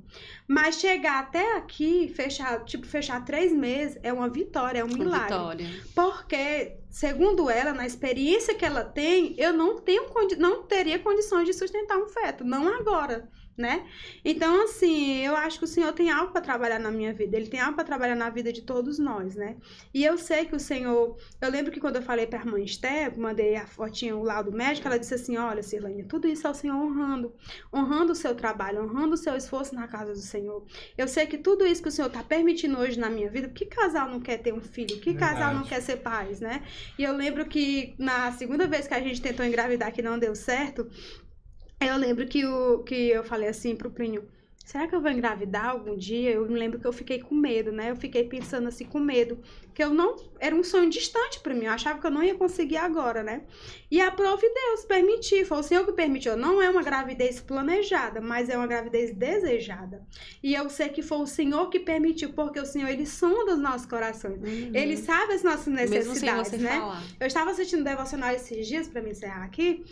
[0.49, 5.25] Mas chegar até aqui, fechar, tipo, fechar três meses, é uma vitória, é um milagre.
[5.25, 5.67] Vitória.
[5.95, 10.07] Porque, segundo ela, na experiência que ela tem, eu não tenho
[10.39, 12.45] não teria condições de sustentar um feto.
[12.45, 13.87] Não agora né?
[14.25, 17.47] Então, assim, eu acho que o Senhor tem algo para trabalhar na minha vida, Ele
[17.47, 19.57] tem algo para trabalhar na vida de todos nós, né?
[19.93, 21.17] E eu sei que o Senhor.
[21.41, 24.53] Eu lembro que quando eu falei para a irmã Esther, mandei a fotinha lá do
[24.53, 27.35] médico, ela disse assim: Olha, Cirlane, tudo isso é o Senhor honrando,
[27.73, 30.65] honrando o seu trabalho, honrando o seu esforço na casa do Senhor.
[30.97, 33.67] Eu sei que tudo isso que o Senhor está permitindo hoje na minha vida, que
[33.67, 34.99] casal não quer ter um filho?
[35.01, 35.35] Que Verdade.
[35.35, 36.63] casal não quer ser pais, né?
[36.99, 40.35] E eu lembro que na segunda vez que a gente tentou engravidar que não deu
[40.35, 40.89] certo,
[41.89, 44.29] eu lembro que, o, que eu falei assim pro Plínio,
[44.65, 46.31] será que eu vou engravidar algum dia?
[46.31, 47.91] Eu me lembro que eu fiquei com medo, né?
[47.91, 49.39] Eu fiquei pensando assim com medo,
[49.75, 51.65] que eu não era um sonho distante para mim.
[51.65, 53.43] Eu achava que eu não ia conseguir agora, né?
[53.91, 56.37] E a prova Deus permitiu, foi o Senhor que permitiu.
[56.37, 60.07] Não é uma gravidez planejada, mas é uma gravidez desejada.
[60.43, 63.61] E eu sei que foi o Senhor que permitiu, porque o Senhor ele sonda os
[63.61, 64.41] nossos corações.
[64.41, 64.71] Uhum.
[64.75, 66.79] Ele sabe as nossas necessidades, né?
[66.79, 67.03] Falar.
[67.21, 69.85] Eu estava assistindo devocional esses dias para me encerrar aqui,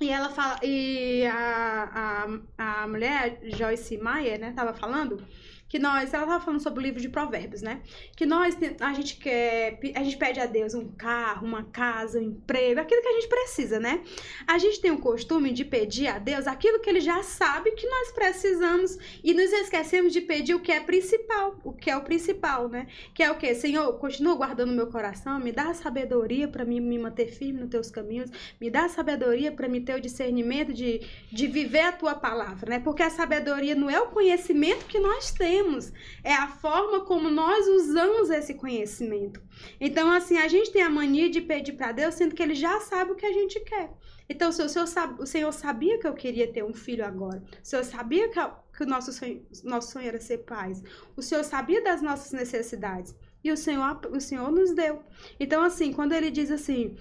[0.00, 2.26] e ela fala, e a,
[2.58, 5.24] a, a mulher, Joyce Meyer, né, tava falando
[5.74, 7.80] que nós, ela tava falando sobre o livro de Provérbios, né?
[8.14, 12.22] Que nós, a gente quer, a gente pede a Deus um carro, uma casa, um
[12.22, 14.00] emprego, aquilo que a gente precisa, né?
[14.46, 17.88] A gente tem o costume de pedir a Deus aquilo que ele já sabe que
[17.88, 22.02] nós precisamos e nos esquecemos de pedir o que é principal, o que é o
[22.02, 22.86] principal, né?
[23.12, 23.52] Que é o que?
[23.52, 27.90] Senhor, continua guardando meu coração, me dá sabedoria para mim me manter firme nos teus
[27.90, 28.30] caminhos,
[28.60, 31.00] me dá sabedoria para me ter o discernimento de,
[31.32, 32.78] de viver a tua palavra, né?
[32.78, 37.30] Porque a sabedoria não é o conhecimento que nós temos, temos, é a forma como
[37.30, 39.42] nós usamos esse conhecimento.
[39.80, 42.80] Então, assim, a gente tem a mania de pedir para Deus, sendo que Ele já
[42.80, 43.90] sabe o que a gente quer.
[44.28, 44.86] Então, se o Senhor,
[45.18, 48.40] o Senhor sabia que eu queria ter um filho agora, o Senhor sabia que,
[48.76, 50.82] que o nosso sonho, nosso sonho era ser pais,
[51.16, 53.14] o Senhor sabia das nossas necessidades.
[53.42, 55.02] E o Senhor, o Senhor nos deu.
[55.38, 56.96] Então, assim, quando ele diz assim,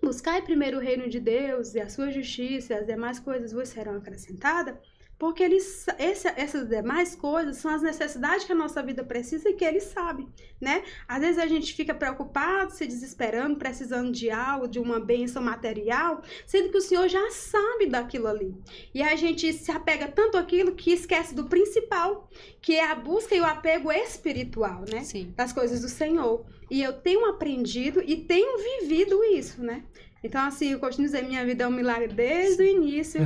[0.00, 3.68] buscai primeiro o reino de Deus e a sua justiça e as demais coisas vos
[3.68, 4.76] serão acrescentadas,
[5.22, 9.52] porque eles, esse, essas demais coisas são as necessidades que a nossa vida precisa e
[9.52, 10.26] que ele sabe,
[10.60, 10.82] né?
[11.06, 16.22] Às vezes a gente fica preocupado, se desesperando, precisando de algo, de uma bênção material,
[16.44, 18.52] sendo que o Senhor já sabe daquilo ali.
[18.92, 22.28] E a gente se apega tanto àquilo que esquece do principal,
[22.60, 25.04] que é a busca e o apego espiritual, né?
[25.04, 25.32] Sim.
[25.36, 26.44] Das coisas do Senhor.
[26.68, 29.84] E eu tenho aprendido e tenho vivido isso, né?
[30.22, 33.20] Então, assim, eu continuo dizendo, minha vida é um milagre desde o início.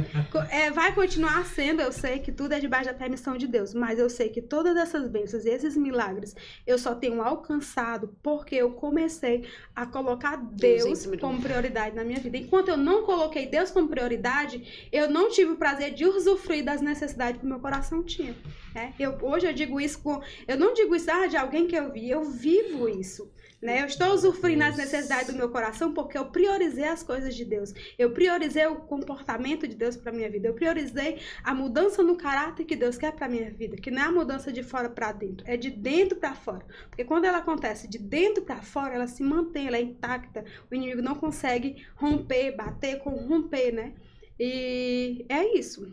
[0.50, 3.98] É, vai continuar sendo, eu sei que tudo é debaixo da permissão de Deus, mas
[3.98, 6.34] eu sei que todas essas bênçãos e esses milagres
[6.66, 12.36] eu só tenho alcançado porque eu comecei a colocar Deus como prioridade na minha vida.
[12.38, 16.80] Enquanto eu não coloquei Deus como prioridade, eu não tive o prazer de usufruir das
[16.80, 18.34] necessidades que o meu coração tinha.
[18.74, 18.94] Né?
[18.98, 20.20] Eu, hoje eu digo isso com.
[20.46, 23.30] Eu não digo isso ah, de alguém que eu vi, eu vivo isso.
[23.66, 23.82] Né?
[23.82, 27.74] Eu estou usufruindo as necessidades do meu coração porque eu priorizei as coisas de Deus.
[27.98, 30.46] Eu priorizei o comportamento de Deus para minha vida.
[30.46, 34.04] Eu priorizei a mudança no caráter que Deus quer para minha vida, que não é
[34.04, 36.64] a mudança de fora para dentro, é de dentro para fora.
[36.88, 40.44] Porque quando ela acontece de dentro para fora, ela se mantém, ela é intacta.
[40.70, 43.94] O inimigo não consegue romper, bater, corromper, né?
[44.38, 45.92] E é isso.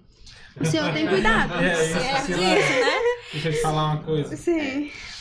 [0.61, 1.55] O Senhor tem cuidado.
[1.55, 3.01] É, é isso, é isso, né?
[3.31, 4.37] Deixa eu te falar uma coisa.
[4.37, 4.59] Sim.
[4.59, 5.12] É,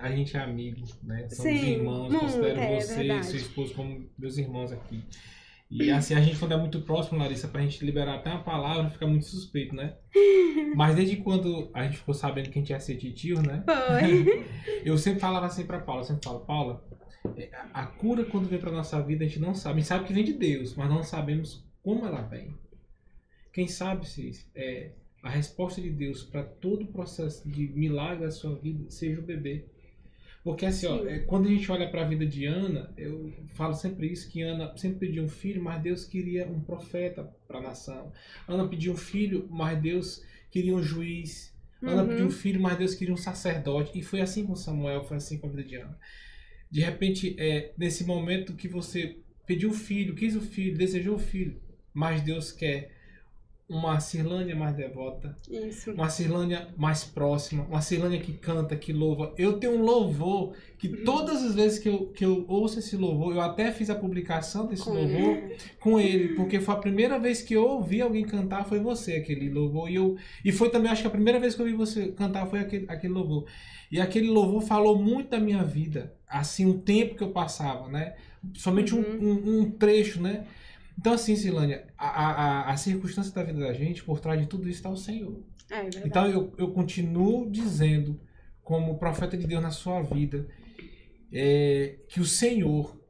[0.00, 1.28] a gente é amigo, né?
[1.28, 5.02] Somos Sim, irmãos, considero é, você e seu esposo como meus irmãos aqui.
[5.70, 8.88] E assim, a gente quando é muito próximo, Larissa, pra gente liberar até uma palavra,
[8.88, 9.96] fica muito suspeito, né?
[10.74, 13.62] Mas desde quando a gente ficou sabendo que a gente ia ser tio, né?
[13.66, 14.46] Foi.
[14.84, 16.84] Eu sempre falava assim pra Paula, eu sempre falo, Paula,
[17.36, 19.74] é, a cura quando vem pra nossa vida, a gente não sabe.
[19.74, 22.54] A gente sabe que vem de Deus, mas não sabemos como ela vem.
[23.52, 28.30] Quem sabe se é, a resposta de Deus para todo o processo de milagre da
[28.30, 29.64] sua vida seja o bebê.
[30.44, 33.74] Porque assim, ó, é, quando a gente olha para a vida de Ana, eu falo
[33.74, 37.62] sempre isso, que Ana sempre pediu um filho, mas Deus queria um profeta para a
[37.62, 38.12] nação.
[38.46, 41.54] Ana pediu um filho, mas Deus queria um juiz.
[41.82, 42.08] Ana uhum.
[42.08, 43.98] pediu um filho, mas Deus queria um sacerdote.
[43.98, 45.98] E foi assim com Samuel, foi assim com a vida de Ana.
[46.70, 49.16] De repente, é, nesse momento que você
[49.46, 51.60] pediu o filho, quis o filho, desejou o filho,
[51.92, 52.97] mas Deus quer
[53.68, 55.92] uma Cirlânia mais devota, Isso.
[55.92, 59.34] uma Cirlânia mais próxima, uma Cirlânia que canta, que louva.
[59.36, 61.04] Eu tenho um louvor que Uhum.
[61.04, 64.66] todas as vezes que eu, que eu ouço esse louvor, eu até fiz a publicação
[64.66, 65.38] desse Com louvor
[65.80, 69.50] com ele, porque foi a primeira vez que eu ouvi alguém cantar, foi você, aquele
[69.50, 69.90] louvor.
[69.90, 72.46] E, eu, e foi também, acho que a primeira vez que eu ouvi você cantar
[72.46, 73.44] foi aquele, aquele louvor.
[73.92, 78.14] E aquele louvor falou muito da minha vida, assim, o tempo que eu passava, né?
[78.54, 79.42] Somente um, Uhum.
[79.44, 80.44] um, um trecho, né?
[80.98, 84.68] Então, assim, Silânia, a, a, a- circunstância da vida da gente, por trás de tudo
[84.68, 85.40] isso está o Senhor.
[85.70, 86.08] É verdade.
[86.08, 88.20] Então, eu, eu continuo dizendo,
[88.64, 90.48] como profeta de Deus na sua vida,
[91.32, 93.00] é, que o Senhor,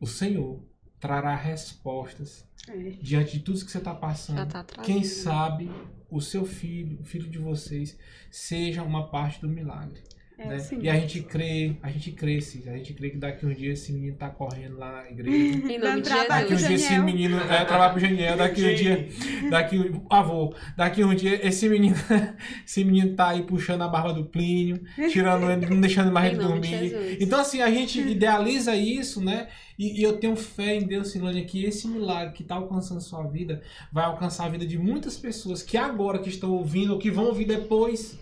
[0.00, 0.62] o Senhor,
[1.00, 2.72] trará respostas É.
[3.02, 4.46] diante de tudo que você está passando.
[4.50, 4.64] Tá.
[4.82, 5.70] Quem sabe
[6.10, 7.98] o seu filho, o filho de vocês,
[8.30, 10.00] seja uma parte do milagre.
[10.38, 10.58] É, né?
[10.60, 10.78] sim.
[10.80, 13.80] E a gente crê, a gente crê, Cis, a gente crê que daqui uns dias
[13.80, 15.36] esse menino tá correndo lá na igreja.
[15.68, 16.68] Em nome de trabalho Daqui uns Jesus.
[16.68, 19.08] dias esse menino é, trabalha pro Janiel, daqui um dia,
[19.50, 21.96] daqui um avô, daqui um dia esse menino,
[22.64, 26.38] esse menino tá aí puxando a barba do Plínio, tirando ele, não deixando mais ele
[26.38, 26.78] de dormir.
[26.78, 27.16] Jesus.
[27.20, 29.48] Então assim, a gente idealiza isso, né?
[29.76, 33.24] E, e eu tenho fé em Deus, Silônia, que esse milagre que tá alcançando sua
[33.24, 33.60] vida
[33.92, 37.26] vai alcançar a vida de muitas pessoas que agora que estão ouvindo ou que vão
[37.26, 38.18] ouvir depois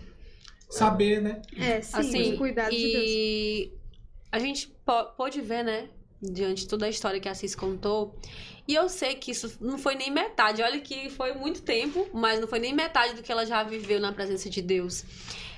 [0.69, 1.41] saber, né?
[1.57, 3.05] É, sim, assim, os cuidados de Deus.
[3.07, 3.73] e
[4.31, 4.75] a gente
[5.15, 5.89] pôde ver, né,
[6.21, 8.15] diante de toda a história que a Cis contou,
[8.67, 12.39] e eu sei que isso não foi nem metade, olha que foi muito tempo, mas
[12.39, 15.05] não foi nem metade do que ela já viveu na presença de Deus.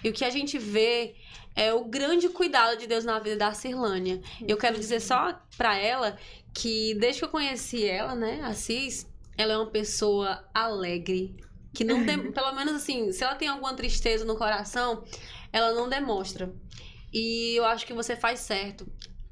[0.04, 1.16] E o que a gente vê
[1.56, 4.22] é o grande cuidado de Deus na vida da Cirlânia.
[4.48, 6.18] Eu quero dizer só pra ela
[6.54, 11.36] que desde que eu conheci ela, né, a Cis, ela é uma pessoa alegre,
[11.74, 15.04] que não tem, pelo menos assim, se ela tem alguma tristeza no coração,
[15.52, 16.54] ela não demonstra.
[17.14, 18.88] E eu acho que você faz certo.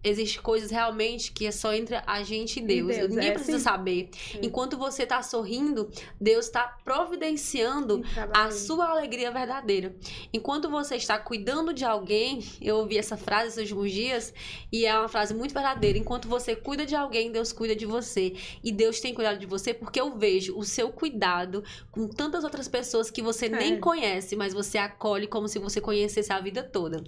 [0.08, 2.95] Existem coisas realmente que é só entre a gente e Deus.
[2.95, 3.64] Deus, Ninguém é, precisa sim.
[3.64, 4.10] saber.
[4.42, 8.03] Enquanto você tá sorrindo, Deus tá providenciando
[8.34, 9.95] a sua alegria verdadeira.
[10.34, 14.34] Enquanto você está cuidando de alguém, eu ouvi essa frase esses últimos dias
[14.72, 15.98] e é uma frase muito verdadeira.
[15.98, 18.34] Enquanto você cuida de alguém, Deus cuida de você.
[18.64, 22.68] E Deus tem cuidado de você porque eu vejo o seu cuidado com tantas outras
[22.68, 23.77] pessoas que você nem É.
[23.77, 27.03] conhece, mas você acolhe como se você conhecesse a vida toda.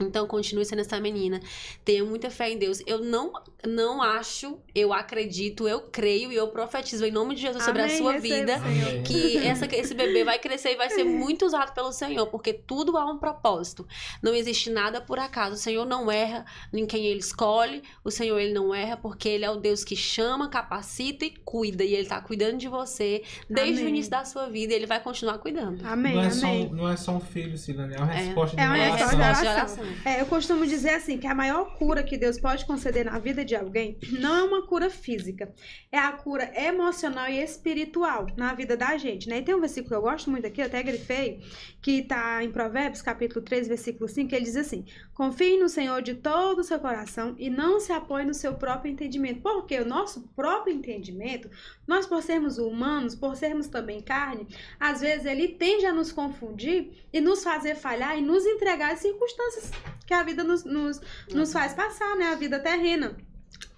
[0.00, 1.38] Então, continue sendo essa menina.
[1.84, 2.82] Tenha muita fé em Deus.
[2.86, 3.32] Eu não,
[3.64, 7.88] não acho, eu acredito, eu creio e eu profetizo em nome de Jesus sobre a
[7.88, 8.56] sua receba, vida.
[8.56, 9.02] Amém.
[9.04, 12.96] que essa, esse bebê vai crescer e vai ser muito usado pelo Senhor, porque tudo
[12.96, 13.86] há um propósito.
[14.20, 15.54] Não existe nada por acaso.
[15.54, 17.82] O Senhor não erra em quem ele escolhe.
[18.02, 21.84] O Senhor ele não erra porque ele é o Deus que chama, capacita e cuida.
[21.84, 23.88] E ele tá cuidando de você desde o Amém.
[23.94, 25.84] início da sua vida e ele vai continuar cuidando.
[25.86, 26.66] Amém, não, é só, amém.
[26.66, 28.16] um- não é só um filho, Silânia, é uma É.
[28.16, 29.42] resposta É de uma uma resposta oração.
[29.42, 29.91] de Resposta oração.
[30.04, 33.44] É, eu costumo dizer assim, que a maior cura que Deus pode conceder na vida
[33.44, 35.52] de alguém não é uma cura física,
[35.90, 39.38] é a cura emocional e espiritual na vida da gente, né?
[39.38, 41.40] E tem um versículo que eu gosto muito aqui, eu até grifei,
[41.82, 46.00] que tá em Provérbios, capítulo 3, versículo 5, que ele diz assim, confie no Senhor
[46.00, 49.84] de todo o seu coração e não se apoie no seu próprio entendimento, porque o
[49.84, 51.50] nosso próprio entendimento,
[51.84, 54.46] nós por sermos humanos, por sermos também carne,
[54.78, 59.00] às vezes ele tende a nos confundir e nos fazer falhar e nos entregar as
[59.00, 59.72] circunstâncias
[60.06, 61.00] que a vida nos, nos,
[61.34, 62.26] nos faz passar, né?
[62.26, 63.16] A vida terrena.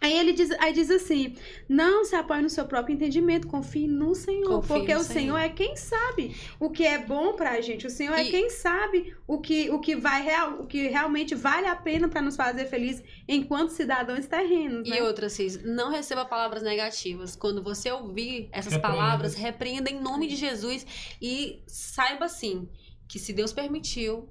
[0.01, 1.35] Aí ele diz, aí diz assim:
[1.67, 4.57] não se apoie no seu próprio entendimento, confie no Senhor.
[4.61, 5.21] Confie porque no o Senhor.
[5.21, 5.39] Senhor.
[5.39, 7.87] é quem sabe o que é bom pra gente.
[7.87, 11.35] O Senhor é E- quem sabe o que, o que vai real, o que realmente
[11.35, 14.87] vale a pena pra nos fazer felizes enquanto cidadãos terrenos.
[14.87, 15.03] E Né?
[15.03, 17.35] outra, Cis, não receba palavras negativas.
[17.35, 18.99] Quando você ouvir essas Repreenda.
[18.99, 20.87] palavras, repreenda em nome de Jesus
[21.21, 22.69] e saiba assim
[23.09, 24.29] que se Deus permitiu,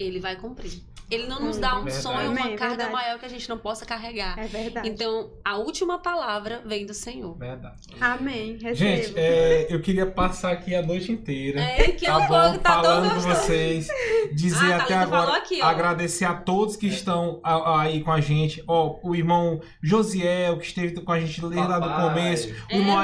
[0.00, 0.82] ele vai cumprir.
[1.10, 2.02] Ele não nos dá um Verdade.
[2.02, 2.92] sonho, uma Amém, carga verdade.
[2.92, 4.38] maior que a gente não possa carregar.
[4.38, 4.88] É verdade.
[4.88, 7.36] Então, a última palavra vem do Senhor.
[7.36, 7.76] Verdade.
[8.00, 8.52] Amém.
[8.54, 8.74] Recebo.
[8.74, 11.60] Gente, é, eu queria passar aqui a noite inteira.
[11.60, 13.86] É, que Tá eu bom, tá falando com vocês.
[14.34, 18.62] Dizer Ah, até agora, aqui, agradecer a todos que estão a- aí com a gente.
[18.66, 22.48] Ó, o irmão Josiel, que esteve com a gente desde lá do começo.
[22.70, 23.00] O irmão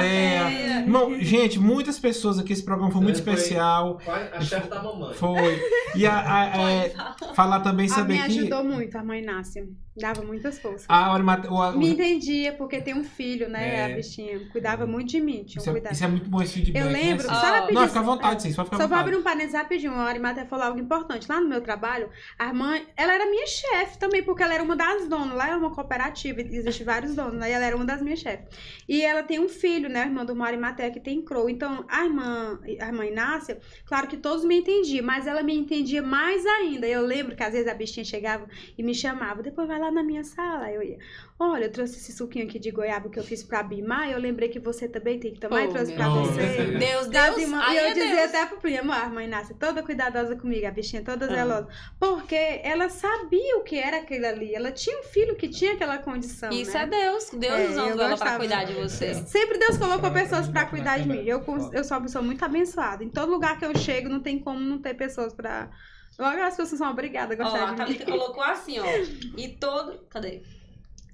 [0.00, 0.80] é.
[0.82, 2.52] Irmão, gente, muitas pessoas aqui.
[2.52, 3.98] Esse programa foi muito Foi- especial.
[4.32, 5.14] A chefe da mamãe.
[5.14, 5.60] Foi.
[5.94, 6.92] E a, a- é,
[7.42, 8.38] falar também, a saber me que.
[8.38, 9.68] ajudou muito, a mãe Inácia.
[9.94, 10.86] Dava muitas forças.
[10.88, 13.74] A Arimate- o- o- Me entendia, porque tem um filho, né?
[13.76, 13.84] É.
[13.92, 14.40] A bichinha.
[14.50, 15.92] Cuidava muito de mim, tinha um isso, é, cuidado.
[15.92, 16.82] isso é muito bom esse feedback.
[16.82, 17.52] Eu lembro, né, só Cícero?
[17.52, 17.80] Ó, rapidinho.
[17.80, 18.52] Não, fica à vontade, sim.
[18.52, 19.92] Só fica Só vou abrir um parênteses rapidinho.
[19.92, 21.28] A Arimata falou algo importante.
[21.28, 24.74] Lá no meu trabalho, a irmã, ela era minha chefe também, porque ela era uma
[24.74, 25.36] das donas.
[25.36, 27.50] Lá é uma cooperativa, existe vários donos, né?
[27.50, 28.46] E ela era uma das minhas chefes.
[28.88, 30.04] E ela tem um filho, né?
[30.04, 31.50] A irmã do Mário Maté, que tem crow.
[31.50, 36.00] Então, a irmã, a irmã Inácia, claro que todos me entendiam, mas ela me entendia
[36.00, 36.86] mais ainda.
[36.88, 38.46] Eu lembro que às vezes a bichinha chegava
[38.78, 39.42] e me chamava.
[39.42, 40.70] Depois vai lá na minha sala.
[40.70, 40.98] Eu ia,
[41.38, 44.48] olha, eu trouxe esse suquinho aqui de goiaba que eu fiz pra Bimar, eu lembrei
[44.48, 46.42] que você também tem que tomar Oh, e trouxe pra você.
[46.78, 46.78] Deus.
[46.78, 47.38] Deus, Deus.
[47.38, 48.28] e eu é dizia Deus.
[48.34, 51.28] até pro primo, a mãe Nácia, toda cuidadosa comigo, a bichinha toda Ah.
[51.34, 51.68] zelosa.
[51.98, 54.54] Porque ela sabia o que era aquilo ali.
[54.54, 56.50] Ela tinha um filho que tinha aquela condição.
[56.50, 56.82] Isso né?
[56.82, 57.30] é Deus.
[57.30, 59.14] Deus É, usando ela pra cuidar de você.
[59.26, 61.24] Sempre Deus colocou pessoas pra cuidar de mim.
[61.26, 63.02] Eu, eu sou uma pessoa muito abençoada.
[63.02, 65.70] Em todo lugar que eu chego, não tem como não ter pessoas pra.
[66.18, 68.10] Logo as pessoas são obrigadas a Ó, gostar a de Thalita mim.
[68.18, 68.84] colocou assim, ó.
[69.36, 69.98] E todo.
[70.08, 70.42] Cadê?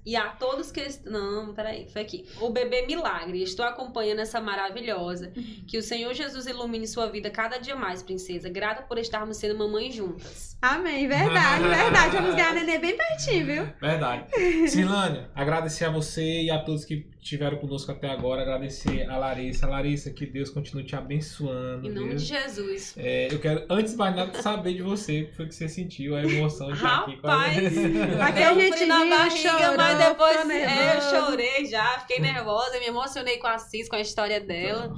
[0.05, 0.81] E a todos que.
[1.05, 2.25] Não, peraí, foi aqui.
[2.39, 3.43] O bebê milagre.
[3.43, 5.31] Estou acompanhando essa maravilhosa.
[5.67, 8.49] Que o Senhor Jesus ilumine sua vida cada dia mais, princesa.
[8.49, 10.57] Grata por estarmos sendo mamães juntas.
[10.61, 12.15] Amém, verdade, verdade.
[12.15, 13.67] Vamos ganhar neném bem pertinho, viu?
[13.79, 14.69] Verdade.
[14.69, 18.41] Silânia, agradecer a você e a todos que estiveram conosco até agora.
[18.41, 19.67] Agradecer a Larissa.
[19.67, 21.87] Larissa, que Deus continue te abençoando.
[21.87, 22.17] Em nome viu?
[22.17, 22.93] de Jesus.
[22.97, 25.67] É, eu quero, antes de mais nada, saber de você, o que foi que você
[25.67, 27.77] sentiu, a emoção de estar aqui com a Rapaz,
[28.21, 32.87] Aqui a gente na barriga, chorou, mas depois é, eu chorei já, fiquei nervosa, me
[32.87, 34.93] emocionei com a Cis, com a história dela.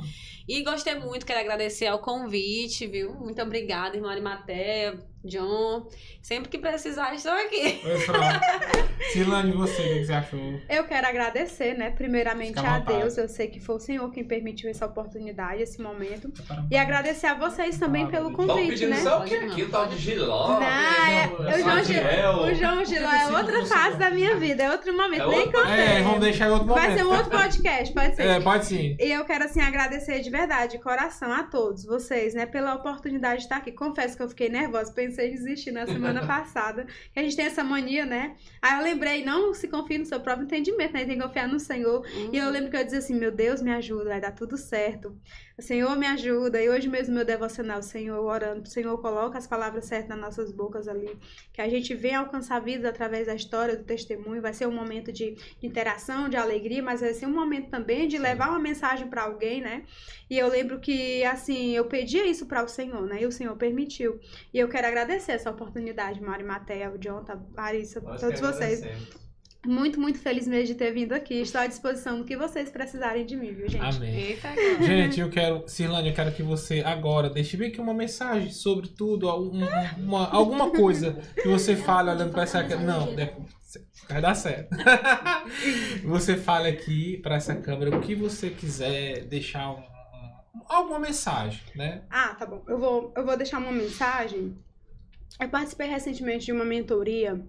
[0.48, 3.14] E gostei muito, quero agradecer ao convite, viu?
[3.14, 5.88] Muito obrigada, irmã Arimatea, John.
[6.22, 7.82] Sempre que precisar, estou aqui.
[7.86, 9.12] Oi.
[9.12, 10.60] Silane, você, o que você achou?
[10.70, 11.92] Eu quero agradecer, né?
[11.92, 12.80] Primeiramente a.
[12.80, 13.18] Deus.
[13.18, 16.32] Eu sei que foi o Senhor quem permitiu essa oportunidade, esse momento.
[16.70, 18.98] E agradecer a vocês também pelo convite, né?
[19.02, 20.60] só o que aqui, tal de Giló.
[20.60, 22.46] Não, é- o João Giló-.
[22.46, 25.24] O João Giló é outra fase da minha vida, é outro momento.
[25.24, 25.72] É Nem contei.
[25.72, 26.86] É, vamos deixar em outro momento.
[26.88, 28.24] Vai ser um outro podcast, pode ser.
[28.24, 28.96] É, pode sim.
[29.00, 33.38] E eu quero, assim, agradecer de verdade, de coração, a todos vocês, né, pela oportunidade
[33.38, 33.72] de estar aqui.
[33.72, 36.88] Confesso que eu fiquei nervosa, pensei em desistir na semana passada.
[37.14, 38.36] Que a gente tem essa mania, né?
[38.62, 41.06] Aí eu lembrei, não se confie no seu próprio entendimento, né?
[41.06, 42.06] Tem que confiar no Senhor.
[42.32, 45.16] E eu lembro que eu dizia assim, meu Deus, me ajuda, vai dar tudo certo.
[45.58, 46.62] O Senhor me ajuda.
[46.62, 50.20] E hoje mesmo meu devocional, o Senhor orando, o Senhor coloca as palavras certas nas
[50.20, 51.18] nossas bocas ali.
[51.54, 54.42] Que a gente venha alcançar vidas através da história, do testemunho.
[54.42, 58.18] Vai ser um momento de interação, de alegria, mas vai ser um momento também de
[58.18, 59.84] levar uma mensagem para alguém, né?
[60.30, 63.22] E eu lembro que, assim, eu pedia isso para o Senhor, né?
[63.22, 64.20] E o Senhor permitiu.
[64.54, 68.82] E eu quero agradecer essa oportunidade, Mari Matéia, o Jonathan, Larissa, Nós todos que vocês.
[69.64, 71.36] Muito, muito feliz mesmo de ter vindo aqui.
[71.36, 73.96] Estou à disposição do que vocês precisarem de mim, viu, gente?
[73.96, 74.16] Amém.
[74.16, 74.50] Eita.
[74.84, 78.88] Gente, eu quero, Cirlane, eu quero que você agora deixe bem aqui uma mensagem sobre
[78.88, 79.52] tudo, um-
[80.00, 82.82] uma, alguma coisa que você fale olhando para essa câmera.
[82.92, 83.36] Não, é-
[84.10, 84.76] vai dar certo.
[86.06, 91.62] você fale aqui para essa câmera o que você quiser deixar um- um- alguma mensagem,
[91.76, 92.02] né?
[92.10, 92.64] Ah, tá bom.
[92.68, 94.58] Eu vou, eu vou deixar uma mensagem.
[95.42, 97.44] Eu participei recentemente de uma mentoria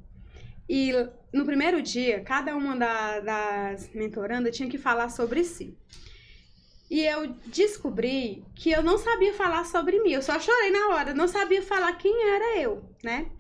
[0.67, 0.93] e
[1.31, 5.77] no primeiro dia, cada uma da- das mentorandas tinha que falar sobre si.
[6.91, 10.13] E eu descobri que eu não sabia falar sobre mim.
[10.13, 13.31] Eu só chorei na hora, não sabia falar quem era eu, né?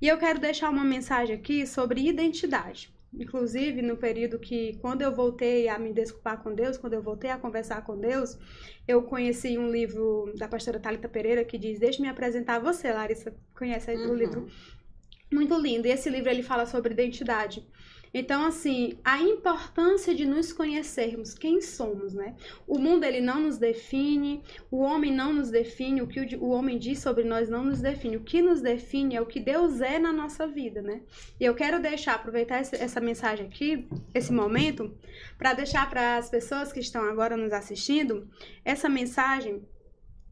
[0.00, 2.91] E eu quero deixar uma mensagem aqui sobre identidade.
[3.14, 7.30] Inclusive, no período que, quando eu voltei a me desculpar com Deus, quando eu voltei
[7.30, 8.38] a conversar com Deus,
[8.88, 13.34] eu conheci um livro da pastora Thalita Pereira que diz: Deixa-me apresentar você, Larissa.
[13.54, 14.14] Conhece aí o Uhum.
[14.14, 14.46] livro?
[15.30, 15.86] Muito lindo.
[15.86, 17.66] E esse livro ele fala sobre identidade.
[18.14, 22.36] Então, assim, a importância de nos conhecermos quem somos, né?
[22.66, 26.50] O mundo ele não nos define, o homem não nos define, o que o, o
[26.50, 28.18] homem diz sobre nós não nos define.
[28.18, 31.00] O que nos define é o que Deus é na nossa vida, né?
[31.40, 34.94] E eu quero deixar, aproveitar esse- essa mensagem aqui, esse momento,
[35.38, 38.28] para deixar para as pessoas que estão agora nos assistindo
[38.62, 39.62] essa mensagem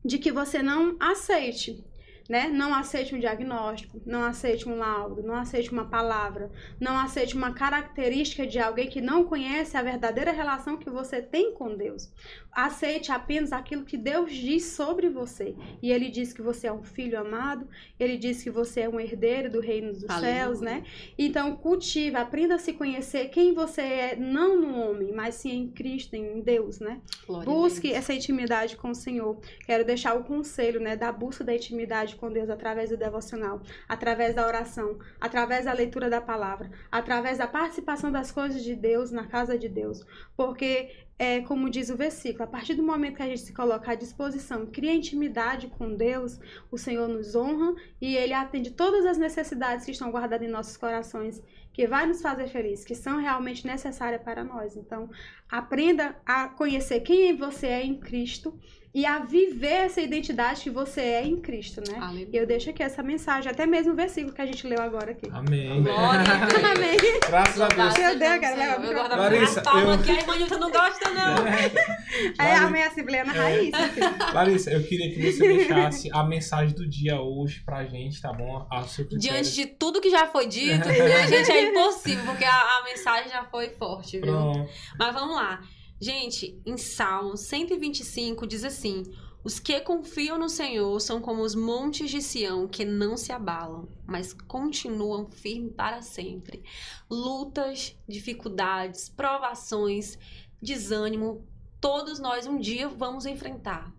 [0.05, 1.85] de que você não aceite,
[2.31, 2.49] né?
[2.49, 7.53] Não aceite um diagnóstico, não aceite um laudo, não aceite uma palavra, não aceite uma
[7.53, 12.09] característica de alguém que não conhece a verdadeira relação que você tem com Deus.
[12.53, 15.57] Aceite apenas aquilo que Deus diz sobre você.
[15.83, 17.67] E ele diz que você é um filho amado,
[17.99, 20.33] ele diz que você é um herdeiro do reino dos Aleluia.
[20.33, 20.85] céus, né?
[21.19, 25.69] Então, cultive, aprenda a se conhecer quem você é, não no homem, mas sim em
[25.69, 27.01] Cristo, em Deus, né?
[27.27, 29.37] Glória Busque essa intimidade com o Senhor.
[29.67, 34.35] Quero deixar o conselho, né, da busca da intimidade com Deus através do devocional, através
[34.35, 39.27] da oração, através da leitura da palavra, através da participação das coisas de Deus na
[39.27, 40.07] casa de Deus.
[40.37, 43.93] Porque é como diz o versículo, a partir do momento que a gente se coloca
[43.93, 46.41] à disposição, cria intimidade com Deus,
[46.71, 50.79] o Senhor nos honra e ele atende todas as necessidades que estão guardadas em nossos
[50.79, 51.43] corações,
[51.75, 54.77] que vai nos fazer felizes, que são realmente necessárias para nós.
[54.77, 55.11] Então,
[55.47, 58.59] aprenda a conhecer quem você é em Cristo
[58.93, 61.97] e a viver essa identidade que você é em Cristo, né?
[62.01, 62.29] Aleluia.
[62.33, 65.13] E eu deixo aqui essa mensagem, até mesmo o versículo que a gente leu agora
[65.13, 65.29] aqui.
[65.33, 65.83] Amém.
[65.83, 66.65] Glória a Deus.
[66.77, 66.97] Amém.
[67.29, 67.95] Graças a Deus.
[67.99, 71.37] Meu Deus, cara, Eu guardo Larissa, eu- que a irmã Nilton não gosta, não.
[72.45, 74.35] É a minha Assembleia Raiz, filho.
[74.35, 78.67] Larissa, eu queria que você deixasse a mensagem do dia hoje pra gente, tá bom?
[78.71, 78.85] A.
[79.17, 83.31] Diante de tudo que já foi dito, minha gente, a impossível, porque a, a mensagem
[83.31, 84.27] já foi forte, viu?
[84.33, 84.69] Pronto.
[84.99, 85.61] Mas vamos lá.
[86.03, 89.03] Gente, em Salmo 125 diz assim:
[89.45, 93.87] Os que confiam no Senhor são como os montes de Sião que não se abalam,
[94.07, 96.63] mas continuam firmes para sempre.
[97.11, 100.19] Lutas, dificuldades, provações,
[100.63, 101.47] desânimo,
[101.79, 103.95] todos nós um dia vamos enfrentar.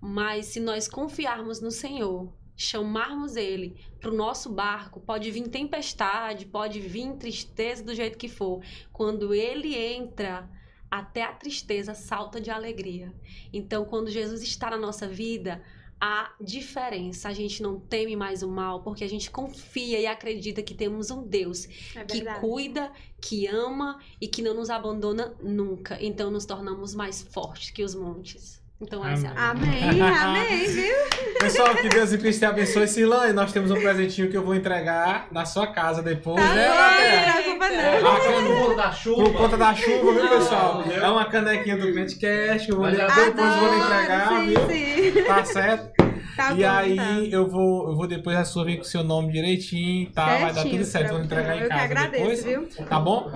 [0.00, 6.46] Mas se nós confiarmos no Senhor, chamarmos Ele para o nosso barco, pode vir tempestade,
[6.46, 8.62] pode vir tristeza do jeito que for.
[8.90, 10.48] Quando Ele entra,
[10.90, 13.12] até a tristeza salta de alegria.
[13.52, 15.62] Então, quando Jesus está na nossa vida,
[16.00, 17.28] há diferença.
[17.28, 21.10] A gente não teme mais o mal, porque a gente confia e acredita que temos
[21.10, 25.98] um Deus É que cuida, que ama e que não nos abandona nunca.
[26.00, 28.59] Então nos tornamos mais fortes que os montes.
[28.82, 30.94] Então essa é a Amém, amém, viu?
[31.38, 32.88] Pessoal, que Deus e Cristo te abençoe.
[32.88, 36.66] Silane, nós temos um presentinho que eu vou entregar na sua casa depois, Tá né,
[36.66, 37.28] É.
[37.28, 39.22] Ah, por conta da chuva.
[39.24, 40.82] Por conta da chuva, viu, pessoal?
[40.90, 44.68] É uma canequinha do Crentecast que eu vou Mas depois eu vou entregar, Adoro, viu?
[44.68, 45.24] sim, sim.
[45.24, 46.00] Tá certo?
[46.36, 47.02] Tá e bom, aí tá.
[47.36, 50.24] eu vou eu vou depois a sua vir com o seu nome direitinho, tá?
[50.26, 51.32] Vai dar Certinho, tudo certo, vou pronto.
[51.32, 52.44] entregar em Eu casa que agradeço, depois.
[52.44, 52.86] viu?
[52.86, 53.30] Tá bom?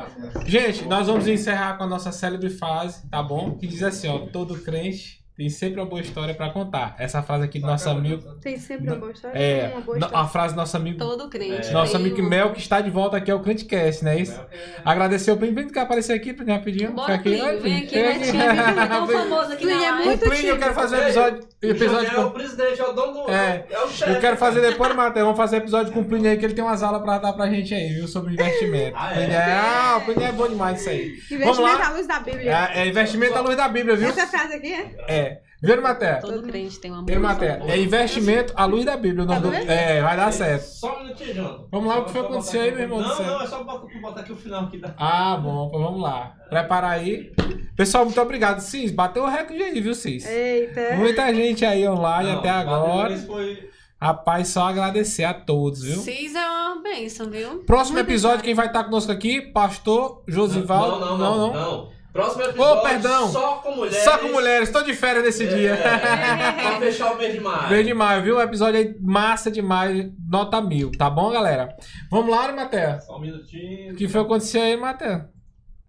[0.46, 3.56] Gente, nós vamos encerrar com a nossa célebre frase, tá bom?
[3.58, 6.94] Que diz assim, ó, todo crente tem sempre uma boa história pra contar.
[6.98, 9.36] Essa frase aqui do nosso amigo, Tem sempre uma boa história.
[9.38, 10.18] é, uma boa história.
[10.18, 11.70] a frase do nosso amigo, todo crente.
[11.72, 14.40] nosso tem amigo um- Mel que está de volta aqui ao Crentecast, não é isso?
[14.84, 16.92] Agradecer o Plínio, vem cá aparecer aqui, Plínio, rapidinho.
[16.92, 18.88] Bora, aqui, Plínio, vem aqui, Vem te ver.
[18.88, 20.02] Tão famoso aqui na Plínio é live.
[20.02, 23.12] O muito Plínio, eu quero fazer um episódio, episódio é o presidente, é o dono
[23.24, 23.30] do.
[23.32, 23.66] É.
[23.70, 24.12] É o chefe.
[24.12, 25.24] Eu quero fazer depois, Matheus.
[25.24, 27.48] Vamos fazer episódio com o Plínio aí, que ele tem umas aulas pra dar pra
[27.48, 28.06] gente aí, viu?
[28.06, 28.94] Sobre investimento.
[29.04, 29.24] Ah, é?
[29.24, 31.14] Plínio ah, o Plínio é bom demais isso aí.
[31.40, 31.86] Vamos Investimento lá.
[31.86, 32.68] à luz da Bíblia.
[32.72, 34.08] É, é investimento à luz da Bíblia, viu?
[34.08, 34.90] Essa frase aqui é?
[35.08, 35.33] É.
[35.82, 36.20] Matheus?
[36.20, 37.68] Todo crente tem uma Matheus?
[37.68, 39.26] É investimento à luz da Bíblia.
[39.26, 39.54] Tá do-?
[39.54, 40.62] É, vai dar certo.
[40.62, 41.64] Só um minutinho, Jonathan.
[41.70, 44.32] Vamos lá, o que foi acontecer aí, meu irmão Não, não, é só botar, aqui
[44.32, 44.94] o final aqui da.
[44.96, 46.34] Ah, bom, então vamos lá.
[46.48, 47.32] Prepara aí.
[47.76, 48.60] Pessoal, muito obrigado.
[48.60, 50.26] Cis, bateu o recorde aí, viu, Cis?
[50.26, 50.96] Eita.
[50.96, 53.16] Muita gente aí online Não, até agora.
[53.18, 53.70] Foi.
[54.00, 55.96] Rapaz, só agradecer a todos, viu?
[55.96, 57.60] Cis é uma bênção, viu?
[57.60, 59.40] Próximo episódio, quem vai estar conosco aqui?
[59.40, 61.00] Pastor Josivaldo.
[61.00, 61.54] Não, não, não.
[61.54, 62.82] não, Próximo Ô, episódio.
[62.82, 63.32] perdão.
[63.32, 64.04] Só com mulheres.
[64.04, 65.72] Só com mulheres, tô de férias nesse dia.
[65.74, 67.68] É, pra fechar o mês de maio.
[67.68, 68.36] Bem demais, viu?
[68.36, 71.74] Um episódio aí massa demais, nota mil, tá bom, galera?
[72.08, 73.02] Vamos lá, né, Matheus?
[73.04, 73.94] Só um minutinho.
[73.94, 75.22] O que foi que aconteceu aí, Matheus?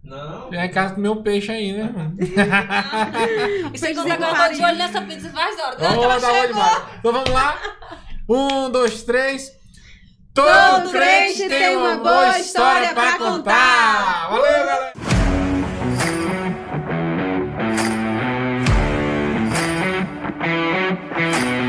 [0.03, 0.51] Não.
[0.51, 2.15] Já em casa comer um peixe aí, né, mano?
[2.19, 5.75] E você Peixe conta com agora, eu tô de olho nessa pizza faz hora.
[5.77, 6.83] Vamos Ela lá, tá demais.
[6.99, 7.57] Então vamos lá.
[8.27, 9.51] Um, dois, três.
[10.33, 14.29] Todo, Todo crente tem uma boa história pra contar.
[20.39, 21.64] Música